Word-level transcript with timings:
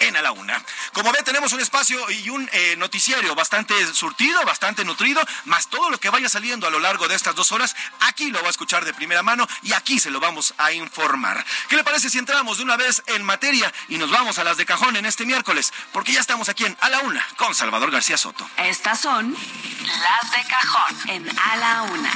En 0.00 0.16
A 0.16 0.22
la 0.22 0.32
Una. 0.32 0.62
Como 0.92 1.12
ve, 1.12 1.22
tenemos 1.24 1.52
un 1.52 1.60
espacio 1.60 1.98
y 2.10 2.30
un 2.30 2.48
eh, 2.52 2.76
noticiario 2.76 3.34
bastante 3.34 3.74
surtido, 3.92 4.44
bastante 4.44 4.84
nutrido, 4.84 5.20
más 5.44 5.68
todo 5.68 5.90
lo 5.90 5.98
que 5.98 6.10
vaya 6.10 6.28
saliendo 6.28 6.66
a 6.66 6.70
lo 6.70 6.78
largo 6.78 7.08
de 7.08 7.14
estas 7.14 7.34
dos 7.34 7.52
horas, 7.52 7.74
aquí 8.00 8.30
lo 8.30 8.40
va 8.40 8.48
a 8.48 8.50
escuchar 8.50 8.84
de 8.84 8.94
primera 8.94 9.22
mano 9.22 9.46
y 9.62 9.72
aquí 9.72 9.98
se 9.98 10.10
lo 10.10 10.20
vamos 10.20 10.54
a 10.58 10.72
informar. 10.72 11.44
¿Qué 11.68 11.76
le 11.76 11.84
parece 11.84 12.10
si 12.10 12.18
entramos 12.18 12.58
de 12.58 12.64
una 12.64 12.76
vez 12.76 13.02
en 13.06 13.22
materia 13.22 13.72
y 13.88 13.98
nos 13.98 14.10
vamos 14.10 14.38
a 14.38 14.44
las 14.44 14.56
de 14.56 14.66
cajón 14.66 14.96
en 14.96 15.06
este 15.06 15.26
miércoles? 15.26 15.72
Porque 15.92 16.12
ya 16.12 16.20
estamos 16.20 16.48
aquí 16.48 16.64
en 16.64 16.76
A 16.80 16.88
la 16.88 17.00
Una 17.00 17.26
con 17.36 17.54
Salvador 17.54 17.90
García 17.90 18.16
Soto. 18.16 18.48
Estas 18.56 19.00
son 19.00 19.34
las 19.34 20.30
de 20.32 20.48
cajón 20.48 21.10
en 21.10 21.38
A 21.38 21.56
la 21.56 21.82
Una. 21.82 22.12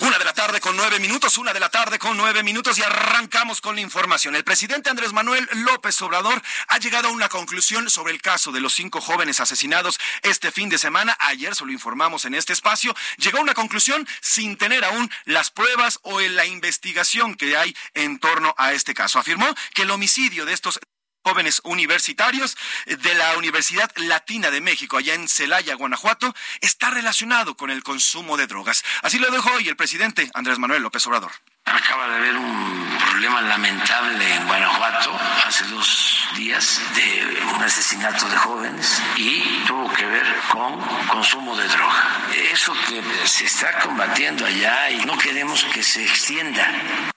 Una 0.00 0.18
de 0.18 0.24
la 0.24 0.32
tarde 0.32 0.60
con 0.60 0.76
nueve 0.78 0.98
minutos, 0.98 1.36
una 1.36 1.52
de 1.52 1.60
la 1.60 1.68
tarde 1.68 1.98
con 1.98 2.16
nueve 2.16 2.42
minutos 2.42 2.78
y 2.78 2.82
arrancamos 2.82 3.60
con 3.60 3.74
la 3.74 3.82
información. 3.82 4.34
El 4.34 4.44
presidente 4.44 4.88
Andrés 4.88 5.12
Manuel 5.12 5.46
López 5.52 6.00
Obrador 6.00 6.40
ha 6.68 6.78
llegado 6.78 7.08
a 7.08 7.10
una 7.10 7.28
conclusión 7.28 7.90
sobre 7.90 8.14
el 8.14 8.22
caso 8.22 8.50
de 8.50 8.60
los 8.60 8.72
cinco 8.72 9.02
jóvenes 9.02 9.40
asesinados 9.40 10.00
este 10.22 10.50
fin 10.52 10.70
de 10.70 10.78
semana. 10.78 11.14
Ayer 11.20 11.54
se 11.54 11.66
lo 11.66 11.72
informamos 11.72 12.24
en 12.24 12.34
este 12.34 12.54
espacio. 12.54 12.94
Llegó 13.18 13.38
a 13.38 13.42
una 13.42 13.52
conclusión 13.52 14.08
sin 14.22 14.56
tener 14.56 14.86
aún 14.86 15.10
las 15.26 15.50
pruebas 15.50 15.98
o 16.02 16.18
la 16.18 16.46
investigación 16.46 17.34
que 17.34 17.58
hay 17.58 17.76
en 17.92 18.18
torno 18.18 18.54
a 18.56 18.72
este 18.72 18.94
caso. 18.94 19.18
Afirmó 19.18 19.54
que 19.74 19.82
el 19.82 19.90
homicidio 19.90 20.46
de 20.46 20.54
estos 20.54 20.80
jóvenes 21.22 21.60
universitarios 21.64 22.56
de 22.86 23.14
la 23.14 23.36
Universidad 23.36 23.90
Latina 23.96 24.50
de 24.50 24.60
México, 24.60 24.96
allá 24.96 25.14
en 25.14 25.28
Celaya, 25.28 25.74
Guanajuato, 25.74 26.34
está 26.60 26.90
relacionado 26.90 27.56
con 27.56 27.70
el 27.70 27.82
consumo 27.82 28.36
de 28.36 28.46
drogas. 28.46 28.82
Así 29.02 29.18
lo 29.18 29.30
dejó 29.30 29.50
hoy 29.52 29.68
el 29.68 29.76
presidente 29.76 30.30
Andrés 30.34 30.58
Manuel 30.58 30.82
López 30.82 31.06
Obrador. 31.06 31.32
Acaba 31.64 32.08
de 32.08 32.16
haber 32.16 32.36
un 32.36 32.98
problema 32.98 33.42
lamentable 33.42 34.34
en 34.34 34.46
Guanajuato 34.46 35.16
hace 35.46 35.64
dos 35.66 36.28
días 36.36 36.80
de 36.96 37.42
un 37.54 37.62
asesinato 37.62 38.28
de 38.28 38.36
jóvenes 38.36 39.00
y 39.16 39.42
tuvo 39.66 39.92
que 39.92 40.06
ver 40.06 40.26
con 40.50 40.80
consumo 41.06 41.54
de 41.56 41.68
droga. 41.68 42.26
Eso 42.50 42.72
que 42.88 43.02
se 43.26 43.44
está 43.44 43.78
combatiendo 43.80 44.46
allá 44.46 44.90
y 44.90 45.04
no 45.04 45.16
queremos 45.18 45.64
que 45.64 45.82
se 45.82 46.02
extienda 46.02 47.12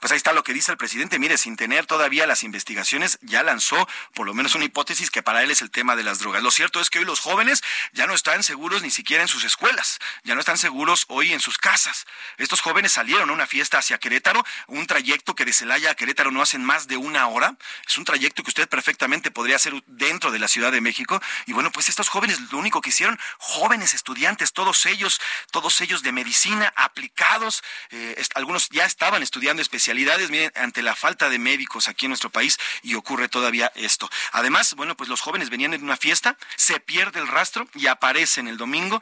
pues 0.00 0.12
ahí 0.12 0.16
está 0.16 0.32
lo 0.32 0.44
que 0.44 0.52
dice 0.52 0.70
el 0.70 0.78
presidente. 0.78 1.18
Mire, 1.18 1.38
sin 1.38 1.56
tener 1.56 1.86
todavía 1.86 2.26
las 2.26 2.42
investigaciones, 2.42 3.18
ya 3.22 3.42
lanzó 3.42 3.88
por 4.14 4.26
lo 4.26 4.34
menos 4.34 4.54
una 4.54 4.64
hipótesis 4.64 5.10
que 5.10 5.22
para 5.22 5.42
él 5.42 5.50
es 5.50 5.62
el 5.62 5.70
tema 5.70 5.96
de 5.96 6.04
las 6.04 6.20
drogas. 6.20 6.42
Lo 6.42 6.50
cierto 6.50 6.80
es 6.80 6.90
que 6.90 7.00
hoy 7.00 7.04
los 7.04 7.20
jóvenes 7.20 7.62
ya 7.92 8.06
no 8.06 8.14
están 8.14 8.42
seguros 8.42 8.82
ni 8.82 8.90
siquiera 8.90 9.22
en 9.22 9.28
sus 9.28 9.44
escuelas, 9.44 9.98
ya 10.24 10.34
no 10.34 10.40
están 10.40 10.58
seguros 10.58 11.04
hoy 11.08 11.32
en 11.32 11.40
sus 11.40 11.58
casas. 11.58 12.06
Estos 12.36 12.60
jóvenes 12.60 12.92
salieron 12.92 13.30
a 13.30 13.32
una 13.32 13.46
fiesta 13.46 13.78
hacia 13.78 13.98
Querétaro, 13.98 14.44
un 14.68 14.86
trayecto 14.86 15.34
que 15.34 15.44
de 15.44 15.52
Celaya 15.52 15.90
a 15.90 15.94
Querétaro 15.94 16.30
no 16.30 16.42
hacen 16.42 16.64
más 16.64 16.86
de 16.86 16.96
una 16.96 17.26
hora. 17.26 17.56
Es 17.86 17.98
un 17.98 18.04
trayecto 18.04 18.42
que 18.42 18.50
usted 18.50 18.68
perfectamente 18.68 19.30
podría 19.30 19.56
hacer 19.56 19.74
dentro 19.86 20.30
de 20.30 20.38
la 20.38 20.48
Ciudad 20.48 20.70
de 20.70 20.80
México. 20.80 21.20
Y 21.46 21.52
bueno, 21.52 21.72
pues 21.72 21.88
estos 21.88 22.08
jóvenes 22.08 22.38
lo 22.52 22.58
único 22.58 22.80
que 22.80 22.90
hicieron, 22.90 23.18
jóvenes 23.38 23.94
estudiantes, 23.94 24.52
todos 24.52 24.86
ellos, 24.86 25.20
todos 25.50 25.80
ellos 25.80 26.02
de 26.02 26.12
medicina 26.12 26.72
aplicados, 26.76 27.62
eh, 27.90 28.22
algunos 28.34 28.68
ya 28.70 28.84
estaban 28.84 29.22
estudiando 29.22 29.60
especialmente 29.60 29.87
miren, 30.30 30.52
ante 30.54 30.82
la 30.82 30.94
falta 30.94 31.28
de 31.28 31.38
médicos 31.38 31.88
aquí 31.88 32.06
en 32.06 32.10
nuestro 32.10 32.30
país 32.30 32.58
y 32.82 32.94
ocurre 32.94 33.28
todavía 33.28 33.72
esto. 33.74 34.08
Además, 34.32 34.74
bueno, 34.74 34.96
pues 34.96 35.08
los 35.08 35.20
jóvenes 35.20 35.50
venían 35.50 35.74
en 35.74 35.82
una 35.82 35.96
fiesta, 35.96 36.36
se 36.56 36.80
pierde 36.80 37.20
el 37.20 37.28
rastro 37.28 37.68
y 37.74 37.86
aparecen 37.86 38.48
el 38.48 38.56
domingo 38.56 39.00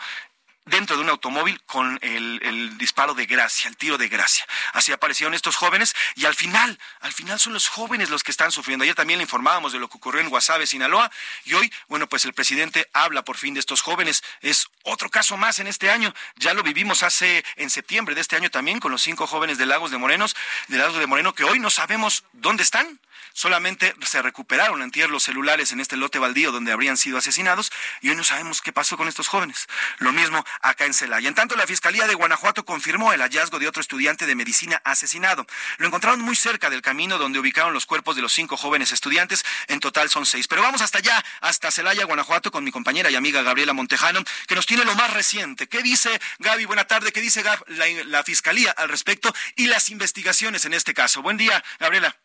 dentro 0.67 0.97
de 0.97 1.03
un 1.03 1.09
automóvil 1.09 1.63
con 1.65 1.99
el, 2.03 2.77
disparo 2.77 3.15
de 3.15 3.27
gracia, 3.27 3.69
el 3.69 3.77
tiro 3.77 3.97
de 3.99 4.09
gracia. 4.09 4.47
Así 4.73 4.93
aparecieron 4.93 5.35
estos 5.35 5.57
jóvenes 5.57 5.95
y 6.15 6.27
al 6.27 6.35
final, 6.35 6.79
al 7.01 7.13
final 7.13 7.39
son 7.39 7.53
los 7.53 7.69
jóvenes 7.69 8.11
los 8.11 8.23
que 8.23 8.33
están 8.33 8.53
sufriendo. 8.53 8.83
Ayer 8.83 8.95
también 8.95 9.19
le 9.19 9.25
informábamos 9.25 9.73
de 9.73 9.79
lo 9.79 9.89
que 9.89 9.97
ocurrió 9.97 10.21
en 10.21 10.29
Guasave, 10.29 10.67
Sinaloa, 10.67 11.11
y 11.45 11.55
hoy, 11.55 11.73
bueno, 11.89 12.09
pues 12.09 12.25
el 12.25 12.35
presidente 12.35 12.89
habla 12.93 13.23
por 13.23 13.37
fin 13.37 13.55
de 13.55 13.61
estos 13.61 13.81
jóvenes. 13.81 14.23
Es 14.41 14.69
otro 14.83 15.09
caso 15.09 15.37
más 15.37 15.61
en 15.61 15.69
este 15.69 15.91
año. 15.91 16.13
Ya 16.37 16.53
lo 16.53 16.63
vivimos 16.63 17.03
hace 17.03 17.45
en 17.57 17.71
septiembre 17.71 18.15
de 18.15 18.21
este 18.21 18.37
año 18.37 18.51
también 18.51 18.81
con 18.81 18.91
los 18.91 19.03
cinco 19.03 19.27
jóvenes 19.27 19.59
de 19.59 19.67
Lagos 19.67 19.91
de 19.91 19.99
Morenos, 19.99 20.37
de 20.69 20.79
Lagos 20.79 20.99
de 20.99 21.07
Moreno, 21.07 21.35
que 21.35 21.45
hoy 21.45 21.61
no 21.61 21.71
sabemos 21.71 22.25
dónde 22.33 22.65
están 22.65 23.01
solamente 23.37 23.95
se 24.01 24.23
recuperaron 24.23 24.81
antier 24.81 25.11
los 25.11 25.25
celulares 25.25 25.71
en 25.71 25.81
este 25.81 25.97
lote 25.97 26.19
baldío 26.19 26.53
donde 26.53 26.73
habrían 26.73 26.97
sido 26.97 27.19
asesinados 27.19 27.71
y 28.01 28.09
hoy 28.09 28.17
no 28.17 28.25
sabemos 28.25 28.63
qué 28.63 28.73
pasó 28.73 28.97
con 28.97 29.09
estos 29.09 29.29
jóvenes. 29.29 29.69
Lo 29.99 30.11
mismo 30.11 30.43
acá 30.63 30.87
en 30.87 30.95
Celaya. 30.95 31.29
En 31.29 31.35
tanto, 31.35 31.55
la 31.55 31.67
Fiscalía 31.67 32.07
de 32.07 32.15
Guanajuato 32.15 32.65
confirmó 32.65 33.13
el 33.13 33.21
hallazgo 33.21 33.59
de 33.59 33.69
otro 33.69 33.83
estudiante 33.83 34.25
de 34.25 34.35
medicina 34.35 34.81
asesinado. 34.85 35.47
Lo 35.77 35.87
encontraron 35.87 36.21
muy 36.21 36.35
cerca 36.35 36.71
del 36.71 36.81
camino 36.81 37.19
donde 37.19 37.39
ubicaron 37.39 37.75
los 37.75 37.85
cuerpos 37.85 38.17
de 38.17 38.23
los 38.23 38.33
cinco 38.33 38.57
jóvenes 38.57 38.91
estudiantes. 38.91 39.45
En 39.69 39.81
total 39.81 40.09
son 40.09 40.25
seis. 40.25 40.49
Pero 40.49 40.63
vamos 40.63 40.81
hasta 40.81 40.99
allá, 40.99 41.23
hasta 41.43 41.71
Celaya, 41.71 42.07
Guanajuato, 42.07 42.51
con 42.51 42.65
mi 42.65 42.73
compañera 42.73 43.11
y 43.11 43.17
amiga 43.17 43.43
Gabriela 43.43 43.75
Montejano, 43.75 44.25
que 44.49 44.55
nos 44.55 44.65
tiene 44.65 44.87
lo 44.87 44.95
más 44.95 45.13
reciente. 45.13 45.69
¿Qué 45.69 45.83
dice 45.83 46.19
Gaby? 46.39 46.65
Buena 46.65 46.87
tarde. 46.87 47.13
¿Qué 47.13 47.21
dice 47.21 47.43
Gab, 47.43 47.63
la, 47.69 47.85
la 48.07 48.25
Fiscalía 48.25 48.71
al 48.71 48.89
respecto 48.89 49.35
y 49.57 49.67
las 49.67 49.91
investigaciones 49.91 50.65
en 50.65 50.73
este 50.73 50.95
caso? 50.95 51.21
Buen 51.21 51.37
día, 51.37 51.63
Gabriela. 51.79 52.17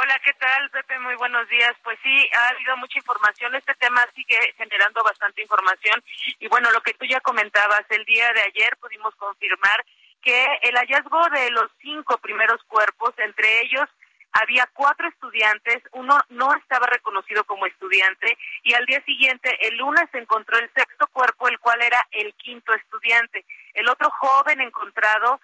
Hola, 0.00 0.16
¿qué 0.24 0.32
tal, 0.34 0.70
Pepe? 0.70 0.96
Muy 1.00 1.16
buenos 1.16 1.48
días. 1.48 1.74
Pues 1.82 1.98
sí, 2.04 2.30
ha 2.32 2.50
habido 2.50 2.76
mucha 2.76 3.00
información. 3.00 3.52
Este 3.56 3.74
tema 3.74 4.00
sigue 4.14 4.38
generando 4.56 5.02
bastante 5.02 5.42
información. 5.42 6.00
Y 6.38 6.46
bueno, 6.46 6.70
lo 6.70 6.80
que 6.82 6.94
tú 6.94 7.04
ya 7.04 7.18
comentabas, 7.18 7.82
el 7.88 8.04
día 8.04 8.32
de 8.32 8.42
ayer 8.42 8.76
pudimos 8.80 9.12
confirmar 9.16 9.84
que 10.22 10.46
el 10.62 10.76
hallazgo 10.76 11.28
de 11.30 11.50
los 11.50 11.68
cinco 11.82 12.16
primeros 12.18 12.62
cuerpos, 12.68 13.12
entre 13.16 13.62
ellos 13.62 13.88
había 14.30 14.70
cuatro 14.72 15.08
estudiantes, 15.08 15.82
uno 15.90 16.16
no 16.28 16.54
estaba 16.54 16.86
reconocido 16.86 17.42
como 17.42 17.66
estudiante 17.66 18.38
y 18.62 18.74
al 18.74 18.86
día 18.86 19.02
siguiente, 19.02 19.50
el 19.66 19.78
lunes, 19.78 20.08
se 20.12 20.18
encontró 20.18 20.58
el 20.58 20.70
sexto 20.74 21.08
cuerpo, 21.08 21.48
el 21.48 21.58
cual 21.58 21.82
era 21.82 22.06
el 22.12 22.34
quinto 22.34 22.72
estudiante. 22.72 23.44
El 23.74 23.88
otro 23.88 24.10
joven 24.10 24.60
encontrado 24.60 25.40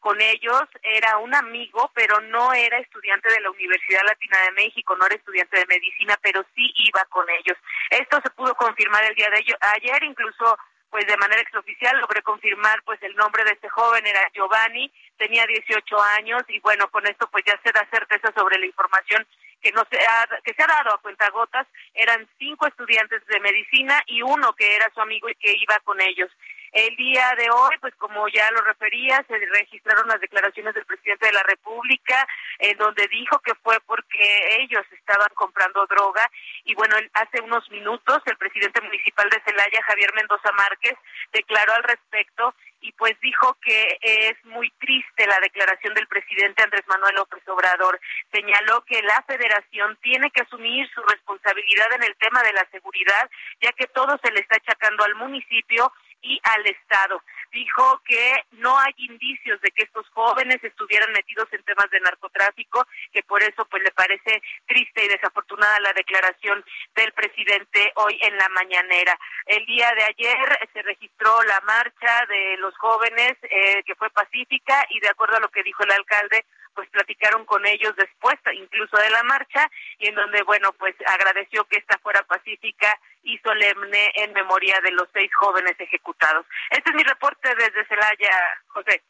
con 0.00 0.20
ellos, 0.20 0.62
era 0.82 1.18
un 1.18 1.34
amigo, 1.34 1.90
pero 1.94 2.20
no 2.20 2.52
era 2.52 2.78
estudiante 2.78 3.30
de 3.32 3.40
la 3.40 3.50
Universidad 3.50 4.02
Latina 4.04 4.38
de 4.42 4.52
México, 4.52 4.94
no 4.96 5.06
era 5.06 5.16
estudiante 5.16 5.58
de 5.58 5.66
medicina, 5.66 6.16
pero 6.22 6.44
sí 6.54 6.72
iba 6.76 7.04
con 7.06 7.28
ellos. 7.30 7.56
Esto 7.90 8.20
se 8.22 8.30
pudo 8.30 8.54
confirmar 8.54 9.04
el 9.04 9.14
día 9.14 9.30
de 9.30 9.44
ayer, 9.60 10.04
incluso 10.04 10.58
pues 10.90 11.06
de 11.06 11.16
manera 11.16 11.42
exoficial 11.42 12.00
logré 12.00 12.22
confirmar 12.22 12.82
pues 12.84 13.02
el 13.02 13.14
nombre 13.16 13.44
de 13.44 13.52
este 13.52 13.68
joven 13.68 14.06
era 14.06 14.20
Giovanni, 14.32 14.90
tenía 15.18 15.44
18 15.46 16.02
años 16.16 16.42
y 16.48 16.60
bueno, 16.60 16.88
con 16.90 17.06
esto 17.06 17.28
pues 17.30 17.44
ya 17.46 17.60
se 17.62 17.72
da 17.72 17.86
certeza 17.90 18.32
sobre 18.34 18.58
la 18.58 18.66
información 18.66 19.26
que 19.60 19.72
no 19.72 19.84
se 19.90 19.98
ha, 19.98 20.26
que 20.42 20.54
se 20.54 20.62
ha 20.62 20.66
dado 20.66 20.94
a 20.94 21.00
cuentagotas, 21.02 21.66
eran 21.92 22.26
cinco 22.38 22.66
estudiantes 22.66 23.24
de 23.26 23.40
medicina 23.40 24.02
y 24.06 24.22
uno 24.22 24.52
que 24.54 24.76
era 24.76 24.90
su 24.94 25.00
amigo 25.00 25.28
y 25.28 25.34
que 25.34 25.52
iba 25.52 25.78
con 25.80 26.00
ellos. 26.00 26.30
El 26.72 26.94
día 26.96 27.34
de 27.36 27.50
hoy, 27.50 27.76
pues 27.80 27.94
como 27.96 28.28
ya 28.28 28.50
lo 28.50 28.60
refería, 28.62 29.24
se 29.26 29.38
registraron 29.38 30.08
las 30.08 30.20
declaraciones 30.20 30.74
del 30.74 30.84
presidente 30.84 31.26
de 31.26 31.32
la 31.32 31.42
República, 31.42 32.26
en 32.58 32.76
donde 32.78 33.08
dijo 33.08 33.38
que 33.40 33.54
fue 33.56 33.78
porque 33.86 34.62
ellos 34.62 34.84
estaban 34.92 35.28
comprando 35.34 35.86
droga. 35.86 36.30
Y 36.64 36.74
bueno, 36.74 36.96
hace 37.14 37.40
unos 37.40 37.68
minutos 37.70 38.22
el 38.26 38.36
presidente 38.36 38.80
municipal 38.80 39.28
de 39.30 39.40
Celaya, 39.44 39.82
Javier 39.86 40.12
Mendoza 40.14 40.52
Márquez, 40.52 40.96
declaró 41.32 41.74
al 41.74 41.84
respecto 41.84 42.54
y 42.80 42.92
pues 42.92 43.18
dijo 43.20 43.56
que 43.60 43.98
es 44.00 44.44
muy 44.44 44.70
triste 44.78 45.26
la 45.26 45.40
declaración 45.40 45.94
del 45.94 46.06
presidente 46.06 46.62
Andrés 46.62 46.84
Manuel 46.86 47.16
López 47.16 47.42
Obrador. 47.48 48.00
Señaló 48.30 48.84
que 48.84 49.02
la 49.02 49.22
federación 49.26 49.98
tiene 50.00 50.30
que 50.30 50.42
asumir 50.42 50.88
su 50.90 51.02
responsabilidad 51.02 51.92
en 51.94 52.04
el 52.04 52.16
tema 52.16 52.42
de 52.42 52.52
la 52.52 52.66
seguridad, 52.70 53.28
ya 53.60 53.72
que 53.72 53.86
todo 53.86 54.18
se 54.22 54.30
le 54.30 54.40
está 54.40 54.56
achacando 54.56 55.04
al 55.04 55.14
municipio 55.16 55.92
y 56.22 56.40
al 56.42 56.66
Estado. 56.66 57.22
dijo 57.50 58.02
que 58.04 58.44
no 58.52 58.78
hay 58.78 58.92
indicios 58.98 59.60
de 59.62 59.70
que 59.70 59.84
estos 59.84 60.06
jóvenes 60.10 60.62
estuvieran 60.62 61.10
metidos 61.12 61.48
en 61.52 61.62
temas 61.62 61.90
de 61.90 62.00
narcotráfico, 62.00 62.86
que 63.10 63.22
por 63.22 63.42
eso 63.42 63.64
pues 63.66 63.82
le 63.82 63.90
parece 63.92 64.42
triste 64.66 65.04
y 65.04 65.08
desafortunada 65.08 65.80
la 65.80 65.92
declaración 65.94 66.62
del 66.94 67.12
presidente 67.12 67.92
hoy 67.96 68.18
en 68.20 68.36
la 68.36 68.48
mañanera. 68.50 69.18
El 69.46 69.64
día 69.64 69.90
de 69.94 70.04
ayer 70.04 70.68
se 70.72 70.82
registró 70.82 71.42
la 71.44 71.60
marcha 71.62 72.26
de 72.28 72.56
los 72.58 72.76
jóvenes 72.76 73.36
eh, 73.42 73.82
que 73.84 73.94
fue 73.94 74.10
pacífica 74.10 74.86
y 74.90 75.00
de 75.00 75.08
acuerdo 75.08 75.36
a 75.36 75.40
lo 75.40 75.48
que 75.48 75.62
dijo 75.62 75.82
el 75.84 75.92
alcalde, 75.92 76.44
pues 76.74 76.88
platicaron 76.90 77.44
con 77.44 77.66
ellos 77.66 77.94
después 77.96 78.36
incluso 78.52 78.96
de 78.96 79.10
la 79.10 79.22
marcha 79.24 79.70
y 79.98 80.08
en 80.08 80.14
donde 80.14 80.42
bueno 80.42 80.72
pues 80.72 80.94
agradeció 81.06 81.64
que 81.64 81.78
esta 81.78 81.98
fuera 81.98 82.22
pacífica 82.22 82.98
y 83.22 83.38
solemne 83.38 84.12
en 84.14 84.32
memoria 84.32 84.80
de 84.82 84.92
los 84.92 85.08
seis 85.12 85.30
jóvenes 85.34 85.74
ejecutados. 85.78 86.46
Este 86.70 86.90
es 86.90 86.96
mi 86.96 87.02
reporte 87.02 87.54
desde 87.54 87.86
Celaya, 87.86 88.30
José. 88.68 89.02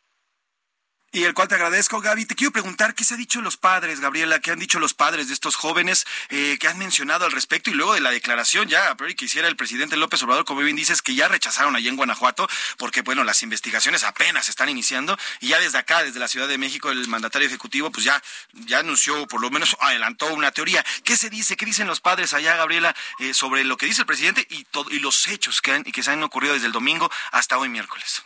Y 1.11 1.25
el 1.25 1.33
cual 1.33 1.49
te 1.49 1.55
agradezco, 1.55 2.03
Gaby. 2.03 2.27
Te 2.27 2.35
quiero 2.35 2.53
preguntar 2.53 2.95
qué 2.95 3.03
se 3.03 3.15
ha 3.15 3.17
dicho 3.17 3.41
los 3.41 3.57
padres, 3.57 4.01
Gabriela, 4.01 4.41
qué 4.41 4.51
han 4.51 4.59
dicho 4.59 4.79
los 4.79 4.93
padres 4.93 5.29
de 5.29 5.35
estos 5.35 5.57
jóvenes 5.57 6.07
eh, 6.29 6.59
que 6.61 6.69
han 6.69 6.77
mencionado 6.77 7.25
al 7.25 7.33
respecto 7.33 7.71
y 7.71 7.75
luego 7.75 7.95
de 7.95 8.03
la 8.03 8.11
declaración 8.11 8.69
ya 8.69 8.95
priori 8.95 9.15
que 9.15 9.25
hiciera 9.25 9.49
el 9.49 9.57
presidente 9.57 9.97
López 9.97 10.23
Obrador, 10.23 10.45
como 10.45 10.61
bien 10.61 10.77
dices, 10.77 11.01
que 11.01 11.15
ya 11.15 11.27
rechazaron 11.27 11.75
allá 11.75 11.89
en 11.89 11.97
Guanajuato, 11.97 12.47
porque 12.77 13.01
bueno, 13.01 13.25
las 13.25 13.43
investigaciones 13.43 14.05
apenas 14.05 14.51
están 14.51 14.69
iniciando 14.69 15.19
y 15.41 15.49
ya 15.49 15.59
desde 15.59 15.79
acá, 15.79 16.03
desde 16.03 16.21
la 16.21 16.29
Ciudad 16.29 16.47
de 16.47 16.59
México, 16.59 16.91
el 16.91 17.09
mandatario 17.09 17.49
ejecutivo 17.49 17.91
pues 17.91 18.05
ya, 18.05 18.23
ya 18.53 18.81
anunció, 18.81 19.27
por 19.29 19.41
lo 19.41 19.51
menos 19.51 19.79
adelantó 19.81 20.27
una 20.35 20.53
teoría. 20.53 20.85
¿Qué 21.05 21.17
se 21.17 21.31
dice? 21.31 21.57
¿Qué 21.57 21.65
dicen 21.65 21.87
los 21.87 22.01
padres 22.01 22.35
allá, 22.35 22.55
Gabriela, 22.57 22.95
eh, 23.19 23.33
sobre 23.33 23.65
lo 23.65 23.79
que 23.79 23.87
dice 23.87 24.03
el 24.03 24.07
presidente 24.07 24.47
y, 24.51 24.67
y 24.91 24.99
los 24.99 25.27
hechos 25.27 25.63
que, 25.63 25.73
han, 25.73 25.85
que 25.85 26.03
se 26.03 26.11
han 26.11 26.23
ocurrido 26.23 26.53
desde 26.53 26.67
el 26.67 26.73
domingo 26.73 27.11
hasta 27.33 27.57
hoy 27.57 27.71
miércoles? 27.71 28.25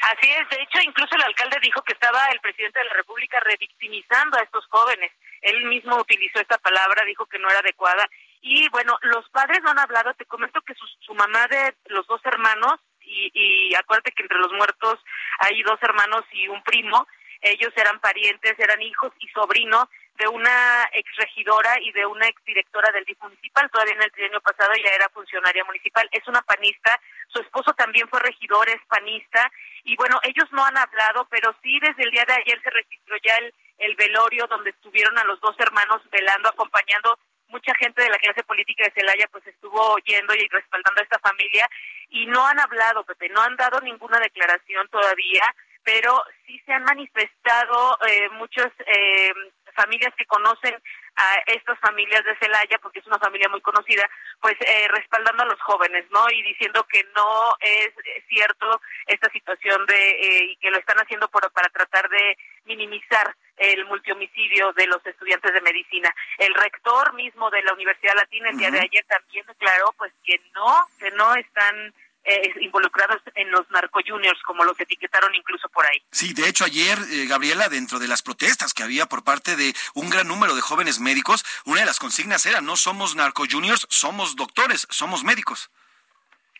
Así 0.00 0.30
es, 0.30 0.48
de 0.48 0.62
hecho, 0.62 0.80
incluso 0.82 1.14
el 1.16 1.22
alcalde 1.22 1.58
dijo 1.62 1.82
que 1.82 1.92
estaba 1.92 2.26
el 2.26 2.40
presidente 2.40 2.78
de 2.78 2.86
la 2.86 2.94
República 2.94 3.40
revictimizando 3.40 4.38
a 4.38 4.42
estos 4.42 4.66
jóvenes. 4.66 5.12
Él 5.42 5.64
mismo 5.64 5.96
utilizó 5.96 6.40
esta 6.40 6.58
palabra, 6.58 7.04
dijo 7.04 7.26
que 7.26 7.38
no 7.38 7.48
era 7.48 7.60
adecuada. 7.60 8.08
Y 8.40 8.68
bueno, 8.70 8.96
los 9.02 9.28
padres 9.30 9.60
no 9.62 9.70
han 9.70 9.78
hablado, 9.78 10.14
te 10.14 10.24
comento 10.24 10.60
que 10.62 10.74
su, 10.74 11.14
mamá 11.14 11.46
de 11.48 11.74
los 11.86 12.06
dos 12.06 12.20
hermanos, 12.24 12.80
y, 13.00 13.30
y 13.34 13.74
acuérdate 13.74 14.12
que 14.12 14.22
entre 14.22 14.38
los 14.38 14.52
muertos 14.52 14.98
hay 15.40 15.62
dos 15.62 15.78
hermanos 15.82 16.24
y 16.32 16.48
un 16.48 16.62
primo, 16.62 17.06
ellos 17.42 17.72
eran 17.76 17.98
parientes, 18.00 18.58
eran 18.58 18.80
hijos 18.82 19.12
y 19.18 19.28
sobrinos 19.28 19.88
de 20.20 20.28
una 20.28 20.84
exregidora 20.92 21.80
y 21.80 21.92
de 21.92 22.04
una 22.04 22.26
exdirectora 22.26 22.92
del 22.92 23.04
DIF 23.04 23.18
municipal. 23.22 23.70
Todavía 23.70 23.94
en 23.94 24.02
el 24.02 24.30
año 24.30 24.40
pasado 24.40 24.70
ya 24.74 24.90
era 24.90 25.08
funcionaria 25.08 25.64
municipal. 25.64 26.06
Es 26.12 26.26
una 26.28 26.42
panista. 26.42 27.00
Su 27.28 27.40
esposo 27.40 27.72
también 27.72 28.06
fue 28.08 28.20
regidor, 28.20 28.68
es 28.68 28.84
panista. 28.86 29.50
Y 29.84 29.96
bueno, 29.96 30.20
ellos 30.22 30.46
no 30.52 30.64
han 30.64 30.76
hablado, 30.76 31.26
pero 31.30 31.54
sí 31.62 31.80
desde 31.80 32.04
el 32.04 32.10
día 32.10 32.24
de 32.26 32.34
ayer 32.34 32.60
se 32.62 32.70
registró 32.70 33.16
ya 33.24 33.36
el, 33.36 33.54
el 33.78 33.96
velorio 33.96 34.46
donde 34.46 34.70
estuvieron 34.70 35.16
a 35.18 35.24
los 35.24 35.40
dos 35.40 35.56
hermanos 35.58 36.02
velando, 36.10 36.50
acompañando 36.50 37.18
mucha 37.48 37.74
gente 37.74 38.02
de 38.02 38.10
la 38.10 38.18
clase 38.18 38.44
política 38.44 38.84
de 38.84 38.92
Celaya 38.92 39.26
pues 39.32 39.44
estuvo 39.46 39.94
oyendo 39.94 40.34
y 40.34 40.46
respaldando 40.48 41.00
a 41.00 41.04
esta 41.04 41.18
familia 41.18 41.68
y 42.08 42.26
no 42.26 42.46
han 42.46 42.60
hablado, 42.60 43.04
Pepe, 43.04 43.28
no 43.28 43.40
han 43.40 43.56
dado 43.56 43.80
ninguna 43.80 44.18
declaración 44.20 44.86
todavía, 44.88 45.42
pero 45.82 46.22
sí 46.46 46.60
se 46.64 46.72
han 46.72 46.84
manifestado 46.84 47.98
eh, 48.06 48.28
muchos 48.30 48.68
eh, 48.86 49.32
familias 49.74 50.12
que 50.16 50.26
conocen 50.26 50.74
a 51.16 51.34
estas 51.46 51.78
familias 51.80 52.24
de 52.24 52.36
Celaya, 52.36 52.78
porque 52.78 53.00
es 53.00 53.06
una 53.06 53.18
familia 53.18 53.48
muy 53.48 53.60
conocida, 53.60 54.08
pues 54.40 54.54
eh, 54.60 54.88
respaldando 54.88 55.42
a 55.42 55.46
los 55.46 55.60
jóvenes, 55.60 56.04
¿no? 56.10 56.28
Y 56.30 56.42
diciendo 56.42 56.84
que 56.84 57.04
no 57.14 57.56
es 57.60 57.90
cierto 58.28 58.80
esta 59.06 59.30
situación 59.30 59.84
de 59.86 60.10
eh, 60.10 60.44
y 60.52 60.56
que 60.56 60.70
lo 60.70 60.78
están 60.78 60.98
haciendo 60.98 61.28
por, 61.28 61.50
para 61.52 61.68
tratar 61.68 62.08
de 62.08 62.38
minimizar 62.64 63.34
el 63.56 63.84
multihomicidio 63.86 64.72
de 64.72 64.86
los 64.86 65.04
estudiantes 65.04 65.52
de 65.52 65.60
medicina. 65.60 66.14
El 66.38 66.54
rector 66.54 67.12
mismo 67.14 67.50
de 67.50 67.62
la 67.62 67.74
Universidad 67.74 68.14
Latina 68.14 68.50
el 68.50 68.56
día 68.56 68.70
de 68.70 68.80
ayer 68.80 69.04
también 69.04 69.44
declaró 69.46 69.92
pues 69.98 70.12
que 70.24 70.40
no, 70.54 70.86
que 70.98 71.10
no 71.10 71.34
están 71.34 71.94
eh, 72.24 72.52
involucrados 72.60 73.22
en 73.34 73.50
los 73.50 73.70
narco 73.70 74.00
juniors, 74.06 74.40
como 74.42 74.64
los 74.64 74.78
etiquetaron 74.78 75.34
incluso 75.34 75.68
por 75.68 75.86
ahí. 75.86 76.02
Sí, 76.12 76.34
de 76.34 76.48
hecho 76.48 76.64
ayer, 76.64 76.98
eh, 77.10 77.26
Gabriela, 77.26 77.68
dentro 77.68 77.98
de 77.98 78.08
las 78.08 78.22
protestas 78.22 78.74
que 78.74 78.82
había 78.82 79.06
por 79.06 79.24
parte 79.24 79.56
de 79.56 79.74
un 79.94 80.10
gran 80.10 80.28
número 80.28 80.54
de 80.54 80.60
jóvenes 80.60 81.00
médicos, 81.00 81.44
una 81.64 81.80
de 81.80 81.86
las 81.86 81.98
consignas 81.98 82.44
era, 82.46 82.60
no 82.60 82.76
somos 82.76 83.16
narco 83.16 83.44
juniors, 83.50 83.86
somos 83.90 84.36
doctores, 84.36 84.86
somos 84.90 85.24
médicos. 85.24 85.70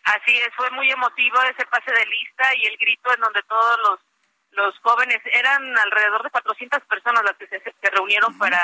Así 0.03 0.35
es, 0.37 0.49
fue 0.55 0.69
muy 0.71 0.89
emotivo 0.89 1.41
ese 1.43 1.65
pase 1.67 1.91
de 1.91 2.05
lista 2.07 2.55
y 2.55 2.65
el 2.65 2.77
grito 2.77 3.13
en 3.13 3.21
donde 3.21 3.41
todos 3.43 3.77
los 3.87 3.99
los 4.51 4.77
jóvenes, 4.79 5.21
eran 5.33 5.77
alrededor 5.77 6.23
de 6.23 6.29
400 6.29 6.81
personas 6.83 7.23
las 7.23 7.37
que 7.37 7.47
se, 7.47 7.61
reunieron 7.91 8.37
para 8.37 8.59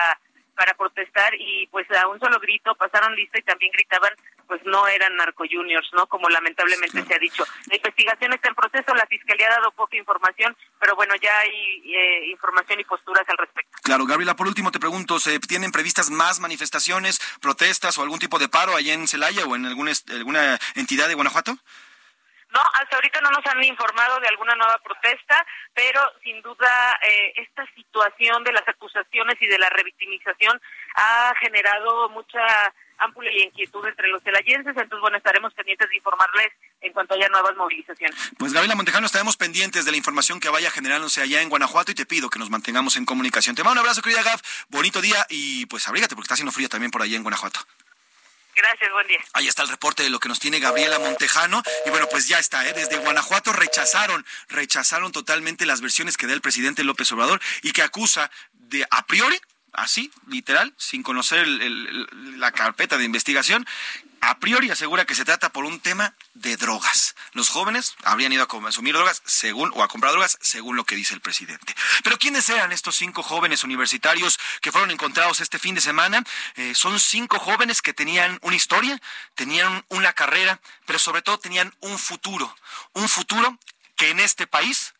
para 0.57 0.73
protestar 0.73 1.33
y 1.35 1.67
pues 1.67 1.87
a 1.91 2.07
un 2.07 2.19
solo 2.19 2.39
grito 2.39 2.73
pasaron 2.75 3.15
lista 3.15 3.39
y 3.39 3.43
también 3.43 3.71
gritaban 3.71 4.11
pues 4.47 4.61
no 4.65 4.87
eran 4.87 5.15
narco 5.15 5.43
juniors, 5.49 5.87
¿no? 5.93 6.07
Como 6.07 6.29
lamentablemente 6.29 7.03
se 7.03 7.13
ha 7.13 7.19
dicho. 7.19 7.45
La 7.67 7.75
investigación 7.75 8.33
está 8.33 8.47
en 8.47 8.55
proceso, 8.55 8.95
la 8.95 9.05
fiscalía 9.05 9.47
ha 9.47 9.59
dado 9.59 9.71
poca 9.71 9.97
información, 9.97 10.55
pero 10.79 10.95
bueno, 10.95 11.13
ya 11.21 11.37
hay 11.39 11.83
eh, 11.93 12.31
información 12.31 12.79
y 12.79 12.85
posturas 12.85 13.23
al 13.27 13.37
respecto. 13.37 13.77
Claro, 13.83 14.05
Gabriela, 14.05 14.35
por 14.35 14.47
último 14.47 14.71
te 14.71 14.79
pregunto, 14.79 15.19
¿se 15.19 15.39
tienen 15.39 15.71
previstas 15.71 16.09
más 16.09 16.39
manifestaciones, 16.39 17.19
protestas 17.41 17.97
o 17.97 18.03
algún 18.03 18.19
tipo 18.19 18.39
de 18.39 18.49
paro 18.49 18.75
allá 18.75 18.93
en 18.93 19.07
Celaya 19.07 19.45
o 19.45 19.55
en 19.55 19.65
alguna, 19.65 19.91
alguna 20.09 20.57
entidad 20.75 21.07
de 21.09 21.15
Guanajuato? 21.15 21.57
No, 22.49 22.61
hasta 22.81 22.95
ahorita 22.95 23.19
no 23.21 23.29
nos 23.31 23.45
han 23.45 23.63
informado 23.63 24.19
de 24.19 24.27
alguna 24.27 24.55
nueva 24.55 24.77
protesta, 24.79 25.45
pero 25.73 26.01
sin 26.23 26.41
duda 26.41 26.97
eh, 27.01 27.33
esta 27.37 27.65
situación 27.75 28.43
de 28.43 28.53
las 28.53 28.67
acusaciones 28.67 29.35
y 29.41 29.47
de 29.47 29.59
la 29.59 29.69
revictimización 29.69 30.59
ha 30.95 31.33
generado 31.39 32.09
mucha 32.09 32.73
amplia 32.99 33.31
inquietud 33.43 33.85
entre 33.87 34.07
los 34.07 34.23
celayenses, 34.23 34.75
entonces 34.75 34.99
bueno, 34.99 35.17
estaremos 35.17 35.53
pendientes 35.53 35.87
de 35.89 35.97
informarles 35.97 36.51
en 36.81 36.93
cuanto 36.93 37.13
haya 37.13 37.29
nuevas 37.29 37.55
movilizaciones. 37.55 38.15
Pues 38.37 38.53
Gabriela 38.53 38.75
Montejano, 38.75 39.05
estaremos 39.05 39.37
pendientes 39.37 39.85
de 39.85 39.91
la 39.91 39.97
información 39.97 40.39
que 40.39 40.49
vaya 40.49 40.71
generándose 40.71 41.21
allá 41.21 41.41
en 41.41 41.49
Guanajuato 41.49 41.91
y 41.91 41.95
te 41.95 42.05
pido 42.05 42.29
que 42.29 42.39
nos 42.39 42.49
mantengamos 42.49 42.97
en 42.97 43.05
comunicación. 43.05 43.55
Te 43.55 43.63
mando 43.63 43.81
un 43.81 43.85
abrazo, 43.85 44.01
querida 44.01 44.23
Gaf, 44.23 44.41
bonito 44.69 45.01
día 45.01 45.25
y 45.29 45.65
pues 45.67 45.87
abrígate 45.87 46.15
porque 46.15 46.25
está 46.25 46.33
haciendo 46.33 46.51
frío 46.51 46.69
también 46.69 46.91
por 46.91 47.01
allá 47.01 47.15
en 47.15 47.23
Guanajuato. 47.23 47.59
Gracias, 48.57 48.91
buen 48.91 49.07
día. 49.07 49.19
Ahí 49.33 49.47
está 49.47 49.61
el 49.61 49.69
reporte 49.69 50.01
de 50.01 50.09
lo 50.09 50.19
que 50.19 50.29
nos 50.29 50.39
tiene 50.39 50.59
Gabriela 50.59 50.97
Montejano. 50.97 51.61
Y 51.85 51.91
bueno, 51.91 52.07
pues 52.09 52.27
ya 52.27 52.39
está, 52.39 52.67
¿eh? 52.67 52.73
desde 52.73 52.97
Guanajuato 52.97 53.53
rechazaron, 53.53 54.25
rechazaron 54.49 55.11
totalmente 55.11 55.67
las 55.67 55.79
versiones 55.79 56.17
que 56.17 56.25
da 56.25 56.33
el 56.33 56.41
presidente 56.41 56.83
López 56.83 57.11
Obrador 57.11 57.39
y 57.61 57.71
que 57.71 57.83
acusa 57.83 58.31
de 58.53 58.87
a 58.89 59.05
priori 59.05 59.39
así, 59.77 60.11
literal, 60.27 60.73
sin 60.77 61.03
conocer 61.03 61.47
la 61.47 62.51
carpeta 62.51 62.97
de 62.97 63.05
investigación, 63.05 63.65
a 64.19 64.39
priori 64.39 64.71
asegura 64.71 65.05
que 65.05 65.15
se 65.15 65.23
trata 65.23 65.51
por 65.51 65.63
un 65.65 65.79
tema 65.79 66.15
de 66.33 66.57
drogas. 66.57 67.15
Los 67.33 67.49
jóvenes 67.49 67.95
habrían 68.03 68.33
ido 68.33 68.43
a 68.43 68.47
consumir 68.47 68.95
drogas 68.95 69.21
según 69.25 69.71
o 69.75 69.83
a 69.83 69.87
comprar 69.87 70.11
drogas 70.11 70.39
según 70.41 70.75
lo 70.75 70.83
que 70.83 70.95
dice 70.95 71.13
el 71.13 71.21
presidente. 71.21 71.75
Pero 72.03 72.17
¿quiénes 72.17 72.49
eran 72.49 72.71
estos 72.71 72.95
cinco 72.95 73.21
jóvenes 73.21 73.63
universitarios 73.63 74.39
que 74.61 74.71
fueron 74.71 74.89
encontrados 74.89 75.39
este 75.39 75.59
fin 75.59 75.75
de 75.75 75.81
semana? 75.81 76.23
Eh, 76.55 76.73
son 76.73 76.99
cinco 76.99 77.37
jóvenes 77.39 77.83
que 77.83 77.93
tenían 77.93 78.39
una 78.41 78.55
historia, 78.55 78.99
tenían 79.35 79.85
una 79.89 80.11
carrera, 80.13 80.59
pero 80.87 80.97
sobre 80.97 81.21
todo 81.21 81.37
tenían 81.37 81.73
un 81.81 81.99
futuro, 81.99 82.53
un 82.93 83.07
futuro 83.07 83.59
que 83.95 84.09
en 84.09 84.19
este 84.19 84.47
país 84.47 84.95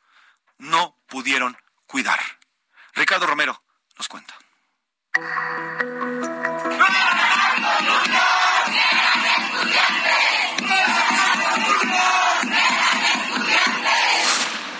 no 0.60 0.96
pudieron 1.08 1.58
cuidar. 1.88 2.20
Ricardo 2.94 3.25
Romero 3.25 3.62
nos 3.98 4.08
cuenta. 4.08 4.38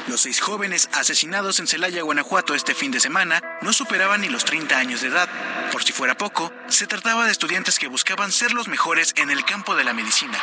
Los 0.08 0.22
seis 0.22 0.39
jóvenes 0.39 0.89
asesinados 0.94 1.60
en 1.60 1.67
Celaya, 1.67 2.01
Guanajuato 2.01 2.56
este 2.56 2.74
fin 2.74 2.91
de 2.91 3.00
semana 3.00 3.41
no 3.62 3.72
superaban 3.72 4.22
ni 4.22 4.29
los 4.29 4.46
30 4.46 4.77
años 4.77 5.01
de 5.01 5.10
edad. 5.10 5.29
Por 5.72 5.84
si 5.84 5.94
fuera 5.94 6.17
poco, 6.17 6.51
se 6.67 6.88
trataba 6.88 7.25
de 7.25 7.32
estudiantes 7.32 7.77
que 7.77 7.88
buscaban 7.88 8.32
ser 8.32 8.53
los 8.53 8.67
mejores 8.67 9.13
en 9.17 9.29
el 9.29 9.46
campo 9.46 9.75
de 9.75 9.84
la 9.84 9.94
medicina. 9.94 10.39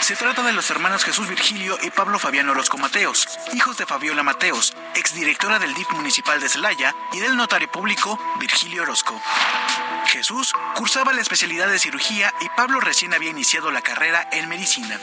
Se 0.00 0.16
trata 0.16 0.42
de 0.42 0.52
los 0.52 0.70
hermanos 0.70 1.04
Jesús 1.04 1.28
Virgilio 1.28 1.78
y 1.82 1.90
Pablo 1.90 2.18
Fabiano 2.18 2.52
Orozco 2.52 2.78
Mateos, 2.78 3.28
hijos 3.52 3.76
de 3.76 3.84
Fabiola 3.84 4.22
Mateos, 4.22 4.74
exdirectora 4.94 5.58
del 5.58 5.74
DIF 5.74 5.90
municipal 5.90 6.40
de 6.40 6.48
Celaya, 6.48 6.94
y 7.12 7.18
del 7.20 7.36
notario 7.36 7.70
público 7.70 8.18
Virgilio 8.38 8.82
Orozco. 8.82 9.20
Jesús 10.06 10.52
cursaba 10.74 11.12
la 11.12 11.20
especialidad 11.20 11.68
de 11.68 11.78
cirugía 11.78 12.32
y 12.40 12.48
Pablo 12.56 12.80
recién 12.80 13.12
había 13.12 13.30
iniciado 13.30 13.70
la 13.70 13.82
carrera 13.82 14.26
en 14.32 14.48
medicina. 14.48 14.98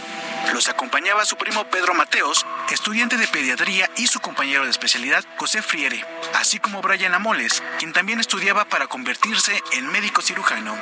Los 0.54 0.70
acompañaba 0.70 1.26
su 1.26 1.36
primo 1.36 1.66
Pedro 1.66 1.94
Mateos, 1.94 2.46
estudiante 2.72 3.18
de 3.18 3.28
pediatría, 3.28 3.90
y 3.98 4.08
su 4.08 4.20
compañero 4.20 4.64
de 4.64 4.72
especialidad 4.72 5.24
José 5.38 5.62
Friere, 5.62 6.04
así 6.34 6.60
como 6.60 6.82
Brian 6.82 7.14
Amoles, 7.14 7.62
quien 7.78 7.94
también 7.94 8.20
estudiaba 8.20 8.66
para 8.66 8.88
convertirse 8.88 9.62
en 9.74 9.88
médico 9.88 10.22
cirujano. 10.22 10.76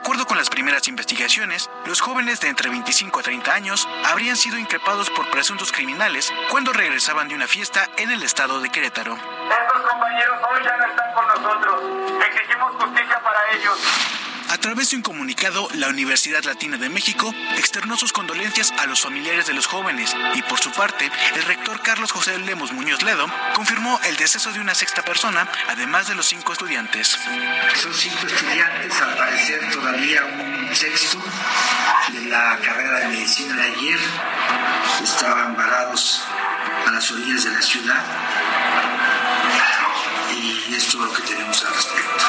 De 0.00 0.04
acuerdo 0.04 0.24
con 0.24 0.38
las 0.38 0.48
primeras 0.48 0.88
investigaciones, 0.88 1.68
los 1.84 2.00
jóvenes 2.00 2.40
de 2.40 2.48
entre 2.48 2.70
25 2.70 3.20
a 3.20 3.22
30 3.22 3.52
años 3.52 3.86
habrían 4.06 4.34
sido 4.34 4.56
increpados 4.56 5.10
por 5.10 5.30
presuntos 5.30 5.72
criminales 5.72 6.32
cuando 6.50 6.72
regresaban 6.72 7.28
de 7.28 7.34
una 7.34 7.46
fiesta 7.46 7.86
en 7.98 8.10
el 8.10 8.22
estado 8.22 8.62
de 8.62 8.70
Querétaro. 8.70 9.14
Estos 9.14 9.90
compañeros 9.90 10.40
hoy 10.50 10.64
ya 10.64 10.74
no 10.78 10.86
están 10.86 11.12
con 11.12 11.28
nosotros. 11.28 11.82
Exigimos 12.26 12.76
justicia 12.76 13.20
para 13.22 13.40
ellos. 13.52 14.29
A 14.50 14.58
través 14.58 14.90
de 14.90 14.96
un 14.96 15.02
comunicado, 15.02 15.68
la 15.74 15.88
Universidad 15.88 16.42
Latina 16.42 16.76
de 16.76 16.88
México 16.88 17.32
externó 17.56 17.96
sus 17.96 18.12
condolencias 18.12 18.72
a 18.78 18.86
los 18.86 19.00
familiares 19.00 19.46
de 19.46 19.54
los 19.54 19.68
jóvenes 19.68 20.12
y 20.34 20.42
por 20.42 20.58
su 20.58 20.72
parte, 20.72 21.08
el 21.36 21.44
rector 21.44 21.80
Carlos 21.82 22.10
José 22.10 22.36
Lemos 22.36 22.72
Muñoz 22.72 23.00
Ledo 23.04 23.26
confirmó 23.54 24.00
el 24.08 24.16
deceso 24.16 24.52
de 24.52 24.58
una 24.58 24.74
sexta 24.74 25.02
persona, 25.02 25.48
además 25.68 26.08
de 26.08 26.16
los 26.16 26.26
cinco 26.26 26.52
estudiantes. 26.52 27.16
Son 27.80 27.94
cinco 27.94 28.26
estudiantes, 28.26 29.00
al 29.00 29.16
parecer 29.16 29.70
todavía 29.70 30.24
un 30.24 30.74
sexto 30.74 31.22
de 32.12 32.22
la 32.22 32.58
carrera 32.58 33.00
de 33.00 33.06
medicina 33.06 33.54
de 33.54 33.62
ayer. 33.62 34.00
Estaban 35.00 35.56
varados 35.56 36.24
a 36.88 36.90
las 36.90 37.08
orillas 37.12 37.44
de 37.44 37.50
la 37.52 37.62
ciudad 37.62 38.04
y 40.32 40.74
es 40.74 40.88
todo 40.88 41.04
lo 41.04 41.12
que 41.12 41.22
tenemos 41.22 41.64
al 41.64 41.72
respecto. 41.72 42.24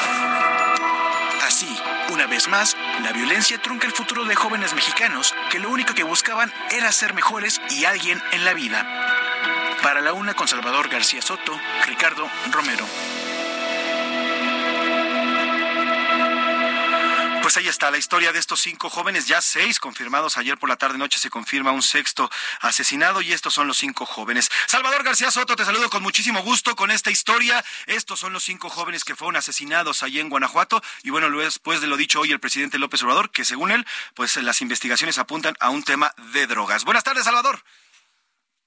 Así, 1.44 1.76
una 2.12 2.26
vez 2.26 2.46
más, 2.48 2.76
la 3.02 3.12
violencia 3.12 3.56
trunca 3.56 3.86
el 3.86 3.92
futuro 3.92 4.26
de 4.26 4.34
jóvenes 4.34 4.74
mexicanos 4.74 5.34
que 5.50 5.58
lo 5.58 5.70
único 5.70 5.94
que 5.94 6.02
buscaban 6.02 6.52
era 6.70 6.92
ser 6.92 7.14
mejores 7.14 7.58
y 7.70 7.86
alguien 7.86 8.20
en 8.32 8.44
la 8.44 8.52
vida. 8.52 8.86
Para 9.82 10.02
la 10.02 10.12
una 10.12 10.34
con 10.34 10.46
Salvador 10.46 10.90
García 10.90 11.22
Soto, 11.22 11.58
Ricardo 11.86 12.28
Romero. 12.50 12.86
Pues 17.42 17.56
ahí 17.56 17.66
está 17.66 17.90
la 17.90 17.98
historia 17.98 18.32
de 18.32 18.38
estos 18.38 18.60
cinco 18.60 18.88
jóvenes, 18.88 19.26
ya 19.26 19.40
seis 19.40 19.80
confirmados. 19.80 20.38
Ayer 20.38 20.56
por 20.56 20.68
la 20.68 20.76
tarde 20.76 20.96
noche 20.96 21.18
se 21.18 21.28
confirma 21.28 21.72
un 21.72 21.82
sexto 21.82 22.30
asesinado 22.60 23.20
y 23.20 23.32
estos 23.32 23.52
son 23.52 23.66
los 23.66 23.78
cinco 23.78 24.06
jóvenes. 24.06 24.48
Salvador 24.68 25.02
García 25.02 25.28
Soto, 25.32 25.56
te 25.56 25.64
saludo 25.64 25.90
con 25.90 26.04
muchísimo 26.04 26.40
gusto 26.42 26.76
con 26.76 26.92
esta 26.92 27.10
historia. 27.10 27.64
Estos 27.86 28.20
son 28.20 28.32
los 28.32 28.44
cinco 28.44 28.70
jóvenes 28.70 29.04
que 29.04 29.16
fueron 29.16 29.34
asesinados 29.34 30.04
allí 30.04 30.20
en 30.20 30.28
Guanajuato 30.28 30.80
y 31.02 31.10
bueno, 31.10 31.28
después 31.36 31.80
de 31.80 31.88
lo 31.88 31.96
dicho 31.96 32.20
hoy 32.20 32.30
el 32.30 32.38
presidente 32.38 32.78
López 32.78 33.02
Obrador, 33.02 33.30
que 33.30 33.44
según 33.44 33.72
él, 33.72 33.84
pues 34.14 34.36
las 34.36 34.60
investigaciones 34.62 35.18
apuntan 35.18 35.56
a 35.58 35.70
un 35.70 35.82
tema 35.82 36.14
de 36.32 36.46
drogas. 36.46 36.84
Buenas 36.84 37.02
tardes, 37.02 37.24
Salvador. 37.24 37.64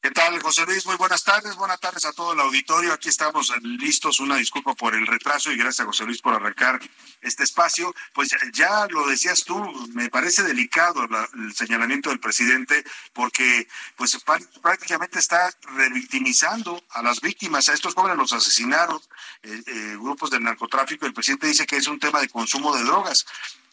¿Qué 0.05 0.11
tal, 0.11 0.39
José 0.39 0.67
Luis? 0.67 0.85
Muy 0.85 0.97
buenas 0.97 1.23
tardes. 1.23 1.55
Buenas 1.55 1.79
tardes 1.79 2.05
a 2.05 2.13
todo 2.13 2.33
el 2.33 2.39
auditorio. 2.39 2.93
Aquí 2.93 3.09
estamos 3.09 3.51
listos. 3.63 4.19
Una 4.19 4.35
disculpa 4.35 4.75
por 4.75 4.93
el 4.93 5.07
retraso 5.07 5.51
y 5.51 5.57
gracias 5.57 5.87
José 5.87 6.05
Luis 6.05 6.21
por 6.21 6.35
arrancar 6.35 6.79
este 7.21 7.43
espacio. 7.43 7.91
Pues 8.13 8.29
ya 8.53 8.85
lo 8.91 9.07
decías 9.07 9.43
tú, 9.43 9.59
me 9.95 10.11
parece 10.11 10.43
delicado 10.43 11.07
el 11.33 11.55
señalamiento 11.55 12.09
del 12.11 12.19
presidente 12.19 12.85
porque 13.13 13.67
pues 13.95 14.15
prácticamente 14.61 15.17
está 15.17 15.51
revictimizando 15.75 16.83
a 16.91 17.01
las 17.01 17.19
víctimas. 17.19 17.67
A 17.69 17.73
estos 17.73 17.95
jóvenes 17.95 18.19
los 18.19 18.31
asesinaron 18.31 19.01
eh, 19.41 19.63
eh, 19.65 19.97
grupos 19.99 20.29
del 20.29 20.43
narcotráfico. 20.43 21.07
El 21.07 21.15
presidente 21.15 21.47
dice 21.47 21.65
que 21.65 21.77
es 21.77 21.87
un 21.87 21.97
tema 21.97 22.21
de 22.21 22.29
consumo 22.29 22.77
de 22.77 22.83
drogas 22.83 23.25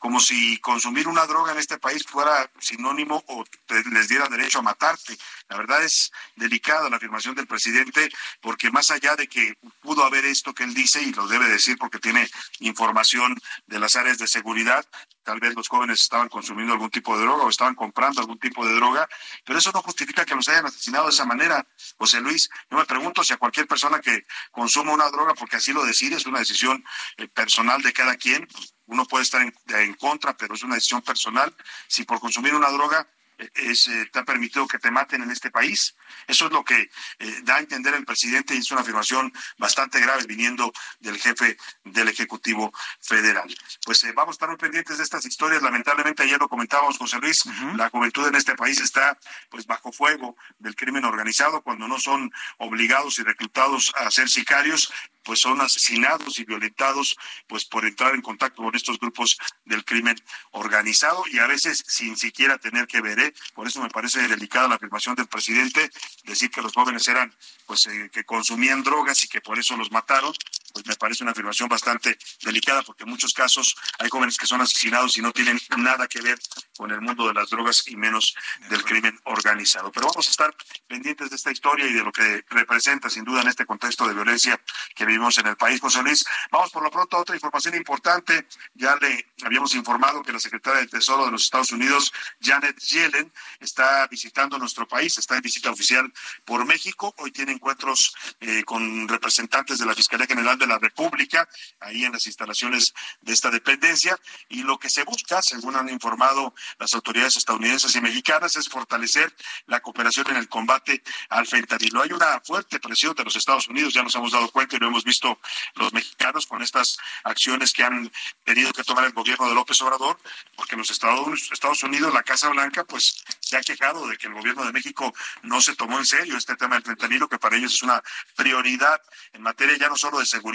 como 0.02 0.18
si 0.18 0.58
consumir 0.58 1.06
una 1.06 1.26
droga 1.26 1.52
en 1.52 1.58
este 1.58 1.78
país 1.78 2.02
fuera 2.02 2.50
sinónimo 2.58 3.22
o 3.28 3.44
les 3.92 4.08
diera 4.08 4.26
derecho 4.26 4.58
a 4.58 4.62
matarte. 4.62 5.16
La 5.48 5.56
verdad 5.56 5.84
es 5.84 6.10
delicada 6.34 6.90
la 6.90 6.96
afirmación 6.96 7.36
del 7.36 7.46
presidente 7.46 8.10
porque 8.40 8.72
más 8.72 8.90
allá 8.90 9.14
de 9.14 9.28
que 9.28 9.54
pudo 9.80 10.02
haber 10.02 10.24
esto 10.24 10.54
que 10.54 10.64
él 10.64 10.74
dice 10.74 11.00
y 11.00 11.12
lo 11.12 11.28
debe 11.28 11.48
decir 11.48 11.78
porque 11.78 12.00
tiene 12.00 12.28
información 12.58 13.40
de 13.68 13.78
las 13.78 13.94
áreas 13.94 14.18
de 14.18 14.26
seguridad, 14.26 14.84
tal 15.22 15.40
vez 15.40 15.54
los 15.54 15.68
jóvenes 15.68 16.02
estaban 16.02 16.28
consumiendo 16.28 16.72
algún 16.72 16.90
tipo 16.90 17.16
de 17.16 17.24
droga 17.24 17.44
o 17.44 17.48
estaban 17.48 17.74
comprando 17.74 18.20
algún 18.20 18.38
tipo 18.38 18.66
de 18.66 18.74
droga, 18.74 19.08
pero 19.44 19.58
eso 19.58 19.70
no 19.72 19.82
justifica 19.82 20.24
que 20.24 20.34
los 20.34 20.48
hayan 20.48 20.66
asesinado 20.66 21.04
de 21.04 21.10
esa 21.10 21.24
manera. 21.24 21.66
José 21.98 22.20
Luis, 22.20 22.48
yo 22.70 22.76
me 22.76 22.84
pregunto 22.84 23.22
si 23.22 23.32
a 23.32 23.36
cualquier 23.36 23.66
persona 23.66 24.00
que 24.00 24.26
consuma 24.50 24.92
una 24.92 25.10
droga, 25.10 25.34
porque 25.34 25.56
así 25.56 25.72
lo 25.72 25.84
decide, 25.84 26.16
es 26.16 26.26
una 26.26 26.40
decisión 26.40 26.84
eh, 27.16 27.28
personal 27.28 27.82
de 27.82 27.92
cada 27.92 28.16
quien, 28.16 28.46
pues, 28.46 28.74
uno 28.86 29.04
puede 29.06 29.24
estar 29.24 29.40
en, 29.40 29.54
en, 29.68 29.94
contra, 29.94 30.36
pero 30.36 30.54
es 30.54 30.62
una 30.62 30.74
decisión 30.74 31.02
personal, 31.02 31.54
si 31.88 32.04
por 32.04 32.20
consumir 32.20 32.54
una 32.54 32.70
droga 32.70 33.08
es, 33.54 33.86
eh, 33.86 34.08
te 34.12 34.18
ha 34.18 34.24
permitido 34.24 34.66
que 34.66 34.78
te 34.78 34.90
maten 34.90 35.22
en 35.22 35.30
este 35.30 35.50
país. 35.50 35.94
Eso 36.26 36.46
es 36.46 36.52
lo 36.52 36.64
que 36.64 36.90
eh, 37.18 37.40
da 37.42 37.56
a 37.56 37.60
entender 37.60 37.94
el 37.94 38.04
presidente 38.04 38.54
y 38.54 38.58
es 38.58 38.70
una 38.70 38.82
afirmación 38.82 39.32
bastante 39.58 40.00
grave 40.00 40.24
viniendo 40.26 40.72
del 41.00 41.18
jefe 41.18 41.56
del 41.84 42.08
Ejecutivo 42.08 42.72
Federal. 43.00 43.54
Pues 43.84 44.04
eh, 44.04 44.12
vamos 44.12 44.34
a 44.34 44.36
estar 44.36 44.48
muy 44.48 44.58
pendientes 44.58 44.98
de 44.98 45.04
estas 45.04 45.24
historias. 45.24 45.62
Lamentablemente 45.62 46.22
ayer 46.22 46.38
lo 46.38 46.48
comentábamos, 46.48 46.98
José 46.98 47.18
Luis, 47.18 47.44
uh 47.46 47.50
-huh. 47.50 47.76
la 47.76 47.90
juventud 47.90 48.26
en 48.26 48.34
este 48.34 48.54
país 48.54 48.80
está 48.80 49.18
pues 49.50 49.66
bajo 49.66 49.92
fuego 49.92 50.36
del 50.58 50.74
crimen 50.76 51.04
organizado 51.04 51.62
cuando 51.62 51.88
no 51.88 51.98
son 51.98 52.32
obligados 52.58 53.18
y 53.18 53.22
reclutados 53.22 53.92
a 53.96 54.10
ser 54.10 54.28
sicarios 54.28 54.92
pues 55.24 55.40
son 55.40 55.60
asesinados 55.60 56.38
y 56.38 56.44
violentados 56.44 57.16
pues 57.46 57.64
por 57.64 57.84
entrar 57.84 58.14
en 58.14 58.22
contacto 58.22 58.62
con 58.62 58.74
estos 58.74 58.98
grupos 58.98 59.38
del 59.64 59.84
crimen 59.84 60.16
organizado 60.50 61.24
y 61.30 61.38
a 61.38 61.46
veces 61.46 61.84
sin 61.86 62.16
siquiera 62.16 62.58
tener 62.58 62.86
que 62.86 63.00
ver, 63.00 63.18
¿eh? 63.18 63.31
Por 63.54 63.66
eso 63.66 63.80
me 63.80 63.88
parece 63.88 64.26
delicada 64.28 64.68
la 64.68 64.76
afirmación 64.76 65.14
del 65.14 65.26
presidente, 65.26 65.90
decir 66.24 66.50
que 66.50 66.62
los 66.62 66.72
jóvenes 66.72 67.06
eran 67.08 67.34
pues 67.66 67.86
eh, 67.86 68.10
que 68.12 68.24
consumían 68.24 68.82
drogas 68.82 69.22
y 69.24 69.28
que 69.28 69.40
por 69.40 69.58
eso 69.58 69.76
los 69.76 69.90
mataron, 69.90 70.32
pues 70.72 70.86
me 70.86 70.94
parece 70.96 71.22
una 71.22 71.32
afirmación 71.32 71.68
bastante 71.68 72.18
delicada 72.42 72.82
porque 72.82 73.04
en 73.04 73.10
muchos 73.10 73.32
casos 73.32 73.76
hay 73.98 74.08
jóvenes 74.08 74.36
que 74.36 74.46
son 74.46 74.60
asesinados 74.60 75.16
y 75.16 75.22
no 75.22 75.32
tienen 75.32 75.60
nada 75.76 76.06
que 76.06 76.20
ver 76.20 76.38
con 76.76 76.90
el 76.90 77.00
mundo 77.00 77.28
de 77.28 77.34
las 77.34 77.50
drogas 77.50 77.86
y 77.86 77.96
menos 77.96 78.34
del 78.68 78.82
crimen 78.84 79.18
organizado. 79.24 79.92
Pero 79.92 80.08
vamos 80.08 80.26
a 80.26 80.30
estar 80.30 80.54
pendientes 80.86 81.30
de 81.30 81.36
esta 81.36 81.50
historia 81.50 81.86
y 81.86 81.92
de 81.92 82.02
lo 82.02 82.12
que 82.12 82.44
representa 82.50 83.08
sin 83.10 83.24
duda 83.24 83.42
en 83.42 83.48
este 83.48 83.66
contexto 83.66 84.06
de 84.06 84.14
violencia 84.14 84.60
que 84.94 85.04
vivimos 85.04 85.38
en 85.38 85.46
el 85.46 85.56
país, 85.56 85.80
José 85.80 86.02
Luis. 86.02 86.24
Vamos 86.50 86.70
por 86.70 86.82
lo 86.82 86.90
pronto 86.90 87.16
a 87.16 87.20
otra 87.20 87.34
información 87.34 87.74
importante. 87.74 88.46
Ya 88.74 88.96
le 88.96 89.26
habíamos 89.44 89.74
informado 89.74 90.22
que 90.22 90.32
la 90.32 90.40
secretaria 90.40 90.80
del 90.80 90.90
Tesoro 90.90 91.26
de 91.26 91.32
los 91.32 91.44
Estados 91.44 91.72
Unidos, 91.72 92.12
Janet 92.40 92.78
Yellen, 92.80 93.32
está 93.60 94.06
visitando 94.08 94.58
nuestro 94.58 94.86
país, 94.86 95.16
está 95.18 95.36
en 95.36 95.42
visita 95.42 95.70
oficial 95.70 96.12
por 96.44 96.64
México. 96.64 97.14
Hoy 97.18 97.30
tiene 97.30 97.52
encuentros 97.52 98.14
eh, 98.40 98.64
con 98.64 99.08
representantes 99.08 99.78
de 99.78 99.86
la 99.86 99.94
Fiscalía 99.94 100.26
General 100.26 100.58
de 100.62 100.68
la 100.68 100.78
República, 100.78 101.48
ahí 101.80 102.04
en 102.04 102.12
las 102.12 102.26
instalaciones 102.26 102.94
de 103.20 103.32
esta 103.32 103.50
dependencia. 103.50 104.18
Y 104.48 104.62
lo 104.62 104.78
que 104.78 104.88
se 104.88 105.04
busca, 105.04 105.42
según 105.42 105.76
han 105.76 105.88
informado 105.88 106.54
las 106.78 106.94
autoridades 106.94 107.36
estadounidenses 107.36 107.94
y 107.94 108.00
mexicanas, 108.00 108.56
es 108.56 108.68
fortalecer 108.68 109.34
la 109.66 109.80
cooperación 109.80 110.30
en 110.30 110.36
el 110.36 110.48
combate 110.48 111.02
al 111.28 111.46
fentanilo. 111.46 112.02
Hay 112.02 112.12
una 112.12 112.40
fuerte 112.40 112.80
presión 112.80 113.14
de 113.14 113.24
los 113.24 113.36
Estados 113.36 113.68
Unidos, 113.68 113.94
ya 113.94 114.02
nos 114.02 114.14
hemos 114.14 114.32
dado 114.32 114.50
cuenta 114.50 114.76
y 114.76 114.78
lo 114.78 114.88
hemos 114.88 115.04
visto 115.04 115.38
los 115.74 115.92
mexicanos 115.92 116.46
con 116.46 116.62
estas 116.62 116.98
acciones 117.24 117.72
que 117.72 117.84
han 117.84 118.10
tenido 118.44 118.72
que 118.72 118.84
tomar 118.84 119.04
el 119.04 119.12
gobierno 119.12 119.48
de 119.48 119.54
López 119.54 119.80
Obrador, 119.82 120.18
porque 120.56 120.76
los 120.76 120.90
Estados 120.90 121.82
Unidos, 121.82 122.14
la 122.14 122.22
Casa 122.22 122.48
Blanca, 122.48 122.84
pues 122.84 123.22
se 123.40 123.56
ha 123.56 123.60
quejado 123.60 124.06
de 124.06 124.16
que 124.16 124.28
el 124.28 124.34
gobierno 124.34 124.64
de 124.64 124.72
México 124.72 125.12
no 125.42 125.60
se 125.60 125.74
tomó 125.76 125.98
en 125.98 126.06
serio 126.06 126.36
este 126.36 126.56
tema 126.56 126.76
del 126.76 126.84
fentanilo, 126.84 127.28
que 127.28 127.38
para 127.38 127.56
ellos 127.56 127.74
es 127.74 127.82
una 127.82 128.02
prioridad 128.36 129.00
en 129.32 129.42
materia 129.42 129.76
ya 129.76 129.88
no 129.88 129.96
solo 129.96 130.18
de 130.18 130.26
seguridad, 130.26 130.51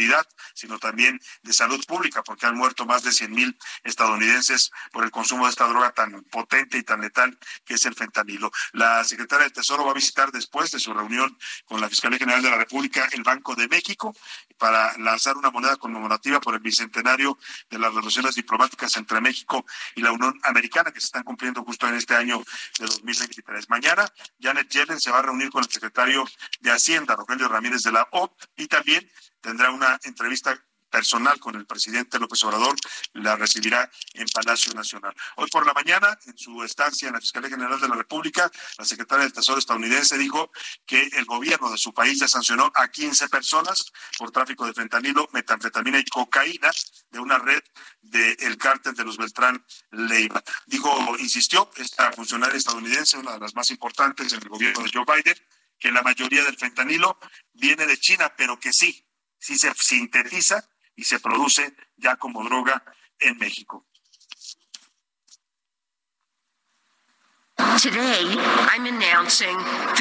sino 0.54 0.80
también 0.80 1.20
de 1.44 1.54
salud 1.54 1.84
pública, 1.86 2.24
porque 2.24 2.46
han 2.46 2.56
muerto 2.56 2.86
más 2.86 3.04
de 3.04 3.12
100 3.12 3.32
mil 3.32 3.58
estadounidenses 3.84 4.72
por 4.92 5.04
el 5.04 5.12
consumo 5.12 5.46
de 5.46 5.52
esta 5.52 5.68
droga 5.68 5.92
tan 5.92 6.24
potente 6.24 6.78
y 6.78 6.84
tan 6.84 7.02
letal 7.02 7.38
que 7.66 7.76
es 7.76 7.86
el 7.86 7.96
fentanilo. 7.96 8.52
La 8.74 9.04
secretaria 9.04 9.44
del 9.44 9.54
Tesoro 9.54 9.86
va 9.86 9.92
a 9.92 9.96
visitar 9.96 10.32
después 10.32 10.72
de 10.72 10.80
su 10.80 10.94
reunión 10.94 11.38
con 11.66 11.82
la 11.82 11.90
Fiscalía 11.90 12.20
General 12.20 12.42
de 12.42 12.50
la 12.50 12.58
República 12.58 13.08
el 13.12 13.24
Banco 13.24 13.56
de 13.56 13.68
México 13.68 14.16
para 14.58 14.98
lanzar 14.98 15.38
una 15.38 15.52
moneda 15.52 15.76
conmemorativa 15.78 16.40
por 16.40 16.54
el 16.54 16.60
bicentenario 16.60 17.38
de 17.70 17.80
las 17.80 17.94
relaciones 17.94 18.36
diplomáticas 18.36 18.98
entre 18.98 19.22
México 19.22 19.66
y 19.96 20.02
la 20.02 20.12
Unión 20.12 20.40
Americana 20.44 20.92
que 20.92 21.00
se 21.00 21.08
están 21.08 21.24
cumpliendo 21.24 21.64
justo 21.64 21.88
en 21.88 21.96
este 21.96 22.16
año 22.16 22.44
de 22.80 22.86
2023. 22.86 23.70
Mañana 23.70 24.06
Janet 24.40 24.70
Yellen 24.70 25.00
se 25.00 25.12
va 25.12 25.20
a 25.20 25.24
reunir 25.24 25.50
con 25.50 25.64
el 25.64 25.70
secretario 25.70 26.28
de 26.60 26.72
Hacienda, 26.72 27.16
Rogelio 27.16 27.48
Ramírez 27.48 27.84
de 27.84 27.92
la 27.92 28.08
OP, 28.12 28.34
y 28.56 28.68
también 28.68 29.10
tendrá 29.42 29.72
una 29.72 30.00
entrevista 30.04 30.60
personal 30.90 31.40
con 31.40 31.56
el 31.56 31.66
presidente 31.66 32.20
López 32.20 32.44
Obrador, 32.44 32.76
la 33.14 33.36
recibirá 33.36 33.90
en 34.14 34.28
Palacio 34.28 34.74
Nacional. 34.74 35.14
Hoy 35.36 35.48
por 35.50 35.66
la 35.66 35.74
mañana, 35.74 36.18
en 36.26 36.38
su 36.38 36.64
estancia 36.64 37.08
en 37.08 37.14
la 37.14 37.20
Fiscalía 37.20 37.50
General 37.50 37.80
de 37.80 37.88
la 37.88 37.96
República, 37.96 38.50
la 38.78 38.86
secretaria 38.86 39.24
del 39.24 39.34
Tesoro 39.34 39.60
estadounidense 39.60 40.18
dijo 40.18 40.52
que 40.86 41.10
el 41.14 41.26
gobierno 41.26 41.70
de 41.70 41.78
su 41.78 41.94
país 41.94 42.20
ya 42.20 42.28
sancionó 42.28 42.72
a 42.74 42.88
15 42.88 43.30
personas 43.30 43.92
por 44.18 44.32
tráfico 44.32 44.66
de 44.66 44.74
fentanilo, 44.74 45.30
metanfetamina 45.34 46.00
y 46.00 46.06
cocaína 46.06 46.72
de 47.12 47.20
una 47.20 47.38
red 47.38 47.62
del 48.02 48.38
de 48.38 48.58
cártel 48.58 48.96
de 48.96 49.04
los 49.04 49.18
Beltrán 49.18 49.64
Leiva. 49.92 50.42
Dijo, 50.66 51.18
insistió, 51.20 51.70
esta 51.76 52.12
funcionaria 52.12 52.58
estadounidense, 52.58 53.18
una 53.18 53.34
de 53.34 53.40
las 53.40 53.56
más 53.56 53.70
importantes 53.72 54.32
en 54.34 54.42
el 54.42 54.50
gobierno 54.50 54.84
de 54.84 54.92
Joe 54.94 55.06
Biden, 55.06 55.38
que 55.80 55.92
la 55.92 56.02
mayoría 56.02 56.44
del 56.44 56.58
fentanilo 56.58 57.20
viene 57.54 57.86
de 57.86 57.98
China, 57.98 58.34
pero 58.36 58.60
que 58.60 58.74
sí, 58.74 59.07
sí 59.40 59.58
se 59.58 59.72
sintetiza 59.76 60.70
y 60.96 61.04
se 61.04 61.20
produce 61.20 61.76
ya 61.96 62.16
como 62.18 62.44
droga 62.44 62.84
en 63.20 63.38
México. 63.38 63.87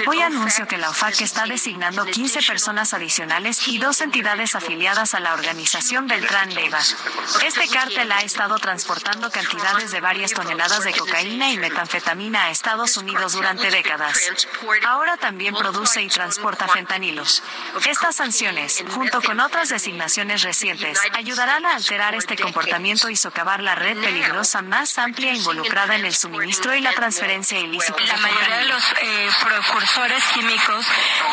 Hoy 0.07 0.21
anuncio 0.21 0.67
que 0.67 0.77
la 0.77 0.91
OFAC 0.91 1.21
está 1.21 1.45
designando 1.47 2.05
15 2.05 2.43
personas 2.43 2.93
adicionales 2.95 3.69
y 3.69 3.79
dos 3.79 4.01
entidades 4.01 4.55
afiliadas 4.55 5.15
a 5.15 5.21
la 5.21 5.35
organización 5.35 6.07
Beltrán 6.07 6.55
Leiva. 6.55 6.81
Este 7.45 7.69
cártel 7.69 8.11
ha 8.13 8.23
estado 8.23 8.59
transportando 8.59 9.31
cantidades 9.31 9.91
de 9.93 10.01
varias 10.01 10.33
toneladas 10.33 10.85
de 10.85 10.93
cocaína 10.95 11.53
y 11.53 11.59
metanfetamina 11.59 12.45
a 12.45 12.51
Estados 12.51 12.97
Unidos 12.97 13.35
durante 13.35 13.71
décadas. 13.71 14.19
Ahora 14.87 15.17
también 15.17 15.55
produce 15.55 16.03
y 16.03 16.09
transporta 16.09 16.69
fentanilo. 16.69 17.23
Estas 17.89 18.17
sanciones, 18.17 18.85
junto 18.91 19.23
con 19.23 19.39
otras 19.41 19.69
designaciones 19.69 20.43
recientes, 20.43 20.99
ayudarán 21.15 21.67
a 21.67 21.77
alterar 21.77 22.15
este 22.15 22.37
comportamiento 22.37 23.11
y 23.11 23.17
socavar 23.17 23.63
la 23.63 23.75
red 23.75 23.99
peligrosa 24.01 24.63
más 24.63 24.99
amplia 24.99 25.35
involucrada 25.35 25.97
en 25.97 26.05
el 26.05 26.15
suministro 26.15 26.75
y 26.75 26.81
la 26.81 26.93
transferencia 26.93 27.46
ilícita. 27.55 27.95
La 28.07 28.17
mayoría 28.17 28.59
de 28.59 28.65
los 28.65 28.83
eh, 29.01 29.29
precursores 29.45 30.25
químicos 30.35 30.87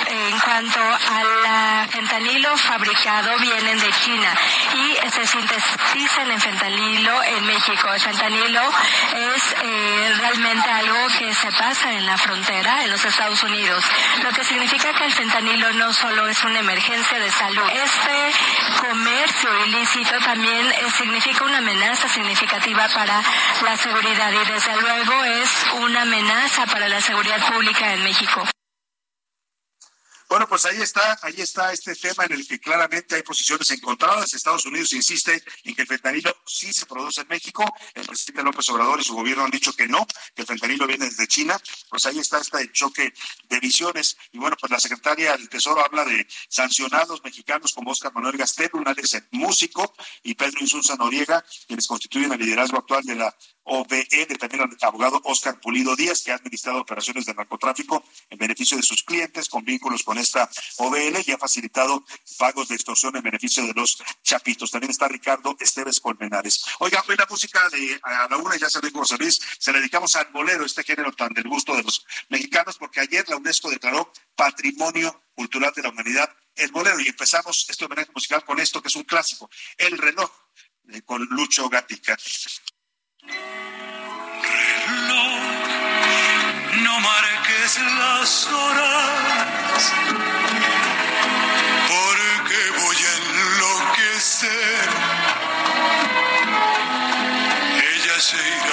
eh, 0.08 0.30
en 0.30 0.40
cuanto 0.40 0.80
al 0.80 1.90
fentanilo 1.90 2.56
fabricado 2.58 3.38
vienen 3.40 3.80
de 3.80 3.92
China 4.04 4.34
y 4.76 5.10
se 5.10 5.26
sintetizan 5.26 6.32
en 6.32 6.40
fentanilo 6.40 7.24
en 7.24 7.46
México. 7.46 7.92
El 7.94 8.02
fentanilo 8.02 8.62
es 9.16 9.56
eh, 9.64 10.14
realmente 10.20 10.70
algo 10.70 11.08
que 11.18 11.34
se 11.34 11.52
pasa 11.52 11.92
en 11.92 12.06
la 12.06 12.18
frontera 12.18 12.84
en 12.84 12.92
los 12.92 13.04
Estados 13.04 13.42
Unidos, 13.44 13.84
lo 14.24 14.30
que 14.32 14.44
significa 14.44 14.94
que 14.94 15.06
el 15.06 15.14
fentanilo 15.14 15.74
no 15.74 15.94
solo 15.94 16.28
es 16.28 16.44
una 16.44 16.60
emergencia 16.60 17.20
de 17.20 17.32
salud. 17.32 17.70
Este 17.72 18.88
comercio 18.88 19.66
ilícito 19.66 20.20
también 20.20 20.74
significa 20.96 21.44
una 21.46 21.58
amenaza 21.58 22.08
significativa 22.08 22.88
para 22.90 23.22
la 23.64 23.78
seguridad 23.78 24.32
y 24.32 24.52
desde 24.52 24.82
luego 24.82 25.24
es 25.24 25.50
una 25.74 26.03
amenaza 26.04 26.66
para 26.66 26.90
la 26.90 27.02
seguridad 27.02 27.40
pública 27.52 27.94
en 27.94 28.04
México. 28.04 28.44
Bueno, 30.34 30.48
pues 30.50 30.66
ahí 30.66 30.82
está, 30.82 31.20
ahí 31.22 31.36
está 31.38 31.72
este 31.72 31.96
tema 31.96 32.26
en 32.26 32.32
el 32.32 32.48
que 32.48 32.60
claramente 32.60 33.14
hay 33.14 33.22
posiciones 33.22 33.70
encontradas. 33.70 34.34
Estados 34.34 34.66
Unidos 34.66 34.92
insiste 34.94 35.44
en 35.64 35.76
que 35.76 35.84
el 35.84 35.88
fentanilo 35.88 36.36
sí 36.46 36.74
se 36.74 36.88
produce 36.88 37.22
en 37.22 37.28
México. 37.28 37.64
El 37.94 38.04
presidente 38.08 38.42
López 38.42 38.68
Obrador 38.70 39.00
y 39.00 39.04
su 39.04 39.14
gobierno 39.14 39.44
han 39.44 39.52
dicho 39.52 39.74
que 39.74 39.88
no, 39.88 40.08
que 40.34 40.42
el 40.42 40.48
fentanilo 40.48 40.88
viene 40.88 41.06
desde 41.06 41.28
China. 41.28 41.56
Pues 41.88 42.08
ahí 42.08 42.18
está 42.18 42.40
este 42.40 42.72
choque 42.72 43.14
de 43.48 43.60
visiones. 43.60 44.18
Y 44.32 44.40
bueno, 44.40 44.58
pues 44.60 44.72
la 44.72 44.80
secretaria 44.80 45.38
del 45.38 45.50
Tesoro 45.50 45.86
habla 45.86 46.04
de 46.04 46.28
sancionados 46.50 47.24
mexicanos 47.24 47.72
como 47.72 47.92
Oscar 47.92 48.12
Manuel 48.12 48.36
Gastel, 48.36 48.72
un 48.74 48.86
músico, 49.34 49.94
y 50.24 50.34
Pedro 50.34 50.62
Insulza 50.62 50.96
Noriega, 50.96 51.46
quienes 51.68 51.86
constituyen 51.86 52.34
el 52.34 52.40
liderazgo 52.40 52.80
actual 52.80 53.04
de 53.04 53.16
la 53.16 53.38
OBN, 53.64 54.38
también 54.40 54.64
el 54.64 54.78
abogado 54.82 55.22
Oscar 55.24 55.60
Pulido 55.60 55.96
Díaz, 55.96 56.22
que 56.24 56.32
ha 56.32 56.36
administrado 56.36 56.82
operaciones 56.82 57.26
de 57.26 57.34
narcotráfico 57.34 58.04
en 58.30 58.38
beneficio 58.38 58.78
de 58.78 58.84
sus 58.84 59.04
clientes 59.04 59.50
con 59.50 59.64
vínculos 59.64 60.04
con 60.04 60.18
esta 60.18 60.50
OBN 60.78 61.24
y 61.26 61.32
ha 61.32 61.38
facilitado 61.38 62.04
pagos 62.38 62.68
de 62.68 62.76
extorsión 62.76 63.16
en 63.16 63.24
beneficio 63.24 63.66
de 63.66 63.74
los 63.74 64.02
chapitos. 64.22 64.72
También 64.72 64.92
está 64.92 65.08
Ricardo 65.08 65.56
Esteves 65.60 66.00
Colmenares. 66.00 66.66
Oiga, 66.80 67.04
hoy 67.08 67.16
la 67.16 67.28
música 67.30 67.70
de 67.70 68.00
a 68.04 68.28
la 68.30 68.38
una, 68.38 68.56
ya 68.58 68.70
se 68.70 68.80
José 68.92 69.18
Luis, 69.18 69.40
se 69.58 69.72
la 69.72 69.80
dedicamos 69.80 70.16
al 70.16 70.28
bolero, 70.32 70.66
este 70.66 70.84
género 70.84 71.12
tan 71.14 71.34
del 71.34 71.48
gusto 71.48 71.76
de 71.76 71.84
los 71.84 72.06
mexicanos, 72.30 72.78
porque 72.78 73.00
ayer 73.00 73.28
la 73.30 73.38
UNESCO 73.38 73.70
declaró 73.70 74.12
Patrimonio 74.36 75.24
Cultural 75.34 75.72
de 75.76 75.82
la 75.82 75.90
Humanidad 75.90 76.30
el 76.56 76.72
bolero 76.72 77.00
y 77.00 77.08
empezamos 77.08 77.66
este 77.68 77.86
homenaje 77.86 78.12
musical 78.14 78.44
con 78.46 78.60
esto 78.60 78.82
que 78.82 78.88
es 78.88 78.96
un 78.96 79.04
clásico, 79.04 79.50
El 79.78 79.98
reloj, 79.98 80.30
con 81.06 81.24
Lucho 81.26 81.70
Gatica. 81.70 82.18
Reloj, 83.26 83.40
no 86.84 87.00
marques 87.00 87.80
las 88.00 88.48
horas, 88.48 89.94
porque 91.88 92.60
voy 92.84 92.98
a 92.98 93.14
enloquecer. 93.24 94.90
Ella 97.94 98.20
se 98.20 98.38
irá 98.38 98.73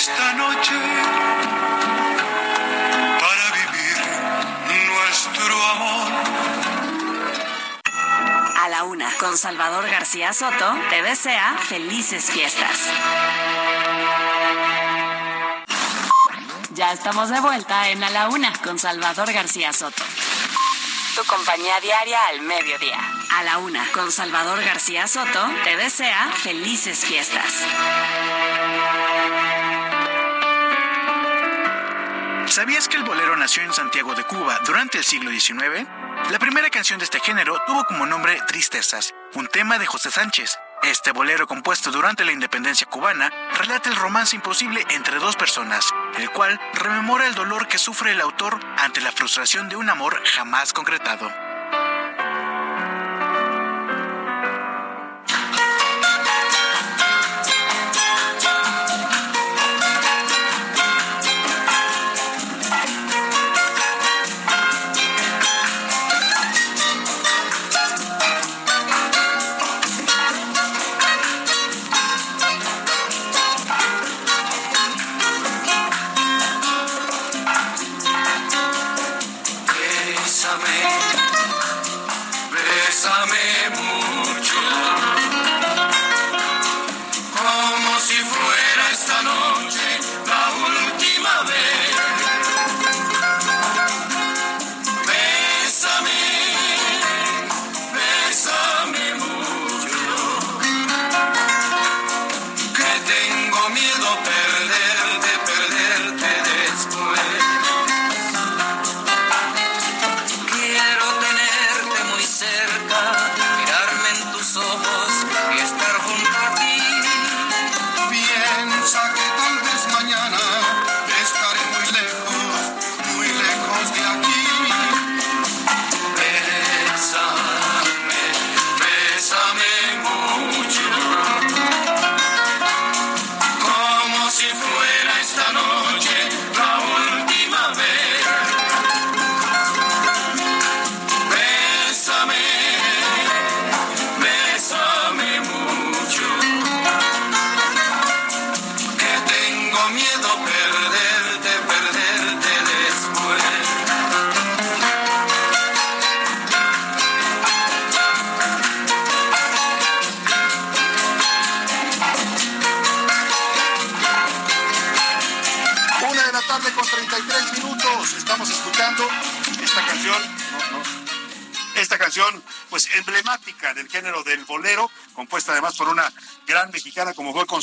esta 0.00 0.32
noche 0.32 0.72
para 3.20 3.46
vivir 3.52 3.96
nuestro 4.88 5.62
amor. 5.72 6.12
A 8.56 8.68
la 8.70 8.84
una, 8.84 9.12
con 9.18 9.36
Salvador 9.36 9.90
García 9.90 10.32
Soto, 10.32 10.74
te 10.88 11.02
desea 11.02 11.54
felices 11.68 12.30
fiestas. 12.30 12.78
Ya 16.70 16.92
estamos 16.92 17.28
de 17.28 17.40
vuelta 17.40 17.90
en 17.90 18.02
A 18.02 18.08
la 18.08 18.28
una, 18.30 18.54
con 18.64 18.78
Salvador 18.78 19.30
García 19.30 19.74
Soto. 19.74 20.02
Tu 21.14 21.22
compañía 21.26 21.78
diaria 21.80 22.26
al 22.28 22.40
mediodía. 22.40 23.00
A 23.36 23.42
la 23.42 23.58
una, 23.58 23.86
con 23.92 24.10
Salvador 24.10 24.64
García 24.64 25.06
Soto, 25.06 25.50
te 25.62 25.76
desea 25.76 26.32
felices 26.42 27.04
fiestas. 27.04 27.52
¿Sabías 32.50 32.88
que 32.88 32.96
el 32.96 33.04
bolero 33.04 33.36
nació 33.36 33.62
en 33.62 33.72
Santiago 33.72 34.12
de 34.16 34.24
Cuba 34.24 34.58
durante 34.66 34.98
el 34.98 35.04
siglo 35.04 35.30
XIX? 35.30 35.86
La 36.32 36.38
primera 36.40 36.68
canción 36.68 36.98
de 36.98 37.04
este 37.04 37.20
género 37.20 37.56
tuvo 37.64 37.84
como 37.84 38.06
nombre 38.06 38.40
Tristezas, 38.48 39.14
un 39.34 39.46
tema 39.46 39.78
de 39.78 39.86
José 39.86 40.10
Sánchez. 40.10 40.58
Este 40.82 41.12
bolero 41.12 41.46
compuesto 41.46 41.92
durante 41.92 42.24
la 42.24 42.32
independencia 42.32 42.88
cubana 42.88 43.30
relata 43.56 43.88
el 43.88 43.94
romance 43.94 44.34
imposible 44.34 44.84
entre 44.90 45.20
dos 45.20 45.36
personas, 45.36 45.94
el 46.18 46.28
cual 46.30 46.60
rememora 46.74 47.28
el 47.28 47.36
dolor 47.36 47.68
que 47.68 47.78
sufre 47.78 48.10
el 48.10 48.20
autor 48.20 48.58
ante 48.78 49.00
la 49.00 49.12
frustración 49.12 49.68
de 49.68 49.76
un 49.76 49.88
amor 49.88 50.20
jamás 50.24 50.72
concretado. 50.72 51.49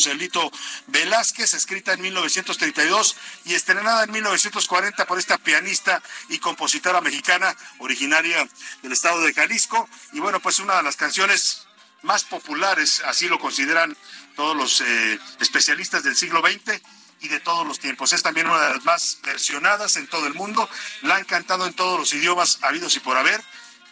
Concelito 0.08 0.50
Velázquez, 0.88 1.54
escrita 1.54 1.92
en 1.92 2.00
1932 2.00 3.18
y 3.44 3.56
estrenada 3.56 4.06
en 4.06 4.12
1940 4.12 5.06
por 5.06 5.20
esta 5.20 5.38
pianista 5.38 6.02
y 6.30 6.40
compositora 6.40 7.02
mexicana 7.02 7.54
originaria 7.80 8.48
del 8.84 8.94
estado 8.94 9.20
de 9.20 9.34
Jalisco. 9.34 9.90
Y 10.14 10.22
bueno, 10.22 10.40
pues 10.40 10.60
una 10.60 10.78
de 10.78 10.84
las 10.84 10.96
canciones 10.96 11.68
más 12.04 12.24
populares, 12.24 13.02
así 13.06 13.28
lo 13.28 13.38
consideran 13.38 13.98
todos 14.38 14.56
los 14.56 14.80
eh, 14.80 15.20
especialistas 15.42 16.04
del 16.04 16.16
siglo 16.16 16.40
XX 16.40 16.82
y 17.20 17.28
de 17.28 17.42
todos 17.42 17.68
los 17.68 17.80
tiempos. 17.80 18.14
Es 18.14 18.24
también 18.24 18.48
una 18.48 18.62
de 18.62 18.76
las 18.76 18.86
más 18.86 19.20
versionadas 19.26 19.98
en 19.98 20.08
todo 20.08 20.26
el 20.26 20.36
mundo. 20.36 20.70
La 21.02 21.18
han 21.18 21.26
cantado 21.26 21.68
en 21.68 21.74
todos 21.74 22.00
los 22.00 22.14
idiomas 22.14 22.60
habidos 22.62 22.96
y 22.96 23.02
por 23.02 23.18
haber. 23.18 23.44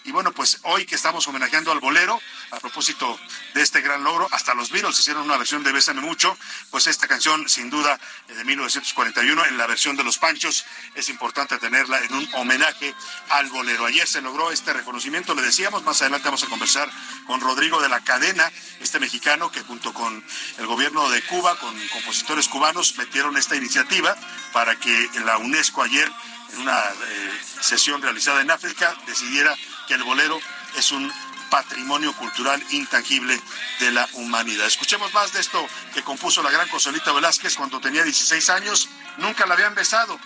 Y 0.06 0.12
bueno, 0.12 0.32
pues 0.32 0.60
hoy 0.62 0.86
que 0.86 0.96
estamos 0.96 1.28
homenajeando 1.28 1.72
al 1.72 1.80
bolero, 1.80 2.22
a 2.56 2.60
propósito 2.60 3.20
de 3.54 3.62
este 3.62 3.82
gran 3.82 4.04
logro, 4.04 4.28
hasta 4.32 4.54
los 4.54 4.72
Beatles 4.72 5.00
hicieron 5.00 5.24
una 5.24 5.38
versión 5.38 5.64
de 5.64 5.72
Bésame 5.72 6.02
Mucho, 6.02 6.38
pues 6.72 6.88
esta 6.88 7.08
canción, 7.08 7.48
sin 7.50 7.70
duda, 7.70 8.00
de 8.28 8.44
1941, 8.44 9.46
en 9.46 9.58
la 9.58 9.68
versión 9.68 9.96
de 9.96 10.04
Los 10.04 10.18
Panchos, 10.18 10.66
es 10.96 11.10
importante 11.10 11.58
tenerla 11.58 12.00
en 12.00 12.14
un 12.14 12.30
homenaje 12.34 12.96
al 13.30 13.50
bolero. 13.50 13.86
Ayer 13.86 14.08
se 14.08 14.22
logró 14.22 14.52
este 14.52 14.74
reconocimiento, 14.74 15.36
le 15.36 15.42
decíamos, 15.42 15.84
más 15.84 16.02
adelante 16.02 16.28
vamos 16.28 16.44
a 16.44 16.48
conversar 16.48 16.90
con 17.28 17.42
Rodrigo 17.42 17.82
de 17.82 17.90
la 17.90 18.02
Cadena, 18.02 18.50
este 18.80 19.00
mexicano 19.00 19.52
que 19.52 19.62
junto 19.62 19.94
con 19.94 20.24
el 20.58 20.66
gobierno 20.66 21.10
de 21.10 21.22
Cuba, 21.24 21.58
con 21.60 21.76
compositores 21.90 22.48
cubanos, 22.48 22.98
metieron 22.98 23.38
esta 23.38 23.56
iniciativa 23.56 24.16
para 24.54 24.80
que 24.80 25.10
la 25.26 25.38
UNESCO 25.38 25.84
ayer 25.84 26.10
en 26.54 26.62
una 26.62 26.80
eh, 26.80 27.32
sesión 27.60 28.02
realizada 28.02 28.42
en 28.42 28.52
África, 28.52 28.96
decidiera 29.08 29.56
que 29.88 29.96
el 29.96 30.04
bolero 30.04 30.40
es 30.78 30.92
un 30.92 31.12
patrimonio 31.50 32.14
cultural 32.14 32.64
intangible 32.72 33.40
de 33.80 33.92
la 33.92 34.08
humanidad. 34.14 34.68
Escuchemos 34.68 35.14
más 35.14 35.34
de 35.34 35.42
esto 35.42 35.66
que 35.94 36.04
compuso 36.04 36.42
la 36.44 36.52
gran 36.52 36.68
Consolita 36.70 37.12
Velázquez 37.12 37.56
cuando 37.56 37.80
tenía 37.80 38.04
16 38.04 38.50
años. 38.50 38.90
Nunca 39.18 39.46
la 39.46 39.54
habían 39.54 39.76
besado. 39.76 40.20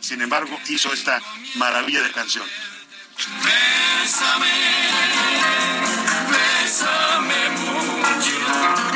Sin 0.00 0.20
embargo, 0.20 0.58
hizo 0.68 0.92
esta 0.92 1.20
maravilla 1.54 2.02
de 2.02 2.10
canción. 2.10 2.46
Bésame, 3.44 4.50
bésame 6.30 7.50
mucho. 7.50 8.91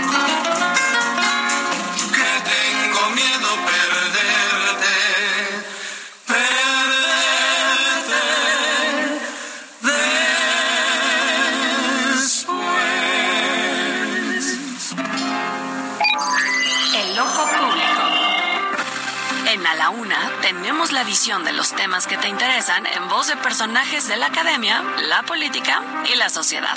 La 20.92 21.05
visión 21.05 21.44
de 21.44 21.53
los 21.53 21.72
temas 21.72 22.07
que 22.07 22.16
te 22.16 22.29
interesan 22.29 22.87
en 22.87 23.09
voz 23.09 23.29
de 23.29 23.37
personajes 23.37 24.09
de 24.09 24.16
la 24.16 24.27
academia, 24.27 24.83
la 25.09 25.22
política 25.22 25.83
y 26.12 26.16
la 26.16 26.29
sociedad. 26.29 26.77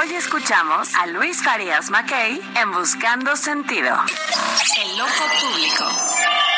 Hoy 0.00 0.14
escuchamos 0.14 0.88
a 0.94 1.06
Luis 1.06 1.42
Farias 1.42 1.90
Mackay 1.90 2.40
en 2.56 2.72
Buscando 2.72 3.36
Sentido. 3.36 3.96
El 4.84 5.00
ojo 5.00 5.24
público. 5.40 6.57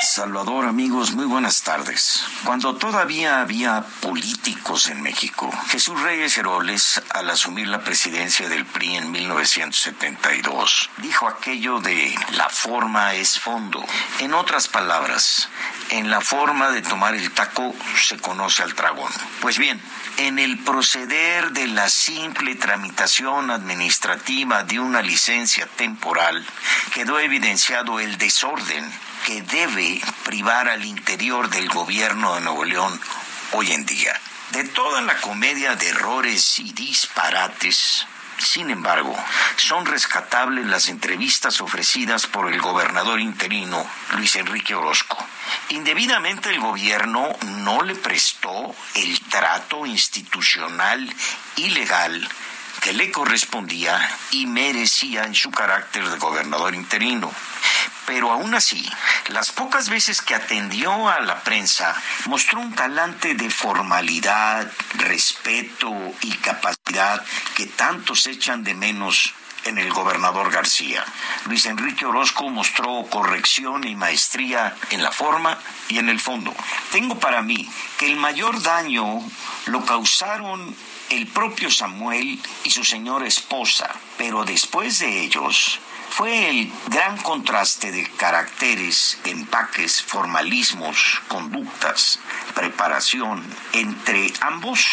Salvador, 0.00 0.64
amigos, 0.66 1.12
muy 1.12 1.24
buenas 1.24 1.62
tardes. 1.62 2.24
Cuando 2.44 2.76
todavía 2.76 3.40
había 3.40 3.84
políticos 4.00 4.88
en 4.90 5.02
México, 5.02 5.52
Jesús 5.70 6.00
Reyes 6.00 6.38
Heroles, 6.38 7.02
al 7.10 7.28
asumir 7.30 7.66
la 7.66 7.82
presidencia 7.82 8.48
del 8.48 8.64
PRI 8.64 8.94
en 8.96 9.10
1972, 9.10 10.90
dijo 10.98 11.26
aquello 11.26 11.80
de 11.80 12.14
la 12.36 12.48
forma 12.48 13.14
es 13.14 13.40
fondo. 13.40 13.84
En 14.20 14.34
otras 14.34 14.68
palabras, 14.68 15.48
en 15.90 16.10
la 16.10 16.20
forma 16.20 16.70
de 16.70 16.82
tomar 16.82 17.16
el 17.16 17.32
taco 17.32 17.74
se 18.00 18.18
conoce 18.18 18.62
al 18.62 18.74
dragón. 18.74 19.10
Pues 19.40 19.58
bien, 19.58 19.80
en 20.18 20.38
el 20.38 20.58
proceder 20.58 21.50
de 21.50 21.66
la 21.66 21.88
simple 21.88 22.54
tramitación 22.54 23.50
administrativa 23.50 24.62
de 24.62 24.78
una 24.78 25.02
licencia 25.02 25.66
temporal, 25.66 26.46
quedó 26.94 27.18
evidenciado 27.18 27.98
el 27.98 28.16
desorden 28.16 28.88
que 29.28 29.42
debe 29.42 30.00
privar 30.24 30.70
al 30.70 30.86
interior 30.86 31.50
del 31.50 31.68
gobierno 31.68 32.34
de 32.34 32.40
Nuevo 32.40 32.64
León 32.64 32.98
hoy 33.52 33.72
en 33.72 33.84
día. 33.84 34.18
De 34.52 34.64
toda 34.64 35.02
la 35.02 35.20
comedia 35.20 35.76
de 35.76 35.90
errores 35.90 36.58
y 36.58 36.72
disparates, 36.72 38.06
sin 38.38 38.70
embargo, 38.70 39.14
son 39.56 39.84
rescatables 39.84 40.64
las 40.64 40.88
entrevistas 40.88 41.60
ofrecidas 41.60 42.26
por 42.26 42.50
el 42.50 42.58
gobernador 42.58 43.20
interino 43.20 43.86
Luis 44.16 44.34
Enrique 44.36 44.74
Orozco. 44.74 45.22
Indebidamente 45.68 46.48
el 46.48 46.60
gobierno 46.60 47.28
no 47.58 47.82
le 47.82 47.96
prestó 47.96 48.74
el 48.94 49.20
trato 49.28 49.84
institucional 49.84 51.14
y 51.56 51.68
legal 51.68 52.26
que 52.80 52.92
le 52.92 53.10
correspondía 53.10 53.98
y 54.30 54.46
merecía 54.46 55.24
en 55.24 55.34
su 55.34 55.50
carácter 55.50 56.08
de 56.08 56.18
gobernador 56.18 56.74
interino. 56.74 57.32
Pero 58.06 58.32
aún 58.32 58.54
así, 58.54 58.88
las 59.28 59.50
pocas 59.50 59.90
veces 59.90 60.22
que 60.22 60.34
atendió 60.34 61.08
a 61.08 61.20
la 61.20 61.42
prensa, 61.42 61.94
mostró 62.26 62.60
un 62.60 62.74
talante 62.74 63.34
de 63.34 63.50
formalidad, 63.50 64.70
respeto 64.94 65.94
y 66.22 66.32
capacidad 66.36 67.22
que 67.54 67.66
tantos 67.66 68.26
echan 68.26 68.64
de 68.64 68.74
menos 68.74 69.34
en 69.64 69.78
el 69.78 69.92
gobernador 69.92 70.50
García. 70.50 71.04
Luis 71.44 71.66
Enrique 71.66 72.06
Orozco 72.06 72.48
mostró 72.48 73.04
corrección 73.10 73.86
y 73.86 73.94
maestría 73.94 74.74
en 74.90 75.02
la 75.02 75.12
forma 75.12 75.58
y 75.88 75.98
en 75.98 76.08
el 76.08 76.20
fondo. 76.20 76.54
Tengo 76.90 77.18
para 77.18 77.42
mí 77.42 77.70
que 77.98 78.06
el 78.06 78.16
mayor 78.16 78.62
daño 78.62 79.20
lo 79.66 79.84
causaron 79.84 80.74
el 81.10 81.26
propio 81.26 81.70
Samuel 81.70 82.40
y 82.64 82.70
su 82.70 82.84
señora 82.84 83.26
esposa, 83.26 83.90
pero 84.16 84.44
después 84.44 84.98
de 84.98 85.22
ellos 85.22 85.80
fue 86.10 86.50
el 86.50 86.72
gran 86.88 87.16
contraste 87.18 87.92
de 87.92 88.08
caracteres, 88.16 89.18
empaques, 89.24 90.02
formalismos, 90.02 91.22
conductas, 91.28 92.18
preparación 92.54 93.44
entre 93.72 94.32
ambos 94.40 94.84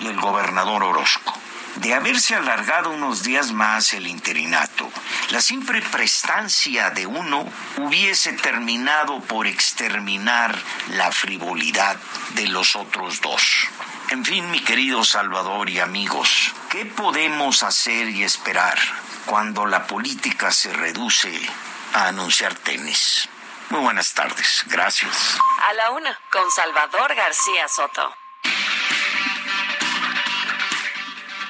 y 0.00 0.06
el 0.06 0.20
gobernador 0.20 0.82
Orozco. 0.82 1.34
De 1.76 1.94
haberse 1.94 2.34
alargado 2.34 2.90
unos 2.90 3.22
días 3.22 3.52
más 3.52 3.94
el 3.94 4.06
interinato, 4.06 4.90
la 5.30 5.40
simple 5.40 5.80
prestancia 5.80 6.90
de 6.90 7.06
uno 7.06 7.50
hubiese 7.78 8.34
terminado 8.34 9.20
por 9.20 9.46
exterminar 9.46 10.60
la 10.88 11.10
frivolidad 11.12 11.96
de 12.34 12.48
los 12.48 12.76
otros 12.76 13.22
dos. 13.22 13.68
En 14.12 14.26
fin, 14.26 14.50
mi 14.50 14.60
querido 14.60 15.04
Salvador 15.04 15.70
y 15.70 15.78
amigos, 15.78 16.52
¿qué 16.68 16.84
podemos 16.84 17.62
hacer 17.62 18.10
y 18.10 18.24
esperar 18.24 18.78
cuando 19.24 19.64
la 19.64 19.86
política 19.86 20.52
se 20.52 20.70
reduce 20.70 21.32
a 21.94 22.08
anunciar 22.08 22.54
tenis? 22.54 23.26
Muy 23.70 23.80
buenas 23.80 24.12
tardes, 24.12 24.64
gracias. 24.66 25.38
A 25.62 25.72
la 25.72 25.92
una, 25.92 26.20
con 26.30 26.42
Salvador 26.50 27.14
García 27.14 27.66
Soto. 27.68 28.14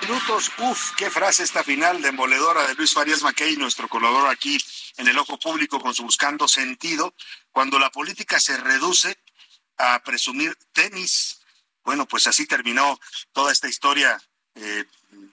Minutos, 0.03 0.53
uf, 0.59 0.92
qué 0.96 1.11
frase 1.11 1.42
esta 1.42 1.64
final 1.64 2.01
de 2.01 2.11
emboledora 2.11 2.68
de 2.68 2.77
Luis 2.77 2.94
Farías 2.94 3.22
Mackey, 3.22 3.57
nuestro 3.57 3.88
colaborador 3.88 4.31
aquí 4.31 4.57
en 4.98 5.09
el 5.09 5.18
ojo 5.18 5.37
público 5.37 5.81
con 5.81 5.94
su 5.94 6.05
buscando 6.05 6.46
sentido, 6.46 7.12
cuando 7.51 7.81
la 7.81 7.90
política 7.90 8.38
se 8.38 8.57
reduce 8.57 9.18
a 9.79 10.01
presumir 10.05 10.57
tenis 10.72 11.41
bueno, 11.85 12.07
pues 12.07 12.27
así 12.27 12.47
terminó 12.47 12.99
toda 13.33 13.53
esta 13.53 13.68
historia 13.68 14.21
eh, 14.55 14.85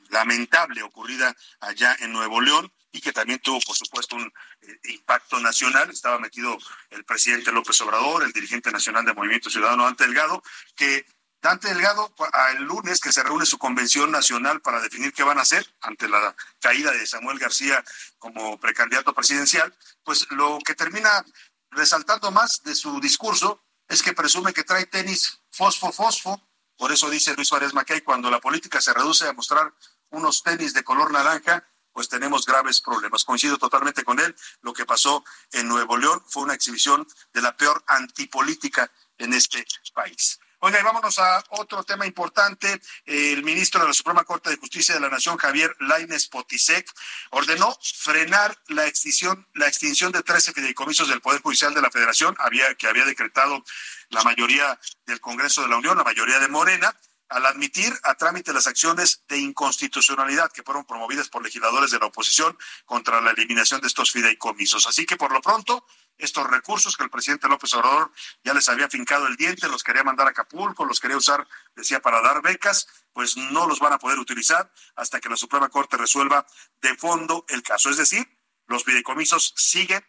lamentable 0.09 0.83
ocurrida 0.83 1.35
allá 1.59 1.95
en 1.99 2.11
Nuevo 2.13 2.41
León 2.41 2.71
y 2.91 3.01
que 3.01 3.13
también 3.13 3.39
tuvo, 3.39 3.59
por 3.61 3.75
supuesto, 3.75 4.15
un 4.15 4.31
eh, 4.61 4.79
impacto 4.85 5.39
nacional. 5.39 5.89
Estaba 5.89 6.19
metido 6.19 6.57
el 6.89 7.03
presidente 7.05 7.51
López 7.51 7.79
Obrador, 7.81 8.23
el 8.23 8.31
dirigente 8.31 8.71
nacional 8.71 9.05
de 9.05 9.13
Movimiento 9.13 9.49
Ciudadano, 9.49 9.83
Dante 9.83 10.05
Delgado, 10.05 10.41
que 10.75 11.05
Dante 11.41 11.69
Delgado, 11.69 12.13
el 12.57 12.63
lunes 12.63 12.99
que 12.99 13.13
se 13.13 13.23
reúne 13.23 13.45
su 13.45 13.57
convención 13.57 14.11
nacional 14.11 14.61
para 14.61 14.81
definir 14.81 15.13
qué 15.13 15.23
van 15.23 15.37
a 15.37 15.43
hacer 15.43 15.65
ante 15.81 16.09
la 16.09 16.35
caída 16.59 16.91
de 16.91 17.07
Samuel 17.07 17.39
García 17.39 17.83
como 18.17 18.59
precandidato 18.59 19.13
presidencial, 19.13 19.73
pues 20.03 20.27
lo 20.31 20.59
que 20.65 20.75
termina 20.75 21.23
resaltando 21.71 22.31
más 22.31 22.61
de 22.63 22.75
su 22.75 22.99
discurso 22.99 23.63
es 23.89 24.03
que 24.03 24.13
presume 24.13 24.53
que 24.53 24.63
trae 24.63 24.85
tenis 24.85 25.41
fosfo, 25.49 25.91
fosfo. 25.91 26.47
Por 26.77 26.91
eso 26.91 27.09
dice 27.09 27.33
Luis 27.35 27.49
Suárez 27.49 27.73
Mackay, 27.73 28.01
cuando 28.01 28.29
la 28.29 28.39
política 28.39 28.79
se 28.79 28.93
reduce 28.93 29.27
a 29.27 29.33
mostrar 29.33 29.73
unos 30.11 30.43
tenis 30.43 30.73
de 30.73 30.83
color 30.83 31.11
naranja, 31.11 31.67
pues 31.91 32.07
tenemos 32.07 32.45
graves 32.45 32.81
problemas. 32.81 33.25
Coincido 33.25 33.57
totalmente 33.57 34.03
con 34.03 34.19
él. 34.19 34.33
Lo 34.61 34.73
que 34.73 34.85
pasó 34.85 35.23
en 35.51 35.67
Nuevo 35.67 35.97
León 35.97 36.23
fue 36.27 36.43
una 36.43 36.53
exhibición 36.53 37.05
de 37.33 37.41
la 37.41 37.57
peor 37.57 37.83
antipolítica 37.87 38.89
en 39.17 39.33
este 39.33 39.65
país. 39.93 40.39
Oiga, 40.61 40.77
y 40.77 40.83
vámonos 40.83 41.17
a 41.19 41.41
otro 41.51 41.85
tema 41.85 42.05
importante. 42.05 42.81
El 43.05 43.43
ministro 43.43 43.79
de 43.79 43.87
la 43.87 43.93
Suprema 43.93 44.25
Corte 44.25 44.49
de 44.49 44.57
Justicia 44.57 44.93
de 44.93 44.99
la 44.99 45.07
Nación, 45.07 45.37
Javier 45.37 45.73
Laines 45.79 46.27
Potisek, 46.27 46.85
ordenó 47.29 47.77
frenar 47.81 48.57
la 48.67 48.85
extinción, 48.85 49.47
la 49.53 49.67
extinción 49.67 50.11
de 50.11 50.21
13 50.21 50.51
fideicomisos 50.51 51.07
del 51.07 51.21
Poder 51.21 51.41
Judicial 51.41 51.73
de 51.73 51.81
la 51.81 51.89
Federación, 51.89 52.35
había, 52.39 52.75
que 52.75 52.87
había 52.87 53.05
decretado 53.05 53.63
la 54.09 54.21
mayoría 54.23 54.77
del 55.05 55.21
Congreso 55.21 55.61
de 55.61 55.69
la 55.69 55.77
Unión, 55.77 55.97
la 55.97 56.03
mayoría 56.03 56.39
de 56.39 56.49
Morena, 56.49 56.93
al 57.29 57.45
admitir 57.45 57.93
a 58.03 58.15
trámite 58.15 58.51
las 58.51 58.67
acciones 58.67 59.23
de 59.29 59.37
inconstitucionalidad 59.37 60.51
que 60.51 60.63
fueron 60.63 60.83
promovidas 60.83 61.29
por 61.29 61.41
legisladores 61.41 61.91
de 61.91 61.99
la 61.99 62.07
oposición 62.07 62.57
contra 62.85 63.21
la 63.21 63.31
eliminación 63.31 63.79
de 63.79 63.87
estos 63.87 64.11
fideicomisos. 64.11 64.87
Así 64.87 65.05
que 65.05 65.15
por 65.15 65.31
lo 65.31 65.39
pronto, 65.39 65.85
estos 66.19 66.47
recursos 66.47 66.95
que 66.95 67.03
el 67.03 67.09
presidente 67.09 67.47
López 67.47 67.73
Obrador 67.73 68.11
ya 68.43 68.53
les 68.53 68.69
había 68.69 68.89
fincado 68.89 69.25
el 69.27 69.35
diente, 69.35 69.67
los 69.67 69.83
quería 69.83 70.03
mandar 70.03 70.27
a 70.27 70.31
Acapulco, 70.31 70.85
los 70.85 70.99
quería 70.99 71.17
usar, 71.17 71.47
decía, 71.75 72.01
para 72.01 72.21
dar 72.21 72.41
becas, 72.41 72.87
pues 73.13 73.37
no 73.37 73.65
los 73.67 73.79
van 73.79 73.93
a 73.93 73.99
poder 73.99 74.19
utilizar 74.19 74.71
hasta 74.95 75.19
que 75.19 75.29
la 75.29 75.37
Suprema 75.37 75.69
Corte 75.69 75.97
resuelva 75.97 76.45
de 76.81 76.95
fondo 76.95 77.45
el 77.47 77.63
caso. 77.63 77.89
Es 77.89 77.97
decir, 77.97 78.27
los 78.67 78.83
fideicomisos 78.83 79.53
siguen 79.55 80.05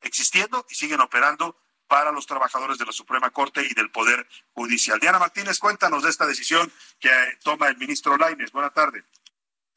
existiendo 0.00 0.64
y 0.70 0.74
siguen 0.74 1.00
operando 1.00 1.56
para 1.88 2.12
los 2.12 2.26
trabajadores 2.26 2.78
de 2.78 2.84
la 2.84 2.92
Suprema 2.92 3.30
Corte 3.30 3.66
y 3.68 3.74
del 3.74 3.90
Poder 3.90 4.28
Judicial. 4.52 5.00
Diana 5.00 5.18
Martínez, 5.18 5.58
cuéntanos 5.58 6.02
de 6.02 6.10
esta 6.10 6.26
decisión 6.26 6.70
que 7.00 7.10
toma 7.42 7.68
el 7.68 7.78
ministro 7.78 8.16
Laines. 8.16 8.52
Buenas 8.52 8.74
tardes. 8.74 9.04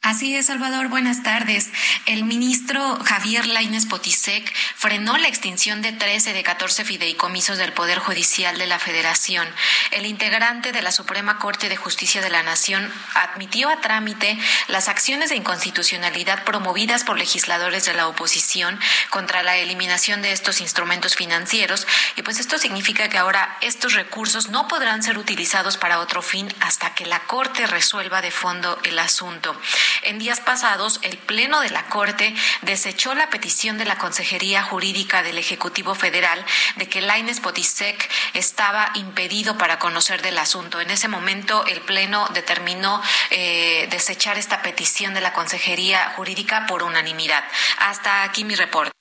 Así 0.03 0.35
es, 0.35 0.47
Salvador. 0.47 0.87
Buenas 0.87 1.21
tardes. 1.21 1.69
El 2.07 2.23
ministro 2.23 2.97
Javier 3.05 3.45
Laines 3.45 3.85
Potisek 3.85 4.51
frenó 4.75 5.15
la 5.19 5.27
extinción 5.27 5.83
de 5.83 5.91
13 5.91 6.33
de 6.33 6.41
14 6.41 6.83
fideicomisos 6.83 7.59
del 7.59 7.71
Poder 7.71 7.99
Judicial 7.99 8.57
de 8.57 8.65
la 8.65 8.79
Federación. 8.79 9.47
El 9.91 10.07
integrante 10.07 10.71
de 10.71 10.81
la 10.81 10.91
Suprema 10.91 11.37
Corte 11.37 11.69
de 11.69 11.77
Justicia 11.77 12.19
de 12.19 12.31
la 12.31 12.41
Nación 12.41 12.91
admitió 13.13 13.69
a 13.69 13.79
trámite 13.79 14.39
las 14.69 14.87
acciones 14.87 15.29
de 15.29 15.35
inconstitucionalidad 15.35 16.45
promovidas 16.45 17.03
por 17.03 17.19
legisladores 17.19 17.85
de 17.85 17.93
la 17.93 18.07
oposición 18.07 18.79
contra 19.11 19.43
la 19.43 19.57
eliminación 19.57 20.23
de 20.23 20.31
estos 20.31 20.61
instrumentos 20.61 21.15
financieros 21.15 21.85
y 22.15 22.23
pues 22.23 22.39
esto 22.39 22.57
significa 22.57 23.07
que 23.07 23.19
ahora 23.19 23.55
estos 23.61 23.93
recursos 23.93 24.49
no 24.49 24.67
podrán 24.67 25.03
ser 25.03 25.19
utilizados 25.19 25.77
para 25.77 25.99
otro 25.99 26.23
fin 26.23 26.51
hasta 26.59 26.95
que 26.95 27.05
la 27.05 27.19
Corte 27.19 27.67
resuelva 27.67 28.23
de 28.23 28.31
fondo 28.31 28.79
el 28.83 28.97
asunto. 28.97 29.55
En 30.04 30.19
días 30.19 30.39
pasados, 30.39 30.99
el 31.04 31.17
Pleno 31.17 31.62
de 31.62 31.69
la 31.69 31.86
Corte 31.88 32.34
desechó 32.62 33.13
la 33.13 33.30
petición 33.30 33.77
de 33.77 33.86
la 33.86 33.97
Consejería 33.97 34.63
Jurídica 34.63 35.23
del 35.23 35.38
Ejecutivo 35.38 35.95
Federal 35.95 36.43
de 36.75 36.88
que 36.88 37.01
Laines 37.01 37.39
Potisek 37.39 38.10
estaba 38.34 38.91
impedido 38.95 39.58
para 39.58 39.80
conocer 39.80 40.21
del 40.21 40.38
asunto. 40.38 40.82
En 40.82 40.91
ese 40.91 41.08
momento, 41.08 41.65
el 41.67 41.82
Pleno 41.82 42.27
determinó 42.34 43.01
eh, 43.30 43.88
desechar 43.89 44.38
esta 44.38 44.62
petición 44.62 45.13
de 45.13 45.21
la 45.21 45.34
Consejería 45.34 46.13
Jurídica 46.15 46.65
por 46.67 46.84
unanimidad. 46.84 47.43
Hasta 47.80 48.23
aquí 48.23 48.43
mi 48.43 48.56
reporte. 48.56 49.00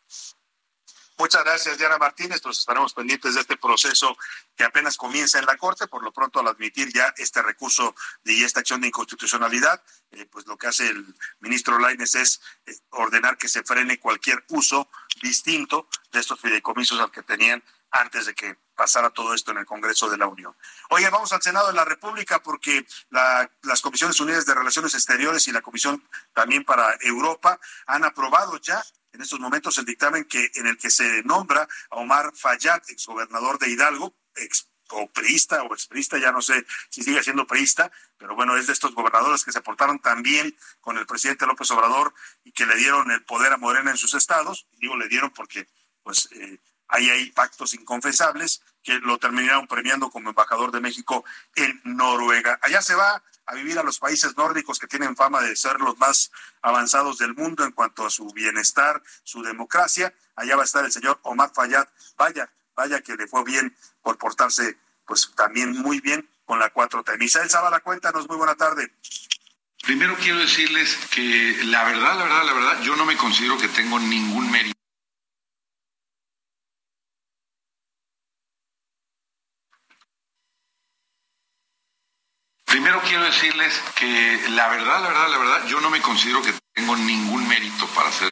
Muchas 1.21 1.45
gracias, 1.45 1.77
Diana 1.77 1.99
Martínez. 1.99 2.41
Pues 2.41 2.61
estaremos 2.61 2.95
pendientes 2.95 3.35
de 3.35 3.43
este 3.43 3.59
proceso 3.59 4.17
que 4.57 4.65
apenas 4.65 4.97
comienza 4.97 5.39
en 5.39 5.45
la 5.45 5.59
Corte. 5.59 5.87
Por 5.87 6.03
lo 6.03 6.15
pronto, 6.15 6.41
al 6.41 6.49
admitir 6.49 6.91
ya 6.95 7.13
este 7.19 7.43
recurso 7.43 7.95
y 8.25 8.43
esta 8.43 8.61
acción 8.61 8.81
de 8.81 8.87
inconstitucionalidad, 8.87 9.83
eh, 10.13 10.25
pues 10.33 10.47
lo 10.47 10.57
que 10.57 10.69
hace 10.69 10.89
el 10.89 11.15
ministro 11.41 11.79
Laines 11.79 12.15
es 12.15 12.41
eh, 12.65 12.73
ordenar 12.89 13.37
que 13.37 13.49
se 13.49 13.63
frene 13.63 14.01
cualquier 14.01 14.47
uso 14.49 14.89
distinto 15.21 15.89
de 16.11 16.21
estos 16.21 16.41
fideicomisos 16.41 16.99
al 16.99 17.11
que 17.11 17.23
tenían 17.23 17.63
antes 17.91 18.25
de 18.25 18.35
que 18.35 18.57
pasara 18.75 19.11
todo 19.11 19.35
esto 19.35 19.51
en 19.51 19.59
el 19.59 19.67
Congreso 19.67 20.09
de 20.09 20.17
la 20.17 20.27
Unión. 20.27 20.57
Oye, 20.89 21.11
vamos 21.11 21.35
al 21.35 21.43
Senado 21.43 21.67
de 21.67 21.75
la 21.75 21.85
República 21.85 22.43
porque 22.43 22.87
las 23.11 23.83
Comisiones 23.83 24.19
Unidas 24.21 24.47
de 24.47 24.55
Relaciones 24.55 24.95
Exteriores 24.95 25.47
y 25.49 25.53
la 25.53 25.61
Comisión 25.61 26.03
también 26.33 26.65
para 26.65 26.97
Europa 27.03 27.61
han 27.87 28.05
aprobado 28.05 28.57
ya 28.57 28.83
en 29.13 29.21
estos 29.21 29.41
momentos 29.41 29.77
el 29.79 29.85
dictamen 29.85 30.25
que 30.25 30.51
en 30.55 30.67
el 30.67 30.79
que 30.79 30.91
se 30.91 31.23
nombra 31.25 31.69
a 31.91 31.97
Omar 31.97 32.33
Fayad, 32.35 32.83
exgobernador 32.89 33.59
de 33.59 33.71
Hidalgo, 33.71 34.15
ex 34.37 34.69
o 34.93 35.09
priista 35.09 35.63
o 35.63 35.73
expriista, 35.73 36.19
ya 36.19 36.33
no 36.33 36.43
sé 36.43 36.67
si 36.89 37.03
sigue 37.03 37.23
siendo 37.23 37.47
priista, 37.47 37.91
pero 38.17 38.35
bueno, 38.35 38.57
es 38.57 38.67
de 38.67 38.73
estos 38.73 38.95
gobernadores 38.95 39.45
que 39.45 39.53
se 39.53 39.61
portaron 39.61 40.01
tan 40.01 40.23
bien 40.23 40.57
con 40.81 40.99
el 40.99 41.07
presidente 41.07 41.47
López 41.47 41.71
Obrador 41.71 42.13
y 42.45 42.53
que 42.53 42.67
le 42.67 42.77
dieron 42.77 43.11
el 43.11 43.23
poder 43.25 43.53
a 43.53 43.57
Morena 43.57 43.91
en 43.91 43.97
sus 43.97 44.15
estados. 44.15 44.67
Digo, 44.79 44.97
le 44.97 45.09
dieron 45.09 45.31
porque 45.31 45.69
pues 46.03 46.29
eh, 46.33 46.59
hay 46.89 47.09
ahí 47.11 47.31
pactos 47.31 47.75
inconfesables 47.75 48.63
que 48.83 48.99
lo 48.99 49.19
terminaron 49.19 49.67
premiando 49.67 50.11
como 50.11 50.31
embajador 50.31 50.73
de 50.73 50.81
México 50.81 51.25
en 51.55 51.81
Noruega. 51.85 52.59
Allá 52.63 52.83
se 52.83 52.95
va 52.95 53.23
a 53.51 53.55
vivir 53.55 53.79
a 53.79 53.83
los 53.83 53.99
países 53.99 54.37
nórdicos 54.37 54.79
que 54.79 54.87
tienen 54.87 55.17
fama 55.17 55.43
de 55.43 55.57
ser 55.57 55.81
los 55.81 55.99
más 55.99 56.31
avanzados 56.63 57.19
del 57.19 57.35
mundo 57.35 57.65
en 57.65 57.73
cuanto 57.73 58.07
a 58.07 58.11
su 58.11 58.27
bienestar, 58.33 59.03
su 59.25 59.43
democracia. 59.43 60.15
Allá 60.37 60.55
va 60.55 60.63
a 60.63 60.65
estar 60.65 60.85
el 60.85 60.93
señor 60.93 61.19
Omar 61.23 61.51
Fayad. 61.53 61.89
Vaya, 62.17 62.49
vaya 62.77 63.01
que 63.03 63.17
le 63.17 63.27
fue 63.27 63.43
bien 63.43 63.77
por 64.03 64.19
portarse 64.19 64.79
pues 65.05 65.33
también 65.35 65.73
muy 65.73 66.01
bien 66.01 66.29
con 66.45 66.61
la 66.61 66.73
4T. 66.73 67.19
Misael 67.19 67.51
Zavala, 67.51 67.81
cuéntanos, 67.81 68.29
muy 68.29 68.37
buena 68.37 68.55
tarde. 68.55 68.95
Primero 69.83 70.17
quiero 70.17 70.39
decirles 70.39 70.97
que 71.11 71.59
la 71.65 71.83
verdad, 71.85 72.19
la 72.19 72.25
verdad, 72.25 72.45
la 72.45 72.53
verdad, 72.53 72.83
yo 72.83 72.95
no 72.95 73.05
me 73.05 73.17
considero 73.17 73.59
que 73.59 73.69
tengo 73.69 73.99
ningún 73.99 74.49
mérito 74.51 74.80
Primero 82.81 83.03
quiero 83.03 83.25
decirles 83.25 83.79
que 83.95 84.41
la 84.53 84.67
verdad, 84.69 85.03
la 85.03 85.09
verdad, 85.09 85.29
la 85.29 85.37
verdad, 85.37 85.67
yo 85.67 85.83
no 85.83 85.91
me 85.91 86.01
considero 86.01 86.41
que 86.41 86.55
tengo 86.73 86.97
ningún 86.97 87.47
mérito 87.47 87.87
para 87.89 88.09
hacer 88.09 88.31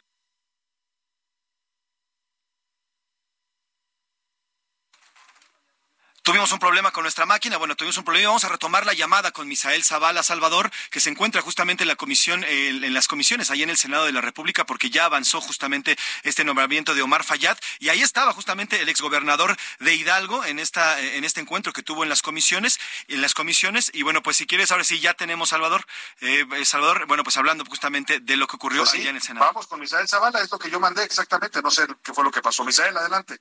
Tuvimos 6.29 6.51
un 6.51 6.59
problema 6.59 6.91
con 6.91 7.01
nuestra 7.01 7.25
máquina, 7.25 7.57
bueno, 7.57 7.75
tuvimos 7.75 7.97
un 7.97 8.03
problema. 8.03 8.27
Vamos 8.27 8.43
a 8.43 8.49
retomar 8.49 8.85
la 8.85 8.93
llamada 8.93 9.31
con 9.31 9.47
Misael 9.47 9.83
Zavala 9.83 10.21
Salvador, 10.21 10.69
que 10.91 10.99
se 10.99 11.09
encuentra 11.09 11.41
justamente 11.41 11.83
en 11.83 11.87
la 11.87 11.95
comisión, 11.95 12.43
en 12.43 12.93
las 12.93 13.07
comisiones, 13.07 13.49
ahí 13.49 13.63
en 13.63 13.71
el 13.71 13.77
Senado 13.77 14.05
de 14.05 14.11
la 14.11 14.21
República, 14.21 14.63
porque 14.63 14.91
ya 14.91 15.05
avanzó 15.05 15.41
justamente 15.41 15.97
este 16.21 16.43
nombramiento 16.43 16.93
de 16.93 17.01
Omar 17.01 17.23
Fayad. 17.23 17.57
Y 17.79 17.89
ahí 17.89 18.03
estaba 18.03 18.31
justamente 18.31 18.79
el 18.79 18.89
exgobernador 18.89 19.57
de 19.79 19.95
Hidalgo 19.95 20.45
en 20.45 20.59
esta, 20.59 21.01
en 21.01 21.23
este 21.23 21.41
encuentro 21.41 21.73
que 21.73 21.81
tuvo 21.81 22.03
en 22.03 22.09
las 22.09 22.21
comisiones, 22.21 22.79
en 23.07 23.23
las 23.23 23.33
comisiones. 23.33 23.89
Y 23.91 24.03
bueno, 24.03 24.21
pues 24.21 24.37
si 24.37 24.45
quieres, 24.45 24.71
ahora 24.71 24.83
sí 24.83 24.99
ya 24.99 25.15
tenemos 25.15 25.49
Salvador. 25.49 25.83
Eh, 26.21 26.45
Salvador, 26.63 27.07
bueno, 27.07 27.23
pues 27.23 27.37
hablando 27.37 27.65
justamente 27.65 28.19
de 28.19 28.37
lo 28.37 28.45
que 28.45 28.55
ocurrió 28.55 28.83
pues 28.83 28.93
allá 28.93 29.09
en 29.09 29.15
el 29.15 29.23
Senado. 29.23 29.47
Vamos 29.47 29.65
con 29.65 29.79
Misael 29.79 30.07
Zavala, 30.07 30.41
es 30.41 30.51
lo 30.51 30.59
que 30.59 30.69
yo 30.69 30.79
mandé 30.79 31.03
exactamente, 31.05 31.59
no 31.63 31.71
sé 31.71 31.87
qué 32.03 32.13
fue 32.13 32.23
lo 32.23 32.29
que 32.29 32.43
pasó. 32.43 32.63
Misael, 32.63 32.95
adelante. 32.95 33.39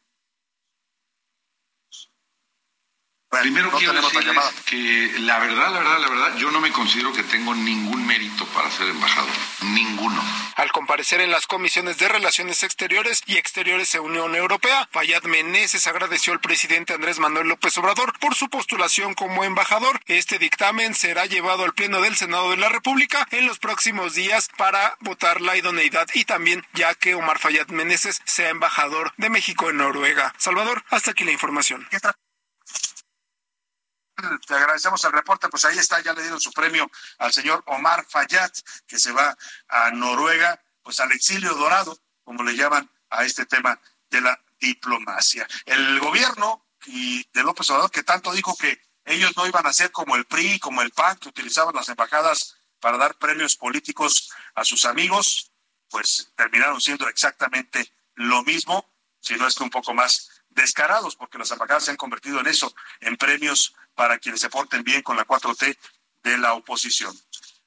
Primero 3.31 3.71
quiero 3.73 3.93
decirles 3.93 4.39
que 4.65 5.13
la 5.21 5.39
verdad, 5.39 5.71
la 5.71 5.79
verdad, 5.81 5.99
la 5.99 6.09
verdad, 6.09 6.37
yo 6.39 6.51
no 6.51 6.61
me 6.61 6.73
considero 6.73 7.13
que 7.13 7.23
tengo 7.23 7.55
ningún 7.55 8.07
mérito 8.07 8.47
para 8.47 8.71
ser 8.71 8.89
embajador. 8.89 9.31
Ninguno. 9.63 10.23
Al 10.57 10.73
comparecer 10.73 11.21
en 11.21 11.31
las 11.31 11.47
comisiones 11.47 11.99
de 11.99 12.09
Relaciones 12.09 12.63
Exteriores 12.63 13.23
y 13.27 13.37
Exteriores 13.37 13.93
de 13.93 14.01
Unión 14.01 14.35
Europea, 14.35 14.89
Fayad 14.93 15.23
Meneses 15.25 15.87
agradeció 15.87 16.33
al 16.33 16.41
presidente 16.41 16.95
Andrés 16.95 17.19
Manuel 17.19 17.49
López 17.49 17.77
Obrador 17.77 18.19
por 18.19 18.35
su 18.35 18.49
postulación 18.49 19.15
como 19.15 19.45
embajador. 19.45 20.01
Este 20.07 20.39
dictamen 20.39 20.95
será 20.95 21.27
llevado 21.27 21.65
al 21.65 21.75
Pleno 21.75 22.01
del 22.01 22.17
Senado 22.17 22.51
de 22.51 22.57
la 22.57 22.71
República 22.71 23.29
en 23.31 23.47
los 23.47 23.59
próximos 23.59 24.15
días 24.15 24.49
para 24.57 24.97
votar 25.01 25.43
la 25.43 25.57
idoneidad 25.57 26.09
y 26.15 26.25
también 26.25 26.67
ya 26.73 26.95
que 26.95 27.15
Omar 27.15 27.39
Fayad 27.39 27.69
Meneses 27.69 28.23
sea 28.25 28.49
embajador 28.49 29.13
de 29.19 29.29
México 29.29 29.69
en 29.69 29.77
Noruega. 29.77 30.35
Salvador, 30.39 30.83
hasta 30.89 31.11
aquí 31.11 31.25
la 31.25 31.33
información. 31.33 31.87
Te 34.47 34.55
agradecemos 34.55 35.05
el 35.05 35.13
reporte, 35.13 35.49
pues 35.49 35.65
ahí 35.65 35.79
está, 35.79 36.01
ya 36.01 36.13
le 36.13 36.23
dieron 36.23 36.41
su 36.41 36.53
premio 36.53 36.91
al 37.19 37.33
señor 37.33 37.63
Omar 37.67 38.05
Fayad, 38.09 38.51
que 38.87 38.99
se 38.99 39.13
va 39.13 39.37
a 39.69 39.91
Noruega, 39.93 40.61
pues 40.83 40.99
al 40.99 41.13
exilio 41.13 41.55
dorado, 41.55 41.97
como 42.25 42.43
le 42.43 42.57
llaman 42.57 42.91
a 43.11 43.25
este 43.25 43.47
tema 43.47 43.81
de 44.11 44.21
la 44.21 44.43
diplomacia. 44.59 45.47
El 45.67 46.01
gobierno 46.01 46.67
y 46.87 47.29
de 47.33 47.43
López 47.45 47.71
Obrador, 47.71 47.93
que 47.93 48.03
tanto 48.03 48.33
dijo 48.33 48.57
que 48.57 48.83
ellos 49.05 49.37
no 49.37 49.47
iban 49.47 49.67
a 49.67 49.73
ser 49.73 49.93
como 49.93 50.17
el 50.17 50.25
PRI, 50.25 50.59
como 50.59 50.83
el 50.83 50.91
PAN, 50.91 51.17
que 51.19 51.29
utilizaban 51.29 51.75
las 51.75 51.89
embajadas 51.89 52.57
para 52.81 52.99
dar 52.99 53.17
premios 53.19 53.57
políticos 53.57 54.31
a 54.55 54.65
sus 54.65 54.85
amigos, 54.85 55.53
pues 55.91 56.33
terminaron 56.35 56.81
siendo 56.81 57.09
exactamente 57.09 57.93
lo 58.15 58.43
mismo, 58.43 58.93
si 59.21 59.37
no 59.37 59.47
es 59.47 59.55
que 59.55 59.63
un 59.63 59.71
poco 59.71 59.95
más 59.95 60.29
descarados, 60.51 61.15
porque 61.15 61.39
las 61.39 61.51
embajadas 61.53 61.85
se 61.85 61.93
han 61.93 61.97
convertido 61.97 62.41
en 62.41 62.49
eso, 62.49 62.75
en 63.01 63.17
premios 63.17 63.75
para 63.99 64.21
quienes 64.21 64.41
se 64.41 64.49
porten 64.49 64.85
bien 64.85 65.03
con 65.03 65.17
la 65.17 65.27
4T 65.27 65.77
de 66.23 66.39
la 66.39 66.55
oposición. 66.55 67.13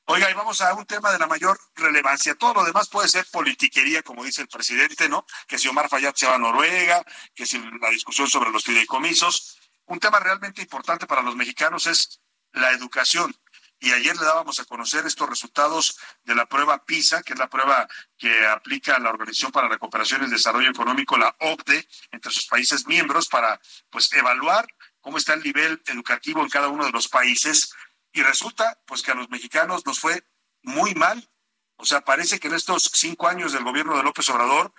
Oiga, 0.06 0.32
y 0.32 0.34
vamos 0.34 0.62
a 0.62 0.74
un 0.76 0.86
tema 0.86 1.12
de 1.12 1.20
la 1.20 1.28
mayor 1.28 1.60
relevancia. 1.76 2.36
Todo 2.36 2.54
lo 2.54 2.64
demás 2.64 2.88
puede 2.88 3.10
ser 3.10 3.26
politiquería, 3.30 4.02
como 4.02 4.24
dice 4.24 4.42
el 4.42 4.48
presidente, 4.48 5.10
¿no? 5.10 5.26
Que 5.46 5.58
si 5.58 5.68
Omar 5.68 5.90
Fayad 5.90 6.16
se 6.16 6.28
va 6.28 6.36
a 6.36 6.38
Noruega, 6.38 7.04
que 7.36 7.46
si 7.46 7.62
la 7.82 7.90
discusión 7.90 8.30
sobre 8.30 8.50
los 8.50 8.64
fideicomisos. 8.64 9.60
Un 9.88 10.00
tema 10.00 10.22
realmente 10.22 10.62
importante 10.62 11.06
para 11.06 11.22
los 11.22 11.36
mexicanos 11.36 11.86
es 11.86 12.22
la 12.54 12.72
educación. 12.72 13.36
Y 13.82 13.92
ayer 13.92 14.16
le 14.16 14.24
dábamos 14.24 14.58
a 14.62 14.66
conocer 14.66 15.06
estos 15.06 15.28
resultados 15.28 15.98
de 16.24 16.36
la 16.36 16.46
prueba 16.46 16.86
PISA, 16.86 17.24
que 17.24 17.34
es 17.34 17.40
la 17.40 17.50
prueba 17.50 17.90
que 18.18 18.48
aplica 18.48 18.98
la 19.00 19.10
Organización 19.10 19.52
para 19.52 19.68
la 19.68 19.80
Cooperación 19.80 20.22
y 20.22 20.26
el 20.26 20.32
Desarrollo 20.32 20.70
Económico, 20.70 21.18
la 21.18 21.36
OCDE, 21.40 21.86
entre 22.12 22.32
sus 22.32 22.46
países 22.46 22.88
miembros, 22.88 23.28
para 23.28 23.60
pues 23.90 24.14
evaluar 24.14 24.66
cómo 25.02 25.18
está 25.18 25.34
el 25.34 25.44
nivel 25.44 25.82
educativo 25.88 26.42
en 26.42 26.50
cada 26.50 26.70
uno 26.70 26.86
de 26.86 26.92
los 26.92 27.08
países. 27.08 27.74
Y 28.14 28.22
resulta 28.22 28.80
pues 28.86 29.02
que 29.02 29.12
a 29.12 29.16
los 29.16 29.30
mexicanos 29.30 29.86
nos 29.86 30.00
fue 30.00 30.24
muy 30.62 30.94
mal. 30.96 31.30
O 31.76 31.86
sea, 31.86 32.02
parece 32.02 32.40
que 32.40 32.48
en 32.48 32.56
estos 32.56 32.92
cinco 32.94 33.28
años 33.28 33.54
del 33.54 33.64
gobierno 33.64 33.98
de 33.98 34.04
López 34.04 34.30
Obrador, 34.30 34.74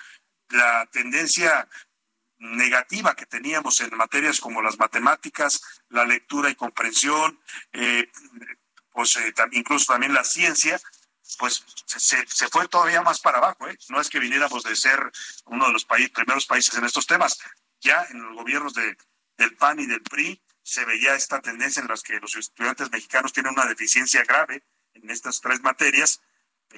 la 0.49 0.87
tendencia 0.93 1.69
negativa 2.39 3.15
que 3.15 3.27
teníamos 3.27 3.81
en 3.81 3.97
materias 3.97 4.41
como 4.41 4.63
las 4.63 4.79
matemáticas, 4.79 5.61
la 5.89 6.05
lectura 6.05 6.51
y 6.51 6.55
comprensión, 6.55 7.41
eh, 7.73 8.11
pues 8.91 9.17
eh, 9.17 9.33
incluso 9.53 9.93
también 9.93 10.13
la 10.13 10.25
ciencia, 10.25 10.81
pues 11.39 11.65
se, 11.87 12.49
fue 12.49 12.69
todavía 12.69 13.03
más 13.03 13.21
para 13.21 13.39
abajo. 13.39 13.69
¿eh? 13.69 13.79
No 13.89 14.01
es 14.01 14.11
que 14.11 14.19
viniéramos 14.19 14.63
de 14.65 14.77
ser 14.77 15.11
uno 15.47 15.67
de 15.67 15.73
los 15.73 15.85
primeros 15.85 16.47
países 16.47 16.77
en 16.77 16.85
estos 16.85 17.07
temas. 17.07 17.39
Ya 17.81 18.07
en 18.11 18.23
los 18.23 18.37
gobiernos 18.37 18.75
de, 18.75 18.97
del 19.43 19.57
PAN 19.57 19.81
y 19.81 19.87
del 19.87 20.03
PRI 20.03 20.41
se 20.63 20.85
veía 20.85 21.17
esta 21.17 21.41
tendencia 21.41 21.83
en 21.83 21.89
las 21.89 22.03
que 22.03 22.21
los 22.21 22.37
estudiantes 22.37 22.91
mexicanos 22.93 23.33
tienen 23.33 23.53
una 23.53 23.67
deficiencia 23.67 24.23
grave 24.23 24.65
en 24.95 25.11
estas 25.11 25.41
tres 25.41 25.61
materias, 25.63 26.23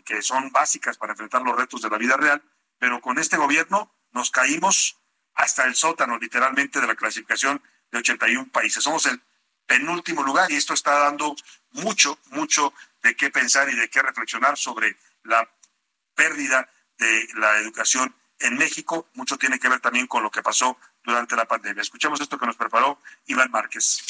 que 0.04 0.22
son 0.22 0.50
básicas 0.50 0.96
para 0.96 1.12
enfrentar 1.12 1.42
los 1.42 1.56
retos 1.56 1.82
de 1.82 1.90
la 1.90 1.98
vida 1.98 2.16
real, 2.16 2.42
pero 2.78 3.00
con 3.02 3.18
este 3.18 3.36
gobierno 3.36 3.94
nos 4.12 4.30
caímos 4.30 4.98
hasta 5.34 5.64
el 5.66 5.74
sótano, 5.74 6.18
literalmente, 6.18 6.80
de 6.80 6.86
la 6.86 6.94
clasificación 6.94 7.62
de 7.90 7.98
81 7.98 8.50
países. 8.50 8.82
Somos 8.82 9.04
el 9.06 9.22
penúltimo 9.66 10.22
lugar 10.22 10.50
y 10.50 10.56
esto 10.56 10.72
está 10.72 10.98
dando 11.00 11.36
mucho, 11.72 12.18
mucho 12.30 12.72
de 13.02 13.14
qué 13.14 13.30
pensar 13.30 13.68
y 13.68 13.76
de 13.76 13.90
qué 13.90 14.00
reflexionar 14.00 14.56
sobre 14.56 14.96
la 15.22 15.48
pérdida 16.14 16.68
de 16.96 17.28
la 17.34 17.58
educación 17.58 18.16
en 18.38 18.56
México. 18.56 19.08
Mucho 19.14 19.36
tiene 19.36 19.58
que 19.58 19.68
ver 19.68 19.80
también 19.80 20.06
con 20.06 20.22
lo 20.22 20.30
que 20.30 20.42
pasó 20.42 20.78
durante 21.04 21.36
la 21.36 21.44
pandemia. 21.44 21.82
Escuchemos 21.82 22.20
esto 22.20 22.38
que 22.38 22.46
nos 22.46 22.56
preparó 22.56 22.98
Iván 23.26 23.50
Márquez. 23.50 24.04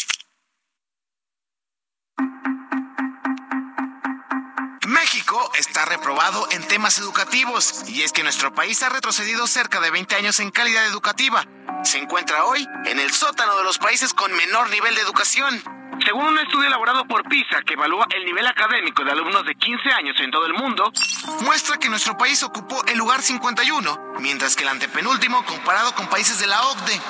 México 5.34 5.50
está 5.58 5.84
reprobado 5.84 6.46
en 6.52 6.62
temas 6.68 6.98
educativos 6.98 7.84
y 7.88 8.02
es 8.02 8.12
que 8.12 8.22
nuestro 8.22 8.54
país 8.54 8.82
ha 8.84 8.88
retrocedido 8.88 9.46
cerca 9.48 9.80
de 9.80 9.90
20 9.90 10.14
años 10.14 10.38
en 10.38 10.50
calidad 10.50 10.86
educativa. 10.86 11.44
Se 11.82 11.98
encuentra 11.98 12.44
hoy 12.44 12.64
en 12.84 13.00
el 13.00 13.10
sótano 13.10 13.56
de 13.56 13.64
los 13.64 13.78
países 13.78 14.14
con 14.14 14.32
menor 14.32 14.70
nivel 14.70 14.94
de 14.94 15.00
educación. 15.00 15.60
Según 16.04 16.26
un 16.26 16.38
estudio 16.38 16.68
elaborado 16.68 17.04
por 17.06 17.28
PISA 17.28 17.62
que 17.66 17.74
evalúa 17.74 18.06
el 18.14 18.24
nivel 18.24 18.46
académico 18.46 19.02
de 19.02 19.10
alumnos 19.10 19.44
de 19.44 19.54
15 19.56 19.90
años 19.90 20.16
en 20.20 20.30
todo 20.30 20.46
el 20.46 20.54
mundo, 20.54 20.92
muestra 21.40 21.78
que 21.78 21.88
nuestro 21.88 22.16
país 22.16 22.42
ocupó 22.44 22.84
el 22.86 22.98
lugar 22.98 23.20
51, 23.20 24.14
mientras 24.20 24.54
que 24.54 24.62
el 24.62 24.68
antepenúltimo 24.68 25.44
comparado 25.46 25.94
con 25.94 26.06
países 26.08 26.38
de 26.38 26.46
la 26.46 26.62
OCDE. 26.62 27.00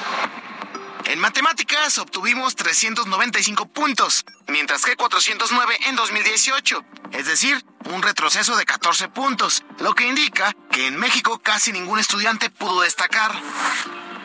En 1.06 1.20
matemáticas 1.20 1.98
obtuvimos 1.98 2.56
395 2.56 3.66
puntos, 3.66 4.24
mientras 4.48 4.82
que 4.82 4.96
409 4.96 5.76
en 5.86 5.96
2018, 5.96 6.82
es 7.12 7.26
decir, 7.26 7.62
un 7.92 8.00
retroceso 8.00 8.56
de 8.56 8.64
14 8.64 9.08
puntos, 9.08 9.62
lo 9.80 9.94
que 9.94 10.08
indica 10.08 10.56
que 10.70 10.86
en 10.86 10.96
México 10.96 11.40
casi 11.42 11.72
ningún 11.72 11.98
estudiante 11.98 12.48
pudo 12.48 12.80
destacar. 12.80 13.32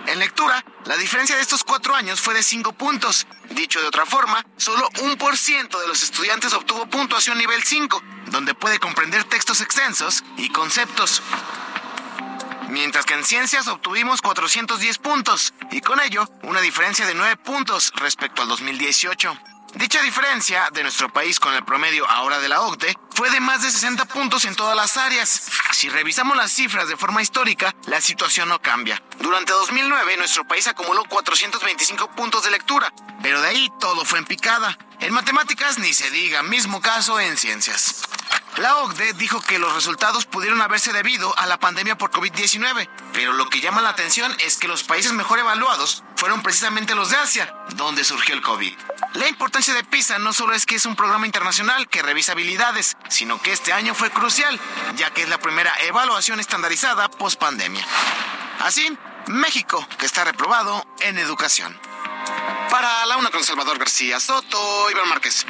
En 0.07 0.19
lectura, 0.19 0.63
la 0.85 0.95
diferencia 0.95 1.35
de 1.35 1.41
estos 1.41 1.65
cuatro 1.65 1.93
años 1.93 2.21
fue 2.21 2.33
de 2.33 2.41
cinco 2.41 2.71
puntos. 2.71 3.27
Dicho 3.49 3.81
de 3.81 3.87
otra 3.87 4.05
forma, 4.05 4.43
solo 4.55 4.89
un 5.01 5.17
por 5.17 5.37
ciento 5.37 5.79
de 5.81 5.87
los 5.87 6.01
estudiantes 6.01 6.53
obtuvo 6.53 6.89
puntuación 6.89 7.37
nivel 7.37 7.61
5, 7.61 8.01
donde 8.27 8.55
puede 8.55 8.79
comprender 8.79 9.25
textos 9.25 9.59
extensos 9.61 10.23
y 10.37 10.49
conceptos. 10.49 11.21
Mientras 12.69 13.05
que 13.05 13.15
en 13.15 13.23
ciencias 13.23 13.67
obtuvimos 13.67 14.21
410 14.21 14.99
puntos, 14.99 15.53
y 15.71 15.81
con 15.81 15.99
ello 16.01 16.29
una 16.43 16.61
diferencia 16.61 17.05
de 17.07 17.15
9 17.15 17.37
puntos 17.37 17.91
respecto 17.95 18.43
al 18.43 18.47
2018. 18.47 19.48
Dicha 19.75 20.01
diferencia 20.01 20.69
de 20.73 20.81
nuestro 20.81 21.13
país 21.13 21.39
con 21.39 21.53
el 21.53 21.63
promedio 21.63 22.09
ahora 22.09 22.39
de 22.39 22.49
la 22.49 22.61
OCDE 22.61 22.97
fue 23.11 23.29
de 23.29 23.39
más 23.39 23.61
de 23.61 23.69
60 23.69 24.05
puntos 24.05 24.45
en 24.45 24.55
todas 24.55 24.75
las 24.75 24.97
áreas. 24.97 25.29
Si 25.73 25.89
revisamos 25.89 26.35
las 26.35 26.51
cifras 26.51 26.87
de 26.87 26.97
forma 26.97 27.21
histórica, 27.21 27.75
la 27.85 28.01
situación 28.01 28.49
no 28.49 28.59
cambia. 28.61 29.01
Durante 29.19 29.53
2009 29.53 30.17
nuestro 30.17 30.47
país 30.47 30.67
acumuló 30.67 31.03
425 31.05 32.11
puntos 32.15 32.43
de 32.43 32.51
lectura, 32.51 32.91
pero 33.21 33.41
de 33.41 33.49
ahí 33.49 33.71
todo 33.79 34.05
fue 34.05 34.19
en 34.19 34.25
picada. 34.25 34.77
En 35.01 35.13
matemáticas 35.13 35.77
ni 35.77 35.93
se 35.93 36.09
diga, 36.09 36.41
mismo 36.41 36.81
caso 36.81 37.19
en 37.19 37.37
ciencias. 37.37 38.01
La 38.57 38.75
OCDE 38.77 39.13
dijo 39.13 39.39
que 39.39 39.59
los 39.59 39.73
resultados 39.73 40.25
pudieron 40.25 40.61
haberse 40.61 40.91
debido 40.91 41.37
a 41.37 41.45
la 41.45 41.59
pandemia 41.59 41.97
por 41.97 42.11
COVID-19, 42.11 42.89
pero 43.13 43.33
lo 43.33 43.49
que 43.49 43.61
llama 43.61 43.81
la 43.81 43.89
atención 43.89 44.35
es 44.39 44.57
que 44.57 44.67
los 44.67 44.83
países 44.83 45.13
mejor 45.13 45.39
evaluados 45.39 46.03
fueron 46.19 46.43
precisamente 46.43 46.95
los 46.95 47.11
de 47.11 47.15
Asia, 47.15 47.55
donde 47.75 48.03
surgió 48.03 48.35
el 48.35 48.41
COVID. 48.41 48.77
La 49.13 49.29
importancia 49.29 49.73
de 49.73 49.85
PISA 49.85 50.19
no 50.19 50.33
solo 50.33 50.53
es 50.53 50.65
que 50.65 50.75
es 50.75 50.85
un 50.85 50.97
programa 50.97 51.25
internacional 51.25 51.87
que 51.87 52.01
revisa 52.01 52.33
habilidades, 52.33 52.97
sino 53.07 53.41
que 53.41 53.53
este 53.53 53.71
año 53.71 53.95
fue 53.95 54.11
crucial, 54.11 54.59
ya 54.97 55.11
que 55.11 55.21
es 55.21 55.29
la 55.29 55.37
primera 55.37 55.73
evaluación 55.83 56.41
estandarizada 56.41 57.09
post 57.09 57.39
pandemia. 57.39 57.85
Así, 58.59 58.97
México, 59.27 59.87
que 59.97 60.05
está 60.05 60.25
reprobado 60.25 60.85
en 60.99 61.17
educación. 61.17 61.79
Para 62.69 63.05
la 63.05 63.15
una 63.15 63.31
con 63.31 63.45
Salvador 63.45 63.79
García 63.79 64.19
Soto, 64.19 64.91
Iván 64.91 65.07
Márquez. 65.07 65.45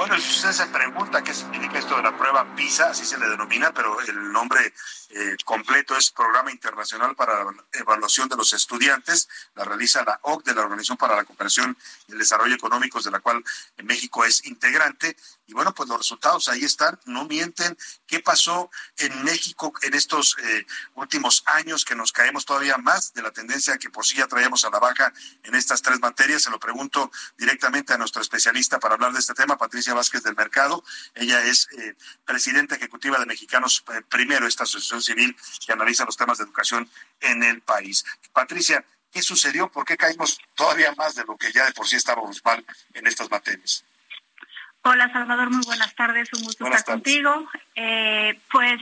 Bueno, 0.00 0.18
si 0.18 0.30
usted 0.30 0.52
se 0.52 0.66
pregunta 0.68 1.22
qué 1.22 1.34
significa 1.34 1.78
esto 1.78 1.94
de 1.94 2.02
la 2.02 2.16
prueba 2.16 2.56
PISA, 2.56 2.88
así 2.88 3.04
se 3.04 3.18
le 3.18 3.28
denomina, 3.28 3.74
pero 3.74 4.00
el 4.00 4.32
nombre 4.32 4.72
eh, 5.10 5.36
completo 5.44 5.94
es 5.94 6.10
Programa 6.10 6.50
Internacional 6.50 7.14
para 7.14 7.44
la 7.44 7.52
Evaluación 7.74 8.26
de 8.26 8.34
los 8.34 8.54
Estudiantes, 8.54 9.28
la 9.54 9.64
realiza 9.64 10.02
la 10.02 10.18
OCDE, 10.22 10.54
la 10.54 10.62
Organización 10.62 10.96
para 10.96 11.16
la 11.16 11.24
Cooperación 11.24 11.76
y 12.08 12.12
el 12.12 12.18
Desarrollo 12.18 12.54
Económicos, 12.54 13.04
de 13.04 13.10
la 13.10 13.20
cual 13.20 13.44
México 13.82 14.24
es 14.24 14.46
integrante. 14.46 15.18
Y 15.50 15.52
bueno, 15.52 15.74
pues 15.74 15.88
los 15.88 15.98
resultados 15.98 16.46
ahí 16.48 16.64
están, 16.64 16.96
no 17.06 17.24
mienten. 17.24 17.76
¿Qué 18.06 18.20
pasó 18.20 18.70
en 18.98 19.24
México 19.24 19.72
en 19.82 19.94
estos 19.94 20.36
eh, 20.38 20.64
últimos 20.94 21.42
años 21.46 21.84
que 21.84 21.96
nos 21.96 22.12
caemos 22.12 22.44
todavía 22.44 22.78
más 22.78 23.12
de 23.14 23.22
la 23.22 23.32
tendencia 23.32 23.76
que 23.76 23.90
por 23.90 24.06
sí 24.06 24.16
ya 24.16 24.28
traíamos 24.28 24.64
a 24.64 24.70
la 24.70 24.78
baja 24.78 25.12
en 25.42 25.56
estas 25.56 25.82
tres 25.82 25.98
materias? 25.98 26.42
Se 26.42 26.50
lo 26.50 26.60
pregunto 26.60 27.10
directamente 27.36 27.92
a 27.92 27.98
nuestro 27.98 28.22
especialista 28.22 28.78
para 28.78 28.94
hablar 28.94 29.12
de 29.12 29.18
este 29.18 29.34
tema, 29.34 29.58
Patricia 29.58 29.92
Vázquez 29.92 30.22
del 30.22 30.36
Mercado. 30.36 30.84
Ella 31.16 31.42
es 31.42 31.66
eh, 31.76 31.96
presidenta 32.24 32.76
ejecutiva 32.76 33.18
de 33.18 33.26
Mexicanos 33.26 33.82
Primero, 34.08 34.46
esta 34.46 34.62
asociación 34.62 35.02
civil 35.02 35.36
que 35.66 35.72
analiza 35.72 36.04
los 36.04 36.16
temas 36.16 36.38
de 36.38 36.44
educación 36.44 36.88
en 37.18 37.42
el 37.42 37.60
país. 37.60 38.04
Patricia, 38.32 38.84
¿qué 39.10 39.20
sucedió? 39.20 39.68
¿Por 39.68 39.84
qué 39.84 39.96
caímos 39.96 40.38
todavía 40.54 40.94
más 40.94 41.16
de 41.16 41.24
lo 41.24 41.36
que 41.36 41.50
ya 41.50 41.66
de 41.66 41.72
por 41.72 41.88
sí 41.88 41.96
estábamos 41.96 42.40
mal 42.44 42.64
en 42.94 43.08
estas 43.08 43.28
materias? 43.28 43.84
Hola 44.82 45.12
Salvador, 45.12 45.50
muy 45.50 45.64
buenas 45.66 45.94
tardes, 45.94 46.32
un 46.32 46.42
gusto 46.42 46.64
estar 46.64 46.84
contigo. 46.84 47.46
Eh, 47.74 48.38
pues, 48.50 48.80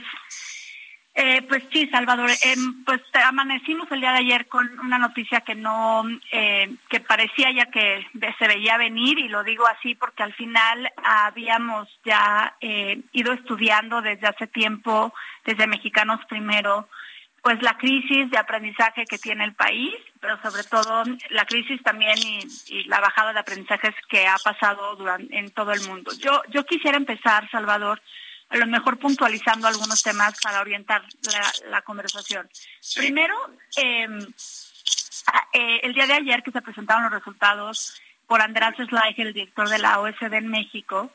eh, 1.13 1.41
pues 1.41 1.61
sí, 1.73 1.87
Salvador, 1.87 2.29
eh, 2.31 2.55
pues 2.85 3.01
amanecimos 3.25 3.91
el 3.91 3.99
día 3.99 4.13
de 4.13 4.19
ayer 4.19 4.47
con 4.47 4.79
una 4.79 4.97
noticia 4.97 5.41
que 5.41 5.55
no, 5.55 6.03
eh, 6.31 6.73
que 6.89 7.01
parecía 7.01 7.51
ya 7.51 7.65
que 7.65 8.07
se 8.37 8.47
veía 8.47 8.77
venir 8.77 9.19
y 9.19 9.27
lo 9.27 9.43
digo 9.43 9.67
así 9.67 9.93
porque 9.93 10.23
al 10.23 10.33
final 10.33 10.89
habíamos 11.03 11.89
ya 12.05 12.55
eh, 12.61 13.01
ido 13.11 13.33
estudiando 13.33 14.01
desde 14.01 14.27
hace 14.27 14.47
tiempo, 14.47 15.13
desde 15.43 15.67
Mexicanos 15.67 16.21
Primero, 16.29 16.87
pues 17.41 17.61
la 17.61 17.77
crisis 17.77 18.29
de 18.29 18.37
aprendizaje 18.37 19.05
que 19.05 19.17
tiene 19.17 19.43
el 19.45 19.53
país, 19.53 19.93
pero 20.19 20.41
sobre 20.41 20.63
todo 20.63 21.03
la 21.29 21.45
crisis 21.45 21.81
también 21.83 22.17
y, 22.17 22.83
la 22.85 22.99
bajada 22.99 23.33
de 23.33 23.39
aprendizajes 23.39 23.95
que 24.09 24.27
ha 24.27 24.37
pasado 24.37 24.95
durante, 24.95 25.37
en 25.37 25.51
todo 25.51 25.71
el 25.71 25.81
mundo. 25.87 26.11
Yo, 26.19 26.41
yo 26.49 26.65
quisiera 26.65 26.97
empezar, 26.97 27.49
Salvador, 27.49 28.01
a 28.49 28.57
lo 28.57 28.65
mejor 28.67 28.97
puntualizando 28.97 29.67
algunos 29.67 30.01
temas 30.01 30.39
para 30.41 30.61
orientar 30.61 31.03
la, 31.69 31.81
conversación. 31.83 32.49
Primero, 32.95 33.35
em, 33.77 34.19
eh, 35.53 35.79
el 35.83 35.93
día 35.93 36.07
de 36.07 36.13
ayer 36.13 36.43
que 36.43 36.51
se 36.51 36.61
presentaron 36.61 37.03
los 37.03 37.11
resultados 37.11 38.01
por 38.27 38.41
András 38.41 38.75
Slaich, 38.75 39.19
el 39.19 39.33
director 39.33 39.69
de 39.69 39.79
la 39.79 39.99
OSD 39.99 40.33
en 40.33 40.47
México, 40.47 41.11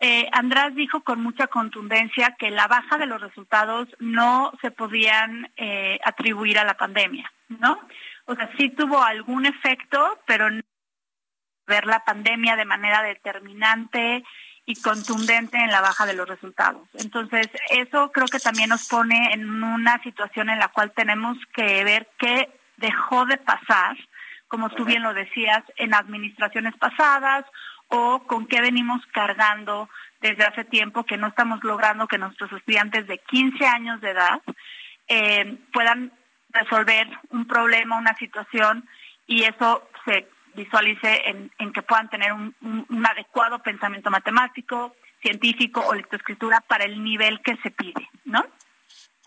eh, 0.00 0.28
András 0.32 0.74
dijo 0.74 1.00
con 1.00 1.20
mucha 1.20 1.48
contundencia 1.48 2.36
que 2.38 2.50
la 2.50 2.68
baja 2.68 2.98
de 2.98 3.06
los 3.06 3.20
resultados 3.20 3.88
no 3.98 4.52
se 4.60 4.70
podían 4.70 5.50
eh, 5.56 5.98
atribuir 6.04 6.58
a 6.58 6.64
la 6.64 6.74
pandemia, 6.74 7.30
¿no? 7.48 7.80
O 8.26 8.34
sea, 8.34 8.48
sí 8.56 8.70
tuvo 8.70 9.02
algún 9.02 9.46
efecto, 9.46 10.18
pero 10.26 10.50
no 10.50 10.62
ver 11.66 11.86
la 11.86 12.04
pandemia 12.04 12.56
de 12.56 12.64
manera 12.64 13.02
determinante 13.02 14.24
y 14.64 14.80
contundente 14.80 15.56
en 15.58 15.70
la 15.70 15.80
baja 15.80 16.06
de 16.06 16.14
los 16.14 16.28
resultados. 16.28 16.86
Entonces, 16.94 17.48
eso 17.70 18.12
creo 18.12 18.26
que 18.26 18.38
también 18.38 18.68
nos 18.68 18.86
pone 18.86 19.32
en 19.32 19.62
una 19.62 20.00
situación 20.02 20.50
en 20.50 20.58
la 20.58 20.68
cual 20.68 20.92
tenemos 20.92 21.38
que 21.54 21.84
ver 21.84 22.06
qué 22.18 22.50
dejó 22.76 23.26
de 23.26 23.38
pasar, 23.38 23.96
como 24.46 24.70
tú 24.70 24.84
bien 24.84 25.02
lo 25.02 25.12
decías, 25.12 25.64
en 25.76 25.94
administraciones 25.94 26.76
pasadas 26.76 27.44
o 27.88 28.20
con 28.20 28.46
qué 28.46 28.60
venimos 28.60 29.04
cargando 29.06 29.88
desde 30.20 30.44
hace 30.44 30.64
tiempo 30.64 31.04
que 31.04 31.16
no 31.16 31.28
estamos 31.28 31.62
logrando 31.64 32.06
que 32.06 32.18
nuestros 32.18 32.52
estudiantes 32.52 33.06
de 33.06 33.18
15 33.18 33.66
años 33.66 34.00
de 34.00 34.10
edad 34.10 34.40
eh, 35.06 35.56
puedan 35.72 36.12
resolver 36.50 37.08
un 37.30 37.46
problema, 37.46 37.98
una 37.98 38.16
situación 38.16 38.84
y 39.26 39.44
eso 39.44 39.88
se 40.04 40.26
visualice 40.54 41.22
en, 41.58 41.72
que 41.72 41.82
puedan 41.82 42.08
tener 42.08 42.32
un, 42.32 43.06
adecuado 43.06 43.60
pensamiento 43.60 44.10
matemático, 44.10 44.94
científico 45.20 45.84
o 45.86 45.94
lectoescritura 45.94 46.60
para 46.60 46.84
el 46.84 47.02
nivel 47.02 47.40
que 47.40 47.56
se 47.56 47.70
pide, 47.70 48.08
¿no? 48.24 48.44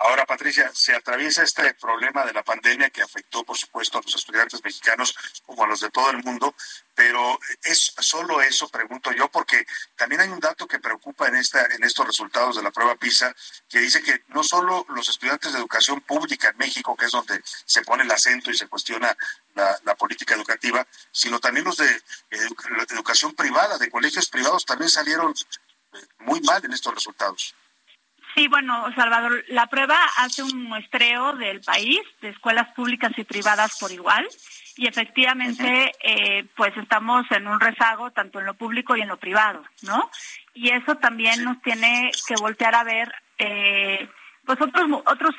Ahora, 0.03 0.25
Patricia, 0.25 0.71
se 0.73 0.95
atraviesa 0.95 1.43
este 1.43 1.75
problema 1.75 2.25
de 2.25 2.33
la 2.33 2.41
pandemia 2.41 2.89
que 2.89 3.03
afectó, 3.03 3.43
por 3.43 3.55
supuesto, 3.55 3.99
a 3.99 4.01
los 4.01 4.15
estudiantes 4.15 4.63
mexicanos 4.63 5.15
como 5.45 5.63
a 5.63 5.67
los 5.67 5.79
de 5.79 5.91
todo 5.91 6.09
el 6.09 6.23
mundo, 6.23 6.55
pero 6.95 7.37
es 7.63 7.93
solo 7.99 8.41
eso, 8.41 8.67
pregunto 8.69 9.11
yo, 9.11 9.29
porque 9.29 9.63
también 9.95 10.21
hay 10.21 10.29
un 10.29 10.39
dato 10.39 10.67
que 10.67 10.79
preocupa 10.79 11.27
en 11.27 11.35
esta 11.35 11.67
en 11.67 11.83
estos 11.83 12.07
resultados 12.07 12.55
de 12.55 12.63
la 12.63 12.71
prueba 12.71 12.95
PISA, 12.95 13.35
que 13.69 13.77
dice 13.77 14.01
que 14.01 14.23
no 14.29 14.43
solo 14.43 14.87
los 14.89 15.07
estudiantes 15.07 15.53
de 15.53 15.59
educación 15.59 16.01
pública 16.01 16.49
en 16.49 16.57
México, 16.57 16.95
que 16.95 17.05
es 17.05 17.11
donde 17.11 17.39
se 17.45 17.83
pone 17.83 18.01
el 18.01 18.11
acento 18.11 18.49
y 18.49 18.57
se 18.57 18.67
cuestiona 18.67 19.15
la, 19.53 19.95
política 19.95 20.33
educativa, 20.33 20.87
sino 21.11 21.39
también 21.39 21.65
los 21.65 21.77
de 21.77 22.01
educación 22.89 23.35
privada, 23.35 23.77
de 23.77 23.91
colegios 23.91 24.27
privados, 24.29 24.65
también 24.65 24.89
salieron 24.89 25.31
eh, 25.93 25.97
muy 26.19 26.41
mal 26.41 26.65
en 26.65 26.73
estos 26.73 26.95
resultados. 26.95 27.53
Sí, 28.33 28.47
bueno, 28.47 28.93
Salvador, 28.95 29.43
la 29.49 29.67
prueba 29.67 29.97
hace 30.17 30.41
un 30.43 30.63
muestreo 30.63 31.33
del 31.33 31.61
país, 31.61 31.99
de 32.21 32.29
escuelas 32.29 32.73
públicas 32.73 33.11
y 33.17 33.23
privadas 33.25 33.77
por 33.77 33.91
igual, 33.91 34.27
y 34.77 34.87
efectivamente, 34.87 35.91
eh, 36.01 36.47
pues 36.55 36.75
estamos 36.77 37.25
en 37.31 37.47
un 37.47 37.59
rezago 37.59 38.11
tanto 38.11 38.39
en 38.39 38.45
lo 38.45 38.53
público 38.53 38.95
y 38.95 39.01
en 39.01 39.09
lo 39.09 39.17
privado, 39.17 39.63
¿no? 39.81 40.09
Y 40.53 40.69
eso 40.69 40.95
también 40.95 41.43
nos 41.43 41.61
tiene 41.61 42.11
que 42.25 42.35
voltear 42.35 42.73
a 42.75 42.83
ver, 42.83 43.13
eh, 43.37 44.09
pues 44.45 44.61
otros, 44.61 45.01
otros. 45.05 45.35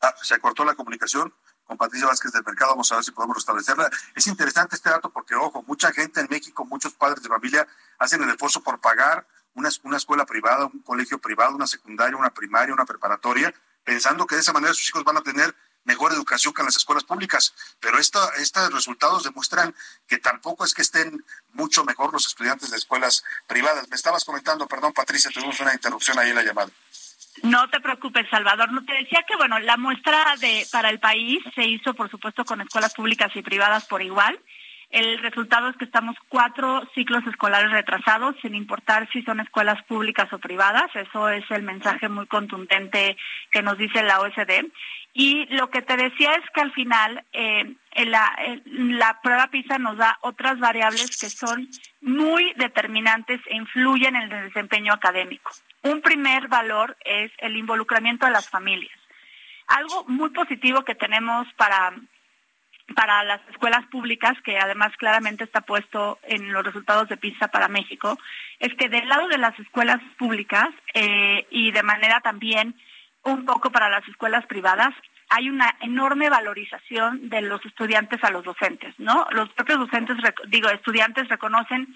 Ah, 0.00 0.14
se 0.22 0.38
cortó 0.38 0.64
la 0.64 0.74
comunicación 0.74 1.32
con 1.64 1.76
Patricia 1.76 2.06
Vázquez 2.06 2.32
del 2.32 2.44
Mercado, 2.44 2.72
vamos 2.72 2.92
a 2.92 2.96
ver 2.96 3.04
si 3.04 3.10
podemos 3.10 3.36
restablecerla. 3.36 3.90
Es 4.14 4.26
interesante 4.28 4.76
este 4.76 4.90
dato 4.90 5.10
porque, 5.10 5.34
ojo, 5.34 5.64
mucha 5.66 5.92
gente 5.92 6.20
en 6.20 6.28
México, 6.30 6.64
muchos 6.64 6.92
padres 6.92 7.22
de 7.22 7.28
familia 7.28 7.66
hacen 7.98 8.22
el 8.22 8.30
esfuerzo 8.30 8.62
por 8.62 8.80
pagar 8.80 9.26
una, 9.54 9.68
una 9.82 9.96
escuela 9.96 10.26
privada, 10.26 10.66
un 10.66 10.82
colegio 10.82 11.18
privado, 11.18 11.54
una 11.54 11.66
secundaria, 11.66 12.16
una 12.16 12.30
primaria, 12.30 12.74
una 12.74 12.84
preparatoria, 12.84 13.52
pensando 13.84 14.26
que 14.26 14.34
de 14.34 14.40
esa 14.40 14.52
manera 14.52 14.74
sus 14.74 14.88
hijos 14.88 15.04
van 15.04 15.16
a 15.16 15.22
tener 15.22 15.54
mejor 15.84 16.12
educación 16.12 16.54
que 16.54 16.62
en 16.62 16.66
las 16.66 16.76
escuelas 16.76 17.04
públicas. 17.04 17.54
Pero 17.80 17.98
estos 17.98 18.72
resultados 18.72 19.24
demuestran 19.24 19.74
que 20.06 20.18
tampoco 20.18 20.64
es 20.64 20.74
que 20.74 20.82
estén 20.82 21.24
mucho 21.52 21.84
mejor 21.84 22.12
los 22.12 22.26
estudiantes 22.26 22.70
de 22.70 22.76
escuelas 22.76 23.24
privadas. 23.46 23.88
Me 23.88 23.96
estabas 23.96 24.24
comentando, 24.24 24.66
perdón 24.66 24.92
Patricia, 24.92 25.30
tuvimos 25.32 25.58
una 25.60 25.74
interrupción 25.74 26.18
ahí 26.18 26.30
en 26.30 26.36
la 26.36 26.42
llamada. 26.42 26.70
No 27.42 27.68
te 27.70 27.80
preocupes, 27.80 28.28
Salvador. 28.30 28.70
No 28.72 28.84
te 28.84 28.92
decía 28.92 29.24
que 29.26 29.36
bueno, 29.36 29.58
la 29.58 29.76
muestra 29.76 30.36
de 30.36 30.66
para 30.70 30.90
el 30.90 31.00
país 31.00 31.42
se 31.54 31.64
hizo, 31.64 31.94
por 31.94 32.10
supuesto, 32.10 32.44
con 32.44 32.60
escuelas 32.60 32.94
públicas 32.94 33.34
y 33.34 33.42
privadas 33.42 33.86
por 33.86 34.02
igual. 34.02 34.38
El 34.92 35.18
resultado 35.20 35.70
es 35.70 35.76
que 35.78 35.86
estamos 35.86 36.16
cuatro 36.28 36.86
ciclos 36.94 37.26
escolares 37.26 37.70
retrasados, 37.70 38.36
sin 38.42 38.54
importar 38.54 39.08
si 39.10 39.22
son 39.22 39.40
escuelas 39.40 39.82
públicas 39.84 40.30
o 40.34 40.38
privadas. 40.38 40.94
Eso 40.94 41.30
es 41.30 41.50
el 41.50 41.62
mensaje 41.62 42.10
muy 42.10 42.26
contundente 42.26 43.16
que 43.50 43.62
nos 43.62 43.78
dice 43.78 44.02
la 44.02 44.20
OSD. 44.20 44.66
Y 45.14 45.46
lo 45.46 45.70
que 45.70 45.80
te 45.80 45.96
decía 45.96 46.34
es 46.34 46.44
que 46.50 46.60
al 46.60 46.72
final 46.72 47.24
eh, 47.32 47.72
la, 48.04 48.36
la 48.66 49.18
prueba 49.22 49.46
PISA 49.46 49.78
nos 49.78 49.96
da 49.96 50.18
otras 50.20 50.58
variables 50.58 51.16
que 51.18 51.30
son 51.30 51.68
muy 52.02 52.52
determinantes 52.56 53.40
e 53.46 53.56
influyen 53.56 54.14
en 54.14 54.30
el 54.30 54.44
desempeño 54.48 54.92
académico. 54.92 55.52
Un 55.84 56.02
primer 56.02 56.48
valor 56.48 56.98
es 57.06 57.32
el 57.38 57.56
involucramiento 57.56 58.26
de 58.26 58.32
las 58.32 58.48
familias. 58.50 58.92
Algo 59.68 60.04
muy 60.06 60.28
positivo 60.30 60.84
que 60.84 60.94
tenemos 60.94 61.50
para 61.54 61.94
para 62.94 63.24
las 63.24 63.40
escuelas 63.48 63.84
públicas, 63.86 64.36
que 64.42 64.58
además 64.58 64.92
claramente 64.96 65.44
está 65.44 65.60
puesto 65.60 66.18
en 66.24 66.52
los 66.52 66.64
resultados 66.64 67.08
de 67.08 67.16
PISA 67.16 67.48
para 67.48 67.68
México, 67.68 68.18
es 68.58 68.74
que 68.74 68.88
del 68.88 69.08
lado 69.08 69.28
de 69.28 69.38
las 69.38 69.58
escuelas 69.58 70.00
públicas 70.18 70.68
eh, 70.94 71.46
y 71.50 71.72
de 71.72 71.82
manera 71.82 72.20
también 72.20 72.74
un 73.24 73.44
poco 73.44 73.70
para 73.70 73.88
las 73.88 74.06
escuelas 74.08 74.46
privadas, 74.46 74.94
hay 75.28 75.48
una 75.48 75.74
enorme 75.80 76.28
valorización 76.28 77.30
de 77.30 77.40
los 77.40 77.64
estudiantes 77.64 78.22
a 78.22 78.30
los 78.30 78.44
docentes, 78.44 78.94
¿no? 78.98 79.26
Los 79.30 79.48
propios 79.50 79.78
docentes, 79.78 80.16
digo, 80.48 80.68
estudiantes 80.68 81.28
reconocen 81.28 81.88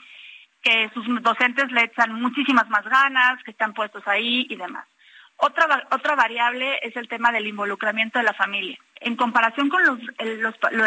que 0.62 0.88
sus 0.94 1.06
docentes 1.22 1.70
le 1.70 1.84
echan 1.84 2.20
muchísimas 2.20 2.68
más 2.70 2.84
ganas, 2.84 3.42
que 3.42 3.50
están 3.50 3.74
puestos 3.74 4.06
ahí 4.08 4.46
y 4.48 4.56
demás. 4.56 4.86
Otra, 5.36 5.86
otra 5.90 6.14
variable 6.14 6.78
es 6.82 6.96
el 6.96 7.08
tema 7.08 7.30
del 7.30 7.46
involucramiento 7.46 8.18
de 8.18 8.24
la 8.24 8.32
familia. 8.32 8.78
En 9.00 9.16
comparación 9.16 9.68
con 9.68 9.84
los, 9.84 9.98
el, 10.18 10.40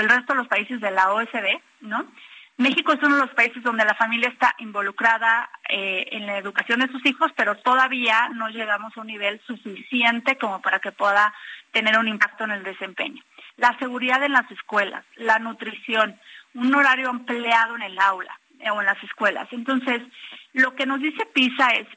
resto 0.09 0.33
de 0.33 0.37
los 0.37 0.47
países 0.47 0.81
de 0.81 0.91
la 0.91 1.13
OSD, 1.13 1.61
¿no? 1.81 2.05
México 2.57 2.91
es 2.91 3.01
uno 3.01 3.15
de 3.15 3.21
los 3.21 3.33
países 3.33 3.63
donde 3.63 3.85
la 3.85 3.93
familia 3.93 4.27
está 4.27 4.53
involucrada 4.57 5.49
eh, 5.69 6.09
en 6.11 6.25
la 6.25 6.37
educación 6.37 6.81
de 6.81 6.89
sus 6.89 7.05
hijos, 7.05 7.31
pero 7.33 7.55
todavía 7.55 8.27
no 8.33 8.49
llegamos 8.49 8.97
a 8.97 9.01
un 9.01 9.07
nivel 9.07 9.39
suficiente 9.47 10.37
como 10.37 10.61
para 10.61 10.79
que 10.79 10.91
pueda 10.91 11.33
tener 11.71 11.97
un 11.97 12.09
impacto 12.09 12.43
en 12.43 12.51
el 12.51 12.63
desempeño. 12.63 13.23
La 13.55 13.77
seguridad 13.77 14.21
en 14.23 14.33
las 14.33 14.49
escuelas, 14.51 15.05
la 15.15 15.39
nutrición, 15.39 16.19
un 16.53 16.75
horario 16.75 17.09
empleado 17.09 17.77
en 17.77 17.83
el 17.83 17.97
aula 17.97 18.37
eh, 18.59 18.69
o 18.71 18.81
en 18.81 18.87
las 18.87 19.01
escuelas. 19.03 19.47
Entonces, 19.51 20.01
lo 20.51 20.75
que 20.75 20.85
nos 20.85 20.99
dice 20.99 21.25
PISA 21.27 21.69
es, 21.75 21.87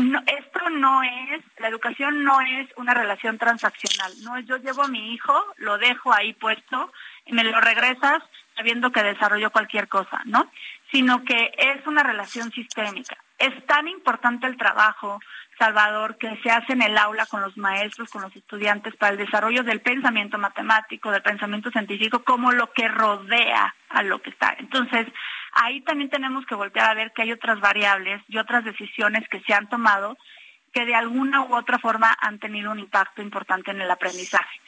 no, 0.00 0.22
esto 0.26 0.70
no 0.70 1.02
es, 1.02 1.42
la 1.58 1.68
educación 1.68 2.24
no 2.24 2.40
es 2.40 2.68
una 2.76 2.94
relación 2.94 3.38
transaccional. 3.38 4.12
No 4.22 4.36
es 4.36 4.46
yo 4.46 4.56
llevo 4.56 4.82
a 4.82 4.88
mi 4.88 5.12
hijo, 5.12 5.34
lo 5.58 5.78
dejo 5.78 6.12
ahí 6.12 6.32
puesto 6.32 6.92
y 7.26 7.32
me 7.32 7.44
lo 7.44 7.60
regresas 7.60 8.22
sabiendo 8.56 8.92
que 8.92 9.02
desarrolló 9.02 9.50
cualquier 9.50 9.88
cosa, 9.88 10.20
¿no? 10.26 10.50
Sino 10.90 11.24
que 11.24 11.52
es 11.56 11.86
una 11.86 12.02
relación 12.02 12.50
sistémica. 12.52 13.16
Es 13.38 13.64
tan 13.66 13.88
importante 13.88 14.46
el 14.46 14.56
trabajo, 14.56 15.20
Salvador, 15.58 16.18
que 16.18 16.36
se 16.42 16.50
hace 16.50 16.74
en 16.74 16.82
el 16.82 16.98
aula 16.98 17.26
con 17.26 17.40
los 17.40 17.56
maestros, 17.56 18.10
con 18.10 18.22
los 18.22 18.34
estudiantes 18.36 18.96
para 18.96 19.12
el 19.12 19.18
desarrollo 19.18 19.62
del 19.62 19.80
pensamiento 19.80 20.36
matemático, 20.36 21.10
del 21.10 21.22
pensamiento 21.22 21.70
científico, 21.70 22.22
como 22.22 22.52
lo 22.52 22.72
que 22.72 22.88
rodea 22.88 23.74
a 23.90 24.02
lo 24.02 24.22
que 24.22 24.30
está. 24.30 24.56
Entonces, 24.58 25.06
ahí 25.52 25.80
también 25.82 26.10
tenemos 26.10 26.46
que 26.46 26.54
voltear 26.54 26.90
a 26.90 26.94
ver 26.94 27.12
que 27.12 27.22
hay 27.22 27.32
otras 27.32 27.60
variables 27.60 28.22
y 28.28 28.38
otras 28.38 28.64
decisiones 28.64 29.28
que 29.28 29.40
se 29.40 29.52
han 29.52 29.68
tomado 29.68 30.16
que 30.72 30.86
de 30.86 30.94
alguna 30.94 31.42
u 31.42 31.54
otra 31.56 31.78
forma 31.78 32.16
han 32.20 32.38
tenido 32.38 32.70
un 32.70 32.78
impacto 32.78 33.22
importante 33.22 33.72
en 33.72 33.80
el 33.80 33.90
aprendizaje. 33.90 34.60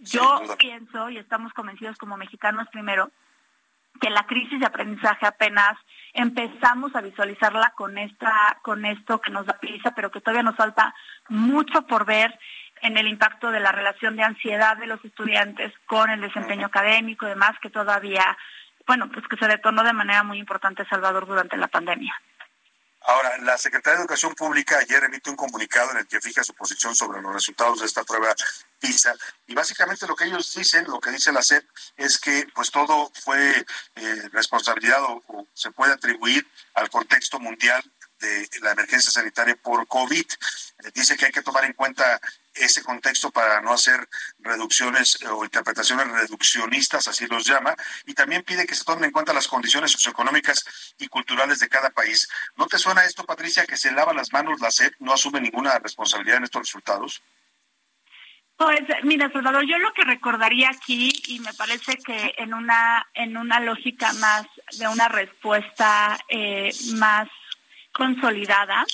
Yo 0.00 0.42
pienso, 0.58 1.08
y 1.10 1.18
estamos 1.18 1.52
convencidos 1.52 1.96
como 1.96 2.16
mexicanos 2.16 2.68
primero, 2.68 3.10
que 4.00 4.10
la 4.10 4.26
crisis 4.26 4.58
de 4.58 4.66
aprendizaje 4.66 5.24
apenas 5.24 5.78
empezamos 6.12 6.94
a 6.96 7.00
visualizarla 7.00 7.72
con 7.76 7.96
esta 7.96 8.58
con 8.62 8.84
esto 8.84 9.20
que 9.20 9.30
nos 9.30 9.46
da 9.46 9.54
prisa, 9.54 9.92
pero 9.94 10.10
que 10.10 10.20
todavía 10.20 10.42
nos 10.42 10.56
falta 10.56 10.94
mucho 11.28 11.82
por 11.82 12.04
ver 12.04 12.36
en 12.82 12.98
el 12.98 13.06
impacto 13.06 13.50
de 13.50 13.60
la 13.60 13.72
relación 13.72 14.16
de 14.16 14.24
ansiedad 14.24 14.76
de 14.76 14.86
los 14.86 15.04
estudiantes 15.04 15.72
con 15.86 16.10
el 16.10 16.20
desempeño 16.20 16.66
académico 16.66 17.26
y 17.26 17.30
demás 17.30 17.58
que 17.60 17.70
todavía 17.70 18.36
bueno, 18.86 19.10
pues 19.12 19.26
que 19.28 19.36
se 19.36 19.46
detonó 19.46 19.82
de 19.82 19.92
manera 19.92 20.22
muy 20.22 20.38
importante 20.38 20.84
Salvador 20.86 21.26
durante 21.26 21.56
la 21.56 21.68
pandemia. 21.68 22.14
Ahora, 23.06 23.36
la 23.38 23.58
Secretaría 23.58 23.98
de 23.98 24.02
Educación 24.04 24.34
Pública 24.34 24.78
ayer 24.78 25.04
emite 25.04 25.28
un 25.28 25.36
comunicado 25.36 25.90
en 25.90 25.98
el 25.98 26.06
que 26.06 26.22
fija 26.22 26.42
su 26.42 26.54
posición 26.54 26.94
sobre 26.94 27.20
los 27.20 27.34
resultados 27.34 27.80
de 27.80 27.86
esta 27.86 28.02
prueba 28.02 28.34
PISA 28.80 29.14
y 29.46 29.54
básicamente 29.54 30.06
lo 30.06 30.16
que 30.16 30.24
ellos 30.24 30.54
dicen, 30.54 30.86
lo 30.86 31.00
que 31.00 31.10
dice 31.10 31.30
la 31.30 31.42
SEP, 31.42 31.64
es 31.98 32.18
que 32.18 32.46
pues 32.54 32.70
todo 32.70 33.12
fue 33.22 33.66
eh, 33.96 34.28
responsabilidad 34.32 35.02
o, 35.02 35.46
se 35.52 35.70
puede 35.70 35.92
atribuir 35.92 36.46
al 36.72 36.88
contexto 36.88 37.38
mundial 37.38 37.82
de 38.20 38.48
la 38.62 38.72
emergencia 38.72 39.10
sanitaria 39.10 39.56
por 39.56 39.86
COVID. 39.86 40.24
Eh, 40.24 40.90
dice 40.94 41.18
que 41.18 41.26
hay 41.26 41.32
que 41.32 41.42
tomar 41.42 41.66
en 41.66 41.74
cuenta 41.74 42.18
ese 42.54 42.82
contexto 42.82 43.30
para 43.30 43.60
no 43.60 43.72
hacer 43.72 44.08
reducciones 44.38 45.20
eh, 45.22 45.28
o 45.28 45.44
interpretaciones 45.44 46.08
reduccionistas, 46.08 47.08
así 47.08 47.26
los 47.26 47.44
llama, 47.44 47.74
y 48.06 48.14
también 48.14 48.42
pide 48.42 48.66
que 48.66 48.74
se 48.74 48.84
tomen 48.84 49.04
en 49.04 49.10
cuenta 49.10 49.32
las 49.32 49.48
condiciones 49.48 49.92
socioeconómicas 49.92 50.64
y 50.98 51.08
culturales 51.08 51.60
de 51.60 51.68
cada 51.68 51.90
país. 51.90 52.28
¿No 52.56 52.66
te 52.66 52.78
suena 52.78 53.04
esto, 53.04 53.24
Patricia, 53.24 53.66
que 53.66 53.76
se 53.76 53.92
lava 53.92 54.12
las 54.12 54.32
manos 54.32 54.60
la 54.60 54.70
SED, 54.70 54.92
no 55.00 55.12
asume 55.12 55.40
ninguna 55.40 55.78
responsabilidad 55.78 56.38
en 56.38 56.44
estos 56.44 56.62
resultados? 56.62 57.22
Pues 58.56 58.82
mira, 59.02 59.30
Salvador, 59.32 59.66
yo 59.66 59.78
lo 59.78 59.92
que 59.94 60.04
recordaría 60.04 60.70
aquí 60.70 61.12
y 61.26 61.40
me 61.40 61.52
parece 61.54 61.98
que 61.98 62.34
en 62.38 62.54
una 62.54 63.04
en 63.14 63.36
una 63.36 63.58
lógica 63.58 64.12
más 64.14 64.46
de 64.78 64.86
una 64.86 65.08
respuesta 65.08 66.16
eh, 66.28 66.70
más 66.94 67.28
consolidada, 67.92 68.84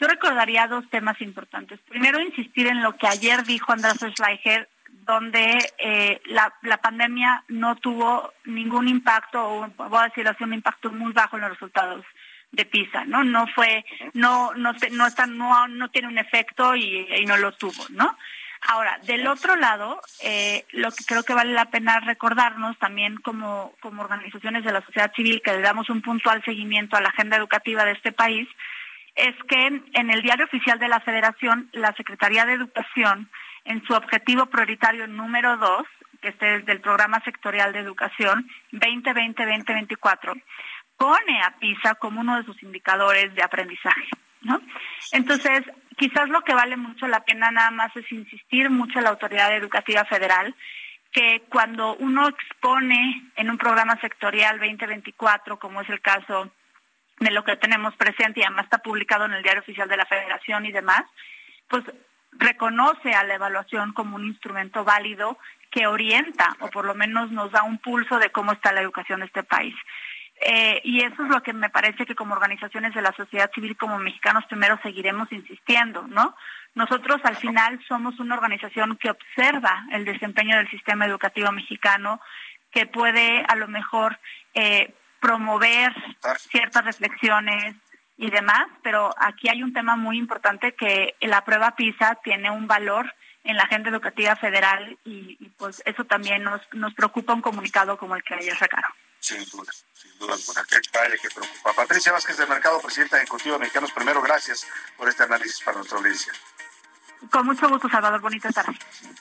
yo 0.00 0.06
recordaría 0.06 0.66
dos 0.66 0.88
temas 0.88 1.20
importantes. 1.20 1.78
Primero, 1.88 2.20
insistir 2.20 2.66
en 2.66 2.82
lo 2.82 2.96
que 2.96 3.06
ayer 3.06 3.44
dijo 3.44 3.72
Andrés 3.72 3.98
Schleicher, 3.98 4.68
donde 5.04 5.58
eh, 5.78 6.20
la, 6.26 6.52
pandemia 6.78 7.44
no 7.48 7.76
tuvo 7.76 8.32
ningún 8.44 8.88
impacto, 8.88 9.42
o 9.42 9.68
voy 9.76 9.98
a 10.00 10.08
decir 10.08 10.26
así, 10.26 10.44
un 10.44 10.54
impacto 10.54 10.90
muy 10.90 11.12
bajo 11.12 11.36
en 11.36 11.42
los 11.42 11.50
resultados 11.50 12.04
de 12.52 12.64
PISA, 12.64 13.04
¿no? 13.04 13.22
No 13.22 13.46
fue, 13.48 13.84
no, 14.14 14.52
no, 14.54 14.72
no, 14.92 15.06
está, 15.06 15.26
no, 15.26 15.88
tiene 15.90 16.08
un 16.08 16.18
efecto 16.18 16.74
y, 16.74 17.06
y 17.14 17.26
no 17.26 17.36
lo 17.36 17.52
tuvo, 17.52 17.86
¿no? 17.90 18.16
Ahora, 18.68 18.98
del 19.04 19.26
otro 19.26 19.56
lado, 19.56 20.00
eh, 20.22 20.64
lo 20.72 20.90
que 20.92 21.04
creo 21.04 21.22
que 21.22 21.32
vale 21.32 21.52
la 21.52 21.70
pena 21.70 21.98
recordarnos 22.00 22.78
también 22.78 23.16
como, 23.16 23.72
como 23.80 24.02
organizaciones 24.02 24.64
de 24.64 24.72
la 24.72 24.82
sociedad 24.82 25.12
civil 25.14 25.40
que 25.42 25.52
le 25.52 25.60
damos 25.60 25.88
un 25.88 26.02
puntual 26.02 26.44
seguimiento 26.44 26.96
a 26.96 27.00
la 27.00 27.08
agenda 27.08 27.36
educativa 27.36 27.84
de 27.84 27.92
este 27.92 28.12
país, 28.12 28.48
es 29.20 29.36
que 29.48 29.82
en 29.92 30.10
el 30.10 30.22
diario 30.22 30.46
oficial 30.46 30.78
de 30.78 30.88
la 30.88 31.00
Federación, 31.00 31.68
la 31.72 31.92
Secretaría 31.92 32.46
de 32.46 32.54
Educación, 32.54 33.28
en 33.64 33.84
su 33.84 33.94
objetivo 33.94 34.46
prioritario 34.46 35.06
número 35.06 35.56
dos, 35.58 35.86
que 36.22 36.28
este 36.28 36.56
es 36.56 36.66
del 36.66 36.80
Programa 36.80 37.20
Sectorial 37.20 37.72
de 37.72 37.80
Educación 37.80 38.48
2020-2024, 38.72 40.42
pone 40.96 41.42
a 41.42 41.52
PISA 41.58 41.94
como 41.96 42.20
uno 42.20 42.36
de 42.36 42.44
sus 42.44 42.62
indicadores 42.62 43.34
de 43.34 43.42
aprendizaje. 43.42 44.08
¿no? 44.42 44.60
Entonces, 45.12 45.64
quizás 45.96 46.28
lo 46.28 46.42
que 46.42 46.54
vale 46.54 46.76
mucho 46.76 47.06
la 47.06 47.20
pena 47.20 47.50
nada 47.50 47.70
más 47.70 47.94
es 47.96 48.10
insistir 48.12 48.70
mucho 48.70 48.98
a 48.98 49.02
la 49.02 49.10
autoridad 49.10 49.54
educativa 49.54 50.04
federal 50.04 50.54
que 51.12 51.42
cuando 51.48 51.96
uno 51.96 52.28
expone 52.28 53.22
en 53.36 53.50
un 53.50 53.58
programa 53.58 53.96
sectorial 54.00 54.58
2024, 54.58 55.58
como 55.58 55.80
es 55.80 55.90
el 55.90 56.00
caso 56.00 56.50
de 57.20 57.30
lo 57.30 57.44
que 57.44 57.56
tenemos 57.56 57.94
presente 57.96 58.40
y 58.40 58.42
además 58.42 58.64
está 58.64 58.78
publicado 58.78 59.26
en 59.26 59.34
el 59.34 59.42
Diario 59.42 59.60
Oficial 59.60 59.88
de 59.88 59.96
la 59.96 60.06
Federación 60.06 60.64
y 60.64 60.72
demás, 60.72 61.04
pues 61.68 61.84
reconoce 62.32 63.12
a 63.12 63.24
la 63.24 63.34
evaluación 63.34 63.92
como 63.92 64.16
un 64.16 64.26
instrumento 64.26 64.84
válido 64.84 65.38
que 65.70 65.86
orienta 65.86 66.56
o 66.60 66.68
por 66.68 66.84
lo 66.84 66.94
menos 66.94 67.30
nos 67.30 67.52
da 67.52 67.62
un 67.62 67.78
pulso 67.78 68.18
de 68.18 68.30
cómo 68.30 68.52
está 68.52 68.72
la 68.72 68.80
educación 68.80 69.20
de 69.20 69.26
este 69.26 69.42
país. 69.42 69.74
Eh, 70.40 70.80
y 70.84 71.02
eso 71.02 71.22
es 71.22 71.28
lo 71.28 71.42
que 71.42 71.52
me 71.52 71.68
parece 71.68 72.06
que 72.06 72.14
como 72.14 72.34
organizaciones 72.34 72.94
de 72.94 73.02
la 73.02 73.12
sociedad 73.12 73.50
civil, 73.52 73.76
como 73.76 73.98
mexicanos 73.98 74.46
primero, 74.46 74.80
seguiremos 74.82 75.30
insistiendo, 75.32 76.06
¿no? 76.08 76.34
Nosotros 76.74 77.20
al 77.24 77.36
final 77.36 77.78
somos 77.86 78.18
una 78.20 78.36
organización 78.36 78.96
que 78.96 79.10
observa 79.10 79.84
el 79.92 80.06
desempeño 80.06 80.56
del 80.56 80.70
sistema 80.70 81.04
educativo 81.04 81.52
mexicano, 81.52 82.20
que 82.70 82.86
puede 82.86 83.44
a 83.46 83.56
lo 83.56 83.68
mejor 83.68 84.18
eh, 84.54 84.94
promover 85.20 85.92
ciertas 86.50 86.84
reflexiones 86.84 87.76
y 88.16 88.30
demás, 88.30 88.66
pero 88.82 89.14
aquí 89.18 89.48
hay 89.48 89.62
un 89.62 89.72
tema 89.72 89.96
muy 89.96 90.18
importante 90.18 90.72
que 90.72 91.14
la 91.20 91.44
prueba 91.44 91.76
PISA 91.76 92.18
tiene 92.22 92.50
un 92.50 92.66
valor 92.66 93.12
en 93.44 93.56
la 93.56 93.62
agenda 93.62 93.90
educativa 93.90 94.36
federal 94.36 94.98
y, 95.04 95.36
pues 95.56 95.82
eso 95.86 96.04
también 96.04 96.42
nos, 96.42 96.60
nos 96.72 96.92
preocupa 96.94 97.32
un 97.32 97.40
comunicado 97.40 97.96
como 97.96 98.16
el 98.16 98.22
que 98.22 98.34
ayer 98.34 98.56
sacaron. 98.56 98.90
Sin 99.20 99.44
duda, 99.50 99.72
sin 99.94 100.18
duda 100.18 100.34
alguna. 100.34 100.64
Qué 100.68 100.80
padre 100.92 101.18
que 101.20 101.28
preocupa. 101.30 101.72
Patricia 101.74 102.12
Vázquez 102.12 102.36
del 102.36 102.48
Mercado, 102.48 102.80
presidenta 102.80 103.18
ejecutiva 103.18 103.54
de 103.54 103.60
Mexicanos 103.60 103.92
Primero, 103.92 104.20
gracias 104.22 104.66
por 104.96 105.08
este 105.08 105.22
análisis 105.22 105.60
para 105.62 105.78
nuestra 105.78 105.98
audiencia. 105.98 106.32
Con 107.28 107.46
mucho 107.46 107.68
gusto, 107.68 107.88
Salvador. 107.88 108.20
Bonita 108.20 108.50
tarde. 108.50 108.78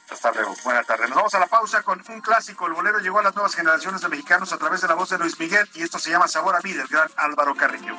Hasta 0.10 0.32
luego. 0.32 0.56
Buena 0.64 0.84
tarde. 0.84 1.08
Nos 1.08 1.18
vamos 1.18 1.34
a 1.36 1.40
la 1.40 1.48
pausa 1.48 1.84
con 1.84 2.02
un 2.08 2.22
clásico. 2.22 2.68
El 2.68 2.74
bolero 2.74 3.00
llegó 3.00 3.20
a 3.20 3.24
las 3.24 3.36
nuevas 3.36 3.54
generaciones 3.56 4.02
de 4.02 4.10
mexicanos 4.10 4.54
a 4.54 4.58
través 4.58 4.82
de 4.82 4.88
la 4.88 4.94
voz 4.96 5.10
de 5.10 5.18
Luis 5.18 5.38
Miguel 5.40 5.68
y 5.74 5.84
esto 5.84 6.00
se 6.00 6.10
llama 6.10 6.28
Sabor 6.28 6.56
a 6.56 6.62
mí 6.62 6.72
del 6.72 6.88
gran 6.88 7.10
Álvaro 7.18 7.56
Carrillo. 7.56 7.96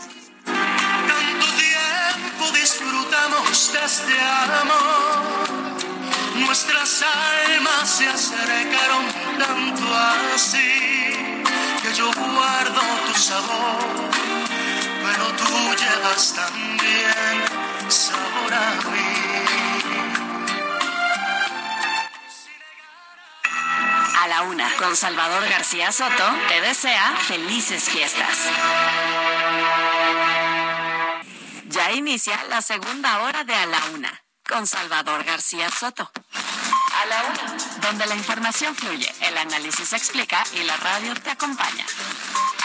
Tanto 0.47 1.47
tiempo 1.57 2.53
disfrutamos 2.55 3.73
de 3.73 3.85
este 3.85 4.21
amor. 4.63 5.71
Nuestras 6.37 7.03
almas 7.03 7.89
se 7.89 8.09
acercaron 8.09 9.05
tanto 9.39 9.95
así 10.35 11.35
que 11.83 11.93
yo 11.95 12.11
guardo 12.13 12.81
tu 13.07 13.15
sabor, 13.15 13.79
pero 15.03 15.27
tú 15.37 15.45
llevas 15.77 16.35
también 16.35 17.45
sabor 17.89 18.55
a 18.55 18.91
mí. 18.91 19.10
A 24.21 24.29
la 24.29 24.43
una, 24.43 24.71
con 24.77 24.95
Salvador 24.97 25.49
García 25.49 25.91
Soto, 25.93 26.31
te 26.47 26.61
desea 26.61 27.17
felices 27.27 27.85
fiestas. 27.85 28.37
Ya 31.65 31.93
inicia 31.93 32.39
la 32.51 32.61
segunda 32.61 33.23
hora 33.23 33.45
de 33.45 33.55
A 33.55 33.65
la 33.65 33.81
una, 33.95 34.23
con 34.47 34.67
Salvador 34.67 35.25
García 35.25 35.71
Soto. 35.71 36.13
A 36.35 37.07
la 37.07 37.23
una, 37.31 37.57
donde 37.81 38.05
la 38.05 38.15
información 38.15 38.77
fluye, 38.77 39.11
el 39.23 39.39
análisis 39.39 39.95
explica 39.95 40.45
y 40.53 40.65
la 40.65 40.77
radio 40.77 41.15
te 41.15 41.31
acompaña. 41.31 41.87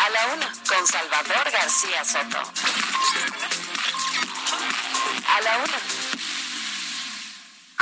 A 0.05 0.09
la 0.09 0.33
una, 0.33 0.51
con 0.67 0.85
Salvador 0.85 1.51
García 1.51 2.03
Soto. 2.03 2.39
A 5.37 5.41
la 5.41 5.57
una. 5.59 6.04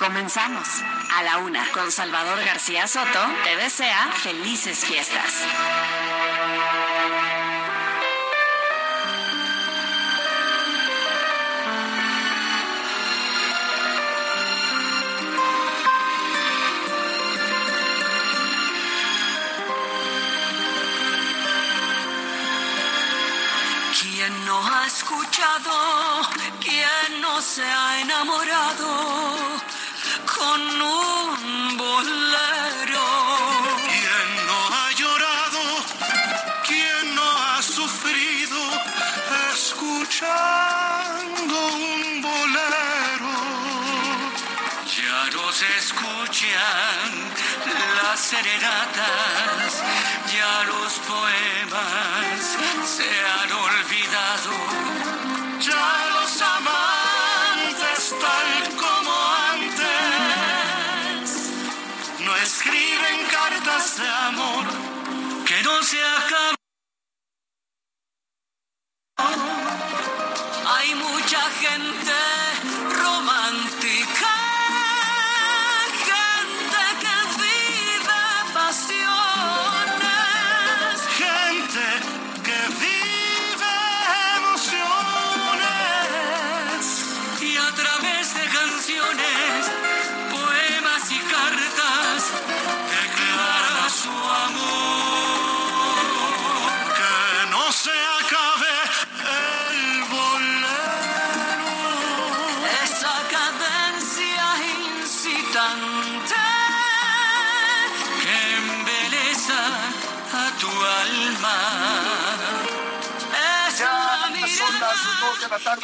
Comenzamos. 0.04 0.68
A 1.16 1.24
la 1.24 1.38
una, 1.38 1.66
con 1.72 1.90
Salvador 1.90 2.44
García 2.44 2.88
Soto, 2.88 3.20
te 3.46 3.56
desea 3.56 4.12
felices 4.12 4.80
fiestas. 4.80 5.46
¿Quién 24.02 24.46
no 24.46 24.68
ha 24.68 24.86
escuchado? 24.86 26.22
¿Quién 26.60 27.22
no 27.22 27.42
se 27.42 27.64
ha 27.64 28.02
enamorado 28.02 29.53
serenatas, 48.34 49.84
ya 50.34 50.64
los 50.64 50.94
poemas 51.08 52.58
se 52.86 53.10
han 53.26 53.43
que 65.64 65.70
no 65.70 65.82
se 65.84 65.98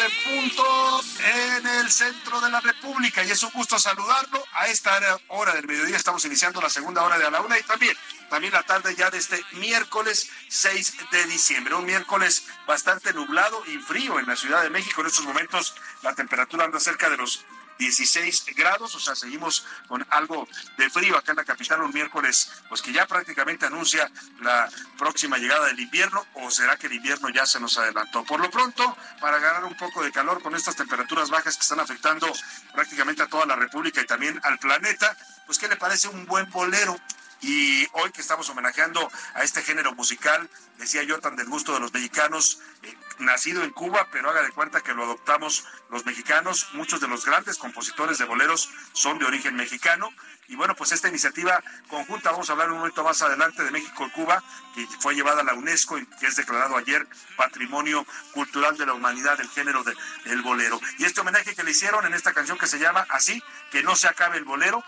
de 0.09 0.15
la 0.15 0.23
tarde 0.23 0.39
en 0.39 0.49
punto 0.49 1.01
en 1.19 1.67
el 1.67 1.91
centro 1.91 2.41
de 2.41 2.49
la 2.49 2.59
República 2.61 3.23
y 3.23 3.31
es 3.31 3.43
un 3.43 3.51
gusto 3.51 3.77
saludarlo. 3.79 4.43
A 4.53 4.67
esta 4.67 4.99
hora 5.27 5.53
del 5.53 5.67
mediodía 5.67 5.97
estamos 5.97 6.23
iniciando 6.25 6.61
la 6.61 6.69
segunda 6.69 7.03
hora 7.03 7.17
de 7.17 7.25
a 7.25 7.31
la 7.31 7.41
una 7.41 7.57
y 7.57 7.63
también 7.63 7.95
también 8.29 8.53
la 8.53 8.63
tarde 8.63 8.95
ya 8.95 9.09
de 9.09 9.17
este 9.17 9.43
miércoles 9.53 10.29
6 10.49 11.11
de 11.11 11.25
diciembre. 11.25 11.75
Un 11.75 11.85
miércoles 11.85 12.45
bastante 12.67 13.13
nublado 13.13 13.63
y 13.65 13.77
frío 13.77 14.19
en 14.19 14.27
la 14.27 14.35
Ciudad 14.35 14.63
de 14.63 14.69
México. 14.69 15.01
En 15.01 15.07
estos 15.07 15.25
momentos 15.25 15.75
la 16.03 16.13
temperatura 16.13 16.65
anda 16.65 16.79
cerca 16.79 17.09
de 17.09 17.17
los 17.17 17.45
16 17.79 18.45
grados, 18.55 18.93
o 18.93 18.99
sea, 18.99 19.15
seguimos 19.15 19.65
con 19.87 20.05
algo 20.09 20.47
de 20.77 20.89
frío 20.89 21.17
acá 21.17 21.31
en 21.31 21.37
la 21.37 21.45
capital 21.45 21.81
un 21.81 21.93
miércoles, 21.93 22.51
pues 22.67 22.81
que 22.81 22.91
ya 22.91 23.07
prácticamente 23.07 23.65
anuncia 23.65 24.11
la 24.41 24.69
próxima 24.97 25.37
llegada 25.37 25.67
del 25.67 25.79
invierno, 25.79 26.25
o 26.33 26.51
será 26.51 26.75
que 26.75 26.87
el 26.87 26.93
invierno 26.93 27.29
ya 27.29 27.45
se 27.45 27.59
nos 27.59 27.77
adelantó. 27.77 28.23
Por 28.25 28.41
lo 28.41 28.51
pronto, 28.51 28.97
para 29.21 29.39
ganar 29.39 29.63
un 29.63 29.77
poco 29.77 30.03
de 30.03 30.11
calor 30.11 30.41
con 30.41 30.55
estas 30.55 30.75
temperaturas 30.75 31.29
bajas 31.29 31.55
que 31.55 31.63
están 31.63 31.79
afectando 31.79 32.31
prácticamente 32.73 33.23
a 33.23 33.27
toda 33.27 33.45
la 33.45 33.55
República 33.55 34.01
y 34.01 34.05
también 34.05 34.39
al 34.43 34.59
planeta, 34.59 35.17
pues 35.45 35.57
¿qué 35.57 35.69
le 35.69 35.77
parece 35.77 36.09
un 36.09 36.25
buen 36.25 36.49
bolero? 36.51 36.99
Y 37.41 37.87
hoy 37.93 38.11
que 38.11 38.21
estamos 38.21 38.49
homenajeando 38.49 39.09
a 39.33 39.43
este 39.43 39.61
género 39.61 39.93
musical, 39.95 40.49
decía 40.77 41.03
yo, 41.03 41.19
tan 41.19 41.35
del 41.35 41.47
gusto 41.47 41.73
de 41.73 41.79
los 41.79 41.93
mexicanos, 41.93 42.59
eh, 42.83 42.93
nacido 43.19 43.63
en 43.63 43.71
Cuba, 43.71 44.07
pero 44.11 44.29
haga 44.29 44.43
de 44.43 44.51
cuenta 44.51 44.81
que 44.81 44.93
lo 44.93 45.03
adoptamos 45.03 45.65
los 45.89 46.05
mexicanos. 46.05 46.67
Muchos 46.73 46.99
de 46.99 47.07
los 47.07 47.25
grandes 47.25 47.57
compositores 47.57 48.17
de 48.17 48.25
boleros 48.25 48.69
son 48.93 49.19
de 49.19 49.25
origen 49.25 49.55
mexicano. 49.55 50.09
Y 50.49 50.55
bueno, 50.55 50.75
pues 50.75 50.91
esta 50.91 51.07
iniciativa 51.07 51.63
conjunta, 51.87 52.31
vamos 52.31 52.49
a 52.49 52.53
hablar 52.53 52.71
un 52.71 52.79
momento 52.79 53.03
más 53.03 53.21
adelante 53.21 53.63
de 53.63 53.69
México 53.69 54.07
y 54.07 54.09
Cuba, 54.09 54.43
que 54.73 54.87
fue 54.99 55.13
llevada 55.13 55.41
a 55.41 55.43
la 55.43 55.53
UNESCO 55.53 55.99
y 55.99 56.05
que 56.07 56.25
es 56.25 56.35
declarado 56.35 56.75
ayer 56.75 57.07
Patrimonio 57.37 58.05
Cultural 58.33 58.75
de 58.75 58.87
la 58.87 58.93
Humanidad 58.93 59.37
del 59.37 59.47
género 59.49 59.83
del 59.83 60.41
bolero. 60.41 60.81
Y 60.97 61.05
este 61.05 61.21
homenaje 61.21 61.55
que 61.55 61.63
le 61.63 61.71
hicieron 61.71 62.03
en 62.07 62.15
esta 62.15 62.33
canción 62.33 62.57
que 62.57 62.65
se 62.65 62.79
llama 62.79 63.05
Así, 63.09 63.43
que 63.71 63.83
no 63.83 63.95
se 63.95 64.07
acabe 64.07 64.37
el 64.37 64.43
bolero, 64.43 64.83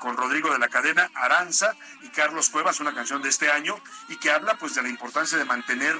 con 0.00 0.16
Rodrigo 0.16 0.52
de 0.52 0.58
la 0.58 0.68
Cadena, 0.68 1.08
Aranza 1.14 1.74
y 2.02 2.08
Carlos 2.08 2.50
Cuevas, 2.50 2.80
una 2.80 2.92
canción 2.92 3.22
de 3.22 3.28
este 3.28 3.50
año, 3.50 3.80
y 4.08 4.16
que 4.16 4.32
habla 4.32 4.58
pues 4.58 4.74
de 4.74 4.82
la 4.82 4.88
importancia 4.88 5.38
de 5.38 5.44
mantener 5.44 5.96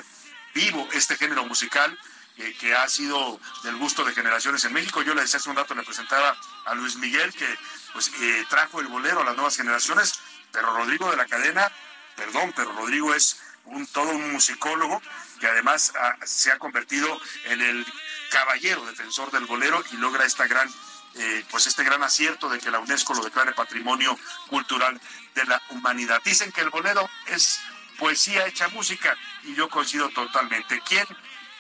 vivo 0.53 0.89
este 0.95 1.17
género 1.17 1.45
musical 1.45 1.97
que 2.37 2.75
ha 2.75 2.89
sido 2.89 3.41
del 3.63 3.77
gusto 3.77 4.05
de 4.05 4.13
generaciones 4.13 4.65
en 4.65 4.73
México. 4.73 5.03
Yo 5.03 5.15
le 5.15 5.23
decía 5.23 5.39
hace 5.39 5.51
un 5.51 5.57
rato, 5.57 5.75
le 5.75 5.83
presentaba 5.83 6.37
a 6.67 6.75
Luis 6.75 6.97
Miguel 6.97 7.33
que 7.33 7.47
pues 7.93 8.11
eh, 8.21 8.45
trajo 8.51 8.81
el 8.81 8.89
bolero 8.89 9.21
a 9.21 9.25
las 9.25 9.35
nuevas 9.35 9.57
generaciones, 9.57 10.21
pero 10.53 10.73
Rodrigo 10.73 11.11
de 11.11 11.17
la 11.17 11.27
Cadena, 11.27 11.71
perdón, 12.15 12.53
pero 12.55 12.73
Rodrigo 12.73 13.15
es 13.15 13.41
un 13.65 13.87
todo 13.87 14.11
un 14.11 14.33
musicólogo 14.33 15.01
que 15.41 15.47
además 15.47 15.93
se 16.25 16.53
ha 16.53 16.59
convertido 16.59 17.21
en 17.45 17.61
el 17.61 17.87
caballero 18.31 18.85
defensor 18.87 19.31
del 19.31 19.47
bolero 19.47 19.83
y 19.93 19.97
logra 19.97 20.25
esta 20.25 20.47
gran 20.47 20.69
eh, 21.19 21.45
pues 21.51 21.67
este 21.67 21.83
gran 21.83 22.03
acierto 22.03 22.51
de 22.51 22.59
que 22.59 22.71
la 22.71 22.79
UNESCO 22.79 23.15
lo 23.15 23.25
declare 23.25 23.53
patrimonio 23.53 24.19
cultural 24.49 25.01
de 25.35 25.45
la 25.47 25.63
humanidad. 25.71 26.21
Dicen 26.23 26.53
que 26.53 26.61
el 26.61 26.69
bolero 26.69 27.09
es 27.29 27.59
poesía 27.99 28.47
hecha 28.47 28.69
música 28.69 29.17
y 29.45 29.55
yo 29.55 29.71
coincido 29.71 30.11
totalmente. 30.11 30.83
¿Quién, 30.87 31.07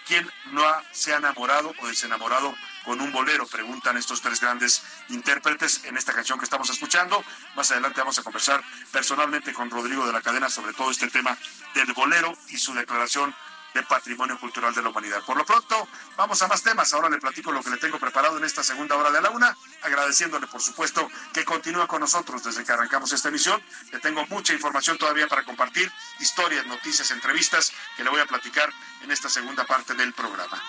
quién 0.06 0.30
no 0.52 0.62
se 0.92 1.12
ha 1.12 1.18
enamorado 1.18 1.72
o 1.80 1.86
desenamorado 1.88 2.54
con 2.84 3.00
un 3.00 3.12
bolero? 3.12 3.46
Preguntan 3.46 3.96
estos 3.96 4.20
tres 4.22 4.40
grandes 4.40 4.82
intérpretes 5.08 5.84
en 5.84 5.96
esta 5.96 6.12
canción 6.12 6.38
que 6.38 6.44
estamos 6.44 6.70
escuchando. 6.70 7.22
Más 7.54 7.70
adelante 7.70 8.00
vamos 8.00 8.18
a 8.18 8.22
conversar 8.22 8.62
personalmente 8.92 9.52
con 9.52 9.70
Rodrigo 9.70 10.06
de 10.06 10.12
la 10.12 10.22
Cadena 10.22 10.48
sobre 10.48 10.72
todo 10.72 10.90
este 10.90 11.08
tema 11.08 11.36
del 11.74 11.92
bolero 11.92 12.36
y 12.48 12.58
su 12.58 12.72
declaración 12.74 13.34
de 13.76 13.82
Patrimonio 13.82 14.38
Cultural 14.38 14.74
de 14.74 14.80
la 14.80 14.88
Humanidad. 14.88 15.22
Por 15.22 15.36
lo 15.36 15.44
pronto, 15.44 15.86
vamos 16.16 16.40
a 16.40 16.48
más 16.48 16.62
temas. 16.62 16.94
Ahora 16.94 17.10
le 17.10 17.18
platico 17.18 17.52
lo 17.52 17.62
que 17.62 17.68
le 17.68 17.76
tengo 17.76 17.98
preparado 17.98 18.38
en 18.38 18.44
esta 18.44 18.62
segunda 18.62 18.96
hora 18.96 19.10
de 19.10 19.20
la 19.20 19.28
una, 19.30 19.54
agradeciéndole, 19.82 20.46
por 20.46 20.62
supuesto, 20.62 21.08
que 21.34 21.44
continúa 21.44 21.86
con 21.86 22.00
nosotros 22.00 22.42
desde 22.42 22.64
que 22.64 22.72
arrancamos 22.72 23.12
esta 23.12 23.28
emisión. 23.28 23.62
Le 23.92 24.00
tengo 24.00 24.26
mucha 24.28 24.54
información 24.54 24.96
todavía 24.96 25.28
para 25.28 25.44
compartir, 25.44 25.92
historias, 26.20 26.64
noticias, 26.66 27.10
entrevistas 27.10 27.70
que 27.96 28.02
le 28.02 28.08
voy 28.08 28.20
a 28.20 28.26
platicar 28.26 28.72
en 29.02 29.10
esta 29.10 29.28
segunda 29.28 29.64
parte 29.64 29.92
del 29.92 30.14
programa. 30.14 30.62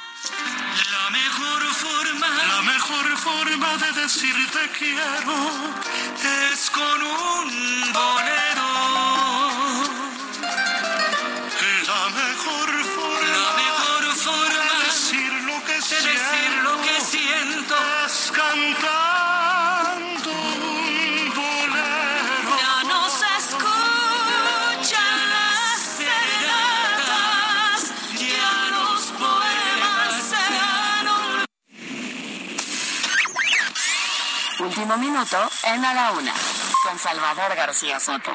La 0.86 1.10
mejor 2.62 3.18
forma, 3.18 3.78
de 3.78 4.02
decirte 4.02 4.70
quiero 4.78 5.36
es 6.52 6.70
con 6.70 7.02
un 7.02 7.94
bolero. 7.94 9.37
Último 34.88 35.12
minuto 35.12 35.52
en 35.66 35.84
A 35.84 35.94
la 35.94 36.12
Una, 36.12 36.34
con 36.82 36.98
Salvador 36.98 37.54
García 37.58 38.00
Soto. 38.00 38.32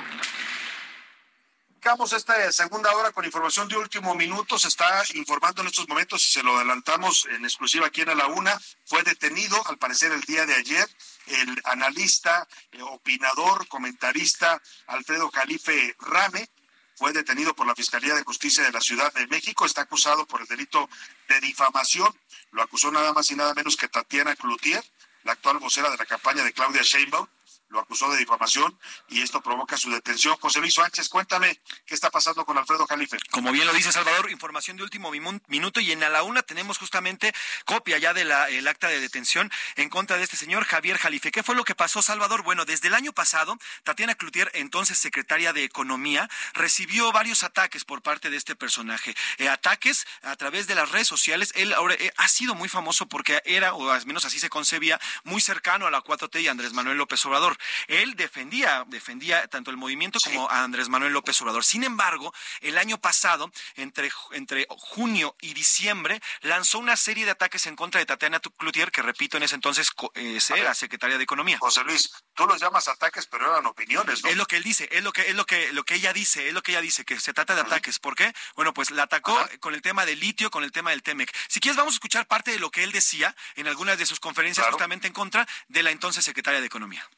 Arrancamos 1.70 2.12
esta 2.12 2.52
segunda 2.52 2.94
hora 2.94 3.10
con 3.10 3.24
información 3.24 3.68
de 3.68 3.78
último 3.78 4.14
minuto. 4.14 4.58
Se 4.58 4.68
está 4.68 5.02
informando 5.14 5.62
en 5.62 5.68
estos 5.68 5.88
momentos, 5.88 6.22
y 6.26 6.30
se 6.30 6.42
lo 6.42 6.54
adelantamos 6.56 7.26
en 7.30 7.42
exclusiva 7.46 7.86
aquí 7.86 8.02
en 8.02 8.18
la 8.18 8.26
una, 8.26 8.60
fue 8.84 9.02
detenido 9.02 9.66
al 9.66 9.78
parecer 9.78 10.12
el 10.12 10.20
día 10.24 10.44
de 10.44 10.54
ayer 10.54 10.86
el 11.28 11.58
analista, 11.64 12.46
eh, 12.72 12.82
opinador, 12.82 13.66
comentarista 13.68 14.60
Alfredo 14.88 15.30
Jalife 15.30 15.96
Rame. 16.00 16.50
Fue 16.96 17.14
detenido 17.14 17.56
por 17.56 17.66
la 17.66 17.74
Fiscalía 17.74 18.14
de 18.14 18.24
Justicia 18.24 18.62
de 18.62 18.72
la 18.72 18.82
Ciudad 18.82 19.10
de 19.14 19.26
México. 19.28 19.64
Está 19.64 19.80
acusado 19.80 20.26
por 20.26 20.42
el 20.42 20.46
delito 20.46 20.90
de 21.28 21.40
difamación. 21.40 22.14
Lo 22.50 22.62
acusó 22.62 22.90
nada 22.90 23.14
más 23.14 23.30
y 23.30 23.36
nada 23.36 23.54
menos 23.54 23.78
que 23.78 23.88
Tatiana 23.88 24.36
Cloutier, 24.36 24.84
la 25.24 25.32
actual 25.32 25.58
vocera 25.58 25.90
de 25.90 25.96
la 25.96 26.06
campaña 26.06 26.42
de 26.44 26.52
Claudia 26.52 26.82
Sheinbaum 26.82 27.26
lo 27.72 27.80
acusó 27.80 28.10
de 28.10 28.18
difamación 28.18 28.78
y 29.08 29.22
esto 29.22 29.40
provoca 29.40 29.76
su 29.76 29.90
detención. 29.90 30.36
José 30.36 30.60
Luis 30.60 30.74
Sánchez, 30.74 31.08
cuéntame 31.08 31.60
qué 31.86 31.94
está 31.94 32.10
pasando 32.10 32.44
con 32.44 32.58
Alfredo 32.58 32.86
Jalife. 32.86 33.18
Como 33.30 33.50
bien 33.50 33.66
lo 33.66 33.72
dice 33.72 33.90
Salvador, 33.90 34.30
información 34.30 34.76
de 34.76 34.82
último 34.82 35.10
minuto 35.10 35.80
y 35.80 35.90
en 35.90 36.02
a 36.04 36.10
la 36.10 36.22
una 36.22 36.42
tenemos 36.42 36.78
justamente 36.78 37.32
copia 37.64 37.98
ya 37.98 38.12
del 38.12 38.30
acta 38.68 38.88
de 38.88 39.00
detención 39.00 39.50
en 39.76 39.88
contra 39.88 40.18
de 40.18 40.24
este 40.24 40.36
señor 40.36 40.64
Javier 40.64 40.98
Jalife. 40.98 41.32
¿Qué 41.32 41.42
fue 41.42 41.54
lo 41.54 41.64
que 41.64 41.74
pasó, 41.74 42.02
Salvador? 42.02 42.42
Bueno, 42.42 42.64
desde 42.64 42.88
el 42.88 42.94
año 42.94 43.12
pasado, 43.12 43.56
Tatiana 43.84 44.14
Cloutier, 44.14 44.50
entonces 44.54 44.98
secretaria 44.98 45.52
de 45.52 45.64
Economía, 45.64 46.28
recibió 46.52 47.10
varios 47.10 47.42
ataques 47.42 47.84
por 47.84 48.02
parte 48.02 48.28
de 48.28 48.36
este 48.36 48.54
personaje. 48.54 49.14
Eh, 49.38 49.48
ataques 49.48 50.06
a 50.22 50.36
través 50.36 50.66
de 50.66 50.74
las 50.74 50.90
redes 50.90 51.08
sociales. 51.08 51.52
Él 51.54 51.72
ahora 51.72 51.94
eh, 51.94 52.12
ha 52.16 52.28
sido 52.28 52.54
muy 52.54 52.68
famoso 52.68 53.06
porque 53.06 53.40
era, 53.46 53.74
o 53.74 53.90
al 53.90 54.04
menos 54.06 54.26
así 54.26 54.38
se 54.38 54.50
concebía, 54.50 55.00
muy 55.24 55.40
cercano 55.40 55.86
a 55.86 55.90
la 55.90 56.02
4T 56.02 56.42
y 56.42 56.48
Andrés 56.48 56.74
Manuel 56.74 56.98
López 56.98 57.24
Obrador. 57.24 57.56
Él 57.88 58.14
defendía, 58.14 58.84
defendía 58.88 59.46
tanto 59.48 59.70
el 59.70 59.76
movimiento 59.76 60.18
como 60.20 60.50
a 60.50 60.62
Andrés 60.62 60.88
Manuel 60.88 61.12
López 61.12 61.40
Obrador. 61.42 61.64
Sin 61.64 61.84
embargo, 61.84 62.32
el 62.60 62.78
año 62.78 62.98
pasado, 62.98 63.50
entre, 63.76 64.10
entre 64.32 64.66
junio 64.68 65.36
y 65.40 65.54
diciembre, 65.54 66.20
lanzó 66.40 66.78
una 66.78 66.96
serie 66.96 67.24
de 67.24 67.32
ataques 67.32 67.66
en 67.66 67.76
contra 67.76 67.98
de 67.98 68.06
Tatiana 68.06 68.40
Cloutier, 68.40 68.90
que 68.90 69.02
repito, 69.02 69.36
en 69.36 69.42
ese 69.44 69.54
entonces 69.54 69.90
eh, 70.14 70.38
era 70.56 70.74
secretaria 70.74 71.18
de 71.18 71.24
Economía. 71.24 71.58
José 71.58 71.84
Luis, 71.84 72.10
tú 72.34 72.46
los 72.46 72.60
llamas 72.60 72.88
ataques, 72.88 73.26
pero 73.26 73.50
eran 73.50 73.66
opiniones, 73.66 74.22
¿no? 74.22 74.30
Es 74.30 74.36
lo 74.36 74.46
que 74.46 74.56
él 74.56 74.62
dice, 74.62 74.88
es 74.92 75.02
lo 75.02 75.12
que, 75.12 75.22
es 75.22 75.34
lo 75.34 75.44
que, 75.46 75.72
lo 75.72 75.84
que 75.84 75.94
ella 75.94 76.12
dice, 76.12 76.48
es 76.48 76.54
lo 76.54 76.62
que 76.62 76.72
ella 76.72 76.80
dice, 76.80 77.04
que 77.04 77.18
se 77.20 77.32
trata 77.32 77.54
de 77.54 77.62
ataques. 77.62 77.98
¿Por 77.98 78.14
qué? 78.14 78.32
Bueno, 78.54 78.72
pues 78.74 78.90
la 78.90 79.04
atacó 79.04 79.38
con 79.60 79.74
el 79.74 79.82
tema 79.82 80.04
del 80.06 80.20
litio, 80.20 80.50
con 80.50 80.64
el 80.64 80.72
tema 80.72 80.90
del 80.90 81.02
Temec. 81.02 81.32
Si 81.48 81.60
quieres, 81.60 81.76
vamos 81.76 81.94
a 81.94 81.96
escuchar 81.96 82.26
parte 82.26 82.50
de 82.50 82.58
lo 82.58 82.70
que 82.70 82.84
él 82.84 82.92
decía 82.92 83.34
en 83.56 83.66
algunas 83.68 83.98
de 83.98 84.06
sus 84.06 84.20
conferencias 84.20 84.66
justamente 84.66 85.06
en 85.06 85.12
contra 85.12 85.46
de 85.68 85.82
la 85.82 85.90
entonces 85.90 86.24
secretaria 86.24 86.60
de 86.60 86.66
Economía. 86.66 87.08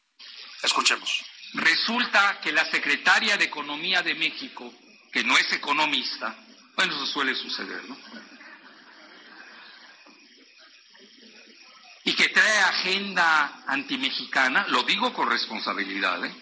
Escuchemos. 0.65 1.25
Resulta 1.53 2.41
que 2.41 2.51
la 2.51 2.65
secretaria 2.71 3.37
de 3.37 3.45
Economía 3.45 4.03
de 4.03 4.15
México, 4.15 4.73
que 5.13 5.23
no 5.23 5.37
es 5.37 5.53
economista, 5.53 6.35
bueno, 6.75 6.95
eso 6.97 7.07
suele 7.07 7.35
suceder, 7.35 7.85
¿no? 7.85 7.97
Y 12.05 12.15
que 12.15 12.29
trae 12.31 12.59
agenda 12.61 13.63
antimexicana, 13.67 14.67
lo 14.69 14.83
digo 14.83 15.13
con 15.13 15.31
responsabilidad, 15.31 16.25
¿eh? 16.25 16.35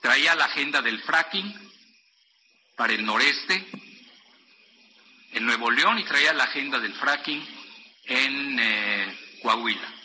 Traía 0.00 0.34
la 0.34 0.46
agenda 0.46 0.80
del 0.80 1.00
fracking 1.02 1.54
para 2.76 2.94
el 2.94 3.04
noreste, 3.04 3.70
en 5.32 5.44
Nuevo 5.44 5.70
León, 5.70 5.98
y 5.98 6.04
traía 6.04 6.32
la 6.32 6.44
agenda 6.44 6.78
del 6.78 6.94
fracking 6.94 7.46
en 8.04 8.58
eh, 8.58 9.38
Coahuila. 9.42 9.99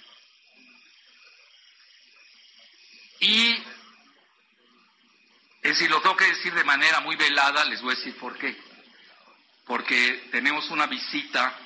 Y 3.25 3.55
es 5.63 5.71
decir, 5.71 5.89
lo 5.89 5.99
tengo 5.99 6.15
que 6.15 6.27
decir 6.27 6.53
de 6.53 6.63
manera 6.63 6.99
muy 6.99 7.15
velada, 7.15 7.65
les 7.65 7.81
voy 7.81 7.93
a 7.93 7.97
decir 7.97 8.15
por 8.17 8.37
qué. 8.37 8.55
Porque 9.65 10.29
tenemos 10.31 10.69
una 10.69 10.85
visita 10.85 11.57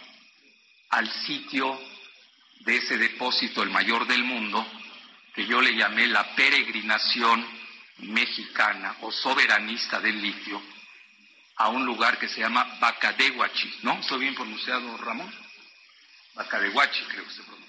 al 0.92 1.12
sitio 1.26 1.78
de 2.62 2.78
ese 2.78 2.98
depósito, 2.98 3.62
el 3.62 3.72
mayor 3.72 4.08
del 4.08 4.24
mundo, 4.24 4.66
que 5.36 5.46
yo 5.48 5.62
le 5.62 5.76
llamé 5.76 6.08
la 6.08 6.34
peregrinación 6.34 7.46
mexicana 7.98 8.96
o 9.02 9.12
soberanista 9.12 10.00
del 10.00 10.22
litio 10.22 10.62
a 11.58 11.68
un 11.68 11.86
lugar 11.86 12.18
que 12.20 12.30
se 12.30 12.40
llama 12.40 12.78
Bacadehuachi, 12.80 13.80
¿no? 13.84 14.00
¿Estoy 14.00 14.20
bien 14.20 14.36
pronunciado, 14.36 14.96
Ramón? 14.96 15.30
Bacadehuachi, 16.36 17.04
creo 17.04 17.26
que 17.26 17.34
se 17.34 17.44
pronuncia. 17.44 17.69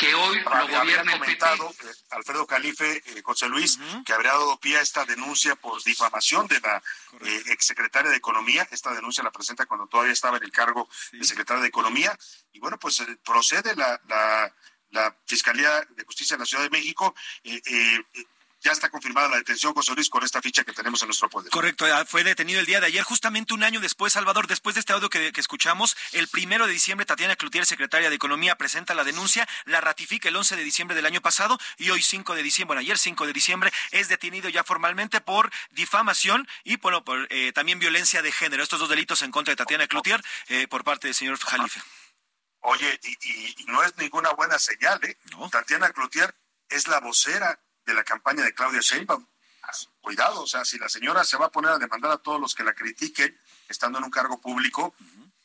Que 0.00 0.14
hoy 0.14 0.40
lo 0.40 0.68
gobierna 0.68 1.12
el 1.12 1.20
PT. 1.20 1.44
Eh, 1.44 1.92
Alfredo 2.12 2.46
Calife, 2.46 3.02
eh, 3.04 3.22
José 3.22 3.50
Luis, 3.50 3.78
que 4.06 4.14
habría 4.14 4.32
dado 4.32 4.58
pie 4.58 4.78
a 4.78 4.80
esta 4.80 5.04
denuncia 5.04 5.56
por 5.56 5.82
difamación 5.82 6.46
de 6.46 6.58
la 6.60 6.82
eh, 7.20 7.42
exsecretaria 7.48 8.10
de 8.10 8.16
Economía. 8.16 8.66
Esta 8.70 8.94
denuncia 8.94 9.22
la 9.22 9.30
presenta 9.30 9.66
cuando 9.66 9.86
todavía 9.88 10.14
estaba 10.14 10.38
en 10.38 10.44
el 10.44 10.52
cargo 10.52 10.88
de 11.12 11.22
secretaria 11.22 11.60
de 11.60 11.68
Economía. 11.68 12.18
Y 12.52 12.60
bueno, 12.60 12.78
pues 12.78 13.00
eh, 13.00 13.18
procede 13.22 13.76
la, 13.76 14.00
la, 14.08 14.50
la 14.88 15.14
Fiscalía 15.26 15.86
de 15.90 16.04
Justicia 16.04 16.36
de 16.36 16.40
la 16.40 16.46
Ciudad 16.46 16.64
de 16.64 16.70
México. 16.70 17.14
Ya 18.62 18.72
está 18.72 18.90
confirmada 18.90 19.28
la 19.28 19.36
detención, 19.36 19.72
José 19.72 19.94
Luis, 19.94 20.10
con 20.10 20.22
esta 20.22 20.42
ficha 20.42 20.64
que 20.64 20.72
tenemos 20.72 21.00
en 21.00 21.08
nuestro 21.08 21.30
poder. 21.30 21.50
Correcto, 21.50 21.86
fue 22.06 22.24
detenido 22.24 22.60
el 22.60 22.66
día 22.66 22.78
de 22.78 22.86
ayer, 22.88 23.02
justamente 23.02 23.54
un 23.54 23.64
año 23.64 23.80
después, 23.80 24.12
Salvador, 24.12 24.46
después 24.46 24.74
de 24.74 24.80
este 24.80 24.92
audio 24.92 25.08
que, 25.08 25.32
que, 25.32 25.40
escuchamos, 25.40 25.96
el 26.12 26.28
primero 26.28 26.66
de 26.66 26.72
diciembre, 26.72 27.06
Tatiana 27.06 27.36
Cloutier, 27.36 27.64
secretaria 27.64 28.10
de 28.10 28.16
Economía, 28.16 28.56
presenta 28.56 28.94
la 28.94 29.02
denuncia, 29.02 29.48
la 29.64 29.80
ratifica 29.80 30.28
el 30.28 30.36
11 30.36 30.56
de 30.56 30.62
diciembre 30.62 30.94
del 30.94 31.06
año 31.06 31.22
pasado 31.22 31.58
y 31.78 31.88
hoy 31.88 32.02
5 32.02 32.34
de 32.34 32.42
diciembre, 32.42 32.74
bueno, 32.74 32.80
ayer 32.80 32.98
5 32.98 33.26
de 33.26 33.32
diciembre, 33.32 33.72
es 33.92 34.08
detenido 34.08 34.50
ya 34.50 34.62
formalmente 34.62 35.22
por 35.22 35.50
difamación 35.70 36.46
y, 36.62 36.76
bueno, 36.76 37.02
por 37.02 37.26
eh, 37.30 37.52
también 37.54 37.78
violencia 37.78 38.20
de 38.20 38.30
género. 38.30 38.62
Estos 38.62 38.78
dos 38.78 38.90
delitos 38.90 39.22
en 39.22 39.30
contra 39.30 39.52
de 39.52 39.56
Tatiana 39.56 39.86
Cloutier 39.86 40.22
eh, 40.48 40.68
por 40.68 40.84
parte 40.84 41.08
del 41.08 41.14
señor 41.14 41.38
Jalife. 41.38 41.80
Oye, 42.60 43.00
y, 43.04 43.08
y, 43.08 43.54
y, 43.58 43.64
no 43.68 43.82
es 43.82 43.96
ninguna 43.96 44.32
buena 44.32 44.58
señal, 44.58 45.02
¿eh? 45.04 45.16
No. 45.30 45.48
Tatiana 45.48 45.90
Cloutier 45.90 46.34
es 46.68 46.88
la 46.88 47.00
vocera 47.00 47.58
de 47.90 47.94
la 47.94 48.04
campaña 48.04 48.44
de 48.44 48.54
Claudia 48.54 48.80
Sheinbaum. 48.80 49.26
Cuidado, 50.00 50.42
o 50.42 50.46
sea, 50.46 50.64
si 50.64 50.78
la 50.78 50.88
señora 50.88 51.22
se 51.22 51.36
va 51.36 51.46
a 51.46 51.50
poner 51.50 51.70
a 51.72 51.78
demandar 51.78 52.10
a 52.10 52.18
todos 52.18 52.40
los 52.40 52.54
que 52.54 52.64
la 52.64 52.74
critiquen 52.74 53.38
estando 53.68 53.98
en 53.98 54.04
un 54.04 54.10
cargo 54.10 54.40
público, 54.40 54.94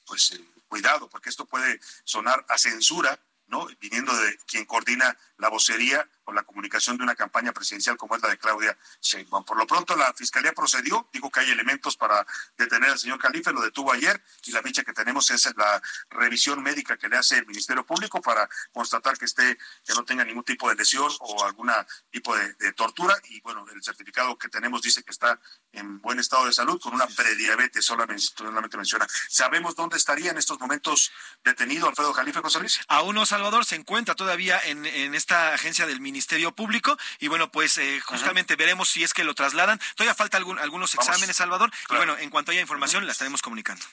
pues 0.06 0.32
eh, 0.32 0.43
cuidado, 0.68 1.10
porque 1.10 1.30
esto 1.30 1.46
puede 1.46 1.80
sonar 2.04 2.43
a 2.50 2.58
censura, 2.58 3.20
¿no? 3.48 3.68
Viniendo 3.80 4.16
de 4.16 4.38
quien 4.48 4.66
coordina 4.66 5.16
la 5.38 5.50
vocería 5.50 6.10
o 6.26 6.34
la 6.34 6.44
comunicación 6.44 6.98
de 6.98 7.04
una 7.04 7.16
campaña 7.16 7.52
presidencial 7.54 7.98
como 7.98 8.16
es 8.16 8.22
la 8.22 8.30
de 8.30 8.38
Claudia 8.38 8.78
Sheinbaum. 9.02 9.46
Por 9.46 9.58
lo 9.58 9.68
pronto 9.68 9.96
la 9.96 10.14
fiscalía 10.14 10.54
procedió, 10.54 11.08
digo 11.14 11.30
que 11.30 11.40
hay 11.42 11.52
elementos 11.52 11.96
para 11.96 12.26
detener 12.58 12.92
al 12.92 13.00
señor 13.00 13.20
Calife, 13.20 13.52
lo 13.52 13.62
detuvo 13.62 13.94
ayer 13.94 14.22
y 14.46 14.52
la 14.52 14.62
ficha 14.62 14.84
que 14.84 14.94
tenemos 14.94 15.30
es 15.32 15.54
la 15.56 15.82
revisión 16.10 16.62
médica 16.62 16.98
que 16.98 17.08
le 17.08 17.18
hace 17.18 17.38
el 17.38 17.46
Ministerio 17.46 17.86
Público 17.86 18.22
para 18.22 18.50
constatar 18.74 19.18
que 19.18 19.26
esté 19.26 19.58
que 19.86 19.94
no 19.94 20.04
tenga 20.04 20.24
ningún 20.26 20.44
tipo 20.44 20.68
de 20.70 20.76
lesión 20.76 21.12
o 21.20 21.46
algún 21.46 21.72
tipo 22.10 22.36
de, 22.36 22.54
de, 22.56 22.74
tortura 22.74 23.16
y 23.30 23.40
bueno, 23.42 23.66
el 23.74 23.84
certificado 23.84 24.38
que 24.38 24.50
tenemos 24.50 24.82
dice 24.82 25.04
que 25.04 25.12
está 25.12 25.40
en 25.72 26.02
buen 26.02 26.20
estado 26.20 26.46
de 26.46 26.54
salud 26.54 26.80
con 26.82 26.94
una 26.94 27.08
prediabetes, 27.08 27.86
solamente, 27.86 28.24
solamente 28.24 28.78
menciona. 28.78 29.08
¿Sabemos 29.30 29.76
dónde 29.76 29.98
estaría 29.98 30.32
en 30.32 30.38
estos 30.38 30.60
momentos 30.60 31.12
detenido 31.44 31.88
Alfredo 31.88 32.14
Calife 32.14 32.42
José 32.42 32.60
Luis? 32.60 32.80
Aún 32.88 33.16
no, 33.16 33.26
Salvador, 33.26 33.66
se 33.66 33.76
encuentra 33.76 34.16
todavía 34.16 34.60
en, 34.66 34.86
en 34.86 35.16
esta 35.16 35.54
agencia 35.54 35.86
del 35.86 36.02
Ministerio 36.02 36.14
Ministerio 36.16 36.55
Público 36.55 36.97
y 37.20 37.28
bueno, 37.28 37.51
pues 37.51 37.78
eh, 37.78 37.99
justamente 37.99 38.53
-huh. 38.53 38.57
veremos 38.57 38.88
si 38.88 39.03
es 39.03 39.13
que 39.13 39.24
lo 39.26 39.34
trasladan. 39.36 39.80
Todavía 39.95 40.16
falta 40.16 40.38
algún, 40.38 40.57
algunos 40.59 40.95
Vamos. 40.95 41.09
exámenes, 41.09 41.36
Salvador, 41.36 41.70
claro. 41.88 42.03
y 42.03 42.05
bueno, 42.05 42.22
en 42.24 42.30
cuanto 42.30 42.51
haya 42.51 42.61
información 42.61 43.03
-huh. 43.03 43.07
la 43.07 43.11
estaremos 43.11 43.41
comunicando 43.41 43.86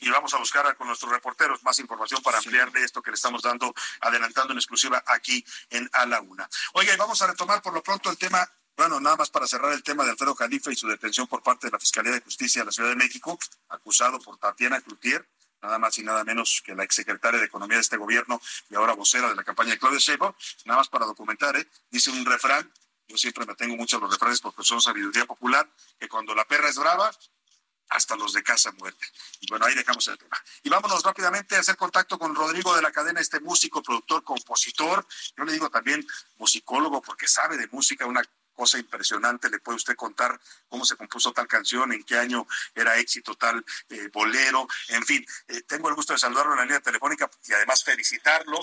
y 0.00 0.10
vamos 0.10 0.34
a 0.34 0.38
buscar 0.38 0.76
con 0.76 0.86
nuestros 0.86 1.10
reporteros 1.10 1.62
más 1.62 1.78
información 1.78 2.20
para 2.22 2.38
ampliar 2.38 2.70
de 2.72 2.84
esto 2.84 3.00
que 3.00 3.10
le 3.10 3.14
estamos 3.14 3.42
dando, 3.42 3.74
adelantando 4.00 4.52
en 4.52 4.58
exclusiva 4.58 5.02
aquí 5.06 5.44
en 5.70 5.88
A 5.92 6.04
la 6.04 6.20
Una. 6.20 6.48
Oiga, 6.74 6.92
y 6.92 6.96
vamos 6.96 7.22
a 7.22 7.26
retomar 7.26 7.62
por 7.62 7.72
lo 7.72 7.82
pronto 7.82 8.10
el 8.10 8.18
tema 8.18 8.46
bueno, 8.76 9.00
nada 9.00 9.16
más 9.16 9.30
para 9.30 9.46
cerrar 9.46 9.72
el 9.72 9.84
tema 9.84 10.04
de 10.04 10.10
Alfredo 10.10 10.34
Califa 10.34 10.72
y 10.72 10.76
su 10.76 10.88
detención 10.88 11.28
por 11.28 11.42
parte 11.42 11.68
de 11.68 11.70
la 11.70 11.78
Fiscalía 11.78 12.10
de 12.12 12.20
Justicia 12.20 12.62
de 12.62 12.66
la 12.66 12.72
Ciudad 12.72 12.88
de 12.90 12.96
México, 12.96 13.38
acusado 13.68 14.18
por 14.20 14.36
Tatiana 14.36 14.80
Cloutier, 14.80 15.24
nada 15.64 15.78
más 15.78 15.98
y 15.98 16.02
nada 16.02 16.24
menos 16.24 16.62
que 16.64 16.74
la 16.74 16.84
exsecretaria 16.84 17.40
de 17.40 17.46
Economía 17.46 17.76
de 17.78 17.82
este 17.82 17.96
gobierno 17.96 18.40
y 18.68 18.74
ahora 18.74 18.92
vocera 18.92 19.28
de 19.30 19.34
la 19.34 19.44
campaña 19.44 19.70
de 19.70 19.78
Claudia 19.78 19.98
Sheinbaum, 19.98 20.34
nada 20.66 20.78
más 20.78 20.88
para 20.88 21.06
documentar, 21.06 21.56
¿eh? 21.56 21.66
dice 21.90 22.10
un 22.10 22.24
refrán, 22.26 22.70
yo 23.08 23.16
siempre 23.16 23.46
me 23.46 23.54
tengo 23.54 23.76
mucho 23.76 23.98
los 23.98 24.10
refranes 24.10 24.40
porque 24.40 24.62
son 24.62 24.80
sabiduría 24.80 25.24
popular, 25.24 25.68
que 25.98 26.08
cuando 26.08 26.34
la 26.34 26.44
perra 26.44 26.68
es 26.68 26.76
brava, 26.76 27.10
hasta 27.88 28.16
los 28.16 28.32
de 28.32 28.42
casa 28.42 28.72
muerte. 28.72 29.06
Y 29.40 29.46
bueno, 29.48 29.66
ahí 29.66 29.74
dejamos 29.74 30.06
el 30.08 30.18
tema. 30.18 30.36
Y 30.62 30.68
vámonos 30.68 31.02
rápidamente 31.02 31.54
a 31.56 31.60
hacer 31.60 31.76
contacto 31.76 32.18
con 32.18 32.34
Rodrigo 32.34 32.74
de 32.74 32.82
la 32.82 32.90
cadena, 32.90 33.20
este 33.20 33.40
músico, 33.40 33.82
productor, 33.82 34.24
compositor, 34.24 35.06
yo 35.36 35.44
le 35.44 35.52
digo 35.52 35.70
también 35.70 36.06
musicólogo 36.36 37.00
porque 37.02 37.28
sabe 37.28 37.56
de 37.56 37.68
música, 37.68 38.06
una 38.06 38.22
cosa 38.54 38.78
impresionante, 38.78 39.50
le 39.50 39.58
puede 39.58 39.76
usted 39.76 39.96
contar 39.96 40.40
cómo 40.68 40.84
se 40.84 40.96
compuso 40.96 41.32
tal 41.32 41.46
canción, 41.46 41.92
en 41.92 42.02
qué 42.04 42.18
año 42.18 42.46
era 42.74 42.96
éxito 42.96 43.34
tal 43.34 43.64
eh, 43.90 44.08
bolero, 44.12 44.66
en 44.88 45.04
fin, 45.04 45.24
eh, 45.48 45.62
tengo 45.62 45.88
el 45.88 45.94
gusto 45.94 46.12
de 46.12 46.18
saludarlo 46.18 46.52
en 46.52 46.58
la 46.58 46.64
línea 46.64 46.80
telefónica 46.80 47.30
y 47.46 47.52
además 47.52 47.84
felicitarlo, 47.84 48.60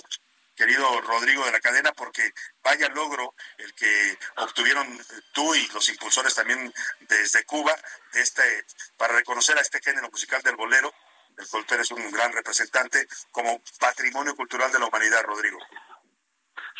querido 0.55 1.01
Rodrigo 1.01 1.45
de 1.45 1.51
la 1.51 1.59
cadena, 1.59 1.91
porque 1.91 2.33
vaya 2.63 2.87
logro 2.89 3.33
el 3.57 3.73
que 3.73 4.17
obtuvieron 4.37 4.85
tú 5.33 5.55
y 5.55 5.67
los 5.69 5.89
impulsores 5.89 6.35
también 6.35 6.71
desde 7.01 7.43
Cuba, 7.45 7.75
este, 8.13 8.65
para 8.97 9.15
reconocer 9.15 9.57
a 9.57 9.61
este 9.61 9.81
género 9.81 10.09
musical 10.11 10.41
del 10.43 10.55
bolero, 10.55 10.93
del 11.35 11.47
cual 11.47 11.65
tú 11.65 11.75
eres 11.75 11.91
un 11.91 12.11
gran 12.11 12.31
representante, 12.31 13.07
como 13.31 13.61
patrimonio 13.79 14.35
cultural 14.35 14.71
de 14.71 14.79
la 14.79 14.85
humanidad, 14.85 15.23
Rodrigo. 15.23 15.57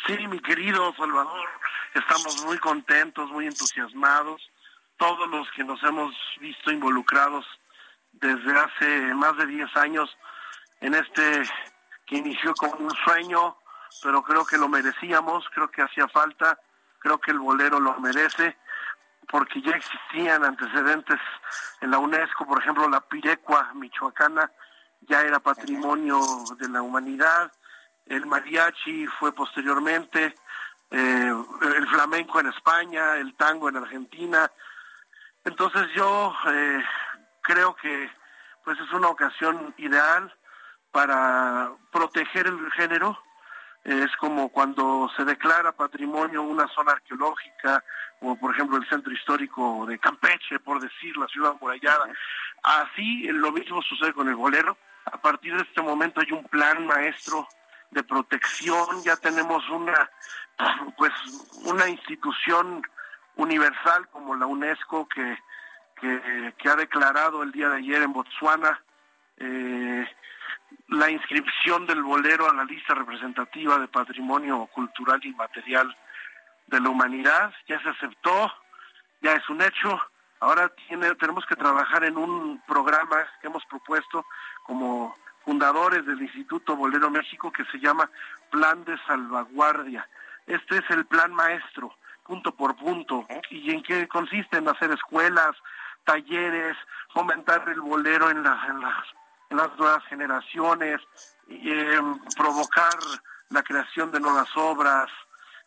Sí, 0.06 0.26
mi 0.28 0.40
querido 0.40 0.94
Salvador, 0.96 1.48
estamos 1.94 2.44
muy 2.44 2.58
contentos, 2.58 3.30
muy 3.30 3.46
entusiasmados. 3.46 4.42
Todos 4.96 5.28
los 5.28 5.50
que 5.52 5.64
nos 5.64 5.82
hemos 5.82 6.14
visto 6.40 6.70
involucrados 6.70 7.44
desde 8.12 8.58
hace 8.58 9.14
más 9.14 9.36
de 9.36 9.46
10 9.46 9.76
años 9.76 10.16
en 10.80 10.94
este 10.94 11.42
que 12.06 12.16
inició 12.16 12.54
como 12.54 12.74
un 12.76 12.94
sueño, 13.04 13.56
pero 14.02 14.22
creo 14.22 14.44
que 14.44 14.58
lo 14.58 14.68
merecíamos, 14.68 15.44
creo 15.54 15.70
que 15.70 15.82
hacía 15.82 16.08
falta, 16.08 16.58
creo 16.98 17.18
que 17.18 17.30
el 17.30 17.38
bolero 17.38 17.80
lo 17.80 17.98
merece, 18.00 18.56
porque 19.28 19.62
ya 19.62 19.72
existían 19.72 20.44
antecedentes 20.44 21.20
en 21.80 21.90
la 21.90 21.98
UNESCO, 21.98 22.46
por 22.46 22.60
ejemplo, 22.60 22.88
la 22.88 23.00
Pirecua 23.00 23.72
michoacana 23.74 24.50
ya 25.08 25.22
era 25.22 25.40
patrimonio 25.40 26.20
de 26.58 26.68
la 26.68 26.82
humanidad, 26.82 27.52
el 28.06 28.26
mariachi 28.26 29.06
fue 29.06 29.32
posteriormente, 29.32 30.34
eh, 30.90 31.32
el 31.76 31.88
flamenco 31.88 32.40
en 32.40 32.48
España, 32.48 33.16
el 33.16 33.34
tango 33.34 33.68
en 33.68 33.76
Argentina. 33.76 34.50
Entonces 35.44 35.88
yo 35.94 36.34
eh, 36.48 36.84
creo 37.42 37.74
que 37.74 38.10
pues 38.64 38.78
es 38.78 38.92
una 38.92 39.08
ocasión 39.08 39.74
ideal 39.78 40.32
para 40.90 41.72
proteger 41.90 42.46
el 42.46 42.70
género. 42.72 43.18
Es 43.84 44.14
como 44.16 44.50
cuando 44.50 45.10
se 45.16 45.24
declara 45.24 45.72
patrimonio 45.72 46.42
una 46.42 46.68
zona 46.68 46.92
arqueológica, 46.92 47.82
como 48.20 48.38
por 48.38 48.54
ejemplo 48.54 48.76
el 48.76 48.88
centro 48.88 49.12
histórico 49.12 49.84
de 49.86 49.98
Campeche, 49.98 50.60
por 50.60 50.80
decir, 50.80 51.16
la 51.16 51.26
ciudad 51.26 51.56
amurallada. 51.58 52.06
Así 52.62 53.24
lo 53.24 53.50
mismo 53.50 53.82
sucede 53.82 54.12
con 54.12 54.28
el 54.28 54.36
bolero. 54.36 54.76
A 55.06 55.16
partir 55.16 55.56
de 55.56 55.62
este 55.62 55.82
momento 55.82 56.20
hay 56.20 56.30
un 56.30 56.44
plan 56.44 56.86
maestro 56.86 57.48
de 57.92 58.02
protección, 58.02 59.02
ya 59.04 59.16
tenemos 59.16 59.68
una 59.70 60.10
pues 60.96 61.12
una 61.64 61.88
institución 61.88 62.82
universal 63.36 64.08
como 64.08 64.34
la 64.34 64.46
UNESCO 64.46 65.08
que, 65.08 65.38
que, 66.00 66.68
ha 66.68 66.76
declarado 66.76 67.42
el 67.42 67.52
día 67.52 67.68
de 67.68 67.76
ayer 67.76 68.02
en 68.02 68.12
Botswana 68.12 68.80
eh, 69.38 70.06
la 70.88 71.10
inscripción 71.10 71.86
del 71.86 72.02
bolero 72.02 72.48
a 72.48 72.54
la 72.54 72.64
lista 72.64 72.94
representativa 72.94 73.78
de 73.78 73.88
patrimonio 73.88 74.66
cultural 74.66 75.20
y 75.22 75.32
material 75.32 75.94
de 76.66 76.80
la 76.80 76.88
humanidad, 76.88 77.52
ya 77.66 77.80
se 77.82 77.88
aceptó, 77.88 78.52
ya 79.20 79.34
es 79.34 79.48
un 79.48 79.62
hecho, 79.62 80.00
ahora 80.40 80.70
tiene, 80.88 81.14
tenemos 81.14 81.44
que 81.46 81.56
trabajar 81.56 82.04
en 82.04 82.16
un 82.16 82.60
programa 82.66 83.26
que 83.40 83.46
hemos 83.46 83.64
propuesto 83.66 84.26
como 84.64 85.16
fundadores 85.44 86.04
del 86.06 86.22
Instituto 86.22 86.76
Bolero 86.76 87.10
México 87.10 87.52
que 87.52 87.64
se 87.66 87.78
llama 87.78 88.10
Plan 88.50 88.84
de 88.84 88.96
Salvaguardia. 89.06 90.08
Este 90.46 90.78
es 90.78 90.90
el 90.90 91.06
plan 91.06 91.32
maestro, 91.32 91.94
punto 92.24 92.54
por 92.54 92.76
punto. 92.76 93.26
¿Y 93.50 93.70
en 93.70 93.82
qué 93.82 94.08
consiste? 94.08 94.58
En 94.58 94.68
hacer 94.68 94.90
escuelas, 94.92 95.56
talleres, 96.04 96.76
fomentar 97.12 97.68
el 97.68 97.80
bolero 97.80 98.30
en, 98.30 98.42
la, 98.42 98.66
en, 98.68 98.80
las, 98.80 99.06
en 99.50 99.56
las 99.56 99.78
nuevas 99.78 100.04
generaciones, 100.06 101.00
eh, 101.48 102.00
provocar 102.36 102.94
la 103.50 103.62
creación 103.62 104.10
de 104.10 104.20
nuevas 104.20 104.48
obras, 104.56 105.08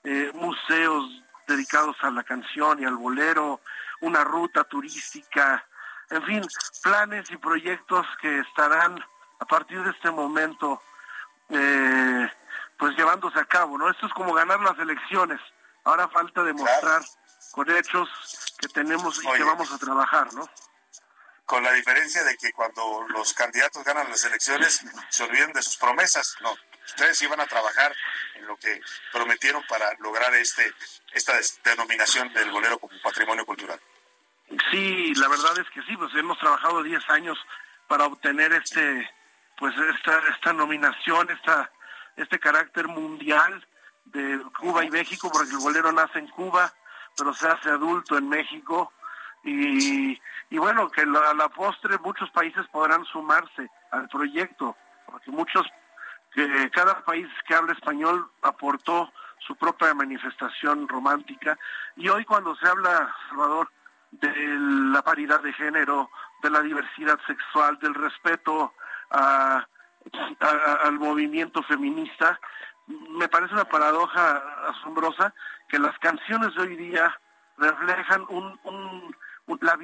eh, 0.04 0.32
museos 0.34 1.24
dedicados 1.48 1.96
a 2.02 2.10
la 2.10 2.24
canción 2.24 2.82
y 2.82 2.86
al 2.86 2.96
bolero, 2.96 3.62
una 4.02 4.24
ruta 4.24 4.64
turística, 4.64 5.66
en 6.10 6.24
fin, 6.24 6.42
planes 6.84 7.30
y 7.32 7.38
proyectos 7.38 8.06
que 8.22 8.40
estarán 8.40 9.04
a 9.40 9.46
partir 9.46 9.82
de 9.84 9.92
este 9.92 10.12
momento 10.12 10.82
eh, 11.50 12.30
pues 12.78 12.96
llevándose 12.98 13.40
a 13.40 13.46
cabo, 13.46 13.78
¿no? 13.78 13.90
Esto 13.90 14.08
es 14.08 14.14
como 14.14 14.34
ganar 14.34 14.60
las 14.60 14.78
elecciones. 14.80 15.40
Ahora 15.84 16.08
falta 16.10 16.44
demostrar 16.44 16.82
claro. 16.82 17.06
con 17.52 17.70
hechos 17.76 18.10
que 18.60 18.68
tenemos 18.70 19.24
y 19.24 19.32
que 19.32 19.44
vamos 19.44 19.72
a 19.72 19.78
trabajar, 19.78 20.34
¿no? 20.34 20.50
Con 21.46 21.64
la 21.64 21.72
diferencia 21.74 22.24
de 22.24 22.36
que 22.38 22.52
cuando 22.54 23.06
los 23.10 23.34
candidatos 23.34 23.84
ganan 23.84 24.10
las 24.10 24.24
elecciones 24.26 24.84
se 25.10 25.24
olviden 25.24 25.54
de 25.54 25.62
sus 25.62 25.78
promesas, 25.78 26.36
no. 26.42 26.56
Ustedes 26.88 27.22
iban 27.22 27.40
a 27.40 27.48
trabajar 27.48 27.96
en 28.36 28.46
lo 28.48 28.58
que 28.58 28.82
prometieron 29.12 29.64
para 29.68 29.92
lograr 30.00 30.34
este 30.36 30.74
esta 31.14 31.34
denominación 31.64 32.32
del 32.34 32.52
bolero 32.52 32.78
como 32.80 32.94
patrimonio 33.02 33.46
cultural. 33.46 33.80
Sí, 34.70 35.14
la 35.16 35.28
verdad 35.28 35.58
es 35.60 35.70
que 35.70 35.82
sí, 35.84 35.96
pues 35.98 36.14
hemos 36.16 36.38
trabajado 36.40 36.84
10 36.84 37.10
años 37.10 37.38
para 37.88 38.06
obtener 38.06 38.54
este 38.54 39.10
pues 39.58 39.76
esta 39.78 40.20
esta 40.30 40.54
nominación, 40.54 41.30
esta 41.30 41.70
este 42.16 42.40
carácter 42.40 42.88
mundial 42.88 43.66
de 44.06 44.42
Cuba 44.60 44.84
y 44.84 44.90
México, 44.90 45.30
porque 45.32 45.52
el 45.52 45.58
bolero 45.58 45.92
nace 45.92 46.20
en 46.20 46.28
Cuba, 46.28 46.72
pero 47.18 47.34
se 47.34 47.48
hace 47.48 47.70
adulto 47.70 48.18
en 48.18 48.30
México. 48.30 48.92
Y, 49.44 50.20
y 50.50 50.58
bueno, 50.58 50.90
que 50.90 51.02
a 51.02 51.34
la 51.34 51.50
postre 51.50 51.98
muchos 52.00 52.30
países 52.32 52.66
podrán 52.68 53.04
sumarse 53.06 53.70
al 53.92 54.08
proyecto, 54.10 54.76
porque 55.06 55.32
muchos, 55.32 55.68
que 56.34 56.70
cada 56.72 57.04
país 57.04 57.28
que 57.48 57.56
habla 57.56 57.74
español 57.74 58.30
aportó 58.42 59.12
su 59.46 59.56
propia 59.56 59.94
manifestación 59.94 60.88
romántica. 60.88 61.58
Y 61.96 62.10
hoy 62.10 62.26
cuando 62.26 62.56
se 62.56 62.68
habla, 62.68 63.14
Salvador, 63.30 63.70
de 64.12 64.32
la 64.92 65.02
paridad 65.02 65.42
de 65.42 65.54
género, 65.54 66.10
de 66.42 66.50
la 66.50 66.62
diversidad 66.62 67.20
sexual, 67.28 67.78
del 67.80 67.94
respeto 67.94 68.74
a, 69.16 69.68
al 70.84 70.94
movimiento 71.00 71.64
feminista, 71.64 72.40
me 72.88 73.28
parece 73.28 73.54
una 73.54 73.66
paradoja 73.66 74.44
asombrosa 74.70 75.34
que 75.68 75.80
las 75.80 75.98
canciones 76.00 76.54
de 76.56 76.62
hoy 76.62 76.76
día 76.76 77.18
reflejan 77.58 78.26
un, 78.30 78.60
un, 78.64 79.16
la 79.62 79.78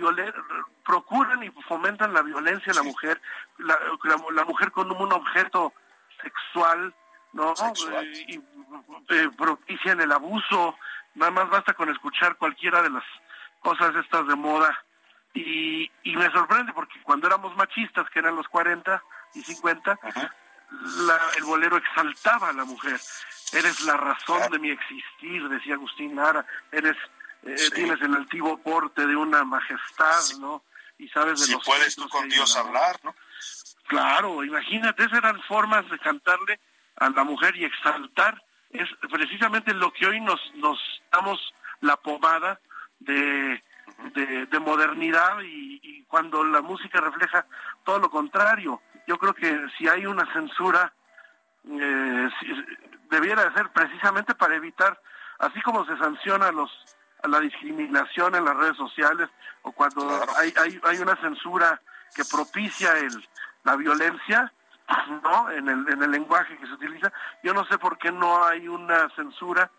procuran 0.86 1.43
y 1.43 1.49
fomentan 1.67 2.13
la 2.13 2.21
violencia 2.21 2.73
de 2.73 2.79
la 2.79 2.84
mujer, 2.84 3.21
la, 3.57 3.79
la, 4.34 4.45
mujer 4.45 4.71
como 4.71 4.95
un 4.99 5.13
objeto 5.13 5.73
sexual, 6.21 6.93
¿no? 7.34 7.53
Y, 8.27 8.39
eh, 9.09 9.29
propician 9.38 10.01
el 10.01 10.11
abuso, 10.11 10.75
nada 11.15 11.32
más 11.32 11.49
basta 11.49 11.73
con 11.73 11.89
escuchar 11.89 12.36
cualquiera 12.36 12.82
de 12.82 12.89
las 12.89 13.03
cosas 13.61 13.95
estas 13.95 14.27
de 14.27 14.36
moda. 14.36 14.77
Y, 15.34 15.89
y 16.03 16.15
me 16.15 16.29
sorprende 16.32 16.73
porque 16.73 17.01
cuando 17.03 17.27
éramos 17.27 17.55
machistas, 17.55 18.09
que 18.09 18.19
eran 18.19 18.36
los 18.36 18.47
40 18.49 19.01
y 19.34 19.43
50, 19.43 19.99
el 21.38 21.43
bolero 21.43 21.77
exaltaba 21.77 22.49
a 22.49 22.53
la 22.53 22.65
mujer. 22.65 22.99
Eres 23.53 23.82
la 23.82 23.97
razón 23.97 24.49
de 24.51 24.59
mi 24.59 24.69
existir, 24.69 25.47
decía 25.49 25.75
Agustín 25.75 26.15
Lara. 26.15 26.45
Eres, 26.71 26.95
eh, 27.43 27.55
tienes 27.73 28.01
el 28.01 28.15
altivo 28.15 28.57
porte 28.57 29.05
de 29.05 29.15
una 29.15 29.43
majestad, 29.43 30.21
¿no? 30.39 30.63
Y 30.97 31.07
sabes 31.09 31.39
de 31.41 31.45
si 31.47 31.51
los 31.53 31.65
puedes 31.65 31.95
tú 31.95 32.07
con 32.07 32.29
Dios 32.29 32.55
hablar, 32.55 32.99
¿no? 33.03 33.13
Claro, 33.88 34.43
imagínate, 34.43 35.03
esas 35.03 35.17
eran 35.17 35.41
formas 35.43 35.89
de 35.89 35.99
cantarle 35.99 36.59
a 36.95 37.09
la 37.09 37.23
mujer 37.23 37.55
y 37.57 37.65
exaltar. 37.65 38.41
Es 38.69 38.88
precisamente 39.11 39.73
lo 39.73 39.91
que 39.91 40.07
hoy 40.07 40.21
nos, 40.21 40.39
nos 40.55 40.79
damos 41.11 41.53
la 41.82 41.97
pomada 41.97 42.61
de, 42.99 43.61
de, 44.13 44.59
modernidad 44.59 45.41
y, 45.41 45.82
y 45.84 46.03
cuando 46.03 46.43
la 46.45 46.61
música 46.61 47.01
refleja 47.01 47.45
todo 47.84 47.99
lo 47.99 48.09
contrario 48.09 48.82
yo 49.08 49.18
creo 49.18 49.34
que 49.34 49.68
si 49.78 49.88
hay 49.88 50.06
una 50.06 50.32
censura, 50.34 50.93
eh, 51.70 52.30
debiera 53.10 53.45
de 53.45 53.54
ser 53.54 53.70
precisamente 53.70 54.36
para 54.36 54.56
evitar, 54.56 54.99
así 55.39 55.62
como 55.62 55.86
se 55.86 55.97
sanciona 55.97 56.52
los, 56.52 56.72
a 57.24 57.28
la 57.28 57.39
discriminación 57.39 58.36
en 58.36 58.45
las 58.45 58.56
redes 58.56 58.78
sociales, 58.78 59.30
o 59.64 59.72
cuando 59.72 60.08
hay, 60.38 60.54
hay, 60.58 60.80
hay 60.84 60.97
una 60.99 61.16
censura 61.18 61.82
que 62.16 62.24
propicia 62.26 62.97
el, 62.97 63.28
la 63.64 63.76
violencia, 63.76 64.52
¿no? 65.24 65.52
En 65.52 65.70
el, 65.70 65.88
en 65.89 66.04
el 66.04 66.12
lenguaje 66.12 66.58
que 66.58 66.68
se 66.68 66.74
utiliza, 66.74 67.12
yo 67.43 67.54
no 67.54 67.66
sé 67.66 67.78
por 67.78 67.97
qué 67.97 68.12
no 68.12 68.43
hay 68.45 68.68
una 68.68 69.10
censura 69.16 69.70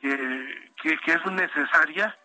que, 0.00 0.72
que, 0.82 0.98
que 0.98 1.12
es 1.12 1.26
necesaria, 1.26 2.16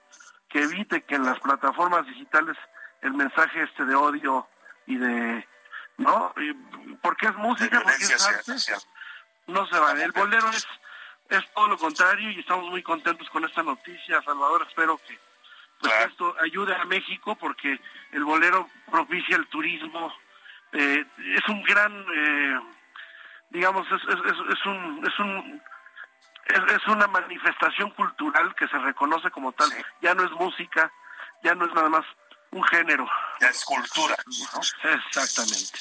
que 0.50 0.64
evite 0.64 1.04
que 1.04 1.16
en 1.16 1.26
las 1.26 1.40
plataformas 1.40 2.06
digitales 2.08 2.58
el 3.02 3.14
mensaje 3.14 3.64
este 3.64 3.86
de 3.86 3.96
odio 3.96 4.48
y 4.88 4.98
de 4.98 5.48
¿no? 5.98 6.34
Porque 7.02 7.28
es 7.28 7.36
música, 7.36 7.82
porque 7.82 8.04
es 8.04 8.28
arte, 8.28 8.54
no 9.48 9.68
se 9.68 9.80
vale. 9.80 10.04
El 10.04 10.12
bolero 10.12 10.50
es, 10.50 10.68
es 11.30 11.54
todo 11.54 11.68
lo 11.68 11.78
contrario 11.78 12.32
y 12.32 12.40
estamos 12.40 12.70
muy 12.70 12.84
contentos 12.84 13.30
con 13.30 13.46
esta 13.46 13.64
noticia, 13.64 14.22
Salvador. 14.24 14.66
Espero 14.68 14.98
que 14.98 15.18
pues, 15.80 15.94
esto 16.08 16.36
ayude 16.42 16.76
a 16.76 16.86
México 16.86 17.36
porque 17.36 17.80
el 18.12 18.24
bolero 18.24 18.70
propicia 18.90 19.36
el 19.36 19.48
turismo. 19.48 20.14
Eh, 20.72 21.06
es 21.36 21.48
un 21.48 21.64
gran, 21.64 22.06
eh, 22.14 22.60
digamos, 23.50 23.88
es, 23.92 24.02
es, 24.04 24.50
es, 24.50 24.66
un... 24.66 25.06
Es 25.06 25.20
un 25.20 25.62
es, 26.46 26.88
una 26.88 27.08
manifestación 27.08 27.90
cultural 27.92 28.54
que 28.56 28.68
se 28.68 28.78
reconoce 28.78 29.32
como 29.32 29.52
tal. 29.54 29.70
Ya 30.02 30.14
no 30.14 30.24
es 30.24 30.32
música, 30.32 30.92
ya 31.44 31.56
no 31.56 31.66
es 31.66 31.74
nada 31.74 31.90
más 31.90 32.06
un 32.56 32.64
género. 32.64 33.06
Ya 33.42 33.50
es 33.50 33.64
cultura. 33.66 34.16
Exactamente. 34.84 35.80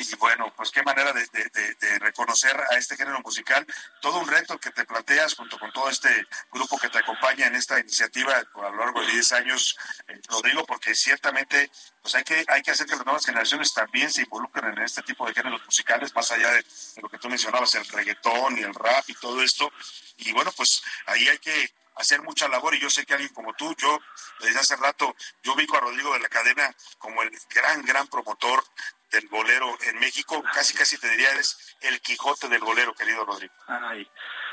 Y 0.00 0.14
bueno, 0.16 0.52
pues 0.56 0.70
qué 0.70 0.82
manera 0.82 1.12
de, 1.12 1.98
reconocer 1.98 2.56
a 2.70 2.76
este 2.76 2.96
género 2.96 3.20
musical. 3.20 3.66
Todo 4.00 4.20
un 4.20 4.28
reto 4.28 4.58
que 4.58 4.70
te 4.70 4.84
planteas 4.84 5.34
junto 5.34 5.58
con 5.58 5.72
todo 5.72 5.90
este 5.90 6.08
grupo 6.52 6.78
que 6.78 6.88
te 6.88 6.98
acompaña 6.98 7.46
en 7.46 7.56
esta 7.56 7.80
iniciativa 7.80 8.36
a 8.36 8.70
lo 8.70 8.76
largo 8.76 9.00
de 9.00 9.12
10 9.12 9.32
años, 9.32 9.76
eh, 10.06 10.20
lo 10.30 10.40
digo 10.42 10.64
porque 10.64 10.94
ciertamente 10.94 11.70
pues 12.00 12.14
hay 12.14 12.22
que, 12.22 12.44
hay 12.48 12.62
que 12.62 12.70
hacer 12.70 12.86
que 12.86 12.94
las 12.94 13.04
nuevas 13.04 13.26
generaciones 13.26 13.74
también 13.74 14.10
se 14.10 14.22
involucren 14.22 14.66
en 14.66 14.82
este 14.84 15.02
tipo 15.02 15.26
de 15.26 15.34
géneros 15.34 15.64
musicales, 15.64 16.14
más 16.14 16.30
allá 16.30 16.50
de, 16.50 16.62
de 16.62 17.02
lo 17.02 17.08
que 17.08 17.18
tú 17.18 17.28
mencionabas, 17.28 17.74
el 17.74 17.86
reggaetón 17.88 18.56
y 18.56 18.62
el 18.62 18.74
rap 18.74 19.04
y 19.08 19.14
todo 19.14 19.42
esto. 19.42 19.72
Y 20.18 20.32
bueno, 20.32 20.52
pues 20.52 20.82
ahí 21.06 21.28
hay 21.28 21.38
que 21.38 21.72
hacer 21.98 22.22
mucha 22.22 22.48
labor 22.48 22.74
y 22.74 22.80
yo 22.80 22.88
sé 22.88 23.04
que 23.04 23.14
alguien 23.14 23.32
como 23.34 23.52
tú, 23.54 23.74
yo 23.76 24.00
desde 24.40 24.60
hace 24.60 24.76
rato, 24.76 25.14
yo 25.42 25.54
ubico 25.54 25.76
a 25.76 25.80
Rodrigo 25.80 26.12
de 26.14 26.20
la 26.20 26.28
Cadena 26.28 26.74
como 26.98 27.22
el 27.22 27.30
gran, 27.50 27.84
gran 27.84 28.06
promotor 28.06 28.64
del 29.10 29.28
bolero 29.28 29.76
en 29.86 29.98
México, 29.98 30.42
casi 30.54 30.76
casi 30.76 30.98
te 30.98 31.08
diría 31.08 31.30
eres 31.30 31.76
el 31.80 32.00
Quijote 32.00 32.48
del 32.48 32.60
bolero, 32.60 32.94
querido 32.94 33.24
Rodrigo. 33.24 33.52
Ay, 33.66 34.08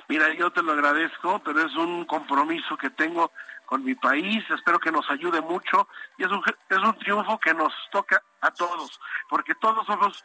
mira, 0.08 0.34
yo 0.34 0.52
te 0.52 0.62
lo 0.62 0.74
agradezco, 0.74 1.40
pero 1.44 1.62
es 1.66 1.76
un 1.76 2.06
compromiso 2.06 2.78
que 2.78 2.90
tengo 2.90 3.32
con 3.66 3.84
mi 3.84 3.96
país, 3.96 4.44
espero 4.52 4.80
que 4.80 4.92
nos 4.92 5.10
ayude 5.10 5.42
mucho 5.42 5.88
y 6.18 6.24
es 6.24 6.32
un, 6.32 6.44
es 6.70 6.78
un 6.78 6.98
triunfo 7.00 7.40
que 7.40 7.54
nos 7.54 7.74
toca 7.92 8.22
a 8.42 8.52
todos, 8.52 9.00
porque 9.28 9.56
todos 9.56 9.86
somos, 9.88 10.24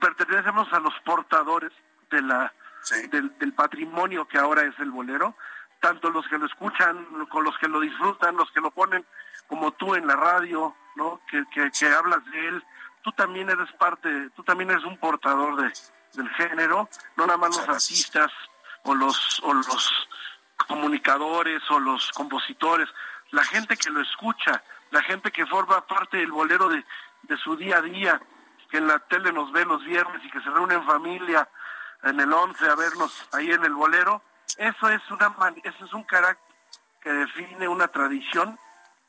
pertenecemos 0.00 0.72
a 0.72 0.80
los 0.80 0.94
portadores 1.04 1.72
de 2.10 2.20
la, 2.22 2.52
del, 3.10 3.38
del 3.38 3.52
patrimonio 3.52 4.26
que 4.26 4.38
ahora 4.38 4.62
es 4.62 4.78
el 4.80 4.90
bolero 4.90 5.36
tanto 5.80 6.10
los 6.10 6.26
que 6.28 6.38
lo 6.38 6.46
escuchan, 6.46 7.06
con 7.30 7.44
los 7.44 7.56
que 7.58 7.68
lo 7.68 7.80
disfrutan, 7.80 8.36
los 8.36 8.50
que 8.52 8.60
lo 8.60 8.70
ponen 8.70 9.04
como 9.46 9.72
tú 9.72 9.94
en 9.94 10.06
la 10.06 10.16
radio, 10.16 10.74
¿no? 10.96 11.20
Que, 11.30 11.44
que, 11.50 11.86
hablas 11.86 12.24
de 12.26 12.48
él, 12.48 12.64
tú 13.08 13.12
también 13.12 13.48
eres 13.48 13.72
parte, 13.72 14.28
tú 14.36 14.42
también 14.42 14.70
eres 14.70 14.84
un 14.84 14.98
portador 14.98 15.56
de, 15.56 15.72
del 16.12 16.28
género, 16.30 16.90
no 17.16 17.26
nada 17.26 17.38
más 17.38 17.56
los 17.56 17.66
artistas 17.66 18.30
o 18.82 18.94
los, 18.94 19.40
o 19.44 19.54
los 19.54 20.08
comunicadores 20.66 21.62
o 21.70 21.80
los 21.80 22.12
compositores, 22.12 22.86
la 23.30 23.44
gente 23.44 23.78
que 23.78 23.88
lo 23.88 24.02
escucha, 24.02 24.62
la 24.90 25.02
gente 25.02 25.32
que 25.32 25.46
forma 25.46 25.86
parte 25.86 26.18
del 26.18 26.32
bolero 26.32 26.68
de, 26.68 26.84
de 27.22 27.36
su 27.38 27.56
día 27.56 27.78
a 27.78 27.82
día, 27.82 28.20
que 28.70 28.76
en 28.76 28.86
la 28.86 28.98
tele 28.98 29.32
nos 29.32 29.50
ve 29.52 29.64
los 29.64 29.82
viernes 29.84 30.22
y 30.22 30.30
que 30.30 30.42
se 30.42 30.50
reúne 30.50 30.74
en 30.74 30.84
familia 30.84 31.48
en 32.02 32.20
el 32.20 32.30
11 32.30 32.68
a 32.68 32.74
vernos 32.74 33.26
ahí 33.32 33.50
en 33.50 33.64
el 33.64 33.72
bolero, 33.72 34.20
eso 34.58 34.88
es 34.90 35.00
una 35.10 35.34
eso 35.64 35.84
es 35.84 35.92
un 35.94 36.02
carácter 36.02 36.44
que 37.00 37.10
define 37.10 37.68
una 37.68 37.88
tradición 37.88 38.58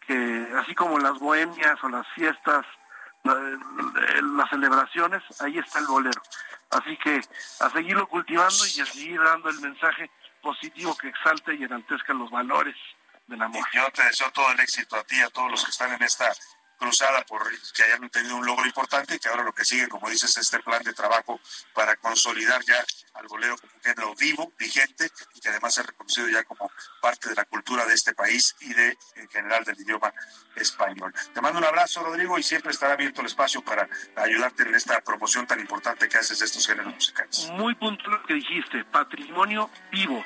que 0.08 0.47
así 0.58 0.74
como 0.74 1.00
las 1.00 1.20
bohemias 1.20 1.84
o 1.84 1.89
las 1.89 2.08
fiestas 2.16 2.66
las 3.24 4.50
celebraciones 4.50 5.22
ahí 5.42 5.58
está 5.58 5.80
el 5.80 5.88
bolero 5.88 6.22
así 6.72 6.98
que 6.98 7.22
a 7.60 7.70
seguirlo 7.70 8.08
cultivando 8.08 8.66
y 8.76 8.82
a 8.82 8.86
seguir 8.86 9.22
dando 9.22 9.50
el 9.50 9.60
mensaje 9.60 10.10
positivo 10.42 10.96
que 10.98 11.10
exalte 11.10 11.56
y 11.56 11.64
enaltezca 11.64 12.14
los 12.14 12.30
valores 12.32 12.76
del 13.28 13.42
amor. 13.42 13.64
Yo 13.74 13.90
te 13.92 14.04
deseo 14.04 14.32
todo 14.32 14.52
el 14.52 14.60
éxito 14.60 14.96
a 14.96 15.04
ti, 15.04 15.18
y 15.18 15.22
a 15.22 15.30
todos 15.30 15.52
los 15.52 15.64
que 15.64 15.72
están 15.72 15.94
en 15.94 16.04
esta 16.04 16.32
cruzada 16.80 17.24
por 17.26 17.44
que 17.74 17.84
hayan 17.84 18.10
tenido 18.10 18.36
un 18.38 18.46
logro 18.46 18.66
importante 18.66 19.16
y 19.16 19.20
que 19.20 19.28
ahora 19.28 19.44
lo 19.44 19.54
que 19.54 19.66
sigue, 19.66 19.88
como 19.88 20.10
dices, 20.10 20.36
este 20.38 20.60
plan 20.60 20.82
de 20.82 20.94
trabajo 20.94 21.40
para 21.74 21.96
consolidar 21.98 22.64
ya 22.64 22.84
al 23.16 23.28
bolero 23.28 23.58
como 23.58 23.74
género 23.84 24.16
vivo, 24.16 24.54
vigente 24.58 25.12
y 25.36 25.42
que 25.42 25.50
además 25.50 25.78
es 25.78 25.86
reconocido 25.86 26.30
ya 26.30 26.44
como 26.44 26.72
parte 27.02 27.30
de 27.30 27.36
la 27.36 27.46
cultura 27.46 27.86
de 27.86 27.94
este 27.94 28.14
país 28.14 28.56
y 28.62 28.74
de 28.74 28.98
en 29.16 29.28
general 29.30 29.64
del 29.64 29.80
idioma 29.80 30.14
español. 30.56 31.14
Te 31.34 31.42
mando 31.42 31.60
un 31.60 31.66
abrazo, 31.66 32.04
Rodrigo, 32.04 32.40
y 32.40 32.44
siempre 32.44 32.72
estará 32.72 32.94
abierto 32.94 33.22
el 33.22 33.28
espacio 33.28 33.62
para 33.62 33.88
ayudarte 34.16 34.64
en 34.64 34.76
esta 34.76 35.02
promoción 35.02 35.46
tan 35.46 35.60
importante 35.60 36.08
que 36.08 36.18
haces 36.18 36.40
de 36.40 36.46
estos 36.46 36.66
géneros 36.66 36.94
musicales. 36.94 37.50
Muy 37.52 37.76
puntual 37.76 38.12
lo 38.12 38.24
que 38.24 38.36
dijiste, 38.36 38.84
patrimonio 38.86 39.70
vivo. 39.92 40.24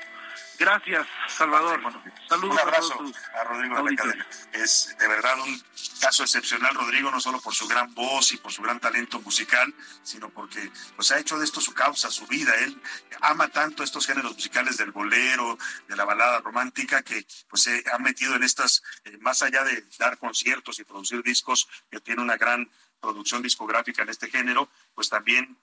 Gracias, 0.60 1.08
Salvador. 1.28 1.82
Saludos 2.30 2.51
un 2.54 2.60
abrazo 2.60 3.04
a, 3.34 3.43
Rodrigo 3.43 3.84
de 3.84 4.16
la. 4.16 4.28
Es 4.54 4.95
de 4.99 5.08
verdad 5.08 5.39
un 5.39 5.62
caso 5.99 6.24
excepcional, 6.24 6.76
Rodrigo, 6.76 7.10
no 7.12 7.20
solo 7.20 7.41
por 7.41 7.54
su 7.54 7.68
gran 7.68 7.93
voz 7.93 8.32
y 8.34 8.38
por 8.38 8.51
su 8.51 8.62
gran 8.62 8.80
talento 8.80 9.20
musical, 9.22 9.74
sino 10.04 10.30
porque 10.30 10.72
pues, 10.95 11.12
ha 11.12 11.20
hecho 11.20 11.38
de 11.38 11.45
esto 11.45 11.60
su 11.60 11.74
causa, 11.74 12.12
su 12.12 12.28
vida. 12.28 12.54
Él 12.60 12.82
ama 13.22 13.47
tanto 13.47 13.84
estos 13.84 14.06
géneros 14.06 14.34
musicales 14.34 14.78
del 14.78 14.91
bolero, 14.91 15.58
de 15.88 15.95
la 15.95 16.06
balada 16.06 16.39
romántica, 16.39 17.01
que 17.01 17.26
pues 17.49 17.64
se 17.64 17.84
ha 17.91 17.97
metido 17.97 18.36
en 18.36 18.43
estas, 18.43 18.84
eh, 19.06 19.18
más 19.20 19.41
allá 19.41 19.64
de 19.64 19.86
dar 19.97 20.18
conciertos 20.18 20.80
y 20.80 20.84
producir 20.84 21.24
discos, 21.24 21.68
que 21.89 21.99
tiene 21.99 22.22
una 22.22 22.38
gran 22.38 22.70
producción 22.99 23.41
discográfica 23.41 24.04
en 24.04 24.10
este 24.10 24.30
género, 24.30 24.70
pues 24.95 25.10
también 25.10 25.58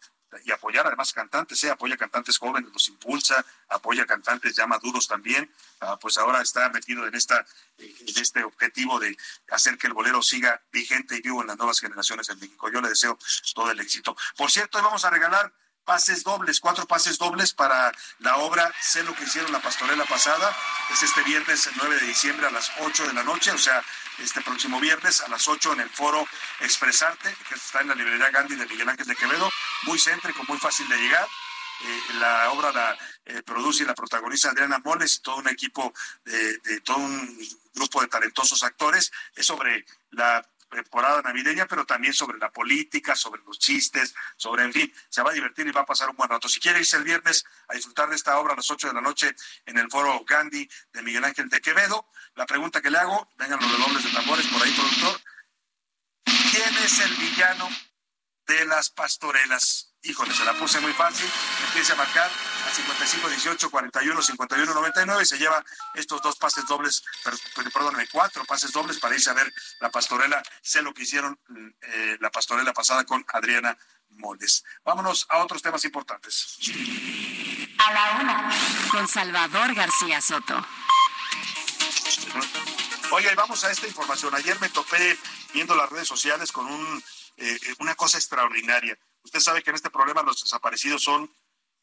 y 0.45 0.53
apoyar 0.53 0.87
además 0.87 1.13
cantantes, 1.13 1.63
¿eh? 1.65 1.71
apoya 1.71 1.97
cantantes 1.97 2.39
jóvenes, 2.39 2.71
los 2.73 2.89
impulsa, 2.89 3.45
apoya 3.69 4.07
cantantes 4.07 4.55
ya 4.55 4.67
maduros 4.67 5.09
también, 5.09 5.51
ah, 5.81 5.99
pues 6.01 6.19
ahora 6.19 6.41
está 6.41 6.69
metido 6.71 7.07
en, 7.07 7.15
esta, 7.15 7.45
en 7.79 8.17
este 8.17 8.45
objetivo 8.45 8.99
de 8.99 9.17
hacer 9.51 9.77
que 9.79 9.87
el 9.87 9.93
bolero 9.93 10.23
siga 10.23 10.63
vigente 10.73 11.17
y 11.17 11.21
vivo 11.21 11.41
en 11.41 11.49
las 11.49 11.57
nuevas 11.57 11.81
generaciones 11.81 12.29
en 12.31 12.39
México. 12.39 12.71
Yo 12.71 12.81
le 12.81 12.89
deseo 12.89 13.19
todo 13.55 13.71
el 13.71 13.81
éxito. 13.81 14.17
Por 14.37 14.51
cierto, 14.51 14.79
hoy 14.79 14.85
vamos 14.85 15.05
a 15.05 15.11
regalar 15.11 15.53
pases 15.91 16.23
dobles, 16.23 16.61
cuatro 16.61 16.87
pases 16.87 17.19
dobles 17.19 17.53
para 17.53 17.91
la 18.21 18.37
obra 18.37 18.73
Sé 18.81 19.03
lo 19.03 19.13
que 19.13 19.25
hicieron 19.25 19.51
la 19.51 19.61
pastorela 19.61 20.05
pasada. 20.05 20.57
Es 20.93 21.03
este 21.03 21.25
viernes 21.25 21.69
9 21.75 21.99
de 21.99 22.07
diciembre 22.07 22.47
a 22.47 22.51
las 22.53 22.71
8 22.79 23.09
de 23.09 23.13
la 23.13 23.25
noche, 23.25 23.51
o 23.51 23.59
sea, 23.59 23.83
este 24.19 24.41
próximo 24.41 24.79
viernes 24.79 25.21
a 25.21 25.27
las 25.27 25.49
8 25.49 25.73
en 25.73 25.81
el 25.81 25.91
foro 25.91 26.25
Expresarte, 26.61 27.35
que 27.49 27.57
está 27.57 27.81
en 27.81 27.89
la 27.89 27.97
librería 27.97 28.31
Gandhi 28.31 28.55
de 28.55 28.67
Miguel 28.67 28.89
Ángel 28.89 29.05
de 29.05 29.17
Quevedo, 29.17 29.51
muy 29.83 29.99
céntrico, 29.99 30.45
muy 30.47 30.59
fácil 30.59 30.89
de 30.89 30.97
llegar. 30.97 31.27
Eh, 31.83 32.03
la 32.21 32.53
obra 32.53 32.71
la 32.71 32.97
eh, 33.25 33.43
produce 33.43 33.83
y 33.83 33.87
la 33.87 33.95
protagoniza 33.97 34.51
Adriana 34.51 34.79
Moles 34.85 35.17
y 35.17 35.23
todo 35.23 35.39
un 35.39 35.49
equipo 35.49 35.93
de, 36.25 36.59
de 36.59 36.81
todo 36.83 36.99
un 36.99 37.49
grupo 37.75 38.01
de 38.01 38.07
talentosos 38.07 38.63
actores. 38.63 39.11
Es 39.35 39.45
sobre 39.45 39.85
la 40.13 40.41
temporada 40.71 41.21
navideña, 41.23 41.67
pero 41.67 41.85
también 41.85 42.15
sobre 42.15 42.39
la 42.39 42.51
política, 42.51 43.15
sobre 43.15 43.43
los 43.43 43.59
chistes, 43.59 44.15
sobre, 44.37 44.65
en 44.65 44.73
fin, 44.73 44.95
se 45.09 45.23
va 45.23 45.31
a 45.31 45.35
divertir 45.35 45.67
y 45.67 45.73
va 45.73 45.83
a 45.83 45.87
pasar 45.87 46.09
un 46.09 46.17
buen 46.17 46.31
rato. 46.31 46.49
Si 46.49 46.61
quiere 46.61 46.79
irse 46.79 46.97
el 46.97 47.05
viernes 47.05 47.45
a 47.69 47.75
disfrutar 47.75 48.09
de 48.09 48.17
esta 48.17 48.39
obra 48.39 48.55
a 48.55 48.57
las 48.57 48.71
8 48.71 48.89
de 48.89 48.95
la 48.95 49.01
noche 49.01 49.35
en 49.67 49.79
el 49.79 49.91
foro 49.91 50.25
Gandhi 50.25 50.69
de 50.93 51.03
Miguel 51.03 51.25
Ángel 51.25 51.49
de 51.49 51.61
Quevedo, 51.61 52.07
la 52.35 52.47
pregunta 52.47 52.81
que 52.81 52.91
le 52.91 52.99
hago, 52.99 53.29
vengan 53.37 53.61
los 53.61 53.71
redobles 53.71 54.05
de 54.05 54.11
tambores 54.11 54.47
por 54.47 54.63
ahí, 54.63 54.73
productor, 54.73 55.21
¿quién 56.25 56.77
es 56.85 57.01
el 57.01 57.15
villano 57.17 57.69
de 58.47 58.65
las 58.67 58.91
pastorelas? 58.91 59.90
Híjole, 60.03 60.35
se 60.35 60.45
la 60.45 60.55
puse 60.55 60.81
muy 60.81 60.93
fácil. 60.95 61.31
Empiece 61.67 61.93
a 61.93 61.97
marcar 61.97 62.31
a 62.67 62.75
55 62.75 63.29
18 63.29 63.71
41 63.71 64.23
51 64.23 64.75
99 64.75 65.23
y 65.23 65.27
se 65.27 65.39
lleva 65.39 65.63
estos 65.95 66.23
dos 66.23 66.37
pases 66.37 66.67
dobles, 66.67 67.03
perdóname, 67.73 68.07
cuatro 68.11 68.45
pases 68.47 68.73
dobles 68.73 68.99
para 68.99 69.15
irse 69.15 69.29
a 69.29 69.35
ver 69.35 69.53
la 69.81 69.91
pastorela. 69.91 70.43
Sé 70.63 70.81
lo 70.81 70.95
que 70.95 71.03
hicieron 71.03 71.39
eh, 71.83 72.17
la 72.21 72.31
pastorela 72.31 72.73
pasada 72.73 73.05
con 73.05 73.25
Adriana 73.29 73.77
Moles. 74.11 74.65
Vámonos 74.85 75.27
a 75.29 75.39
otros 75.39 75.61
temas 75.61 75.85
importantes. 75.85 76.59
A 77.79 77.93
la 77.93 78.21
una, 78.21 78.51
con 78.91 79.07
Salvador 79.07 79.75
García 79.75 80.21
Soto. 80.21 80.67
Oye, 83.13 83.35
vamos 83.35 83.65
a 83.65 83.71
esta 83.71 83.87
información. 83.87 84.35
Ayer 84.35 84.59
me 84.61 84.69
topé 84.69 85.19
viendo 85.53 85.75
las 85.75 85.91
redes 85.91 86.09
sociales 86.09 86.53
con 86.53 86.67
un, 86.67 87.05
eh, 87.37 87.59
una 87.81 87.95
cosa 87.95 88.19
extraordinaria. 88.19 88.97
Usted 89.25 89.41
sabe 89.41 89.63
que 89.63 89.71
en 89.71 89.77
este 89.77 89.91
problema 89.91 90.23
los 90.23 90.43
desaparecidos 90.43 91.03
son, 91.03 91.33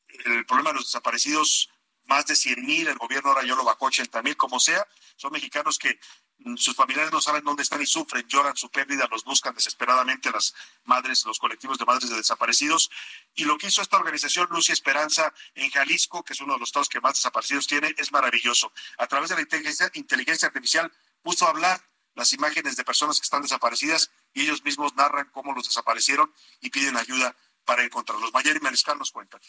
el 0.08 0.46
problema 0.46 0.72
de 0.72 0.76
los 0.76 0.86
desaparecidos, 0.86 1.70
más 2.06 2.26
de 2.26 2.36
100 2.36 2.66
mil, 2.66 2.88
el 2.88 2.98
gobierno 2.98 3.30
ahora 3.30 3.44
yo 3.44 3.56
lo 3.56 3.64
bajó 3.64 3.86
80 3.86 4.22
mil, 4.24 4.38
como 4.38 4.60
sea, 4.60 4.88
son 5.18 5.32
mexicanos 5.32 5.78
que 5.78 6.00
mm, 6.40 6.56
sus 6.56 6.76
familiares 6.76 7.12
no 7.12 7.20
saben 7.22 7.44
dónde 7.44 7.64
están 7.64 7.82
y 7.82 7.86
sufren, 7.86 8.26
lloran 8.28 8.56
su 8.56 8.70
pérdida, 8.70 9.08
los 9.12 9.24
buscan 9.24 9.54
desesperadamente 9.54 10.32
las 10.32 10.56
madres, 10.86 11.26
los 11.26 11.38
colectivos 11.38 11.78
de 11.78 11.86
madres 11.86 12.10
de 12.10 12.16
desaparecidos. 12.16 12.90
Y 13.36 13.44
lo 13.44 13.58
que 13.58 13.68
hizo 13.68 13.82
esta 13.82 13.98
organización 13.98 14.48
Luz 14.50 14.70
y 14.70 14.72
Esperanza 14.72 15.34
en 15.56 15.70
Jalisco, 15.70 16.24
que 16.24 16.34
es 16.34 16.42
uno 16.42 16.54
de 16.54 16.60
los 16.60 16.70
estados 16.70 16.90
que 16.90 17.02
más 17.02 17.16
desaparecidos 17.16 17.68
tiene, 17.68 17.94
es 17.98 18.12
maravilloso. 18.12 18.72
A 18.98 19.08
través 19.08 19.30
de 19.30 19.36
la 19.36 19.42
inteligencia, 19.42 19.92
inteligencia 19.94 20.48
artificial 20.48 20.92
puso 21.22 21.46
a 21.46 21.50
hablar 21.50 21.82
las 22.16 22.34
imágenes 22.34 22.76
de 22.76 22.84
personas 22.84 23.20
que 23.20 23.26
están 23.26 23.44
desaparecidas 23.44 24.10
y 24.38 24.42
ellos 24.42 24.64
mismos 24.64 24.96
narran 24.96 25.28
cómo 25.34 25.52
los 25.52 25.68
desaparecieron 25.68 26.32
y 26.62 26.70
piden 26.70 26.96
ayuda 26.96 27.36
para 27.66 27.84
encontrarlos. 27.84 28.32
Mayer 28.34 28.58
y 28.58 28.60
Mariscal 28.60 28.96
nos 29.00 29.12
cuentan. 29.12 29.42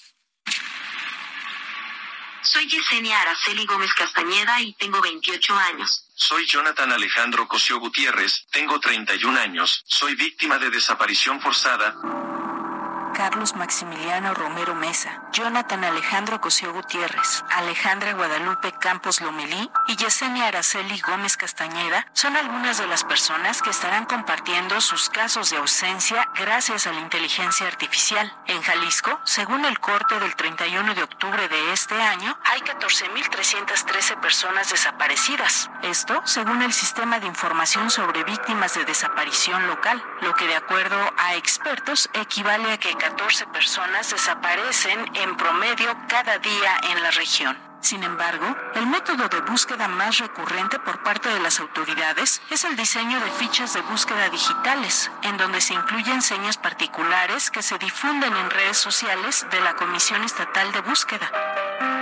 Soy 2.41 2.67
Yesenia 2.67 3.21
Araceli 3.21 3.67
Gómez 3.67 3.93
Castañeda 3.93 4.63
y 4.63 4.73
tengo 4.75 5.03
28 5.03 5.55
años. 5.55 6.07
Soy 6.15 6.47
Jonathan 6.47 6.91
Alejandro 6.91 7.47
Cosio 7.47 7.79
Gutiérrez, 7.79 8.47
tengo 8.51 8.81
31 8.81 9.39
años, 9.39 9.85
soy 9.87 10.15
víctima 10.15 10.59
de 10.59 10.71
desaparición 10.71 11.39
forzada. 11.43 11.95
Carlos 13.19 13.57
Maximiliano 13.57 14.33
Romero 14.33 14.77
Mesa, 14.77 15.25
Jonathan 15.33 15.83
Alejandro 15.83 16.41
Cosío 16.41 16.73
Gutiérrez, 16.73 17.43
Alejandra 17.51 18.13
Guadalupe 18.13 18.71
Campos 18.71 19.21
Lomelí 19.21 19.69
y 19.89 19.97
Yesenia 19.97 20.47
Araceli 20.47 21.01
Gómez 21.01 21.37
Castañeda 21.37 22.07
son 22.13 22.37
algunas 22.37 22.79
de 22.79 22.87
las 22.87 23.03
personas 23.03 23.61
que 23.61 23.71
estarán 23.71 24.05
compartiendo 24.05 24.81
sus 24.81 25.11
casos 25.11 25.51
de 25.51 25.57
ausencia 25.57 26.29
gracias 26.37 26.87
a 26.87 26.93
la 26.93 27.01
inteligencia 27.01 27.67
artificial. 27.67 28.33
En 28.47 28.63
Jalisco, 28.63 29.19
según 29.25 29.65
el 29.65 29.81
corte 29.81 30.21
del 30.21 30.37
31 30.37 30.95
de 30.95 31.03
octubre 31.03 31.49
de 31.49 31.73
este 31.73 32.01
año, 32.01 32.39
hay 32.45 32.61
14.313 32.61 34.21
personas 34.21 34.71
desaparecidas. 34.71 35.69
Esto 35.83 36.23
según 36.25 36.63
el 36.63 36.73
Sistema 36.73 37.19
de 37.19 37.27
Información 37.27 37.91
sobre 37.91 38.23
Víctimas 38.23 38.75
de 38.75 38.85
Desaparición 38.85 39.67
Local, 39.67 40.01
lo 40.21 40.35
que 40.35 40.47
de 40.47 40.55
acuerdo 40.55 40.97
a 41.17 41.35
expertos 41.35 42.09
equivale 42.15 42.71
a 42.71 42.79
que 42.79 42.95
14 43.09 43.47
personas 43.47 44.11
desaparecen 44.11 44.99
en 45.15 45.35
promedio 45.39 45.97
cada 46.09 46.39
día 46.39 46.77
en 46.91 47.03
la 47.03 47.11
región. 47.11 47.57
Sin 47.81 48.03
embargo, 48.03 48.55
el 48.75 48.87
método 48.87 49.29
de 49.29 49.41
búsqueda 49.41 49.89
más 49.89 50.19
recurrente 50.19 50.79
por 50.79 51.03
parte 51.03 51.31
de 51.31 51.41
las 51.41 51.59
autoridades 51.59 52.43
es 52.51 52.65
el 52.65 52.77
diseño 52.77 53.19
de 53.19 53.31
fichas 53.31 53.73
de 53.73 53.81
búsqueda 53.81 54.29
digitales, 54.29 55.11
en 55.23 55.39
donde 55.39 55.63
se 55.63 55.73
incluyen 55.73 56.21
señas 56.21 56.59
particulares 56.59 57.51
que 57.51 57.63
se 57.63 57.79
difunden 57.79 58.37
en 58.37 58.51
redes 58.51 58.77
sociales 58.77 59.47
de 59.51 59.61
la 59.63 59.75
Comisión 59.75 60.23
Estatal 60.23 60.71
de 60.73 60.81
Búsqueda. 60.83 61.98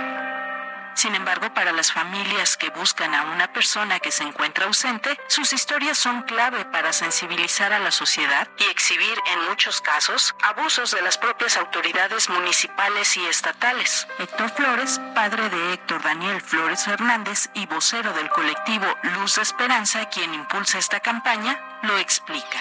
Sin 0.97 1.13
embargo, 1.13 1.53
para 1.53 1.73
las 1.73 1.91
familias 1.91 2.57
que 2.57 2.71
buscan 2.71 3.13
a 3.13 3.25
una 3.25 3.53
persona 3.53 3.99
que 3.99 4.11
se 4.11 4.23
encuentra 4.23 4.65
ausente, 4.65 5.15
sus 5.27 5.53
historias 5.53 5.95
son 5.95 6.23
clave 6.23 6.65
para 6.65 6.91
sensibilizar 6.91 7.71
a 7.71 7.77
la 7.77 7.91
sociedad 7.91 8.47
y 8.57 8.63
exhibir, 8.63 9.15
en 9.31 9.47
muchos 9.47 9.79
casos, 9.79 10.33
abusos 10.41 10.89
de 10.89 11.03
las 11.03 11.19
propias 11.19 11.55
autoridades 11.55 12.29
municipales 12.29 13.15
y 13.15 13.23
estatales. 13.27 14.07
Héctor 14.17 14.49
Flores, 14.49 14.99
padre 15.13 15.47
de 15.49 15.73
Héctor 15.73 16.01
Daniel 16.01 16.41
Flores 16.41 16.87
Hernández 16.87 17.51
y 17.53 17.67
vocero 17.67 18.11
del 18.13 18.29
colectivo 18.29 18.87
Luz 19.03 19.35
de 19.35 19.43
Esperanza, 19.43 20.09
quien 20.09 20.33
impulsa 20.33 20.79
esta 20.79 20.99
campaña, 20.99 21.79
lo 21.83 21.95
explica. 21.99 22.59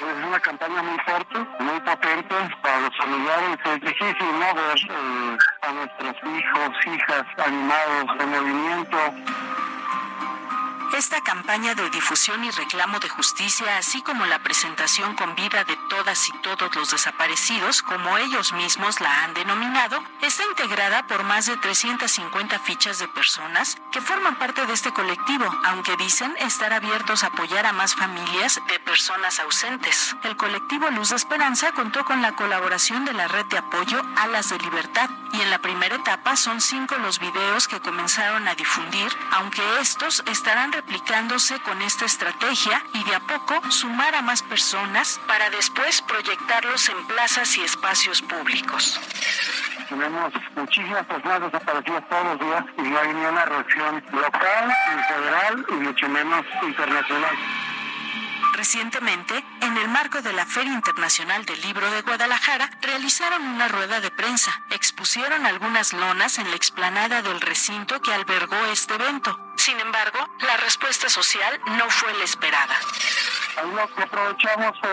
Es 0.00 0.26
una 0.26 0.40
campaña 0.40 0.82
muy 0.82 0.98
fuerte, 1.00 1.38
muy 1.58 1.78
potente 1.80 2.34
para 2.62 2.80
los 2.80 2.96
familiares. 2.96 3.58
Es 3.66 3.80
difícil 3.82 4.32
ver 4.40 4.78
eh, 4.88 5.36
a 5.60 5.72
nuestros 5.72 6.16
hijos, 6.24 6.70
hijas 6.86 7.24
animados 7.36 8.06
en 8.18 8.30
movimiento. 8.30 8.96
Esta 10.92 11.22
campaña 11.22 11.74
de 11.76 11.88
difusión 11.90 12.44
y 12.44 12.50
reclamo 12.50 12.98
de 12.98 13.08
justicia, 13.08 13.78
así 13.78 14.02
como 14.02 14.26
la 14.26 14.42
presentación 14.42 15.14
con 15.14 15.36
vida 15.36 15.62
de 15.64 15.76
todas 15.88 16.28
y 16.28 16.32
todos 16.42 16.74
los 16.74 16.90
desaparecidos, 16.90 17.82
como 17.82 18.18
ellos 18.18 18.52
mismos 18.52 19.00
la 19.00 19.22
han 19.22 19.32
denominado, 19.32 20.02
está 20.20 20.44
integrada 20.44 21.06
por 21.06 21.22
más 21.22 21.46
de 21.46 21.56
350 21.56 22.58
fichas 22.58 22.98
de 22.98 23.06
personas 23.08 23.78
que 23.92 24.00
forman 24.00 24.36
parte 24.36 24.66
de 24.66 24.72
este 24.72 24.92
colectivo, 24.92 25.46
aunque 25.64 25.96
dicen 25.96 26.34
estar 26.40 26.72
abiertos 26.72 27.22
a 27.22 27.28
apoyar 27.28 27.66
a 27.66 27.72
más 27.72 27.94
familias 27.94 28.60
de 28.68 28.78
personas 28.80 29.38
ausentes. 29.38 30.16
El 30.24 30.36
colectivo 30.36 30.90
Luz 30.90 31.10
de 31.10 31.16
Esperanza 31.16 31.72
contó 31.72 32.04
con 32.04 32.20
la 32.20 32.32
colaboración 32.32 33.04
de 33.04 33.12
la 33.12 33.28
red 33.28 33.46
de 33.46 33.58
apoyo 33.58 34.02
Alas 34.16 34.50
de 34.50 34.58
Libertad 34.58 35.08
y 35.32 35.40
en 35.40 35.50
la 35.50 35.60
primera 35.60 35.94
etapa 35.94 36.36
son 36.36 36.60
cinco 36.60 36.96
los 36.98 37.20
videos 37.20 37.68
que 37.68 37.80
comenzaron 37.80 38.48
a 38.48 38.54
difundir, 38.56 39.08
aunque 39.30 39.62
estos 39.80 40.24
estarán 40.26 40.72
aplicándose 40.80 41.58
con 41.60 41.80
esta 41.82 42.06
estrategia 42.06 42.82
y 42.94 43.04
de 43.04 43.14
a 43.14 43.20
poco 43.20 43.70
sumar 43.70 44.14
a 44.14 44.22
más 44.22 44.42
personas 44.42 45.20
para 45.26 45.50
después 45.50 46.02
proyectarlos 46.02 46.88
en 46.88 47.06
plazas 47.06 47.56
y 47.58 47.62
espacios 47.62 48.22
públicos. 48.22 48.98
Tenemos 49.88 50.32
muchísimas 50.56 51.04
personas 51.06 51.40
desaparecidas 51.42 52.08
todos 52.08 52.24
los 52.24 52.38
días 52.40 52.64
y 52.78 52.82
no 52.82 52.98
hay 52.98 53.08
ni 53.12 53.24
una 53.24 53.44
reacción 53.44 54.02
local, 54.12 54.72
ni 54.94 55.02
federal 55.02 55.66
y 55.68 55.74
mucho 55.74 56.08
menos 56.08 56.46
internacional. 56.62 57.36
Recientemente, 58.60 59.42
en 59.62 59.78
el 59.78 59.88
marco 59.88 60.20
de 60.20 60.34
la 60.34 60.44
Feria 60.44 60.74
Internacional 60.74 61.46
del 61.46 61.58
Libro 61.62 61.90
de 61.92 62.02
Guadalajara, 62.02 62.70
realizaron 62.82 63.40
una 63.40 63.68
rueda 63.68 64.02
de 64.02 64.10
prensa. 64.10 64.52
Expusieron 64.68 65.46
algunas 65.46 65.94
lonas 65.94 66.36
en 66.36 66.50
la 66.50 66.56
explanada 66.56 67.22
del 67.22 67.40
recinto 67.40 68.02
que 68.02 68.12
albergó 68.12 68.62
este 68.66 68.96
evento. 68.96 69.34
Sin 69.56 69.80
embargo, 69.80 70.18
la 70.40 70.58
respuesta 70.58 71.08
social 71.08 71.58
no 71.78 71.88
fue 71.88 72.12
la 72.18 72.24
esperada. 72.24 72.78
Ahí 73.56 73.70
lo 73.74 73.94
que 73.94 74.02
aprovechamos 74.02 74.72
fue 74.80 74.90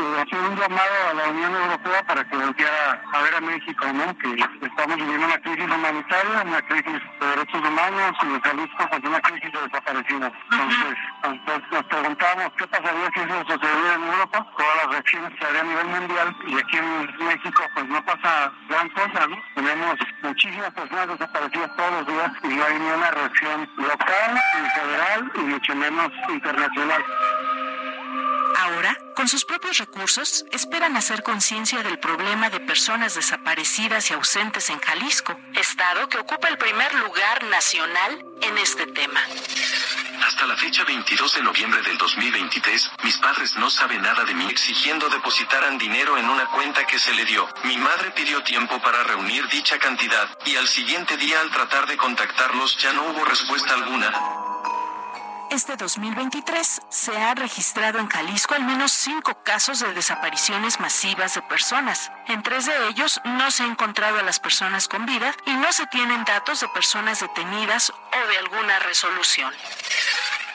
eh, 0.00 0.22
hacer 0.22 0.38
un 0.40 0.56
llamado 0.56 0.96
a 1.10 1.14
la 1.14 1.28
Unión 1.28 1.54
Europea 1.54 2.02
para 2.06 2.24
que 2.24 2.36
volviera 2.36 3.02
a 3.12 3.22
ver 3.22 3.34
a 3.34 3.40
México, 3.40 3.86
¿no? 3.92 4.18
Que 4.18 4.66
estamos 4.66 4.96
viviendo 4.96 5.26
una 5.26 5.38
crisis 5.38 5.64
humanitaria, 5.64 6.42
una 6.42 6.62
crisis 6.62 7.00
de 7.20 7.26
derechos 7.26 7.60
humanos 7.60 8.16
y 8.22 8.26
de 8.26 8.40
salud, 8.40 8.68
pues 8.76 9.04
una 9.04 9.20
crisis 9.20 9.52
de 9.52 9.60
desaparecidos. 9.60 10.32
Entonces, 10.50 10.96
entonces 11.22 11.70
nos 11.70 11.84
preguntamos 11.84 12.52
qué 12.56 12.66
pasaría 12.66 13.10
si 13.14 13.20
eso 13.20 13.44
sucediera 13.46 13.94
en 13.94 14.02
Europa, 14.02 14.46
todas 14.56 14.76
las 14.76 14.86
reacciones 14.90 15.38
que 15.38 15.46
habría 15.46 15.60
a 15.60 15.64
nivel 15.64 15.86
mundial 15.86 16.36
y 16.46 16.58
aquí 16.58 16.76
en 16.78 17.26
México 17.26 17.62
pues 17.74 17.86
no 17.86 18.04
pasa 18.04 18.52
gran 18.68 18.88
cosa, 18.90 19.26
¿no? 19.28 19.36
Tenemos 19.54 19.94
muchísimas 20.22 20.70
personas 20.70 21.08
desaparecidas 21.08 21.76
todos 21.76 21.92
los 21.92 22.06
días 22.06 22.32
y 22.42 22.48
no 22.48 22.64
hay 22.64 22.78
ni 22.78 22.90
una 22.90 23.10
reacción 23.10 23.70
local, 23.76 24.40
ni 24.60 24.70
federal 24.70 25.32
y 25.36 25.40
mucho 25.40 25.74
menos 25.76 26.10
internacional. 26.28 27.04
Ahora, 28.56 28.98
con 29.14 29.28
sus 29.28 29.44
propios 29.44 29.78
recursos, 29.78 30.44
esperan 30.50 30.96
hacer 30.96 31.22
conciencia 31.22 31.82
del 31.82 31.98
problema 31.98 32.50
de 32.50 32.60
personas 32.60 33.14
desaparecidas 33.14 34.10
y 34.10 34.14
ausentes 34.14 34.70
en 34.70 34.78
Jalisco, 34.80 35.38
estado 35.54 36.08
que 36.08 36.18
ocupa 36.18 36.48
el 36.48 36.58
primer 36.58 36.94
lugar 36.94 37.44
nacional 37.44 38.24
en 38.40 38.58
este 38.58 38.86
tema. 38.86 39.20
Hasta 40.26 40.46
la 40.46 40.56
fecha 40.56 40.84
22 40.84 41.34
de 41.34 41.42
noviembre 41.42 41.82
del 41.82 41.98
2023, 41.98 42.90
mis 43.04 43.16
padres 43.18 43.56
no 43.56 43.70
saben 43.70 44.02
nada 44.02 44.24
de 44.24 44.34
mí 44.34 44.46
exigiendo 44.50 45.08
depositaran 45.08 45.78
dinero 45.78 46.16
en 46.18 46.28
una 46.28 46.46
cuenta 46.46 46.86
que 46.86 46.98
se 46.98 47.12
le 47.14 47.24
dio. 47.24 47.48
Mi 47.64 47.76
madre 47.78 48.10
pidió 48.10 48.42
tiempo 48.42 48.80
para 48.80 49.02
reunir 49.04 49.46
dicha 49.48 49.78
cantidad, 49.78 50.28
y 50.44 50.56
al 50.56 50.68
siguiente 50.68 51.16
día 51.16 51.40
al 51.40 51.50
tratar 51.50 51.86
de 51.86 51.96
contactarlos 51.96 52.76
ya 52.78 52.92
no 52.92 53.04
hubo 53.06 53.24
respuesta 53.24 53.74
alguna. 53.74 54.12
Este 55.50 55.74
2023 55.74 56.80
se 56.90 57.16
ha 57.16 57.34
registrado 57.34 57.98
en 57.98 58.08
Jalisco 58.08 58.54
al 58.54 58.62
menos 58.62 58.92
cinco 58.92 59.42
casos 59.42 59.80
de 59.80 59.92
desapariciones 59.94 60.78
masivas 60.78 61.34
de 61.34 61.42
personas. 61.42 62.12
En 62.28 62.44
tres 62.44 62.66
de 62.66 62.86
ellos 62.86 63.20
no 63.24 63.50
se 63.50 63.64
ha 63.64 63.66
encontrado 63.66 64.20
a 64.20 64.22
las 64.22 64.38
personas 64.38 64.86
con 64.86 65.06
vida 65.06 65.34
y 65.46 65.54
no 65.54 65.72
se 65.72 65.88
tienen 65.88 66.24
datos 66.24 66.60
de 66.60 66.68
personas 66.68 67.18
detenidas 67.18 67.90
o 67.90 68.28
de 68.28 68.38
alguna 68.38 68.78
resolución. 68.78 69.52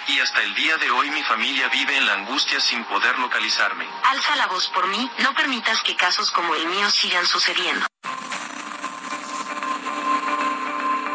Y 0.07 0.19
hasta 0.21 0.41
el 0.43 0.55
día 0.55 0.77
de 0.77 0.89
hoy 0.89 1.11
mi 1.11 1.23
familia 1.23 1.67
vive 1.67 1.97
en 1.97 2.05
la 2.05 2.13
angustia 2.13 2.61
sin 2.61 2.85
poder 2.85 3.19
localizarme. 3.19 3.85
Alza 4.05 4.37
la 4.37 4.47
voz 4.47 4.69
por 4.69 4.87
mí, 4.87 5.11
no 5.19 5.33
permitas 5.33 5.81
que 5.81 5.97
casos 5.97 6.31
como 6.31 6.55
el 6.55 6.67
mío 6.67 6.89
sigan 6.89 7.27
sucediendo. 7.27 7.85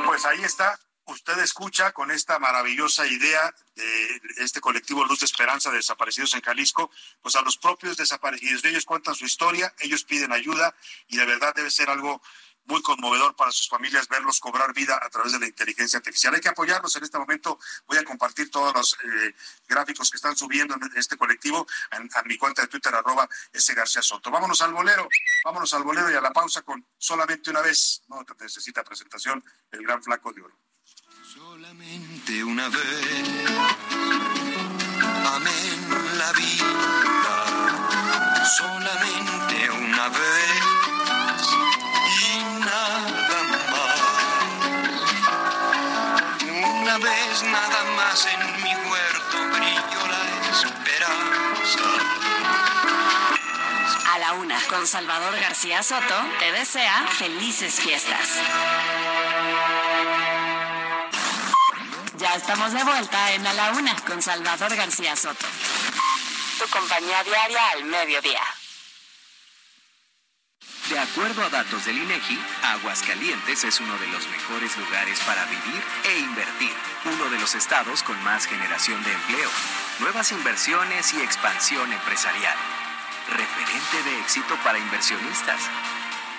Pues 0.05 0.26
ahí 0.26 0.43
está 0.43 0.78
usted 1.11 1.38
escucha 1.38 1.92
con 1.92 2.11
esta 2.11 2.38
maravillosa 2.38 3.06
idea 3.06 3.54
de 3.74 4.20
este 4.38 4.61
colectivo 4.61 5.04
Luz 5.04 5.20
de 5.20 5.26
Esperanza 5.26 5.70
de 5.70 5.76
Desaparecidos 5.76 6.34
en 6.34 6.40
Jalisco, 6.40 6.90
pues 7.20 7.36
a 7.36 7.42
los 7.42 7.56
propios 7.56 7.96
desaparecidos. 7.96 8.64
Ellos 8.64 8.84
cuentan 8.84 9.14
su 9.14 9.24
historia, 9.24 9.74
ellos 9.80 10.04
piden 10.04 10.32
ayuda 10.32 10.74
y 11.08 11.16
de 11.16 11.26
verdad 11.26 11.54
debe 11.54 11.70
ser 11.70 11.90
algo 11.90 12.22
muy 12.66 12.82
conmovedor 12.82 13.34
para 13.34 13.50
sus 13.50 13.68
familias 13.68 14.08
verlos 14.08 14.38
cobrar 14.38 14.72
vida 14.72 14.98
a 15.02 15.11
través 15.11 15.32
de 15.32 15.40
la 15.40 15.46
inteligencia 15.46 15.98
artificial. 15.98 16.34
Hay 16.34 16.40
que 16.40 16.48
apoyarlos 16.48 16.94
en 16.96 17.02
este 17.02 17.18
momento. 17.18 17.58
Voy 17.86 17.98
a 17.98 18.04
compartir 18.04 18.50
todos 18.50 18.72
los 18.74 18.94
eh, 18.94 19.34
gráficos 19.68 20.11
que 20.11 20.16
están 20.16 20.36
subiendo 20.36 20.74
en 20.74 20.82
este 20.96 21.16
colectivo 21.16 21.66
a 21.90 22.22
mi 22.22 22.38
cuenta 22.38 22.62
de 22.62 22.68
Twitter, 22.68 22.94
arroba 22.94 23.28
ese 23.52 23.74
García 23.74 24.02
Soto. 24.02 24.30
Vámonos 24.30 24.61
al 24.62 24.72
bolero, 24.72 25.08
vámonos 25.44 25.74
al 25.74 25.82
bolero 25.82 26.11
y 26.11 26.14
a 26.14 26.20
la 26.20 26.32
pausa 26.32 26.62
con 26.62 26.86
solamente 26.96 27.50
una 27.50 27.61
vez. 27.61 28.02
No 28.08 28.24
necesita 28.38 28.84
presentación 28.84 29.42
el 29.72 29.82
gran 29.82 30.02
flaco 30.02 30.32
de 30.32 30.42
oro. 30.42 30.69
Solamente 31.61 32.42
una 32.42 32.68
vez, 32.70 32.78
amén 35.36 35.78
la 36.16 36.32
vida, 36.32 37.36
solamente 38.56 39.70
una 39.70 40.08
vez 40.08 40.62
y 42.22 42.38
nada 42.64 43.42
más. 43.72 44.00
Una 46.80 46.96
vez 46.96 47.42
nada 47.42 47.84
más 47.94 48.24
en 48.24 48.62
mi 48.62 48.74
huerto 48.74 49.36
brilló 49.52 50.02
la 50.08 50.22
esperanza. 50.62 51.84
A 54.14 54.18
la 54.18 54.32
una, 54.32 54.58
con 54.70 54.86
Salvador 54.86 55.38
García 55.38 55.82
Soto, 55.82 56.24
te 56.38 56.52
desea 56.52 57.06
felices 57.18 57.74
fiestas. 57.74 58.38
Ya 62.20 62.34
estamos 62.34 62.70
de 62.74 62.84
vuelta 62.84 63.32
en 63.32 63.46
A 63.46 63.54
la 63.54 63.70
Una 63.70 63.96
con 64.04 64.20
Salvador 64.20 64.76
García 64.76 65.16
Soto. 65.16 65.46
Tu 66.58 66.68
compañía 66.68 67.24
diaria 67.24 67.70
al 67.70 67.84
mediodía. 67.86 68.42
De 70.90 70.98
acuerdo 70.98 71.42
a 71.42 71.48
datos 71.48 71.86
del 71.86 71.96
INEGI, 71.96 72.38
Aguascalientes 72.62 73.64
es 73.64 73.80
uno 73.80 73.96
de 73.96 74.06
los 74.08 74.28
mejores 74.28 74.76
lugares 74.76 75.18
para 75.20 75.46
vivir 75.46 75.82
e 76.04 76.18
invertir. 76.18 76.74
Uno 77.06 77.30
de 77.30 77.38
los 77.38 77.54
estados 77.54 78.02
con 78.02 78.22
más 78.22 78.44
generación 78.44 79.02
de 79.02 79.12
empleo, 79.12 79.48
nuevas 80.00 80.30
inversiones 80.32 81.14
y 81.14 81.22
expansión 81.22 81.90
empresarial. 81.90 82.56
Referente 83.30 84.02
de 84.04 84.20
éxito 84.20 84.58
para 84.62 84.78
inversionistas. 84.78 85.62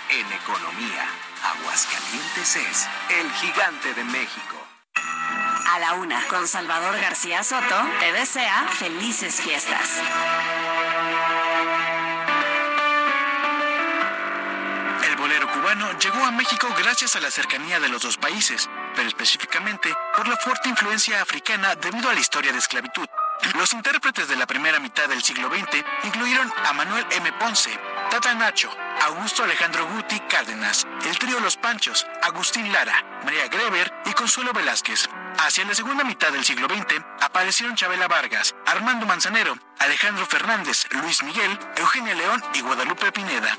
En 0.10 0.32
economía, 0.32 1.10
Aguascalientes 1.44 2.56
es 2.56 2.88
el 3.20 3.32
gigante 3.32 3.96
de 3.96 4.04
México. 4.04 4.61
A 5.74 5.80
la 5.80 5.94
una, 5.94 6.28
con 6.28 6.50
Salvador 6.50 7.00
García 7.00 7.46
Soto, 7.46 7.76
te 8.02 8.12
desea 8.12 8.68
felices 8.78 9.40
fiestas. 9.40 10.02
El 15.08 15.16
bolero 15.16 15.50
cubano 15.54 15.98
llegó 15.98 16.26
a 16.26 16.32
México 16.32 16.68
gracias 16.78 17.16
a 17.16 17.22
la 17.22 17.32
cercanía 17.32 17.80
de 17.80 17.88
los 17.88 18.02
dos 18.02 18.18
países, 18.18 18.70
pero 18.98 19.08
específicamente 19.08 19.94
por 20.18 20.28
la 20.28 20.36
fuerte 20.36 20.68
influencia 20.68 21.22
africana 21.22 21.74
debido 21.76 22.10
a 22.10 22.14
la 22.14 22.20
historia 22.20 22.52
de 22.52 22.60
esclavitud. 22.60 23.08
Los 23.56 23.72
intérpretes 23.72 24.28
de 24.28 24.36
la 24.36 24.48
primera 24.48 24.78
mitad 24.80 25.08
del 25.08 25.24
siglo 25.24 25.50
XX 25.50 25.86
incluyeron 26.04 26.52
a 26.66 26.74
Manuel 26.74 27.06
M. 27.12 27.32
Ponce, 27.40 27.72
Tata 28.12 28.34
Nacho, 28.34 28.70
Augusto 29.04 29.46
Alejandro 29.46 29.88
Guti 29.88 30.20
Cárdenas, 30.28 30.86
el 31.08 31.18
trío 31.18 31.40
Los 31.40 31.56
Panchos, 31.56 32.06
Agustín 32.22 32.70
Lara, 32.74 33.22
María 33.24 33.48
Greber 33.48 33.90
y 34.06 34.12
Consuelo 34.12 34.52
Velázquez. 34.52 35.08
Hacia 35.38 35.64
la 35.64 35.74
segunda 35.74 36.04
mitad 36.04 36.30
del 36.30 36.44
siglo 36.44 36.68
XX 36.68 37.02
aparecieron 37.22 37.78
Chabela 37.78 38.10
Vargas, 38.10 38.54
Armando 38.66 39.06
Manzanero, 39.06 39.58
Alejandro 39.80 40.26
Fernández, 40.26 40.88
Luis 40.92 41.24
Miguel, 41.24 41.58
Eugenia 41.78 42.14
León 42.14 42.44
y 42.54 42.60
Guadalupe 42.60 43.14
Pineda. 43.14 43.58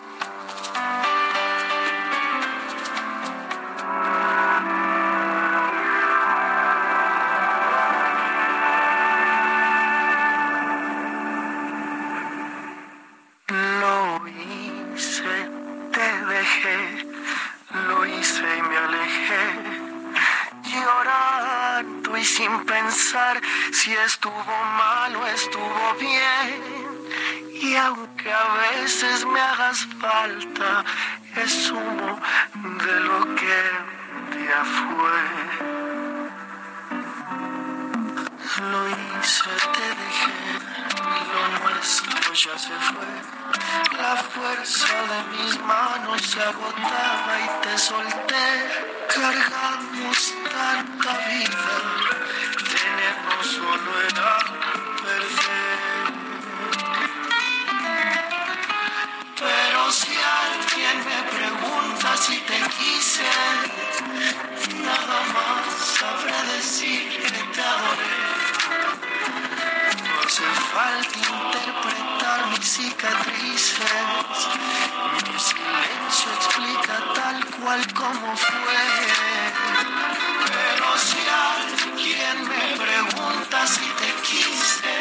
Si 23.82 23.92
estuvo 23.92 24.54
mal 24.78 25.16
o 25.16 25.26
estuvo 25.26 25.94
bien. 25.98 26.48
Y 27.60 27.74
aunque 27.74 28.32
a 28.32 28.46
veces 28.70 29.26
me 29.26 29.40
hagas 29.40 29.88
falta, 30.00 30.84
es 31.34 31.68
humo 31.70 32.20
de 32.84 33.00
lo 33.00 33.34
que 33.34 33.58
ya 34.46 34.62
fue. 34.78 35.20
Lo 38.70 38.88
hice, 38.88 39.50
te 39.74 39.88
dejé, 40.00 40.38
lo 41.32 41.42
nuestro 41.58 42.32
ya 42.34 42.56
se 42.56 42.76
fue. 42.88 43.10
La 44.00 44.16
fuerza 44.16 44.94
de 45.10 45.18
mis 45.32 45.60
manos 45.64 46.22
se 46.22 46.40
agotaba 46.40 47.32
y 47.46 47.48
te 47.62 47.78
solté. 47.78 48.46
Cargamos 49.12 50.34
tanta 50.52 51.12
vida, 51.26 52.11
tenernos 52.64 53.46
solo 53.46 54.00
era 54.08 54.38
perder. 55.02 56.22
Pero 59.38 59.92
si 59.92 60.12
alguien 60.12 60.98
me 61.08 61.20
pregunta 61.36 62.16
si 62.16 62.38
te 62.38 62.58
quise, 62.78 63.32
nada 64.84 65.18
más 65.34 65.62
sabré 65.98 66.54
decir 66.54 67.08
que 67.22 67.42
te 67.54 67.62
adoré. 67.62 68.41
Hace 70.32 70.44
falta 70.72 71.12
cicatrices. 72.62 73.84
Mi 75.12 75.38
silencio 75.38 76.32
explica 76.38 76.96
tal 77.14 77.44
cual 77.60 77.80
como 77.92 78.34
fue. 78.34 78.82
Pero 80.46 80.88
si 80.96 81.22
alguien 81.52 82.48
me 82.48 82.64
pregunta 82.78 83.66
si 83.66 83.86
te 84.00 84.10
quise, 84.22 84.96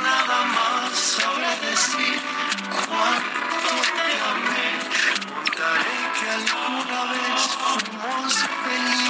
nada 0.00 0.38
más 0.54 0.96
sabré 0.96 1.52
decir 1.66 2.20
cuánto 2.86 3.74
te 3.96 4.10
amé. 4.30 4.68
Contaré 5.26 5.98
que 6.16 6.26
alguna 6.38 7.00
vez 7.10 7.40
fuimos 7.58 8.32
felices 8.62 9.05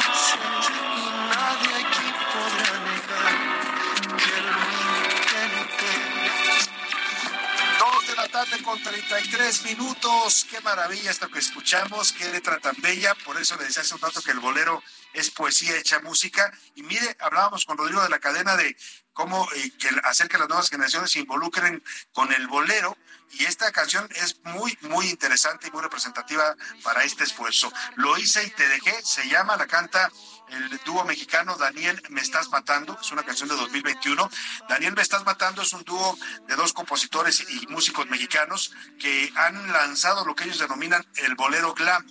53 9.16 9.64
minutos. 9.64 10.46
Qué 10.50 10.60
maravilla 10.60 11.10
esto 11.10 11.30
que 11.30 11.38
escuchamos, 11.38 12.12
qué 12.12 12.30
letra 12.32 12.58
tan 12.58 12.76
bella. 12.82 13.14
Por 13.24 13.40
eso 13.40 13.56
le 13.56 13.64
decía 13.64 13.80
hace 13.80 13.94
un 13.94 14.00
rato 14.00 14.20
que 14.20 14.32
el 14.32 14.40
bolero 14.40 14.82
es 15.14 15.30
poesía 15.30 15.74
hecha 15.78 16.00
música. 16.00 16.52
Y 16.74 16.82
mire, 16.82 17.16
hablábamos 17.20 17.64
con 17.64 17.78
Rodrigo 17.78 18.02
de 18.02 18.10
la 18.10 18.18
cadena 18.18 18.56
de 18.56 18.76
cómo 19.14 19.48
eh, 19.54 19.72
que 19.78 19.88
hacer 20.04 20.28
que 20.28 20.36
las 20.36 20.48
nuevas 20.48 20.68
generaciones 20.68 21.12
se 21.12 21.20
involucren 21.20 21.82
con 22.12 22.30
el 22.30 22.46
bolero. 22.46 22.98
Y 23.30 23.44
esta 23.44 23.72
canción 23.72 24.06
es 24.16 24.38
muy, 24.44 24.76
muy 24.82 25.08
interesante 25.08 25.68
y 25.68 25.70
muy 25.70 25.80
representativa 25.80 26.54
para 26.82 27.02
este 27.02 27.24
esfuerzo. 27.24 27.72
Lo 27.94 28.18
hice 28.18 28.44
y 28.44 28.50
te 28.50 28.68
dejé, 28.68 29.02
se 29.02 29.26
llama, 29.28 29.56
la 29.56 29.66
canta 29.66 30.12
el 30.48 30.80
dúo 30.84 31.04
mexicano 31.04 31.56
Daniel 31.56 32.00
Me 32.10 32.20
Estás 32.20 32.48
Matando, 32.50 32.98
es 33.00 33.10
una 33.12 33.22
canción 33.22 33.48
de 33.48 33.56
2021. 33.56 34.30
Daniel 34.68 34.94
Me 34.94 35.02
Estás 35.02 35.24
Matando 35.24 35.62
es 35.62 35.72
un 35.72 35.84
dúo 35.84 36.18
de 36.46 36.56
dos 36.56 36.72
compositores 36.72 37.46
y 37.48 37.66
músicos 37.68 38.08
mexicanos 38.08 38.72
que 38.98 39.32
han 39.34 39.72
lanzado 39.72 40.24
lo 40.24 40.34
que 40.34 40.44
ellos 40.44 40.58
denominan 40.58 41.04
el 41.16 41.34
bolero 41.34 41.74
glam 41.74 42.04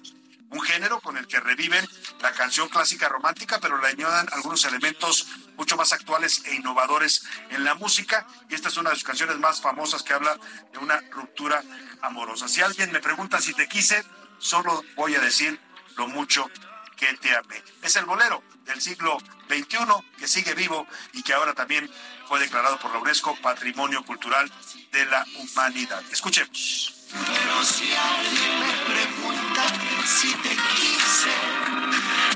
un 0.55 0.61
género 0.61 0.99
con 1.01 1.17
el 1.17 1.27
que 1.27 1.39
reviven 1.39 1.85
la 2.21 2.31
canción 2.31 2.69
clásica 2.69 3.09
romántica, 3.09 3.59
pero 3.59 3.79
le 3.79 3.87
añadan 3.87 4.27
algunos 4.31 4.63
elementos 4.65 5.27
mucho 5.57 5.75
más 5.75 5.91
actuales 5.91 6.43
e 6.45 6.55
innovadores 6.55 7.25
en 7.49 7.63
la 7.63 7.75
música. 7.75 8.25
Y 8.49 8.55
esta 8.55 8.69
es 8.69 8.77
una 8.77 8.91
de 8.91 8.95
sus 8.95 9.03
canciones 9.03 9.37
más 9.37 9.61
famosas 9.61 10.03
que 10.03 10.13
habla 10.13 10.37
de 10.71 10.77
una 10.79 11.01
ruptura 11.11 11.63
amorosa. 12.01 12.47
Si 12.47 12.61
alguien 12.61 12.91
me 12.91 12.99
pregunta 12.99 13.41
si 13.41 13.53
te 13.53 13.67
quise, 13.67 14.03
solo 14.37 14.83
voy 14.95 15.15
a 15.15 15.19
decir 15.19 15.59
lo 15.97 16.07
mucho 16.07 16.49
que 16.95 17.13
te 17.15 17.35
amé. 17.35 17.61
Es 17.81 17.95
el 17.95 18.05
bolero 18.05 18.41
del 18.65 18.81
siglo 18.81 19.17
XXI 19.49 19.77
que 20.17 20.27
sigue 20.27 20.53
vivo 20.53 20.87
y 21.13 21.23
que 21.23 21.33
ahora 21.33 21.53
también 21.53 21.89
fue 22.27 22.39
declarado 22.39 22.79
por 22.79 22.91
la 22.91 22.99
UNESCO 22.99 23.35
Patrimonio 23.41 24.03
Cultural 24.03 24.51
de 24.91 25.05
la 25.05 25.25
Humanidad. 25.37 26.01
Escuchemos. 26.11 26.93
Pero 27.11 27.63
si 27.63 27.93
alguien 27.93 28.59
me 28.59 28.93
pregunta 28.93 29.63
si 30.05 30.33
te 30.33 30.49
quise, 30.49 31.35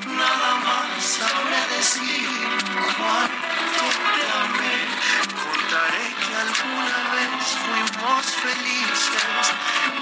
nada 0.06 0.56
más 0.58 1.04
sabré 1.04 1.76
decir 1.76 2.30
cuánto 2.98 3.86
te 4.16 4.24
amé. 4.40 4.78
Contaré 5.44 6.14
que 6.16 6.36
alguna 6.36 7.00
vez 7.16 7.46
fuimos 7.66 8.26
felices 8.36 9.54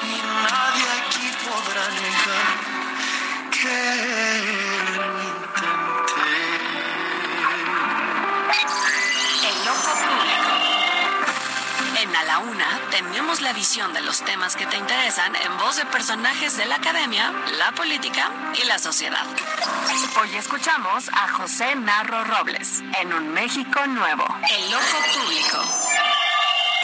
y 0.04 0.22
nadie 0.22 0.86
aquí 1.00 1.32
podrá 1.48 1.90
negar 1.90 2.77
tenemos 12.92 13.42
la 13.42 13.54
visión 13.54 13.94
de 13.94 14.02
los 14.02 14.22
temas 14.22 14.56
que 14.56 14.66
te 14.66 14.78
interesan 14.78 15.36
en 15.36 15.58
voz 15.58 15.78
de 15.78 15.86
personajes 15.86 16.58
de 16.58 16.66
la 16.66 16.76
academia, 16.76 17.32
la 17.58 17.72
política 17.74 18.32
y 18.62 18.66
la 18.66 18.80
sociedad. 18.80 19.26
Hoy 20.22 20.36
escuchamos 20.36 21.10
a 21.10 21.28
José 21.30 21.76
Narro 21.76 22.24
Robles 22.24 22.82
en 23.00 23.14
Un 23.14 23.34
México 23.34 23.86
Nuevo. 23.88 24.26
El 24.50 24.74
ojo 24.74 24.98
público. 25.14 26.27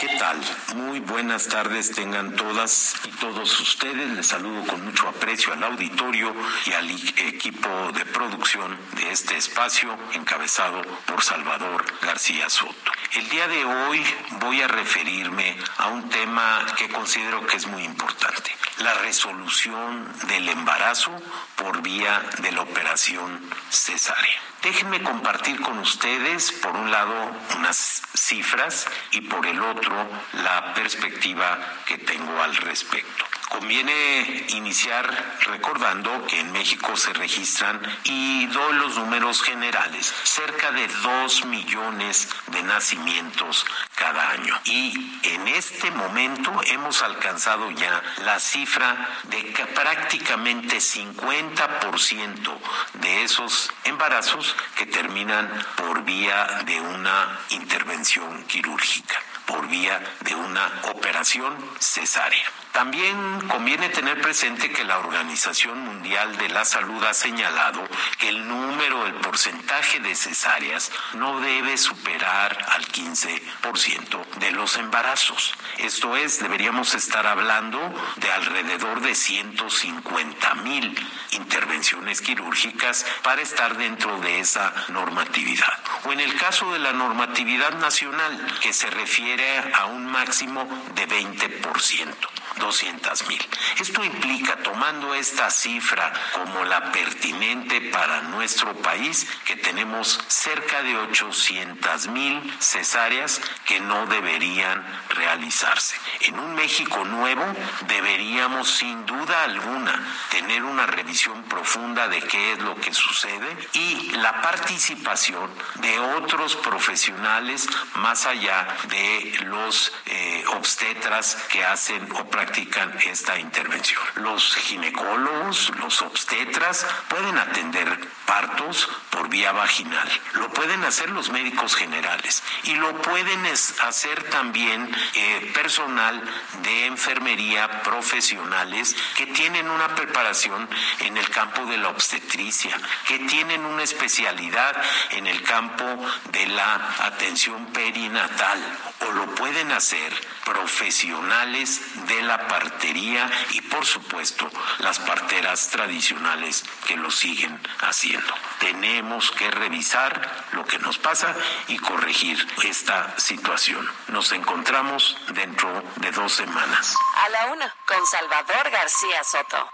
¿Qué 0.00 0.08
tal? 0.18 0.40
Muy 0.74 0.98
buenas 0.98 1.46
tardes 1.46 1.92
tengan 1.92 2.34
todas 2.34 2.96
y 3.04 3.08
todos 3.10 3.60
ustedes. 3.60 4.10
Les 4.10 4.26
saludo 4.26 4.66
con 4.66 4.84
mucho 4.84 5.08
aprecio 5.08 5.52
al 5.52 5.62
auditorio 5.62 6.34
y 6.66 6.72
al 6.72 6.90
equipo 6.90 7.68
de 7.92 8.04
producción 8.04 8.76
de 8.96 9.12
este 9.12 9.36
espacio 9.36 9.96
encabezado 10.12 10.82
por 11.06 11.22
Salvador 11.22 11.84
García 12.02 12.50
Soto. 12.50 12.90
El 13.14 13.28
día 13.28 13.46
de 13.46 13.64
hoy 13.64 14.04
voy 14.40 14.60
a 14.60 14.66
referirme 14.66 15.56
a 15.78 15.86
un 15.86 16.08
tema 16.08 16.66
que 16.76 16.88
considero 16.88 17.46
que 17.46 17.56
es 17.56 17.68
muy 17.68 17.84
importante, 17.84 18.50
la 18.78 18.92
resolución 18.94 20.12
del 20.26 20.48
embarazo 20.48 21.12
por 21.54 21.80
vía 21.80 22.20
de 22.38 22.50
la 22.50 22.62
operación 22.62 23.40
cesárea. 23.70 24.42
Déjenme 24.64 25.00
compartir 25.04 25.60
con 25.60 25.78
ustedes, 25.78 26.50
por 26.50 26.74
un 26.74 26.90
lado, 26.90 27.14
unas 27.56 28.02
cifras 28.14 28.88
y 29.12 29.20
por 29.20 29.46
el 29.46 29.62
otro, 29.62 29.94
la 30.32 30.74
perspectiva 30.74 31.60
que 31.86 31.98
tengo 31.98 32.42
al 32.42 32.56
respecto. 32.56 33.24
Conviene 33.54 34.46
iniciar 34.48 35.38
recordando 35.42 36.26
que 36.26 36.40
en 36.40 36.50
México 36.50 36.96
se 36.96 37.12
registran, 37.12 37.80
y 38.02 38.46
doy 38.46 38.74
los 38.74 38.96
números 38.96 39.42
generales, 39.42 40.12
cerca 40.24 40.72
de 40.72 40.88
2 40.88 41.44
millones 41.46 42.28
de 42.48 42.64
nacimientos 42.64 43.64
cada 43.94 44.30
año. 44.30 44.60
Y 44.64 45.20
en 45.22 45.46
este 45.46 45.92
momento 45.92 46.50
hemos 46.66 47.00
alcanzado 47.02 47.70
ya 47.70 48.02
la 48.24 48.40
cifra 48.40 49.08
de 49.28 49.44
que 49.52 49.66
prácticamente 49.66 50.78
50% 50.78 52.58
de 52.94 53.22
esos 53.22 53.72
embarazos 53.84 54.56
que 54.76 54.86
terminan 54.86 55.48
por 55.76 56.02
vía 56.02 56.44
de 56.66 56.80
una 56.80 57.38
intervención 57.50 58.42
quirúrgica 58.48 59.22
por 59.46 59.68
vía 59.68 60.00
de 60.20 60.34
una 60.34 60.72
operación 60.90 61.54
cesárea. 61.78 62.50
También 62.74 63.16
conviene 63.46 63.88
tener 63.88 64.20
presente 64.20 64.72
que 64.72 64.82
la 64.82 64.98
Organización 64.98 65.78
Mundial 65.78 66.36
de 66.38 66.48
la 66.48 66.64
Salud 66.64 67.04
ha 67.04 67.14
señalado 67.14 67.86
que 68.18 68.28
el 68.28 68.48
número, 68.48 69.06
el 69.06 69.14
porcentaje 69.14 70.00
de 70.00 70.16
cesáreas 70.16 70.90
no 71.12 71.38
debe 71.38 71.78
superar 71.78 72.58
al 72.70 72.84
15% 72.88 74.26
de 74.40 74.50
los 74.50 74.76
embarazos. 74.76 75.54
Esto 75.78 76.16
es, 76.16 76.40
deberíamos 76.40 76.96
estar 76.96 77.28
hablando 77.28 77.78
de 78.16 78.32
alrededor 78.32 79.00
de 79.02 79.14
150 79.14 80.54
mil 80.56 80.98
intervenciones 81.30 82.20
quirúrgicas 82.20 83.06
para 83.22 83.42
estar 83.42 83.76
dentro 83.76 84.18
de 84.18 84.40
esa 84.40 84.74
normatividad. 84.88 85.78
O 86.06 86.12
en 86.12 86.20
el 86.20 86.34
caso 86.36 86.72
de 86.72 86.80
la 86.80 86.92
normatividad 86.92 87.72
nacional, 87.78 88.58
que 88.60 88.72
se 88.72 88.90
refiere 88.90 89.33
a 89.74 89.86
un 89.86 90.06
máximo 90.06 90.64
de 90.94 91.08
20%. 91.08 92.34
200 92.58 93.28
mil. 93.28 93.48
Esto 93.80 94.04
implica, 94.04 94.56
tomando 94.62 95.14
esta 95.14 95.50
cifra 95.50 96.12
como 96.32 96.64
la 96.64 96.92
pertinente 96.92 97.80
para 97.80 98.22
nuestro 98.22 98.74
país, 98.76 99.26
que 99.44 99.56
tenemos 99.56 100.20
cerca 100.28 100.82
de 100.82 100.96
800 100.96 102.08
mil 102.08 102.40
cesáreas 102.60 103.40
que 103.64 103.80
no 103.80 104.06
deberían 104.06 104.84
realizarse. 105.10 105.96
En 106.20 106.38
un 106.38 106.54
México 106.54 107.04
nuevo 107.04 107.44
deberíamos 107.88 108.68
sin 108.70 109.04
duda 109.06 109.44
alguna 109.44 110.00
tener 110.30 110.62
una 110.64 110.86
revisión 110.86 111.42
profunda 111.44 112.08
de 112.08 112.20
qué 112.22 112.52
es 112.52 112.58
lo 112.60 112.76
que 112.76 112.92
sucede 112.92 113.56
y 113.72 114.12
la 114.12 114.40
participación 114.42 115.50
de 115.76 115.98
otros 115.98 116.56
profesionales 116.56 117.68
más 117.96 118.26
allá 118.26 118.66
de 118.88 119.23
los 119.44 119.92
eh, 120.06 120.44
obstetras 120.54 121.36
que 121.50 121.64
hacen 121.64 122.10
o 122.12 122.24
practican 122.26 122.96
esta 123.06 123.38
intervención. 123.38 124.02
Los 124.16 124.54
ginecólogos, 124.56 125.72
los 125.78 126.02
obstetras 126.02 126.86
pueden 127.08 127.38
atender 127.38 128.08
partos 128.26 128.88
por 129.10 129.28
vía 129.28 129.52
vaginal. 129.52 130.08
Lo 130.34 130.50
pueden 130.50 130.84
hacer 130.84 131.10
los 131.10 131.30
médicos 131.30 131.74
generales 131.74 132.42
y 132.64 132.74
lo 132.74 133.00
pueden 133.02 133.44
hacer 133.46 134.22
también 134.30 134.94
eh, 135.14 135.50
personal 135.54 136.22
de 136.62 136.86
enfermería 136.86 137.82
profesionales 137.82 138.96
que 139.16 139.26
tienen 139.26 139.68
una 139.68 139.94
preparación 139.94 140.68
en 141.00 141.16
el 141.16 141.28
campo 141.30 141.66
de 141.66 141.78
la 141.78 141.88
obstetricia, 141.88 142.76
que 143.06 143.18
tienen 143.20 143.64
una 143.64 143.82
especialidad 143.82 144.76
en 145.10 145.26
el 145.26 145.42
campo 145.42 145.84
de 146.32 146.46
la 146.46 146.96
atención 147.00 147.66
perinatal 147.66 148.60
o 149.00 149.12
lo 149.14 149.34
pueden 149.34 149.72
hacer 149.72 150.12
profesionales 150.44 151.80
de 152.06 152.22
la 152.22 152.46
partería 152.46 153.30
y 153.50 153.60
por 153.62 153.86
supuesto 153.86 154.50
las 154.78 154.98
parteras 154.98 155.68
tradicionales 155.68 156.64
que 156.86 156.96
lo 156.96 157.10
siguen 157.10 157.58
haciendo. 157.80 158.34
Tenemos 158.58 159.30
que 159.30 159.50
revisar 159.50 160.46
lo 160.52 160.64
que 160.64 160.78
nos 160.78 160.98
pasa 160.98 161.34
y 161.68 161.78
corregir 161.78 162.46
esta 162.62 163.18
situación. 163.18 163.88
Nos 164.08 164.32
encontramos 164.32 165.16
dentro 165.28 165.82
de 165.96 166.10
dos 166.10 166.32
semanas. 166.32 166.94
A 167.24 167.28
la 167.30 167.46
una, 167.46 167.74
con 167.86 168.06
Salvador 168.06 168.70
García 168.70 169.24
Soto. 169.24 169.70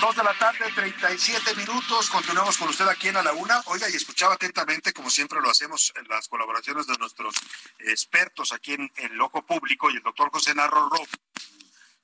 Dos 0.00 0.14
de 0.14 0.22
la 0.22 0.34
tarde, 0.34 0.64
37 0.76 1.56
minutos. 1.56 2.08
Continuamos 2.08 2.56
con 2.56 2.68
usted 2.68 2.86
aquí 2.86 3.08
en 3.08 3.14
la 3.14 3.32
Una. 3.32 3.60
Oiga, 3.66 3.88
y 3.90 3.96
escuchaba 3.96 4.34
atentamente, 4.34 4.92
como 4.92 5.10
siempre 5.10 5.40
lo 5.40 5.50
hacemos 5.50 5.92
en 5.96 6.06
las 6.06 6.28
colaboraciones 6.28 6.86
de 6.86 6.96
nuestros 6.98 7.34
expertos 7.80 8.52
aquí 8.52 8.74
en, 8.74 8.92
el 8.96 9.20
ojo 9.20 9.44
público 9.44 9.90
y 9.90 9.96
el 9.96 10.02
doctor 10.02 10.30
José 10.30 10.54
Narro 10.54 10.88
Rob 10.88 11.08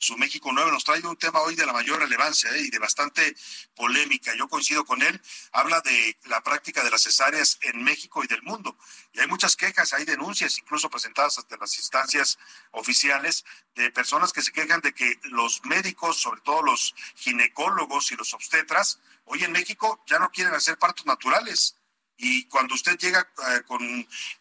su 0.04 0.18
México 0.18 0.52
Nuevo 0.52 0.70
nos 0.70 0.84
trae 0.84 1.00
un 1.06 1.16
tema 1.16 1.40
hoy 1.40 1.56
de 1.56 1.64
la 1.64 1.72
mayor 1.72 1.98
relevancia 1.98 2.50
¿eh? 2.54 2.60
y 2.60 2.70
de 2.70 2.78
bastante 2.78 3.34
polémica. 3.74 4.34
Yo 4.36 4.48
coincido 4.48 4.84
con 4.84 5.00
él. 5.00 5.18
Habla 5.52 5.80
de 5.80 6.18
la 6.26 6.42
práctica 6.42 6.84
de 6.84 6.90
las 6.90 7.02
cesáreas 7.02 7.58
en 7.62 7.82
México 7.82 8.22
y 8.22 8.26
del 8.26 8.42
mundo. 8.42 8.76
Y 9.14 9.20
hay 9.20 9.26
muchas 9.26 9.56
quejas, 9.56 9.94
hay 9.94 10.04
denuncias 10.04 10.58
incluso 10.58 10.90
presentadas 10.90 11.38
ante 11.38 11.56
las 11.56 11.78
instancias 11.78 12.38
oficiales 12.72 13.46
de 13.74 13.90
personas 13.90 14.32
que 14.34 14.42
se 14.42 14.52
quejan 14.52 14.82
de 14.82 14.92
que 14.92 15.18
los 15.24 15.64
médicos, 15.64 16.20
sobre 16.20 16.42
todo 16.42 16.62
los 16.62 16.94
ginecólogos 17.16 18.12
y 18.12 18.16
los 18.16 18.34
obstetras, 18.34 19.00
hoy 19.24 19.42
en 19.42 19.52
México 19.52 20.04
ya 20.06 20.18
no 20.18 20.30
quieren 20.30 20.52
hacer 20.52 20.76
partos 20.76 21.06
naturales. 21.06 21.76
Y 22.16 22.44
cuando 22.44 22.74
usted 22.74 22.96
llega 22.98 23.20
eh, 23.20 23.62
con 23.66 23.82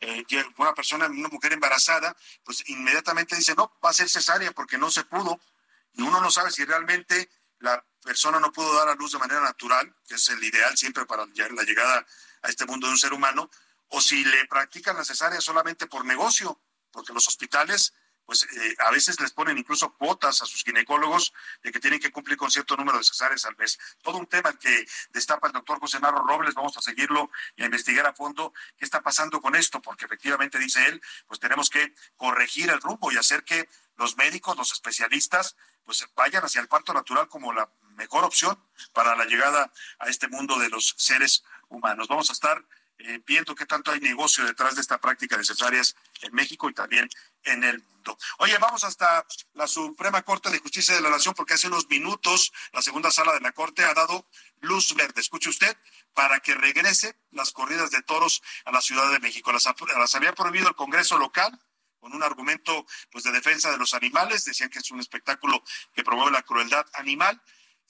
eh, 0.01 0.25
una 0.57 0.73
persona, 0.73 1.07
una 1.07 1.29
mujer 1.29 1.53
embarazada, 1.53 2.15
pues 2.43 2.67
inmediatamente 2.67 3.35
dice, 3.35 3.55
no, 3.55 3.71
va 3.83 3.89
a 3.89 3.93
ser 3.93 4.09
cesárea 4.09 4.51
porque 4.51 4.77
no 4.77 4.91
se 4.91 5.05
pudo 5.05 5.39
y 5.93 6.01
uno 6.01 6.19
no 6.21 6.31
sabe 6.31 6.51
si 6.51 6.65
realmente 6.65 7.29
la 7.59 7.83
persona 8.01 8.39
no 8.39 8.51
pudo 8.51 8.73
dar 8.75 8.89
a 8.89 8.95
luz 8.95 9.13
de 9.13 9.19
manera 9.19 9.41
natural, 9.41 9.95
que 10.07 10.15
es 10.15 10.29
el 10.29 10.43
ideal 10.43 10.77
siempre 10.77 11.05
para 11.05 11.25
la 11.25 11.63
llegada 11.63 12.05
a 12.41 12.49
este 12.49 12.65
mundo 12.65 12.87
de 12.87 12.93
un 12.93 12.99
ser 12.99 13.13
humano, 13.13 13.49
o 13.87 14.01
si 14.01 14.23
le 14.25 14.45
practican 14.47 14.97
la 14.97 15.05
cesárea 15.05 15.39
solamente 15.39 15.87
por 15.87 16.05
negocio, 16.05 16.61
porque 16.91 17.13
los 17.13 17.27
hospitales 17.27 17.93
pues 18.25 18.43
eh, 18.43 18.75
a 18.79 18.91
veces 18.91 19.19
les 19.19 19.31
ponen 19.31 19.57
incluso 19.57 19.93
cuotas 19.95 20.41
a 20.41 20.45
sus 20.45 20.63
ginecólogos 20.63 21.33
de 21.61 21.71
que 21.71 21.79
tienen 21.79 21.99
que 21.99 22.11
cumplir 22.11 22.37
con 22.37 22.49
cierto 22.49 22.75
número 22.77 22.97
de 22.97 23.03
cesáreas 23.03 23.45
al 23.45 23.57
mes. 23.57 23.77
Todo 24.01 24.17
un 24.17 24.27
tema 24.27 24.53
que 24.53 24.85
destapa 25.11 25.47
el 25.47 25.53
doctor 25.53 25.79
José 25.79 25.99
Narro 25.99 26.25
Robles, 26.25 26.53
vamos 26.53 26.77
a 26.77 26.81
seguirlo 26.81 27.29
y 27.55 27.63
a 27.63 27.65
investigar 27.65 28.05
a 28.05 28.13
fondo 28.13 28.53
qué 28.77 28.85
está 28.85 29.01
pasando 29.01 29.41
con 29.41 29.55
esto, 29.55 29.81
porque 29.81 30.05
efectivamente, 30.05 30.57
dice 30.57 30.85
él, 30.87 31.01
pues 31.27 31.39
tenemos 31.39 31.69
que 31.69 31.93
corregir 32.15 32.69
el 32.69 32.79
rumbo 32.79 33.11
y 33.11 33.17
hacer 33.17 33.43
que 33.43 33.67
los 33.97 34.15
médicos, 34.17 34.57
los 34.57 34.71
especialistas, 34.71 35.55
pues 35.85 36.05
vayan 36.15 36.43
hacia 36.43 36.61
el 36.61 36.67
parto 36.67 36.93
natural 36.93 37.27
como 37.27 37.53
la 37.53 37.69
mejor 37.95 38.23
opción 38.23 38.57
para 38.93 39.15
la 39.15 39.25
llegada 39.25 39.71
a 39.99 40.09
este 40.09 40.27
mundo 40.27 40.57
de 40.57 40.69
los 40.69 40.95
seres 40.97 41.43
humanos. 41.69 42.07
Vamos 42.07 42.29
a 42.29 42.33
estar 42.33 42.63
eh, 42.99 43.21
viendo 43.25 43.55
qué 43.55 43.65
tanto 43.65 43.91
hay 43.91 43.99
negocio 43.99 44.45
detrás 44.45 44.75
de 44.75 44.81
esta 44.81 44.99
práctica 44.99 45.35
de 45.35 45.43
cesáreas 45.43 45.95
en 46.21 46.33
México 46.33 46.69
y 46.69 46.73
también 46.73 47.09
en 47.43 47.63
el 47.63 47.81
mundo. 47.81 48.17
Oye, 48.37 48.57
vamos 48.59 48.83
hasta 48.83 49.25
la 49.53 49.67
Suprema 49.67 50.21
Corte 50.21 50.49
de 50.49 50.59
Justicia 50.59 50.95
de 50.95 51.01
la 51.01 51.09
Nación 51.09 51.33
porque 51.33 51.55
hace 51.55 51.67
unos 51.67 51.89
minutos 51.89 52.53
la 52.71 52.81
segunda 52.81 53.11
sala 53.11 53.33
de 53.33 53.39
la 53.39 53.51
Corte 53.51 53.83
ha 53.83 53.93
dado 53.93 54.27
luz 54.61 54.93
verde, 54.95 55.21
escuche 55.21 55.49
usted, 55.49 55.75
para 56.13 56.39
que 56.39 56.53
regrese 56.53 57.17
las 57.31 57.51
corridas 57.51 57.91
de 57.91 58.01
toros 58.03 58.41
a 58.65 58.71
la 58.71 58.81
Ciudad 58.81 59.11
de 59.11 59.19
México. 59.19 59.51
Las, 59.51 59.65
las 59.97 60.15
había 60.15 60.33
prohibido 60.33 60.69
el 60.69 60.75
Congreso 60.75 61.17
local 61.17 61.59
con 62.03 62.13
un 62.13 62.21
argumento 62.21 62.85
pues 63.09 63.23
de 63.23 63.31
defensa 63.31 63.71
de 63.71 63.77
los 63.77 63.93
animales, 63.93 64.43
decían 64.43 64.69
que 64.69 64.79
es 64.79 64.91
un 64.91 64.99
espectáculo 64.99 65.63
que 65.95 66.03
promueve 66.03 66.31
la 66.31 66.41
crueldad 66.41 66.85
animal. 66.95 67.41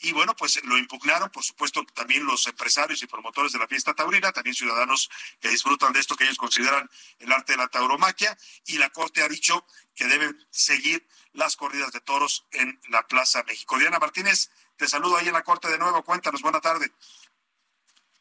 Y 0.02 0.11
bueno, 0.11 0.35
pues 0.35 0.64
lo 0.65 0.77
impugnaron, 0.77 1.31
por 1.31 1.44
supuesto, 1.44 1.84
también 1.95 2.23
los 2.23 2.45
empresarios 2.45 3.02
y 3.02 3.07
promotores 3.07 3.53
de 3.53 3.57
la 3.57 3.68
fiesta 3.68 3.95
taurina, 3.95 4.31
también 4.31 4.53
ciudadanos 4.53 5.10
que 5.40 5.49
disfrutan 5.49 5.94
de 5.94 5.99
esto 5.99 6.15
que 6.15 6.26
ellos 6.26 6.38
consideran 6.38 6.88
el 7.18 7.31
arte 7.31 7.53
de 7.53 7.57
la 7.57 7.68
tauromaquia, 7.69 8.38
y 8.68 8.77
la 8.77 8.91
Corte 8.91 9.23
ha 9.23 9.27
dicho 9.27 9.65
que 9.95 10.06
deben 10.06 10.45
seguir 10.52 11.07
las 11.31 11.56
corridas 11.56 11.91
de 11.91 11.99
toros 11.99 12.45
en 12.52 12.80
la 12.90 13.07
Plaza 13.07 13.44
México. 13.48 13.80
Diana 13.80 13.98
Martínez, 13.98 14.52
te 14.77 14.88
saludo 14.88 15.18
ahí 15.18 15.27
en 15.27 15.34
la 15.34 15.44
Corte 15.44 15.69
de 15.69 15.80
nuevo, 15.80 16.03
cuéntanos, 16.03 16.41
buena 16.44 16.61
tarde. 16.61 16.91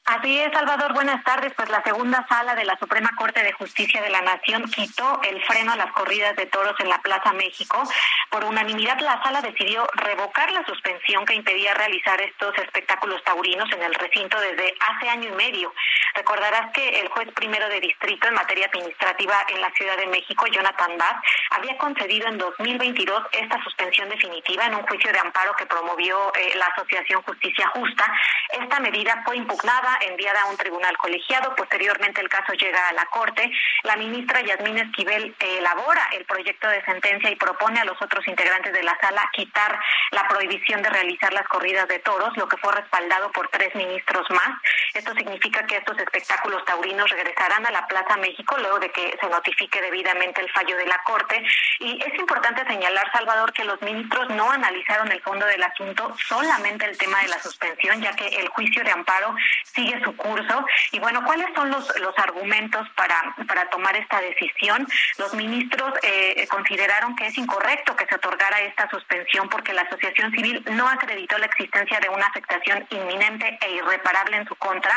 Así 0.05 0.37
es, 0.37 0.53
Salvador. 0.53 0.95
Buenas 0.95 1.23
tardes. 1.23 1.53
Pues 1.55 1.69
la 1.71 1.81
segunda 1.85 2.27
sala 2.29 2.57
de 2.57 2.65
la 2.65 2.77
Suprema 2.77 3.11
Corte 3.17 3.41
de 3.45 3.53
Justicia 3.53 4.03
de 4.03 4.11
la 4.11 4.21
Nación 4.21 4.65
quitó 4.65 5.21
el 5.23 5.41
freno 5.45 5.73
a 5.73 5.77
las 5.77 5.93
corridas 5.93 6.35
de 6.35 6.47
toros 6.47 6.75
en 6.81 6.89
la 6.89 6.99
Plaza 6.99 7.33
México. 7.33 7.81
Por 8.29 8.45
unanimidad, 8.45 8.99
la 8.99 9.23
sala 9.23 9.41
decidió 9.41 9.87
revocar 9.95 10.51
la 10.51 10.67
suspensión 10.67 11.25
que 11.25 11.35
impedía 11.35 11.75
realizar 11.75 12.21
estos 12.21 12.53
espectáculos 12.59 13.23
taurinos 13.23 13.71
en 13.71 13.81
el 13.81 13.95
recinto 13.95 14.41
desde 14.41 14.75
hace 14.81 15.09
año 15.09 15.29
y 15.29 15.37
medio. 15.37 15.73
Recordarás 16.15 16.73
que 16.73 17.01
el 17.01 17.09
juez 17.09 17.29
primero 17.35 17.69
de 17.69 17.81
distrito 17.81 18.27
en 18.27 18.35
materia 18.35 18.67
administrativa 18.67 19.47
en 19.51 19.61
la 19.61 19.71
Ciudad 19.71 19.97
de 19.97 20.09
México, 20.09 20.47
Jonathan 20.49 20.99
Bass, 20.99 21.17
había 21.51 21.79
concedido 21.79 22.27
en 22.27 22.39
2022 22.39 23.23
esta 23.33 23.63
suspensión 23.63 24.09
definitiva 24.09 24.67
en 24.67 24.75
un 24.75 24.83
juicio 24.83 25.13
de 25.13 25.21
amparo 25.21 25.55
que 25.55 25.67
promovió 25.67 26.33
eh, 26.35 26.57
la 26.57 26.67
Asociación 26.67 27.23
Justicia 27.23 27.69
Justa. 27.69 28.13
Esta 28.61 28.81
medida 28.81 29.23
fue 29.25 29.37
impugnada 29.37 29.92
enviada 30.01 30.43
a 30.43 30.47
un 30.47 30.57
tribunal 30.57 30.97
colegiado. 30.99 31.55
Posteriormente 31.55 32.21
el 32.21 32.29
caso 32.29 32.53
llega 32.55 32.89
a 32.89 32.93
la 32.93 33.07
Corte. 33.07 33.51
La 33.83 33.97
ministra 33.97 34.41
Yasmín 34.41 34.79
Esquivel 34.79 35.35
elabora 35.39 36.09
el 36.13 36.25
proyecto 36.25 36.69
de 36.69 36.85
sentencia 36.85 37.31
y 37.31 37.37
propone 37.37 37.81
a 37.81 37.85
los 37.85 38.01
otros 38.01 38.27
integrantes 38.27 38.73
de 38.73 38.83
la 38.83 38.99
sala 39.01 39.29
quitar 39.33 39.79
la 40.11 40.27
prohibición 40.29 40.83
de 40.83 40.91
realizar 40.91 41.33
las 41.33 41.47
corridas 41.49 41.89
de 41.89 41.99
toros, 42.01 42.37
lo 42.37 42.49
que 42.49 42.57
fue 42.57 42.73
respaldado 42.73 43.31
por 43.33 43.49
tres 43.49 43.75
ministros 43.75 44.29
más. 44.31 44.51
Esto 44.95 45.15
significa 45.15 45.65
que 45.67 45.77
estos 45.77 45.99
espectáculos 45.99 46.65
taurinos 46.65 47.11
regresarán 47.11 47.67
a 47.67 47.71
la 47.71 47.87
Plaza 47.87 48.17
México 48.17 48.57
luego 48.59 48.79
de 48.79 48.91
que 48.91 49.17
se 49.21 49.29
notifique 49.29 49.81
debidamente 49.81 50.41
el 50.41 50.51
fallo 50.51 50.77
de 50.77 50.87
la 50.87 50.99
Corte. 51.05 51.43
Y 51.81 52.03
es 52.03 52.19
importante 52.19 52.65
señalar, 52.67 53.11
Salvador, 53.13 53.53
que 53.53 53.65
los 53.65 53.81
ministros 53.83 54.29
no 54.31 54.51
analizaron 54.51 55.11
el 55.11 55.23
fondo 55.23 55.47
del 55.47 55.63
asunto, 55.63 56.15
solamente 56.27 56.87
el 56.87 56.99
tema 56.99 57.21
de 57.23 57.29
la 57.29 57.39
suspensión, 57.41 58.01
ya 58.01 58.15
que 58.15 58.27
el 58.27 58.49
juicio 58.49 58.83
de 58.85 58.91
amparo 58.91 59.35
sigue 59.83 60.03
su 60.05 60.17
curso. 60.17 60.65
Y 60.93 60.99
bueno, 60.99 61.23
¿cuáles 61.25 61.49
son 61.55 61.71
los, 61.71 62.01
los 62.01 62.17
argumentos 62.19 62.89
para, 62.97 63.35
para 63.47 63.69
tomar 63.71 63.97
esta 63.97 64.21
decisión? 64.21 64.87
Los 65.19 65.35
ministros 65.35 65.93
eh, 66.03 66.47
consideraron 66.49 67.17
que 67.17 67.27
es 67.27 67.39
incorrecto 67.39 67.97
que 67.97 68.07
se 68.07 68.15
otorgara 68.15 68.61
esta 68.61 68.89
suspensión 68.91 69.49
porque 69.49 69.73
la 69.73 69.83
asociación 69.83 70.31
civil 70.33 70.63
no 70.73 70.89
acreditó 70.89 71.39
la 71.39 71.47
existencia 71.47 72.01
de 72.01 72.09
una 72.09 72.27
afectación 72.27 72.87
inminente 72.91 73.59
e 73.61 73.73
irreparable 73.73 74.37
en 74.37 74.47
su 74.47 74.55
contra 74.57 74.93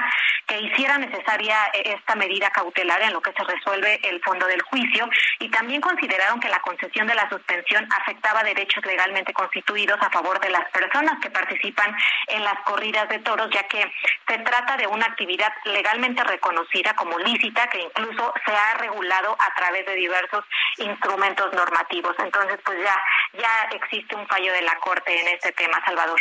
que 0.45 0.60
hiciera 0.60 0.98
necesaria 0.98 1.56
eh, 1.74 1.95
esta 1.98 2.16
medida 2.16 2.49
cautelar 2.52 3.02
en 3.02 3.14
lo 3.14 3.22
que 3.22 3.34
se 3.34 3.44
resuelve 3.44 3.99
el 4.03 4.22
fondo 4.22 4.45
del 4.48 4.62
juicio 4.64 5.10
y 5.40 5.49
también 5.49 5.82
consideraron 5.82 6.40
que 6.40 6.49
la 6.49 6.60
concesión 6.60 7.07
de 7.07 7.16
la 7.16 7.30
suspensión 7.30 7.88
afectaba 8.02 8.44
derechos 8.44 8.86
legalmente 8.86 9.34
constituidos 9.34 9.99
a 10.02 10.10
favor 10.10 10.40
de 10.40 10.49
las 10.49 10.70
personas 10.70 11.20
que 11.22 11.30
participan 11.30 11.95
en 12.28 12.44
las 12.44 12.60
corridas 12.66 13.10
de 13.10 13.20
toros, 13.20 13.49
ya 13.52 13.64
que 13.68 13.91
se 14.28 14.38
trata 14.40 14.74
de 14.77 14.88
una 14.88 15.06
actividad 15.06 15.52
legalmente 15.65 16.23
reconocida 16.23 16.95
como 16.95 17.19
lícita 17.19 17.68
que 17.68 17.81
incluso 17.81 18.34
se 18.45 18.52
ha 18.52 18.73
regulado 18.76 19.35
a 19.39 19.53
través 19.56 19.85
de 19.85 19.95
diversos 19.95 20.45
instrumentos 20.77 21.53
normativos. 21.53 22.15
Entonces, 22.19 22.60
pues 22.64 22.80
ya 22.84 22.95
ya 23.38 23.69
existe 23.72 24.15
un 24.15 24.27
fallo 24.27 24.52
de 24.53 24.61
la 24.61 24.76
Corte 24.80 25.19
en 25.19 25.27
este 25.27 25.52
tema, 25.52 25.81
Salvador. 25.85 26.19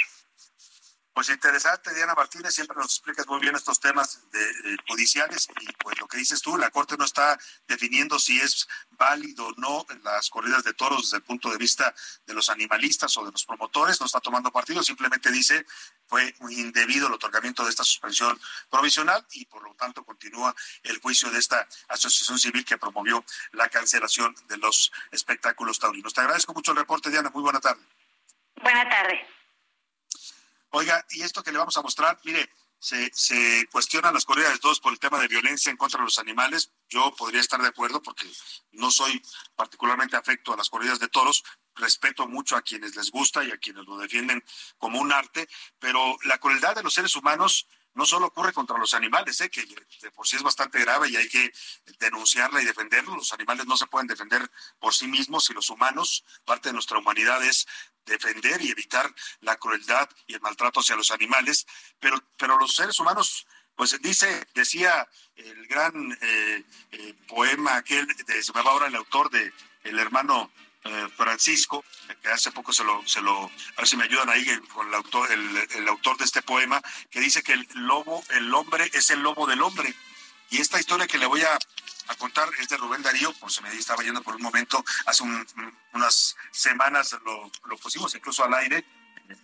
Pues 1.14 1.28
interesante, 1.28 1.94
Diana 1.94 2.14
Martínez, 2.14 2.52
siempre 2.52 2.76
nos 2.76 2.86
explicas 2.86 3.24
muy 3.28 3.39
bien 3.39 3.55
estos 3.55 3.78
temas 3.78 4.28
de, 4.32 4.76
judiciales 4.89 5.48
y 5.60 5.72
pues 5.74 5.97
lo 6.01 6.09
que 6.09 6.16
dices 6.16 6.43
tú, 6.43 6.56
la 6.56 6.70
Corte 6.70 6.97
no 6.97 7.05
está 7.05 7.39
definiendo 7.68 8.18
si 8.18 8.40
es 8.40 8.66
válido 8.90 9.47
o 9.47 9.52
no 9.56 9.86
las 10.02 10.28
corridas 10.28 10.64
de 10.64 10.72
toros 10.72 11.02
desde 11.02 11.18
el 11.18 11.22
punto 11.22 11.51
de 11.51 11.56
vista 11.56 11.94
de 12.26 12.35
los 12.35 12.48
animalistas 12.48 13.16
o 13.16 13.24
de 13.24 13.31
los 13.31 13.44
promotores, 13.44 14.01
no 14.01 14.06
está 14.06 14.18
tomando 14.18 14.51
partido, 14.51 14.82
simplemente 14.82 15.31
dice 15.31 15.64
fue 16.06 16.35
indebido 16.51 17.06
el 17.09 17.14
otorgamiento 17.14 17.64
de 17.64 17.70
esta 17.70 17.85
suspensión 17.85 18.39
provisional 18.70 19.26
y 19.32 19.47
por 19.47 19.62
lo 19.62 19.74
tanto 19.74 20.05
continúa 20.05 20.55
el 20.82 20.98
juicio 21.01 21.31
de 21.31 21.39
esta 21.39 21.66
asociación 21.89 22.39
civil 22.39 22.64
que 22.64 22.78
promovió 22.78 23.24
la 23.52 23.68
cancelación 23.68 24.35
de 24.48 24.59
los 24.59 24.93
espectáculos 25.10 25.78
taurinos. 25.78 26.12
Te 26.12 26.20
agradezco 26.20 26.52
mucho 26.55 26.72
el 26.72 26.78
reporte, 26.78 27.10
Diana, 27.10 27.31
muy 27.31 27.43
buena 27.43 27.60
tarde. 27.60 27.82
Buena 28.56 28.89
tarde. 28.89 29.26
Oiga, 30.70 31.05
y 31.10 31.22
esto 31.22 31.43
que 31.43 31.52
le 31.52 31.59
vamos 31.59 31.76
a 31.76 31.82
mostrar, 31.82 32.18
mire, 32.24 32.51
se, 32.78 33.10
se 33.14 33.66
cuestionan 33.72 34.12
las 34.12 34.24
corridas 34.24 34.52
de 34.52 34.59
todos 34.59 34.81
por 34.81 34.93
el 34.93 34.98
tema 34.98 35.18
de 35.18 35.28
violencia 35.28 35.70
en 35.70 35.76
contra 35.76 35.98
de 36.01 36.05
los 36.05 36.18
animales. 36.18 36.70
Yo 36.89 37.14
podría 37.16 37.40
estar 37.40 37.60
de 37.62 37.68
acuerdo 37.68 38.02
porque 38.02 38.26
no 38.72 38.90
soy 38.90 39.22
particularmente 39.56 40.16
afecto 40.16 40.52
a 40.52 40.56
las 40.56 40.68
corridas 40.68 40.98
de 40.98 41.09
toros. 41.09 41.44
Respeto 41.77 42.27
mucho 42.29 42.57
a 42.57 42.63
quienes 42.63 42.95
les 42.97 43.11
gusta 43.11 43.45
y 43.45 43.51
a 43.51 43.59
quienes 43.59 43.85
lo 43.87 43.99
defienden 43.99 44.45
como 44.79 45.01
un 45.01 45.13
arte, 45.13 45.49
pero 45.79 46.17
la 46.25 46.39
crueldad 46.39 46.75
de 46.75 46.83
los 46.83 46.95
seres 46.95 47.17
humanos 47.17 47.67
no 47.95 48.05
solo 48.05 48.27
ocurre 48.27 48.53
contra 48.53 48.77
los 48.77 48.93
animales, 48.95 49.41
¿eh? 49.41 49.49
que 49.49 49.65
de 50.03 50.11
por 50.11 50.27
sí 50.27 50.37
es 50.37 50.43
bastante 50.43 50.81
grave 50.81 51.09
y 51.09 51.17
hay 51.17 51.29
que 51.29 51.53
denunciarla 51.99 52.61
y 52.61 52.65
defenderlos. 52.65 53.17
Los 53.17 53.33
animales 53.33 53.67
no 53.67 53.77
se 53.77 53.87
pueden 53.87 54.09
defender 54.09 54.51
por 54.81 54.95
sí 54.95 55.07
mismos 55.07 55.49
y 55.51 55.55
los 55.55 55.71
humanos, 55.71 56.25
parte 56.45 56.69
de 56.69 56.73
nuestra 56.73 56.99
humanidad 56.99 57.43
es 57.45 57.67
defender 58.05 58.61
y 58.63 58.71
evitar 58.71 59.13
la 59.41 59.57
crueldad 59.57 60.09
y 60.27 60.35
el 60.35 60.41
maltrato 60.41 60.81
hacia 60.81 60.97
los 60.97 61.11
animales, 61.11 61.67
pero, 62.01 62.23
pero 62.37 62.59
los 62.59 62.75
seres 62.75 62.99
humanos, 62.99 63.47
pues 63.77 63.99
dice, 64.03 64.47
decía 64.55 65.09
el 65.37 65.67
gran 65.67 66.19
eh, 66.21 66.65
eh, 66.91 67.15
poema 67.29 67.77
aquel, 67.77 68.07
de, 68.07 68.43
se 68.43 68.53
me 68.53 68.63
va 68.63 68.73
ahora 68.73 68.89
el 68.89 68.97
autor 68.97 69.31
de 69.31 69.53
El 69.85 69.99
hermano 69.99 70.51
eh, 70.85 71.09
Francisco, 71.16 71.82
que 72.23 72.28
hace 72.28 72.51
poco 72.52 72.70
se 72.70 72.85
lo, 72.85 73.01
se 73.06 73.23
lo, 73.23 73.44
a 73.44 73.77
ver 73.78 73.89
si 73.89 73.97
me 73.97 74.05
ayudan 74.05 74.28
ahí 74.28 74.44
con 74.73 74.86
el 74.86 74.94
autor, 74.94 75.31
el, 75.32 75.89
autor 75.89 76.19
de 76.19 76.24
este 76.24 76.43
poema, 76.43 76.82
que 77.11 77.20
dice 77.20 77.43
que 77.43 77.55
el 77.55 77.66
lobo, 77.74 78.23
el 78.31 78.52
hombre 78.52 78.90
es 78.93 79.09
el 79.09 79.20
lobo 79.20 79.47
del 79.47 79.62
hombre. 79.62 79.94
Y 80.51 80.59
esta 80.59 80.78
historia 80.78 81.06
que 81.06 81.16
le 81.16 81.24
voy 81.24 81.40
a, 81.40 81.59
contar 82.19 82.51
es 82.61 82.69
de 82.69 82.77
Rubén 82.77 83.02
Darío, 83.02 83.32
por 83.35 83.51
si 83.51 83.62
me 83.62 83.73
estaba 83.73 84.02
yendo 84.02 84.23
por 84.23 84.36
un 84.36 84.43
momento, 84.43 84.85
hace 85.06 85.24
unas 85.94 86.36
semanas 86.51 87.16
lo, 87.24 87.51
lo 87.65 87.78
pusimos 87.78 88.15
incluso 88.15 88.44
al 88.44 88.52
aire, 88.52 88.85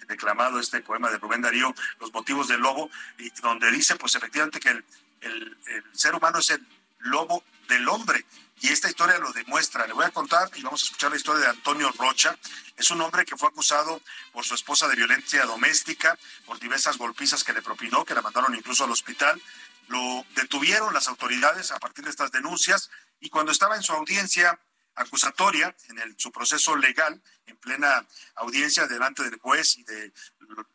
declamado 0.09 0.61
este 0.61 0.83
poema 0.83 1.11
de 1.11 1.17
Rubén 1.17 1.41
Darío, 1.41 1.75
Los 2.01 2.13
motivos 2.13 2.49
del 2.49 2.61
lobo, 2.61 2.91
y 3.19 3.31
donde 3.41 3.71
dice 3.71 3.97
pues 3.97 4.15
efectivamente 4.15 4.61
que 4.61 4.69
el, 4.69 4.85
el 5.23 5.85
ser 5.93 6.15
humano 6.15 6.39
es 6.39 6.51
el 6.51 6.67
lobo 6.99 7.43
del 7.67 7.89
hombre 7.89 8.27
y 8.61 8.69
esta 8.69 8.89
historia 8.89 9.19
lo 9.19 9.33
demuestra. 9.33 9.87
Le 9.87 9.93
voy 9.93 10.05
a 10.05 10.11
contar 10.11 10.51
y 10.55 10.63
vamos 10.63 10.83
a 10.83 10.87
escuchar 10.87 11.11
la 11.11 11.17
historia 11.17 11.43
de 11.43 11.51
Antonio 11.51 11.91
Rocha. 11.99 12.37
Es 12.77 12.91
un 12.91 13.01
hombre 13.01 13.25
que 13.25 13.37
fue 13.37 13.49
acusado 13.49 14.01
por 14.33 14.45
su 14.45 14.55
esposa 14.55 14.87
de 14.89 14.97
violencia 14.97 15.45
doméstica, 15.47 16.19
por 16.45 16.59
diversas 16.59 16.99
golpizas 16.99 17.43
que 17.43 17.53
le 17.53 17.63
propinó, 17.63 18.05
que 18.05 18.15
la 18.15 18.23
mandaron 18.23 18.55
incluso 18.55 18.85
al 18.85 18.91
hospital. 18.91 19.41
Lo 19.89 20.25
detuvieron 20.35 20.93
las 20.93 21.09
autoridades 21.09 21.73
a 21.73 21.79
partir 21.79 22.05
de 22.05 22.11
estas 22.11 22.31
denuncias 22.31 22.91
y 23.21 23.31
cuando 23.31 23.51
estaba 23.51 23.77
en 23.77 23.83
su 23.83 23.93
audiencia 23.93 24.59
acusatoria, 24.95 25.75
en 25.89 26.19
su 26.19 26.31
proceso 26.31 26.77
legal, 26.77 27.21
en 27.47 27.57
plena 27.57 28.07
audiencia 28.35 28.87
delante 28.87 29.23
del 29.23 29.39
juez 29.39 29.79
y 29.79 29.85
de 29.85 30.13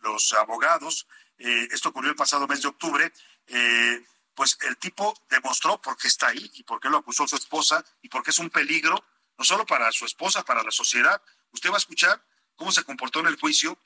los 0.02 0.34
abogados, 0.34 1.08
eh, 1.38 1.68
esto 1.72 1.90
ocurrió 1.90 2.10
el 2.10 2.16
pasado 2.16 2.48
mes 2.48 2.62
de 2.62 2.68
octubre, 2.68 3.12
eh, 3.48 4.04
pues 4.36 4.58
el 4.62 4.78
tipo 4.78 5.18
demostró 5.30 5.82
por 5.82 5.98
qué 5.98 6.08
está 6.08 6.28
ahí 6.28 6.52
y 6.54 6.64
por 6.64 6.80
qué 6.80 6.90
lo 6.90 6.98
acusó 6.98 7.28
su 7.28 7.36
esposa 7.36 7.84
y 8.02 8.10
por 8.10 8.22
qué 8.22 8.32
es 8.32 8.40
un 8.40 8.50
peligro, 8.50 9.04
no 9.38 9.46
solo 9.46 9.66
para 9.66 9.92
su 9.92 10.06
esposa, 10.06 10.44
para 10.44 10.62
la 10.62 10.72
sociedad. 10.72 11.22
Usted 11.52 11.72
va 11.72 11.76
a 11.76 11.78
escuchar 11.78 12.24
cómo 12.56 12.72
se 12.72 12.84
comportó 12.84 13.22
en 13.22 13.28
el 13.28 13.40
juicio, 13.40 13.80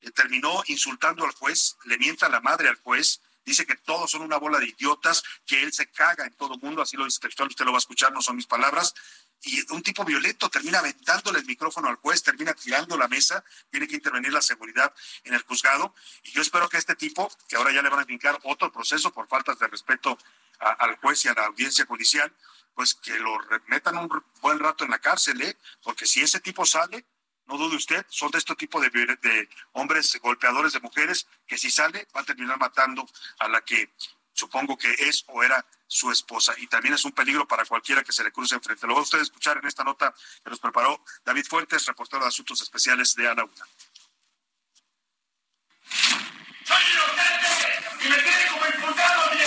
eh, 0.00 0.10
terminó 0.12 0.62
insultando 0.66 1.24
al 1.24 1.32
juez, 1.32 1.76
le 1.84 1.98
mienta 1.98 2.28
la 2.28 2.40
madre 2.40 2.68
al 2.68 2.76
juez, 2.76 3.20
dice 3.44 3.66
que 3.66 3.76
todos 3.76 4.10
son 4.10 4.22
una 4.22 4.36
bola 4.36 4.58
de 4.60 4.68
idiotas, 4.68 5.22
que 5.44 5.62
él 5.62 5.72
se 5.72 5.90
caga 5.90 6.24
en 6.24 6.34
todo 6.34 6.54
el 6.54 6.60
mundo, 6.60 6.82
así 6.82 6.96
lo 6.96 7.04
dice 7.04 7.18
textual, 7.20 7.48
usted 7.48 7.64
lo 7.64 7.72
va 7.72 7.78
a 7.78 7.80
escuchar, 7.80 8.12
no 8.12 8.22
son 8.22 8.36
mis 8.36 8.46
palabras, 8.46 8.94
y 9.42 9.72
un 9.72 9.82
tipo 9.82 10.04
violento 10.04 10.48
termina 10.48 10.80
aventándole 10.80 11.38
el 11.38 11.46
micrófono 11.46 11.88
al 11.88 11.96
juez, 11.96 12.22
termina 12.22 12.54
tirando 12.54 12.96
la 12.96 13.08
mesa, 13.08 13.44
tiene 13.70 13.86
que 13.86 13.94
intervenir 13.94 14.32
la 14.32 14.42
seguridad 14.42 14.92
en 15.24 15.34
el 15.34 15.42
juzgado. 15.42 15.94
Y 16.24 16.32
yo 16.32 16.42
espero 16.42 16.68
que 16.68 16.76
este 16.76 16.96
tipo, 16.96 17.30
que 17.48 17.56
ahora 17.56 17.72
ya 17.72 17.82
le 17.82 17.88
van 17.88 18.00
a 18.00 18.04
fincar 18.04 18.38
otro 18.44 18.72
proceso 18.72 19.12
por 19.12 19.28
faltas 19.28 19.58
de 19.58 19.68
respeto 19.68 20.18
al 20.58 20.96
juez 20.96 21.24
y 21.24 21.28
a 21.28 21.34
la 21.34 21.46
audiencia 21.46 21.86
judicial, 21.86 22.34
pues 22.74 22.94
que 22.94 23.18
lo 23.18 23.38
metan 23.66 23.96
un 23.96 24.08
buen 24.40 24.58
rato 24.58 24.84
en 24.84 24.90
la 24.90 24.98
cárcel, 24.98 25.40
¿eh? 25.42 25.56
porque 25.82 26.06
si 26.06 26.20
ese 26.20 26.40
tipo 26.40 26.66
sale, 26.66 27.06
no 27.46 27.56
dude 27.56 27.76
usted, 27.76 28.04
son 28.08 28.30
de 28.30 28.38
este 28.38 28.54
tipo 28.56 28.80
de, 28.80 28.90
de 28.90 29.48
hombres 29.72 30.18
golpeadores 30.20 30.72
de 30.72 30.80
mujeres 30.80 31.26
que 31.46 31.58
si 31.58 31.70
sale 31.70 32.06
va 32.14 32.20
a 32.20 32.24
terminar 32.24 32.58
matando 32.58 33.08
a 33.38 33.48
la 33.48 33.64
que 33.64 33.90
supongo 34.38 34.78
que 34.78 34.90
es 34.92 35.24
o 35.26 35.42
era 35.42 35.64
su 35.86 36.10
esposa. 36.12 36.54
Y 36.58 36.68
también 36.68 36.94
es 36.94 37.04
un 37.04 37.12
peligro 37.12 37.46
para 37.46 37.64
cualquiera 37.64 38.04
que 38.04 38.12
se 38.12 38.22
le 38.22 38.30
cruce 38.30 38.54
enfrente. 38.54 38.86
Lo 38.86 38.94
va 38.94 39.00
a 39.00 39.02
usted 39.02 39.18
escuchar 39.20 39.58
en 39.58 39.66
esta 39.66 39.82
nota 39.82 40.14
que 40.44 40.50
nos 40.50 40.60
preparó 40.60 41.02
David 41.24 41.46
Fuentes, 41.48 41.86
reportero 41.86 42.22
de 42.22 42.28
Asuntos 42.28 42.60
Especiales 42.60 43.14
de 43.14 43.28
Ana. 43.28 43.44
¡Soy 46.64 46.82
inocente! 46.92 48.06
¡Y 48.06 48.08
me 48.08 48.16
tiene 48.18 48.46
como 48.52 48.66
imputado, 48.66 49.32
en 49.32 49.38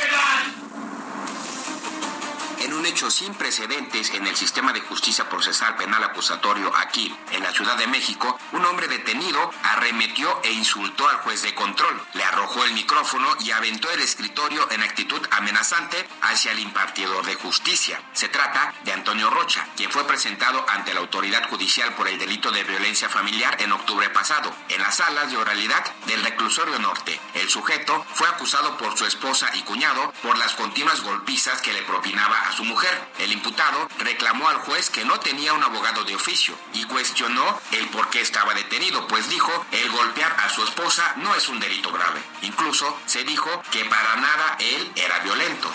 un 2.82 2.88
hecho 2.88 3.12
sin 3.12 3.36
precedentes 3.36 4.10
en 4.10 4.26
el 4.26 4.36
sistema 4.36 4.74
de 4.74 4.82
justicia 4.82 5.30
procesal 5.30 5.76
penal 5.76 6.04
acusatorio 6.04 6.76
aquí, 6.76 7.16
en 7.30 7.44
la 7.44 7.52
Ciudad 7.52 7.78
de 7.78 7.86
México, 7.86 8.40
un 8.54 8.66
hombre 8.66 8.88
detenido 8.88 9.52
arremetió 9.62 10.42
e 10.44 10.52
insultó 10.52 11.08
al 11.08 11.18
juez 11.18 11.44
de 11.44 11.54
control, 11.54 12.02
le 12.16 12.24
arrojó 12.24 12.64
el 12.64 12.74
micrófono 12.74 13.28
y 13.40 13.52
aventó 13.52 13.92
el 13.92 14.02
escritorio 14.02 14.68
en 14.72 14.82
actitud 14.82 15.22
amenazante 15.30 16.10
hacia 16.24 16.54
el 16.54 16.60
impartidor 16.60 17.24
de 17.24 17.36
justicia. 17.36 18.02
Se 18.14 18.30
trata 18.30 18.74
de 18.84 18.94
Antonio 18.94 19.30
Rocha, 19.30 19.68
quien 19.78 19.92
fue 19.92 20.08
presentado 20.08 20.66
ante 20.68 20.96
la 20.96 21.02
autoridad 21.02 21.48
judicial 21.52 21.94
por 21.94 22.08
el 22.08 22.18
delito 22.18 22.50
de 22.50 22.64
violencia 22.64 23.10
familiar 23.10 23.62
en 23.62 23.74
octubre 23.74 24.10
pasado, 24.10 24.52
en 24.70 24.82
las 24.82 24.96
salas 24.96 25.30
de 25.30 25.38
oralidad 25.38 25.86
del 26.08 26.24
reclusorio 26.24 26.80
norte. 26.80 27.22
El 27.36 27.48
sujeto 27.48 28.04
fue 28.16 28.28
acusado 28.28 28.76
por 28.80 28.98
su 28.98 29.06
esposa 29.06 29.52
y 29.54 29.62
cuñado 29.62 30.12
por 30.24 30.36
las 30.40 30.54
continuas 30.54 31.02
golpizas 31.02 31.62
que 31.62 31.74
le 31.74 31.84
propinaba 31.84 32.40
a 32.48 32.52
su 32.54 32.71
mujer. 32.72 32.98
El 33.20 33.34
imputado 33.34 33.90
reclamó 34.00 34.48
al 34.48 34.58
juez 34.60 34.90
que 34.90 35.04
no 35.04 35.20
tenía 35.20 35.54
un 35.54 35.64
abogado 35.64 36.06
de 36.06 36.16
oficio 36.16 36.56
y 36.74 36.86
cuestionó 36.86 37.60
el 37.72 37.88
por 37.90 38.10
qué 38.10 38.22
estaba 38.22 38.54
detenido, 38.54 39.08
pues 39.08 39.30
dijo 39.30 39.66
el 39.72 39.92
golpear 39.92 40.32
a 40.40 40.50
su 40.50 40.64
esposa 40.64 41.14
no 41.18 41.36
es 41.36 41.50
un 41.50 41.60
delito 41.60 41.92
grave. 41.92 42.22
Incluso 42.42 42.98
se 43.06 43.24
dijo 43.26 43.62
que 43.72 43.84
para 43.86 44.16
nada 44.16 44.56
él 44.60 44.92
era 44.96 45.20
violento. 45.20 45.70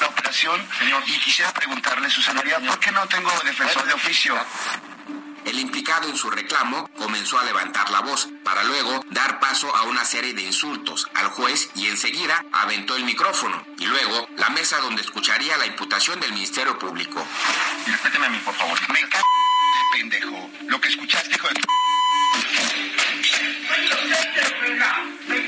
La 0.00 0.06
operación, 0.08 0.68
señor, 0.78 1.02
y 1.06 1.18
quisiera 1.18 1.52
preguntarle, 1.52 2.10
su 2.10 2.20
señoría, 2.20 2.60
¿por 2.60 2.78
qué 2.78 2.90
no 2.92 3.06
tengo 3.06 3.30
defensor 3.44 3.86
de 3.86 3.94
oficio? 3.94 4.34
El 5.44 5.58
implicado 5.58 6.08
en 6.08 6.16
su 6.16 6.30
reclamo 6.30 6.88
comenzó 6.96 7.38
a 7.38 7.44
levantar 7.44 7.90
la 7.90 8.00
voz 8.00 8.28
para 8.42 8.64
luego 8.64 9.04
dar 9.10 9.40
paso 9.40 9.74
a 9.74 9.82
una 9.82 10.04
serie 10.04 10.32
de 10.32 10.42
insultos 10.42 11.08
al 11.14 11.28
juez 11.28 11.70
y 11.74 11.86
enseguida 11.88 12.44
aventó 12.52 12.96
el 12.96 13.04
micrófono 13.04 13.64
y 13.78 13.86
luego 13.86 14.26
la 14.36 14.48
mesa 14.50 14.78
donde 14.80 15.02
escucharía 15.02 15.56
la 15.58 15.66
imputación 15.66 16.18
del 16.20 16.32
Ministerio 16.32 16.78
Público. 16.78 17.24
Respéteme 17.86 18.26
a 18.26 18.30
mí, 18.30 18.38
por 18.44 18.54
favor. 18.54 18.78
Me 18.90 19.08
cago 19.08 19.24
pendejo. 19.92 20.50
Lo 20.66 20.80
que 20.80 20.88
escuchaste, 20.88 21.34
hijo 21.34 21.48
de... 21.48 21.60
¡Me 25.28 25.44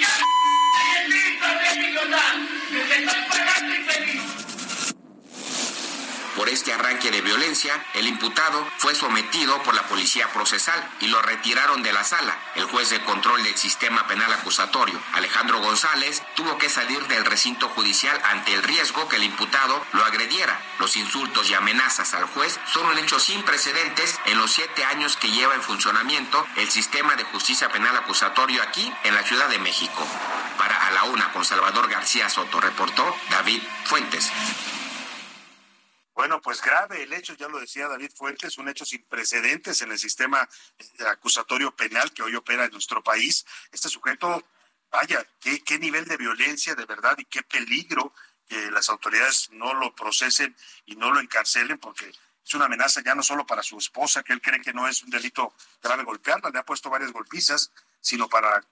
por 6.37 6.51
este 6.51 6.73
arranque 6.73 7.11
de 7.11 7.23
violencia, 7.23 7.83
el 7.95 8.07
imputado 8.07 8.69
fue 8.77 8.95
sometido 8.95 9.63
por 9.63 9.75
la 9.75 9.83
policía 9.85 10.29
procesal 10.33 10.87
y 11.01 11.07
lo 11.07 11.21
retiraron 11.23 11.83
de 11.83 11.93
la 11.93 12.05
sala. 12.05 12.37
El 12.55 12.67
juez 12.67 12.91
de 12.91 13.03
control 13.05 13.43
del 13.43 13.57
sistema 13.57 14.07
penal 14.07 14.31
acusatorio, 14.33 15.01
Alejandro 15.15 15.61
González, 15.61 16.23
tuvo 16.35 16.59
que 16.59 16.69
salir 16.69 17.05
del 17.07 17.25
recinto 17.25 17.71
judicial 17.71 18.21
ante 18.25 18.53
el 18.53 18.63
riesgo 18.63 19.09
que 19.09 19.17
el 19.17 19.25
imputado 19.25 19.83
lo 19.93 20.05
agrediera. 20.05 20.61
Los 20.79 20.97
insultos 20.97 21.49
y 21.49 21.55
amenazas 21.55 22.13
al 22.13 22.27
juez 22.27 22.61
son 22.71 22.87
un 22.87 22.99
hecho 22.99 23.19
sin 23.19 23.43
precedentes 23.43 24.21
en 24.27 24.37
los 24.37 24.53
siete 24.53 24.85
años 24.85 25.17
que 25.17 25.31
lleva 25.31 25.55
en 25.55 25.63
funcionamiento 25.63 26.47
el 26.57 26.71
sistema 26.71 27.17
de 27.17 27.25
justicia 27.25 27.71
penal 27.71 27.97
acusatorio 27.97 28.63
aquí 28.63 28.93
en 29.05 29.15
la 29.15 29.23
Ciudad 29.23 29.49
de 29.49 29.59
México. 29.59 30.07
Para 30.59 30.87
A 30.87 30.91
la 30.91 31.05
Una 31.05 31.33
con 31.33 31.45
Salvador 31.45 31.89
García 31.89 32.29
Soto, 32.29 32.61
reportó 32.61 33.17
David 33.31 33.63
Fuentes. 33.85 34.31
Bueno, 36.17 36.41
pues 36.41 36.63
grave 36.63 37.03
el 37.03 37.13
hecho, 37.13 37.35
ya 37.35 37.47
lo 37.47 37.61
decía 37.61 37.89
David 37.89 38.11
Fuentes, 38.15 38.57
un 38.57 38.71
hecho 38.71 38.87
sin 38.87 39.03
precedentes 39.03 39.83
en 39.83 39.93
el 39.93 39.99
sistema 39.99 40.49
eh, 40.79 41.07
acusatorio 41.07 41.77
penal 41.77 42.11
que 42.15 42.23
hoy 42.23 42.35
opera 42.35 42.65
en 42.65 42.71
nuestro 42.71 43.05
país. 43.05 43.45
Este 43.71 43.91
sujeto, 43.91 44.43
vaya, 44.91 45.23
qué, 45.41 45.63
qué 45.63 45.79
nivel 45.79 46.07
de 46.07 46.17
violencia 46.17 46.75
de 46.75 46.87
verdad 46.87 47.19
y 47.19 47.27
qué 47.27 47.43
peligro 47.43 48.15
que 48.49 48.71
las 48.71 48.89
autoridades 48.89 49.51
no 49.51 49.75
lo 49.75 49.95
procesen 49.95 50.57
y 50.87 50.97
no 50.97 51.13
lo 51.13 51.21
encarcelen 51.21 51.77
porque 51.77 52.11
es 52.43 52.55
una 52.55 52.65
amenaza 52.65 53.03
ya 53.05 53.15
no 53.15 53.23
solo 53.23 53.45
para 53.45 53.63
su 53.63 53.77
esposa, 53.77 54.23
que 54.23 54.33
él 54.33 54.41
cree 54.41 54.63
que 54.63 54.73
no 54.73 54.89
es 54.89 55.03
un 55.03 55.11
delito 55.11 55.53
grave 55.83 56.03
golpearla, 56.03 56.49
le 56.49 56.59
ha 56.59 56.65
puesto 56.65 56.89
varias 56.89 57.13
golpizas, 57.13 57.73
sino 58.01 58.27
para 58.27 58.65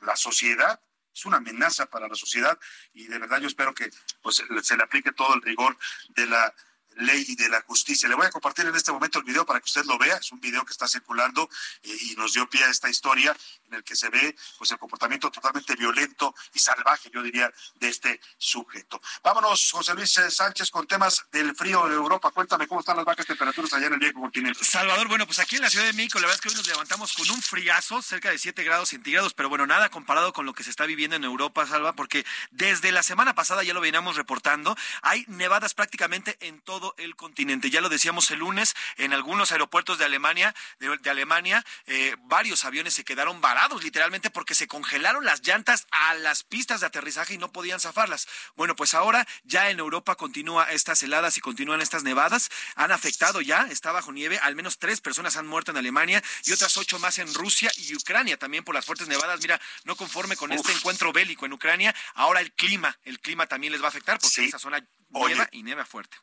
la 0.00 0.16
sociedad 0.16 0.80
es 1.14 1.24
una 1.26 1.38
amenaza 1.38 1.86
para 1.86 2.06
la 2.06 2.14
sociedad 2.14 2.58
y 2.92 3.06
de 3.06 3.18
verdad 3.18 3.40
yo 3.40 3.48
espero 3.48 3.74
que 3.74 3.90
pues, 4.22 4.42
se 4.62 4.76
le 4.76 4.82
aplique 4.82 5.12
todo 5.12 5.34
el 5.34 5.42
rigor 5.42 5.76
de 6.10 6.26
la 6.26 6.54
ley 6.98 7.34
de 7.34 7.48
la 7.48 7.62
justicia. 7.62 8.08
Le 8.08 8.14
voy 8.14 8.26
a 8.26 8.30
compartir 8.30 8.66
en 8.66 8.74
este 8.74 8.92
momento 8.92 9.18
el 9.18 9.24
video 9.24 9.46
para 9.46 9.60
que 9.60 9.64
usted 9.64 9.84
lo 9.84 9.98
vea. 9.98 10.16
Es 10.16 10.32
un 10.32 10.40
video 10.40 10.64
que 10.64 10.72
está 10.72 10.86
circulando 10.86 11.48
eh, 11.82 11.96
y 12.02 12.16
nos 12.16 12.34
dio 12.34 12.48
pie 12.48 12.64
a 12.64 12.70
esta 12.70 12.88
historia 12.88 13.36
en 13.68 13.74
el 13.74 13.84
que 13.84 13.94
se 13.94 14.08
ve 14.08 14.34
pues 14.56 14.70
el 14.70 14.78
comportamiento 14.78 15.30
totalmente 15.30 15.74
violento 15.76 16.34
y 16.54 16.58
salvaje, 16.58 17.10
yo 17.12 17.22
diría, 17.22 17.52
de 17.76 17.88
este 17.88 18.20
sujeto. 18.36 19.00
Vámonos, 19.22 19.70
José 19.70 19.94
Luis 19.94 20.16
eh, 20.18 20.30
Sánchez, 20.30 20.70
con 20.70 20.86
temas 20.86 21.24
del 21.30 21.54
frío 21.54 21.86
de 21.88 21.94
Europa. 21.94 22.30
Cuéntame 22.30 22.66
cómo 22.66 22.80
están 22.80 22.96
las 22.96 23.04
bajas 23.04 23.26
temperaturas 23.26 23.72
allá 23.72 23.86
en 23.86 23.94
el 23.94 23.98
viejo 23.98 24.20
continente. 24.20 24.64
Salvador, 24.64 25.08
bueno, 25.08 25.26
pues 25.26 25.38
aquí 25.38 25.56
en 25.56 25.62
la 25.62 25.70
Ciudad 25.70 25.86
de 25.86 25.92
México, 25.92 26.18
la 26.18 26.26
verdad 26.26 26.36
es 26.36 26.40
que 26.40 26.48
hoy 26.48 26.54
nos 26.54 26.66
levantamos 26.66 27.12
con 27.12 27.30
un 27.30 27.42
friazo, 27.42 28.02
cerca 28.02 28.30
de 28.30 28.38
7 28.38 28.62
grados 28.64 28.88
centígrados, 28.90 29.34
pero 29.34 29.48
bueno, 29.48 29.66
nada 29.66 29.90
comparado 29.90 30.32
con 30.32 30.46
lo 30.46 30.54
que 30.54 30.64
se 30.64 30.70
está 30.70 30.86
viviendo 30.86 31.16
en 31.16 31.24
Europa, 31.24 31.66
Salva, 31.66 31.92
porque 31.92 32.24
desde 32.50 32.92
la 32.92 33.02
semana 33.02 33.34
pasada 33.34 33.62
ya 33.62 33.74
lo 33.74 33.80
veníamos 33.80 34.16
reportando, 34.16 34.76
hay 35.02 35.24
nevadas 35.28 35.74
prácticamente 35.74 36.36
en 36.40 36.60
todo 36.60 36.87
el 36.96 37.16
continente. 37.16 37.70
Ya 37.70 37.80
lo 37.80 37.88
decíamos 37.88 38.30
el 38.30 38.38
lunes, 38.38 38.74
en 38.96 39.12
algunos 39.12 39.52
aeropuertos 39.52 39.98
de 39.98 40.04
Alemania, 40.04 40.54
de, 40.78 41.10
Alemania, 41.10 41.64
eh, 41.86 42.16
varios 42.24 42.64
aviones 42.64 42.94
se 42.94 43.04
quedaron 43.04 43.40
varados 43.40 43.82
literalmente 43.82 44.30
porque 44.30 44.54
se 44.54 44.66
congelaron 44.66 45.24
las 45.24 45.46
llantas 45.46 45.86
a 45.90 46.14
las 46.14 46.44
pistas 46.44 46.80
de 46.80 46.86
aterrizaje 46.86 47.34
y 47.34 47.38
no 47.38 47.52
podían 47.52 47.80
zafarlas. 47.80 48.28
Bueno, 48.56 48.76
pues 48.76 48.94
ahora 48.94 49.26
ya 49.44 49.70
en 49.70 49.78
Europa 49.78 50.14
continúa 50.14 50.70
estas 50.70 51.02
heladas 51.02 51.36
y 51.36 51.40
continúan 51.40 51.80
estas 51.80 52.02
nevadas. 52.02 52.50
Han 52.76 52.92
afectado 52.92 53.40
ya, 53.40 53.66
está 53.70 53.92
bajo 53.92 54.12
nieve, 54.12 54.38
al 54.38 54.54
menos 54.54 54.78
tres 54.78 55.00
personas 55.00 55.36
han 55.36 55.46
muerto 55.46 55.70
en 55.70 55.76
Alemania 55.76 56.22
y 56.44 56.52
otras 56.52 56.76
ocho 56.76 56.98
más 56.98 57.18
en 57.18 57.32
Rusia 57.34 57.70
y 57.76 57.94
Ucrania 57.94 58.36
también 58.36 58.64
por 58.64 58.74
las 58.74 58.84
fuertes 58.84 59.08
nevadas. 59.08 59.40
Mira, 59.40 59.60
no 59.84 59.96
conforme 59.96 60.36
con 60.36 60.52
este 60.52 60.72
encuentro 60.72 61.12
bélico 61.12 61.46
en 61.46 61.52
Ucrania, 61.52 61.94
ahora 62.14 62.40
el 62.40 62.52
clima, 62.52 62.98
el 63.04 63.20
clima 63.20 63.46
también 63.46 63.72
les 63.72 63.82
va 63.82 63.86
a 63.86 63.88
afectar 63.88 64.18
porque 64.18 64.44
esa 64.44 64.58
zona 64.58 64.84
nieva 65.10 65.48
y 65.52 65.62
nieva 65.62 65.84
fuerte 65.84 66.18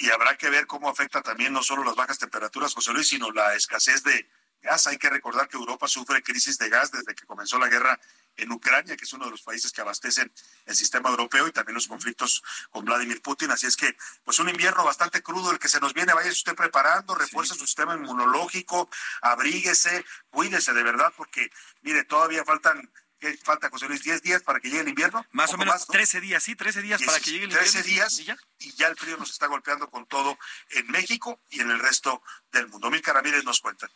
y 0.00 0.10
habrá 0.10 0.36
que 0.36 0.48
ver 0.48 0.66
cómo 0.66 0.88
afecta 0.88 1.20
también 1.20 1.52
no 1.52 1.62
solo 1.62 1.84
las 1.84 1.94
bajas 1.94 2.18
temperaturas, 2.18 2.72
José 2.72 2.92
Luis, 2.92 3.08
sino 3.08 3.30
la 3.32 3.54
escasez 3.54 4.02
de 4.02 4.30
gas. 4.62 4.86
Hay 4.86 4.96
que 4.96 5.10
recordar 5.10 5.46
que 5.46 5.58
Europa 5.58 5.88
sufre 5.88 6.22
crisis 6.22 6.56
de 6.56 6.70
gas 6.70 6.90
desde 6.90 7.14
que 7.14 7.26
comenzó 7.26 7.58
la 7.58 7.68
guerra 7.68 8.00
en 8.36 8.50
Ucrania, 8.50 8.96
que 8.96 9.04
es 9.04 9.12
uno 9.12 9.26
de 9.26 9.32
los 9.32 9.42
países 9.42 9.72
que 9.72 9.82
abastecen 9.82 10.32
el 10.64 10.74
sistema 10.74 11.10
europeo 11.10 11.46
y 11.48 11.52
también 11.52 11.74
los 11.74 11.86
conflictos 11.86 12.42
con 12.70 12.86
Vladimir 12.86 13.20
Putin. 13.20 13.50
Así 13.50 13.66
es 13.66 13.76
que, 13.76 13.94
pues 14.24 14.38
un 14.38 14.48
invierno 14.48 14.84
bastante 14.84 15.22
crudo 15.22 15.50
el 15.50 15.58
que 15.58 15.68
se 15.68 15.80
nos 15.80 15.92
viene. 15.92 16.14
Vaya 16.14 16.30
usted 16.30 16.54
preparando, 16.54 17.14
refuerce 17.14 17.52
su 17.52 17.66
sistema 17.66 17.94
inmunológico, 17.94 18.88
abríguese, 19.20 20.06
cuídese 20.30 20.72
de 20.72 20.82
verdad, 20.82 21.12
porque, 21.14 21.50
mire, 21.82 22.04
todavía 22.04 22.42
faltan 22.44 22.90
¿Qué 23.20 23.36
falta, 23.36 23.68
José 23.68 23.86
Luis? 23.86 24.02
¿10 24.02 24.22
días 24.22 24.42
para 24.42 24.60
que 24.60 24.68
llegue 24.68 24.80
el 24.80 24.88
invierno? 24.88 25.26
Más 25.32 25.52
o 25.52 25.58
menos 25.58 25.86
13 25.86 26.22
días, 26.22 26.42
sí, 26.42 26.56
13 26.56 26.80
días 26.80 27.02
para 27.02 27.20
que 27.20 27.30
llegue 27.30 27.44
el 27.44 27.50
invierno. 27.50 27.70
13 27.70 27.82
días 27.86 28.18
¿y 28.18 28.24
ya? 28.24 28.36
y 28.58 28.72
ya 28.72 28.86
el 28.88 28.96
frío 28.96 29.18
nos 29.18 29.30
está 29.30 29.46
golpeando 29.46 29.90
con 29.90 30.06
todo 30.06 30.38
en 30.70 30.86
México 30.90 31.38
y 31.50 31.60
en 31.60 31.70
el 31.70 31.78
resto 31.78 32.22
del 32.50 32.68
mundo. 32.68 32.90
Mil 32.90 33.02
Ramírez 33.02 33.44
nos 33.44 33.60
cuenta. 33.60 33.90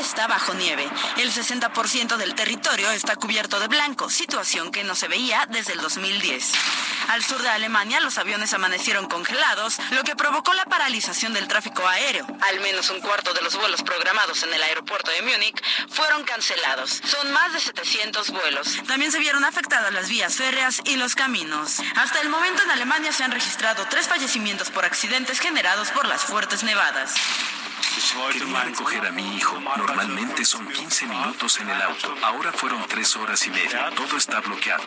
Está 0.00 0.26
bajo 0.26 0.54
nieve. 0.54 0.88
El 1.18 1.32
60% 1.32 2.16
del 2.16 2.34
territorio 2.34 2.90
está 2.90 3.16
cubierto 3.16 3.60
de 3.60 3.68
blanco, 3.68 4.10
situación 4.10 4.70
que 4.70 4.82
no 4.84 4.94
se 4.94 5.08
veía 5.08 5.46
desde 5.50 5.72
el 5.72 5.80
2010. 5.80 6.52
Al 7.08 7.24
sur 7.24 7.40
de 7.40 7.48
Alemania, 7.48 8.00
los 8.00 8.18
aviones 8.18 8.52
amanecieron 8.54 9.06
congelados, 9.06 9.78
lo 9.90 10.02
que 10.02 10.16
provocó 10.16 10.52
la 10.54 10.64
paralización 10.64 11.32
del 11.32 11.48
tráfico 11.48 11.86
aéreo. 11.86 12.26
Al 12.40 12.60
menos 12.60 12.90
un 12.90 13.00
cuarto 13.00 13.32
de 13.34 13.42
los 13.42 13.56
vuelos 13.56 13.82
programados 13.82 14.42
en 14.42 14.52
el 14.52 14.62
aeropuerto 14.62 15.10
de 15.10 15.22
Múnich 15.22 15.62
fueron 15.88 16.24
cancelados. 16.24 17.00
Son 17.04 17.32
más 17.32 17.52
de 17.52 17.60
700 17.60 18.30
vuelos. 18.30 18.78
También 18.86 19.12
se 19.12 19.20
vieron 19.20 19.44
afectadas 19.44 19.92
las 19.92 20.08
vías 20.08 20.34
férreas 20.34 20.80
y 20.84 20.96
los 20.96 21.14
caminos. 21.14 21.80
Hasta 21.96 22.20
el 22.20 22.28
momento 22.28 22.62
en 22.62 22.70
Alemania 22.70 23.12
se 23.12 23.22
han 23.22 23.32
registrado 23.32 23.86
tres 23.88 24.08
fallecimientos 24.08 24.70
por 24.70 24.84
accidentes 24.84 25.38
generados 25.38 25.90
por 25.90 26.06
las 26.06 26.22
fuertes 26.22 26.62
nevadas. 26.64 27.14
Quería 28.32 28.64
recoger 28.64 29.06
a 29.06 29.12
mi 29.12 29.36
hijo. 29.36 29.58
Normalmente 29.60 30.44
son 30.44 30.66
15 30.66 31.06
minutos 31.06 31.60
en 31.60 31.70
el 31.70 31.80
auto. 31.82 32.14
Ahora 32.22 32.52
fueron 32.52 32.84
tres 32.88 33.16
horas 33.16 33.46
y 33.46 33.50
media. 33.50 33.90
Todo 33.96 34.16
está 34.16 34.40
bloqueado. 34.40 34.84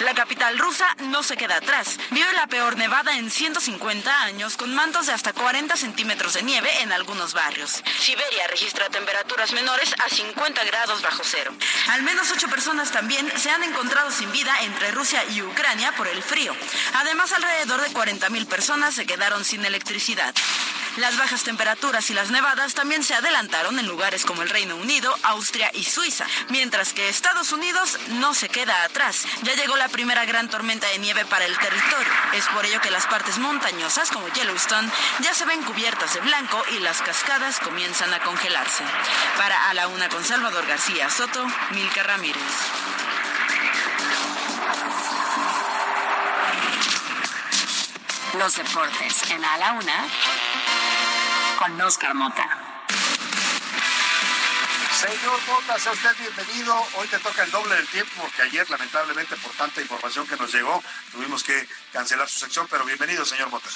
La 0.00 0.14
capital 0.14 0.58
rusa 0.58 0.86
no 1.04 1.22
se 1.22 1.36
queda 1.36 1.56
atrás. 1.56 1.98
Vive 2.10 2.32
la 2.32 2.46
peor 2.46 2.76
nevada 2.76 3.16
en 3.16 3.30
150 3.30 4.22
años 4.22 4.56
con 4.56 4.74
mantos 4.74 5.06
de 5.06 5.12
hasta 5.12 5.32
40 5.32 5.76
centímetros 5.76 6.34
de 6.34 6.42
nieve 6.42 6.68
en 6.80 6.92
algunos 6.92 7.34
barrios. 7.34 7.82
Siberia 8.00 8.46
registra 8.48 8.88
temperaturas 8.88 9.52
menores 9.52 9.94
a 10.04 10.08
50 10.08 10.64
grados 10.64 11.02
bajo 11.02 11.22
cero. 11.24 11.52
Al 11.88 12.02
menos 12.02 12.30
ocho 12.32 12.48
personas 12.48 12.90
también 12.90 13.30
se 13.38 13.50
han 13.50 13.62
encontrado 13.62 14.10
sin 14.10 14.32
vida 14.32 14.52
entre 14.62 14.90
Rusia 14.90 15.22
y 15.30 15.42
Ucrania 15.42 15.92
por 15.92 16.08
el 16.08 16.22
frío. 16.22 16.54
Además, 16.94 17.32
alrededor 17.32 17.80
de 17.80 17.90
40.000 17.90 18.46
personas 18.46 18.94
se 18.94 19.06
quedaron 19.06 19.44
sin 19.44 19.64
electricidad. 19.64 20.34
Las 20.98 21.16
bajas 21.16 21.42
temperaturas 21.42 22.10
y 22.10 22.14
las 22.14 22.30
nevadas 22.30 22.74
también 22.74 23.02
se 23.02 23.14
adelantaron 23.14 23.78
en 23.78 23.86
lugares 23.86 24.26
como 24.26 24.42
el 24.42 24.50
Reino 24.50 24.76
Unido, 24.76 25.16
Austria 25.22 25.70
y 25.72 25.84
Suiza, 25.84 26.26
mientras 26.50 26.92
que 26.92 27.08
Estados 27.08 27.52
Unidos 27.52 27.98
no 28.08 28.34
se 28.34 28.50
queda 28.50 28.84
atrás. 28.84 29.24
Ya 29.42 29.54
llegó 29.54 29.74
primera 29.88 30.24
gran 30.24 30.48
tormenta 30.48 30.86
de 30.88 30.98
nieve 30.98 31.24
para 31.24 31.44
el 31.44 31.58
territorio. 31.58 32.12
Es 32.34 32.46
por 32.48 32.64
ello 32.64 32.80
que 32.80 32.90
las 32.90 33.06
partes 33.06 33.38
montañosas 33.38 34.10
como 34.10 34.28
Yellowstone 34.28 34.90
ya 35.20 35.34
se 35.34 35.44
ven 35.44 35.62
cubiertas 35.62 36.14
de 36.14 36.20
blanco 36.20 36.62
y 36.72 36.78
las 36.80 37.02
cascadas 37.02 37.58
comienzan 37.60 38.12
a 38.14 38.20
congelarse. 38.20 38.84
Para 39.36 39.68
A 39.68 39.74
la 39.74 39.88
Una 39.88 40.08
con 40.08 40.24
Salvador 40.24 40.66
García 40.66 41.10
Soto, 41.10 41.46
Milka 41.70 42.02
Ramírez. 42.02 42.42
Los 48.38 48.56
deportes 48.56 49.30
en 49.30 49.44
A 49.44 49.58
la 49.58 49.72
Una 49.72 50.06
con 51.58 51.80
Oscar 51.80 52.14
Mota. 52.14 52.61
Señor 55.02 55.40
Mota, 55.48 55.76
sea 55.80 55.90
usted 55.90 56.16
bienvenido. 56.16 56.80
Hoy 56.94 57.08
te 57.08 57.18
toca 57.18 57.42
el 57.42 57.50
doble 57.50 57.74
del 57.74 57.88
tiempo 57.88 58.12
porque 58.20 58.42
ayer, 58.42 58.70
lamentablemente, 58.70 59.34
por 59.38 59.50
tanta 59.54 59.80
información 59.80 60.28
que 60.28 60.36
nos 60.36 60.54
llegó, 60.54 60.80
tuvimos 61.10 61.42
que 61.42 61.68
cancelar 61.92 62.28
su 62.28 62.38
sección, 62.38 62.68
pero 62.70 62.84
bienvenido, 62.84 63.24
señor 63.24 63.50
Mota. 63.50 63.68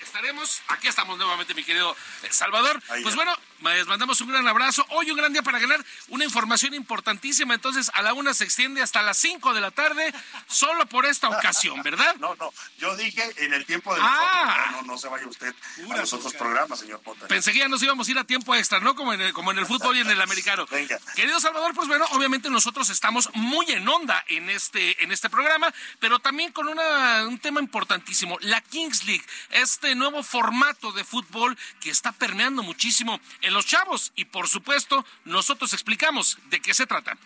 estaremos. 0.00 0.62
Aquí 0.68 0.86
estamos 0.86 1.18
nuevamente, 1.18 1.54
mi 1.54 1.64
querido 1.64 1.96
Salvador. 2.30 2.80
pues 3.02 3.16
bueno, 3.16 3.36
les 3.62 3.86
mandamos 3.86 4.20
un 4.20 4.28
gran 4.28 4.46
abrazo. 4.46 4.84
Hoy 4.90 5.10
un 5.10 5.16
gran 5.16 5.32
día 5.32 5.42
para 5.42 5.58
ganar 5.58 5.84
una 6.08 6.24
información 6.24 6.74
importantísima. 6.74 7.54
Entonces, 7.54 7.90
a 7.94 8.02
la 8.02 8.12
una 8.12 8.34
se 8.34 8.44
extiende 8.44 8.82
hasta 8.82 9.02
las 9.02 9.16
cinco 9.18 9.54
de 9.54 9.60
la 9.60 9.70
tarde, 9.70 10.12
solo 10.46 10.86
por 10.86 11.06
esta 11.06 11.28
ocasión, 11.28 11.82
¿verdad? 11.82 12.16
No, 12.18 12.34
no. 12.36 12.52
Yo 12.78 12.96
dije 12.96 13.22
en 13.38 13.54
el 13.54 13.64
tiempo 13.64 13.94
de 13.94 14.00
ah. 14.02 14.70
No, 14.72 14.82
no, 14.82 14.98
se 14.98 15.08
vaya 15.08 15.26
usted 15.26 15.54
a 15.90 15.96
los 15.96 16.12
otros 16.12 16.34
programas, 16.34 16.78
señor 16.78 17.00
Potter. 17.00 17.28
Pensé 17.28 17.52
que 17.52 17.60
ya 17.60 17.68
nos 17.68 17.82
íbamos 17.82 18.08
a 18.08 18.10
ir 18.10 18.18
a 18.18 18.24
tiempo 18.24 18.54
extra, 18.54 18.80
¿no? 18.80 18.94
Como 18.94 19.12
en 19.12 19.20
el, 19.20 19.32
como 19.32 19.50
en 19.50 19.58
el 19.58 19.66
fútbol 19.66 19.96
y 19.96 20.00
en 20.00 20.10
el 20.10 20.20
americano. 20.20 20.66
Venga. 20.70 20.98
Querido 21.14 21.40
Salvador, 21.40 21.74
pues 21.74 21.88
bueno, 21.88 22.06
obviamente 22.12 22.50
nosotros 22.50 22.90
estamos 22.90 23.30
muy 23.34 23.70
en 23.70 23.88
onda 23.88 24.24
en 24.28 24.50
este, 24.50 25.02
en 25.02 25.12
este 25.12 25.30
programa, 25.30 25.72
pero 25.98 26.18
también 26.18 26.52
con 26.52 26.68
una, 26.68 27.26
un 27.26 27.38
tema 27.38 27.60
importantísimo, 27.60 28.38
la 28.40 28.60
Kings 28.60 29.04
League, 29.04 29.24
este 29.50 29.94
nuevo 29.94 30.22
formato 30.22 30.92
de 30.92 31.04
fútbol 31.04 31.56
que 31.80 31.90
está 31.90 32.12
permeando 32.12 32.62
muchísimo 32.62 33.20
en 33.44 33.54
los 33.54 33.66
chavos 33.66 34.12
y 34.16 34.24
por 34.24 34.48
supuesto 34.48 35.04
nosotros 35.24 35.72
explicamos 35.72 36.38
de 36.46 36.60
qué 36.60 36.74
se 36.74 36.86
trata. 36.86 37.16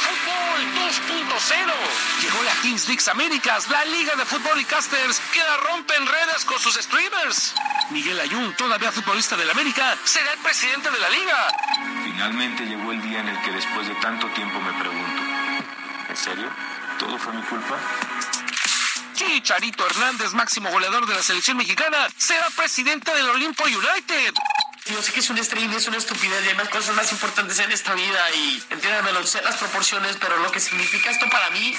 Fútbol 0.00 0.60
2.0. 0.74 1.72
Llegó 2.22 2.42
la 2.42 2.52
Kings 2.62 2.88
League 2.88 3.02
Américas, 3.10 3.68
la 3.68 3.84
liga 3.84 4.14
de 4.16 4.24
fútbol 4.24 4.60
y 4.60 4.64
casters 4.64 5.20
que 5.32 5.38
la 5.38 5.56
rompen 5.56 6.06
redes 6.06 6.44
con 6.44 6.58
sus 6.58 6.74
streamers. 6.74 7.54
Miguel 7.90 8.20
Ayun, 8.20 8.54
todavía 8.56 8.92
futbolista 8.92 9.36
del 9.36 9.50
América, 9.50 9.96
será 10.04 10.32
el 10.32 10.38
presidente 10.40 10.90
de 10.90 10.98
la 10.98 11.08
liga. 11.10 11.52
Finalmente 12.04 12.66
llegó 12.66 12.92
el 12.92 13.02
día 13.02 13.20
en 13.20 13.28
el 13.28 13.40
que 13.42 13.52
después 13.52 13.86
de 13.88 13.94
tanto 13.96 14.26
tiempo 14.28 14.60
me 14.60 14.72
pregunto, 14.80 15.22
¿en 16.08 16.16
serio? 16.16 16.50
¿Todo 16.98 17.18
fue 17.18 17.32
mi 17.32 17.42
culpa? 17.42 17.78
Chicharito 19.20 19.84
Hernández, 19.84 20.32
máximo 20.32 20.70
goleador 20.70 21.06
de 21.06 21.14
la 21.14 21.22
selección 21.22 21.58
mexicana, 21.58 22.08
será 22.16 22.48
presidente 22.56 23.12
del 23.12 23.28
Olimpo 23.28 23.64
United. 23.64 24.32
Yo 24.86 25.02
sé 25.02 25.12
que 25.12 25.20
es 25.20 25.28
un 25.28 25.36
stream, 25.44 25.70
es 25.74 25.86
una 25.88 25.98
estupidez 25.98 26.42
y 26.42 26.48
hay 26.48 26.54
más 26.54 26.70
cosas 26.70 26.96
más 26.96 27.12
importantes 27.12 27.58
en 27.58 27.70
esta 27.70 27.92
vida 27.92 28.30
y 28.34 28.62
entiéndamelo, 28.70 29.22
sé 29.26 29.42
las 29.42 29.58
proporciones, 29.58 30.16
pero 30.18 30.38
lo 30.38 30.50
que 30.50 30.58
significa 30.58 31.10
esto 31.10 31.28
para 31.28 31.50
mí 31.50 31.74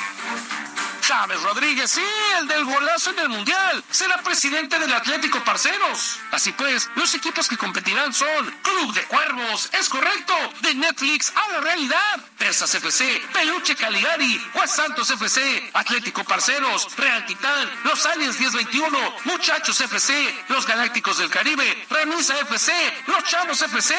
James 1.12 1.42
Rodríguez, 1.44 1.92
sí, 1.92 2.04
el 2.40 2.48
del 2.48 2.64
golazo 2.64 3.10
en 3.10 3.20
el 3.20 3.28
Mundial, 3.28 3.84
será 3.92 4.22
presidente 4.24 4.80
del 4.80 4.94
Atlético 4.94 5.44
Parceros. 5.44 6.20
Así 6.32 6.54
pues, 6.54 6.90
los 6.96 7.14
equipos 7.14 7.50
que 7.50 7.58
competirán 7.58 8.14
son 8.14 8.50
Club 8.62 8.94
de 8.94 9.04
Cuervos, 9.04 9.70
es 9.74 9.90
correcto, 9.90 10.34
de 10.62 10.74
Netflix 10.76 11.34
a 11.36 11.52
la 11.52 11.60
realidad, 11.60 12.26
Persas 12.38 12.74
FC, 12.76 13.22
Peluche 13.34 13.76
Caligari, 13.76 14.42
Juan 14.54 14.70
Santos 14.70 15.10
FC, 15.10 15.70
Atlético 15.74 16.24
Parceros, 16.24 16.88
Real 16.96 17.26
Titán, 17.26 17.70
Los 17.84 18.06
Aliens 18.06 18.40
1021, 18.40 19.16
Muchachos 19.26 19.82
FC, 19.82 20.46
Los 20.48 20.66
Galácticos 20.66 21.18
del 21.18 21.30
Caribe, 21.30 21.88
Remisa 21.90 22.40
FC, 22.40 22.72
Los 23.08 23.26
Chavos 23.26 23.62
FC. 23.62 23.94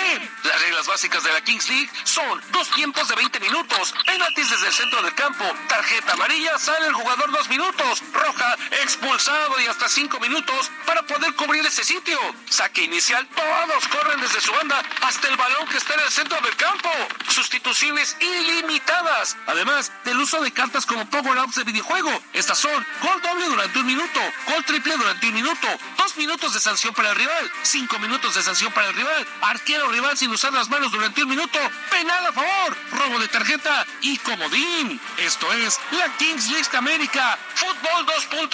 Las 0.45 0.63
reglas 0.63 0.87
básicas 0.87 1.23
de 1.23 1.33
la 1.33 1.45
Kings 1.45 1.69
League 1.69 1.91
son 2.05 2.41
dos 2.53 2.71
tiempos 2.71 3.07
de 3.09 3.17
20 3.17 3.39
minutos, 3.41 3.95
penaltis 4.07 4.49
desde 4.51 4.67
el 4.67 4.73
centro 4.73 5.03
del 5.03 5.15
campo, 5.15 5.45
tarjeta 5.69 6.15
amarilla, 6.15 6.59
sale 6.59 6.87
el 6.87 7.02
jugador 7.03 7.33
dos 7.33 7.49
minutos, 7.49 8.03
roja, 8.13 8.57
expulsado 8.83 9.61
y 9.61 9.67
hasta 9.67 9.89
cinco 9.89 10.21
minutos 10.21 10.71
para 10.87 11.03
poder 11.03 11.35
cubrir 11.35 11.65
ese 11.67 11.85
sitio. 11.85 12.19
Saque 12.49 12.83
inicial, 12.83 13.27
todos 13.35 13.89
corren 13.89 14.21
desde 14.21 14.41
su 14.41 14.53
banda 14.53 14.81
hasta 15.01 15.29
el 15.29 15.37
balón 15.37 15.67
que 15.69 15.79
está 15.79 15.95
en 15.95 16.01
el 16.01 16.11
centro 16.11 16.41
del 16.41 16.57
campo. 16.57 16.91
Sustituciones 17.29 18.17
ilimitadas. 18.21 19.37
Además 19.47 19.91
del 20.05 20.19
uso 20.19 20.41
de 20.41 20.53
cartas 20.53 20.87
como 20.87 21.09
power-ups 21.11 21.57
de 21.57 21.65
videojuego. 21.65 22.23
Estas 22.33 22.59
son 22.59 22.87
gol 23.03 23.23
doble 23.23 23.47
durante 23.47 23.79
un 23.81 23.87
minuto, 23.87 24.21
gol 24.47 24.65
triple 24.65 24.97
durante 24.97 25.27
un 25.27 25.35
minuto, 25.35 25.69
dos 25.99 26.17
minutos 26.17 26.55
de 26.55 26.61
sanción 26.61 26.95
para 26.95 27.11
el 27.11 27.17
rival, 27.17 27.51
cinco 27.63 27.99
minutos 27.99 28.35
de 28.35 28.43
sanción 28.43 28.73
para 28.73 28.89
el 28.89 28.95
rival, 28.95 29.27
arquero 29.41 29.89
rival 29.89 30.17
sin 30.17 30.31
usar 30.31 30.53
las 30.53 30.69
manos 30.69 30.93
durante 30.93 31.23
un 31.23 31.31
minuto, 31.31 31.59
penal 31.91 32.27
a 32.27 32.33
favor, 32.33 32.77
robo 32.93 33.19
de 33.19 33.29
tarjeta 33.29 33.87
y 34.01 34.19
comodín. 34.19 35.01
Esto 35.19 35.53
es 35.53 35.81
la 35.91 36.09
Kings 36.17 36.49
League 36.49 36.69
América, 36.83 37.39
Fútbol 37.55 38.05
2.0, 38.07 38.51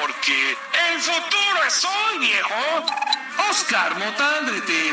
porque 0.00 0.56
el 0.92 1.00
futuro 1.00 1.64
es 1.66 1.84
hoy, 1.84 2.18
viejo. 2.20 2.86
Oscar 3.50 3.98
Motaldrete. 3.98 4.92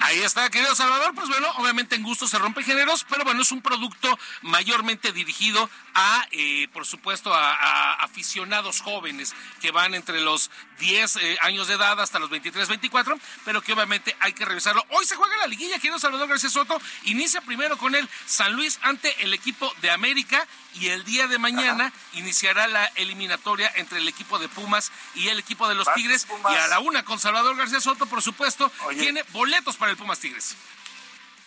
Ahí 0.00 0.18
está, 0.18 0.50
querido 0.50 0.74
Salvador. 0.74 1.14
Pues 1.14 1.28
bueno, 1.28 1.48
obviamente 1.58 1.94
en 1.94 2.02
gusto 2.02 2.26
se 2.26 2.36
rompe 2.38 2.64
géneros, 2.64 3.06
pero 3.08 3.22
bueno, 3.22 3.42
es 3.42 3.52
un 3.52 3.62
producto 3.62 4.18
mayormente 4.40 5.12
dirigido 5.12 5.70
a, 5.94 6.26
eh, 6.30 6.68
por 6.72 6.86
supuesto, 6.86 7.32
a, 7.34 7.94
aficionados 7.94 8.80
jóvenes 8.80 9.34
que 9.60 9.70
van 9.70 9.94
entre 9.94 10.20
los 10.20 10.50
10 10.78 11.16
eh, 11.16 11.38
años 11.42 11.68
de 11.68 11.74
edad 11.74 12.00
hasta 12.00 12.18
los 12.18 12.30
23, 12.30 12.68
24, 12.68 13.18
pero 13.44 13.62
que 13.62 13.72
obviamente 13.72 14.16
hay 14.20 14.32
que 14.32 14.44
revisarlo. 14.44 14.84
Hoy 14.90 15.04
se 15.04 15.16
juega 15.16 15.36
la 15.36 15.46
liguilla, 15.46 15.76
querido 15.76 15.98
Salvador 15.98 16.28
García 16.28 16.50
Soto. 16.50 16.80
Inicia 17.04 17.40
primero 17.40 17.76
con 17.76 17.94
el 17.94 18.08
San 18.26 18.52
Luis 18.54 18.78
ante 18.82 19.22
el 19.22 19.34
equipo 19.34 19.72
de 19.80 19.90
América 19.90 20.46
y 20.74 20.88
el 20.88 21.04
día 21.04 21.28
de 21.28 21.38
mañana 21.38 21.92
iniciará 22.14 22.66
la 22.66 22.86
eliminatoria 22.96 23.70
entre 23.76 23.98
el 23.98 24.08
equipo 24.08 24.38
de 24.38 24.48
Pumas 24.48 24.90
y 25.14 25.28
el 25.28 25.38
equipo 25.38 25.68
de 25.68 25.74
los 25.74 25.86
Tigres. 25.94 26.26
Y 26.50 26.54
a 26.54 26.68
la 26.68 26.80
una 26.80 27.04
con 27.04 27.18
Salvador 27.18 27.56
García 27.56 27.80
Soto, 27.80 28.06
por 28.06 28.22
supuesto, 28.22 28.70
tiene 28.98 29.22
boletos 29.32 29.76
para 29.76 29.90
el 29.90 29.96
Pumas 29.96 30.18
Tigres. 30.18 30.56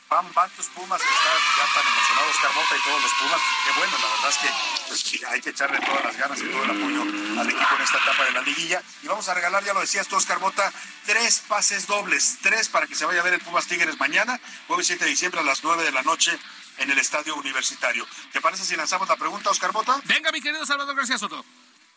Van, 0.10 0.32
van 0.34 0.50
tus 0.52 0.68
Pumas, 0.68 1.02
que 1.02 1.08
están 1.08 1.38
ya 1.58 1.74
tan 1.74 1.88
emocionados 1.88 2.36
Carmota 2.42 2.78
y 2.78 2.84
todos 2.84 3.02
los 3.02 3.14
Pumas. 3.14 3.42
Qué 3.66 3.80
bueno, 3.80 3.98
la 3.98 4.08
verdad 4.16 4.30
es 4.30 4.38
que 4.38 4.50
pues, 4.88 5.24
hay 5.32 5.42
que 5.42 5.50
echarle 5.50 5.80
todas 5.80 6.04
las 6.04 6.18
ganas 6.18 6.40
y 6.40 6.46
todo 6.46 6.64
el 6.64 6.70
apoyo 6.70 7.02
al 7.42 7.50
equipo 7.50 7.76
en 7.76 7.82
esta 7.82 7.98
etapa 7.98 8.26
de 8.26 8.32
la 8.32 8.42
liguilla. 8.42 8.84
Y 9.02 9.08
vamos 9.08 9.28
a 9.28 9.34
regalar, 9.34 9.64
ya 9.64 9.74
lo 9.74 9.80
decías 9.82 10.08
tú, 10.08 10.16
Oscar 10.16 10.40
Mota, 10.40 10.72
tres 11.06 11.42
pases 11.48 11.88
dobles, 11.88 12.38
tres 12.42 12.70
para 12.70 12.86
que 12.86 12.94
se 12.94 13.06
vaya 13.06 13.22
a 13.22 13.24
ver 13.24 13.34
el 13.34 13.42
Pumas 13.42 13.66
Tigres 13.66 14.00
mañana, 14.00 14.40
jueves 14.68 14.88
7 14.88 15.04
de 15.04 15.10
diciembre 15.10 15.42
a 15.42 15.44
las 15.44 15.64
9 15.64 15.84
de 15.84 15.92
la 15.92 16.04
noche 16.04 16.38
en 16.78 16.92
el 16.92 17.00
estadio 17.00 17.36
universitario. 17.36 18.06
¿Te 18.32 18.42
parece 18.42 18.64
si 18.64 18.76
lanzamos 18.76 19.08
la 19.08 19.16
pregunta, 19.16 19.50
Oscar 19.50 19.74
Mota? 19.74 20.00
Venga, 20.04 20.32
mi 20.32 20.42
querido 20.42 20.66
Salvador 20.66 20.96
García 20.96 21.18
Soto. 21.18 21.44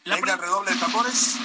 La 0.05 0.15
Venga, 0.15 0.37
redoble 0.37 0.73
de 0.73 0.77
tambores. 0.79 1.37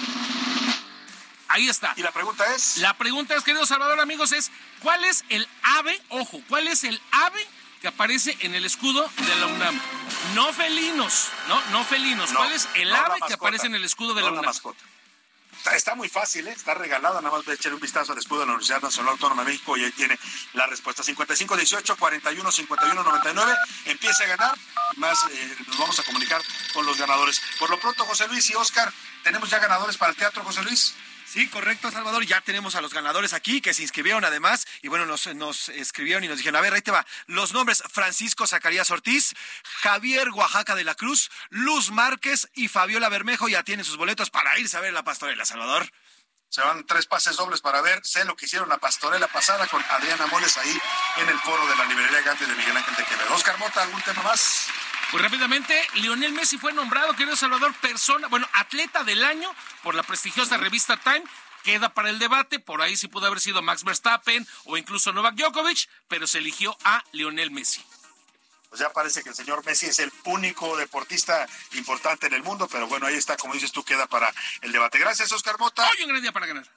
Ahí 1.54 1.70
está. 1.70 1.94
¿Y 1.96 2.02
la 2.02 2.12
pregunta 2.12 2.44
es? 2.56 2.78
La 2.78 2.98
pregunta 2.98 3.36
es, 3.36 3.44
querido 3.44 3.64
Salvador, 3.68 4.00
amigos, 4.00 4.32
es 4.32 4.50
¿cuál 4.82 5.06
es 5.06 5.24
el 5.30 5.48
ave, 5.62 6.02
ojo, 6.10 6.42
cuál 6.50 6.68
es 6.68 6.84
el 6.84 7.00
ave 7.12 7.48
que 7.80 7.88
aparece 7.88 8.36
en 8.40 8.56
el 8.56 8.66
escudo 8.66 9.08
de 9.18 9.36
la 9.36 9.46
UNAM? 9.46 9.80
No 10.34 10.52
felinos, 10.52 11.28
no, 11.48 11.62
no 11.70 11.84
felinos. 11.84 12.34
¿Cuál 12.34 12.52
es 12.54 12.68
el 12.74 12.92
ave 12.92 13.20
que 13.28 13.36
aparece 13.36 13.68
en 13.68 13.76
el 13.76 13.84
escudo 13.84 14.16
de 14.16 14.24
la 14.24 14.32
UNAM? 14.32 14.46
mascota. 14.46 14.84
Está, 15.76 15.94
muy 15.94 16.10
fácil, 16.10 16.48
¿eh? 16.48 16.52
está 16.52 16.74
regalada. 16.74 17.22
Nada 17.22 17.36
más 17.36 17.46
voy 17.46 17.52
a 17.52 17.56
echar 17.56 17.72
un 17.72 17.80
vistazo 17.80 18.14
al 18.14 18.18
escudo 18.18 18.40
de 18.40 18.48
la 18.48 18.54
Universidad 18.54 18.82
Nacional 18.82 19.12
Autónoma 19.12 19.44
de 19.44 19.52
México 19.52 19.78
y 19.78 19.84
ahí 19.84 19.92
tiene 19.92 20.18
la 20.54 20.66
respuesta. 20.66 21.04
55-18, 21.04 21.96
41-51-99. 21.96 23.58
Empieza 23.86 24.24
a 24.24 24.28
ganar. 24.28 24.58
Más 24.96 25.18
eh, 25.32 25.56
nos 25.68 25.78
vamos 25.78 26.00
a 26.00 26.04
comunicar 26.04 26.42
con 26.74 26.84
los 26.86 26.98
ganadores. 26.98 27.42
Por 27.60 27.70
lo 27.70 27.80
pronto, 27.80 28.06
José 28.06 28.28
Luis 28.28 28.50
y 28.50 28.56
Oscar, 28.56 28.92
¿tenemos 29.24 29.52
ya 29.52 29.60
ganadores 29.60 29.98
para 29.98 30.10
el 30.10 30.18
teatro, 30.18 30.44
José 30.44 30.64
Luis? 30.64 30.96
Sí, 31.34 31.48
correcto, 31.48 31.90
Salvador. 31.90 32.24
Ya 32.28 32.42
tenemos 32.42 32.76
a 32.76 32.82
los 32.82 32.94
ganadores 32.94 33.34
aquí 33.34 33.60
que 33.60 33.74
se 33.74 33.82
inscribieron 33.82 34.24
además 34.24 34.68
y 34.84 34.88
bueno, 34.88 35.08
nos, 35.08 35.26
escribieron 35.70 36.24
y 36.24 36.28
nos 36.28 36.38
dijeron, 36.38 36.58
a 36.58 36.62
ver, 36.62 36.76
ahí 36.76 36.84
te 36.84 36.92
va. 36.92 37.08
Los 37.26 37.54
nombres 37.54 37.82
Francisco 37.92 38.46
Zacarías 38.46 38.92
Ortiz, 38.92 39.34
Javier 39.82 40.30
Oaxaca 40.30 40.76
de 40.76 40.84
la 40.84 40.94
Cruz, 40.94 41.32
Luz 41.50 41.90
Márquez 41.90 42.50
y 42.54 42.68
Fabiola 42.68 43.10
Bermejo 43.10 43.48
ya 43.48 43.64
tienen 43.64 43.84
sus 43.84 43.98
boletos 43.98 44.30
para 44.30 44.60
irse 44.60 44.78
a 44.78 44.82
ver 44.82 44.94
la 44.94 45.04
pastorela, 45.04 45.44
Salvador. 45.44 45.90
Se 46.50 46.62
van 46.62 46.86
tres 46.86 47.08
pases 47.08 47.36
dobles 47.36 47.62
para 47.62 47.82
ver. 47.82 48.00
Sé 48.06 48.26
lo 48.26 48.36
que 48.36 48.46
hicieron 48.46 48.70
la 48.70 48.78
pastorela 48.78 49.28
pasada 49.28 49.66
con 49.66 49.84
Adriana 49.90 50.28
Moles 50.28 50.56
ahí 50.58 50.80
en 51.18 51.30
el 51.30 51.40
foro 51.40 51.66
de 51.66 51.76
la 51.78 51.86
librería 51.86 52.22
Gante 52.22 52.46
de 52.46 52.54
Miguel 52.54 52.78
Ángel 52.78 52.96
de 52.96 53.06
Quevedo. 53.06 53.34
Oscar 53.34 53.58
Mota, 53.58 53.82
¿algún 53.82 54.04
tema 54.04 54.22
más? 54.22 54.68
Pues 55.14 55.26
rápidamente, 55.26 55.80
Lionel 55.94 56.34
Messi 56.34 56.58
fue 56.58 56.74
nombrado, 56.74 57.14
querido 57.14 57.36
Salvador, 57.36 57.72
persona, 57.76 58.28
bueno, 58.30 58.50
atleta 58.52 59.04
del 59.04 59.24
año 59.24 59.48
por 59.84 59.94
la 59.94 60.02
prestigiosa 60.02 60.58
revista 60.58 60.98
Time. 60.98 61.24
Queda 61.64 61.94
para 61.94 62.10
el 62.10 62.18
debate, 62.18 62.60
por 62.60 62.82
ahí 62.82 62.98
sí 62.98 63.08
pudo 63.08 63.28
haber 63.28 63.40
sido 63.40 63.62
Max 63.62 63.84
Verstappen 63.84 64.48
o 64.64 64.76
incluso 64.76 65.14
Novak 65.14 65.36
Djokovic, 65.36 65.88
pero 66.08 66.26
se 66.26 66.40
eligió 66.40 66.76
a 66.84 67.04
Lionel 67.12 67.52
Messi. 67.52 67.86
Pues 68.70 68.82
ya 68.82 68.92
parece 68.92 69.22
que 69.22 69.30
el 69.30 69.36
señor 69.36 69.64
Messi 69.64 69.86
es 69.86 70.00
el 70.00 70.12
único 70.24 70.76
deportista 70.78 71.48
importante 71.74 72.26
en 72.26 72.34
el 72.34 72.42
mundo, 72.42 72.68
pero 72.68 72.88
bueno, 72.88 73.06
ahí 73.06 73.14
está, 73.14 73.38
como 73.38 73.54
dices 73.54 73.72
tú, 73.72 73.84
queda 73.84 74.08
para 74.08 74.34
el 74.62 74.72
debate. 74.72 74.98
Gracias, 74.98 75.32
Oscar 75.32 75.60
Mota. 75.60 75.88
Hoy 75.92 76.02
un 76.06 76.10
gran 76.10 76.24
día 76.24 76.32
para 76.32 76.48
ganar. 76.48 76.68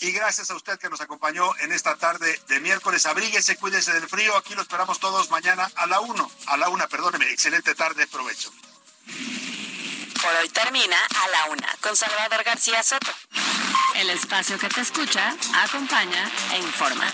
Y 0.00 0.12
gracias 0.12 0.50
a 0.50 0.54
usted 0.54 0.78
que 0.78 0.88
nos 0.88 1.00
acompañó 1.00 1.50
en 1.58 1.72
esta 1.72 1.96
tarde 1.96 2.40
de 2.46 2.60
miércoles. 2.60 3.04
Abríguese, 3.06 3.56
cuídese 3.56 3.92
del 3.92 4.08
frío. 4.08 4.36
Aquí 4.36 4.54
lo 4.54 4.62
esperamos 4.62 5.00
todos 5.00 5.28
mañana 5.30 5.68
a 5.74 5.86
la 5.86 6.00
1. 6.00 6.30
A 6.46 6.56
la 6.56 6.68
1, 6.68 6.88
perdóneme. 6.88 7.28
Excelente 7.32 7.74
tarde, 7.74 8.06
provecho. 8.06 8.52
Por 10.22 10.34
hoy 10.40 10.48
termina 10.50 10.96
a 10.96 11.28
la 11.28 11.52
1 11.52 11.66
con 11.80 11.96
Salvador 11.96 12.44
García 12.44 12.82
Soto. 12.82 13.10
El 13.96 14.10
espacio 14.10 14.56
que 14.58 14.68
te 14.68 14.82
escucha, 14.82 15.34
acompaña 15.54 16.30
e 16.52 16.58
informa. 16.58 17.10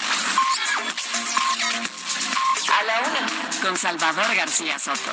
A 2.69 2.82
la 2.82 3.01
1 3.01 3.62
con 3.62 3.78
Salvador 3.78 4.35
García 4.35 4.78
Soto. 4.78 5.12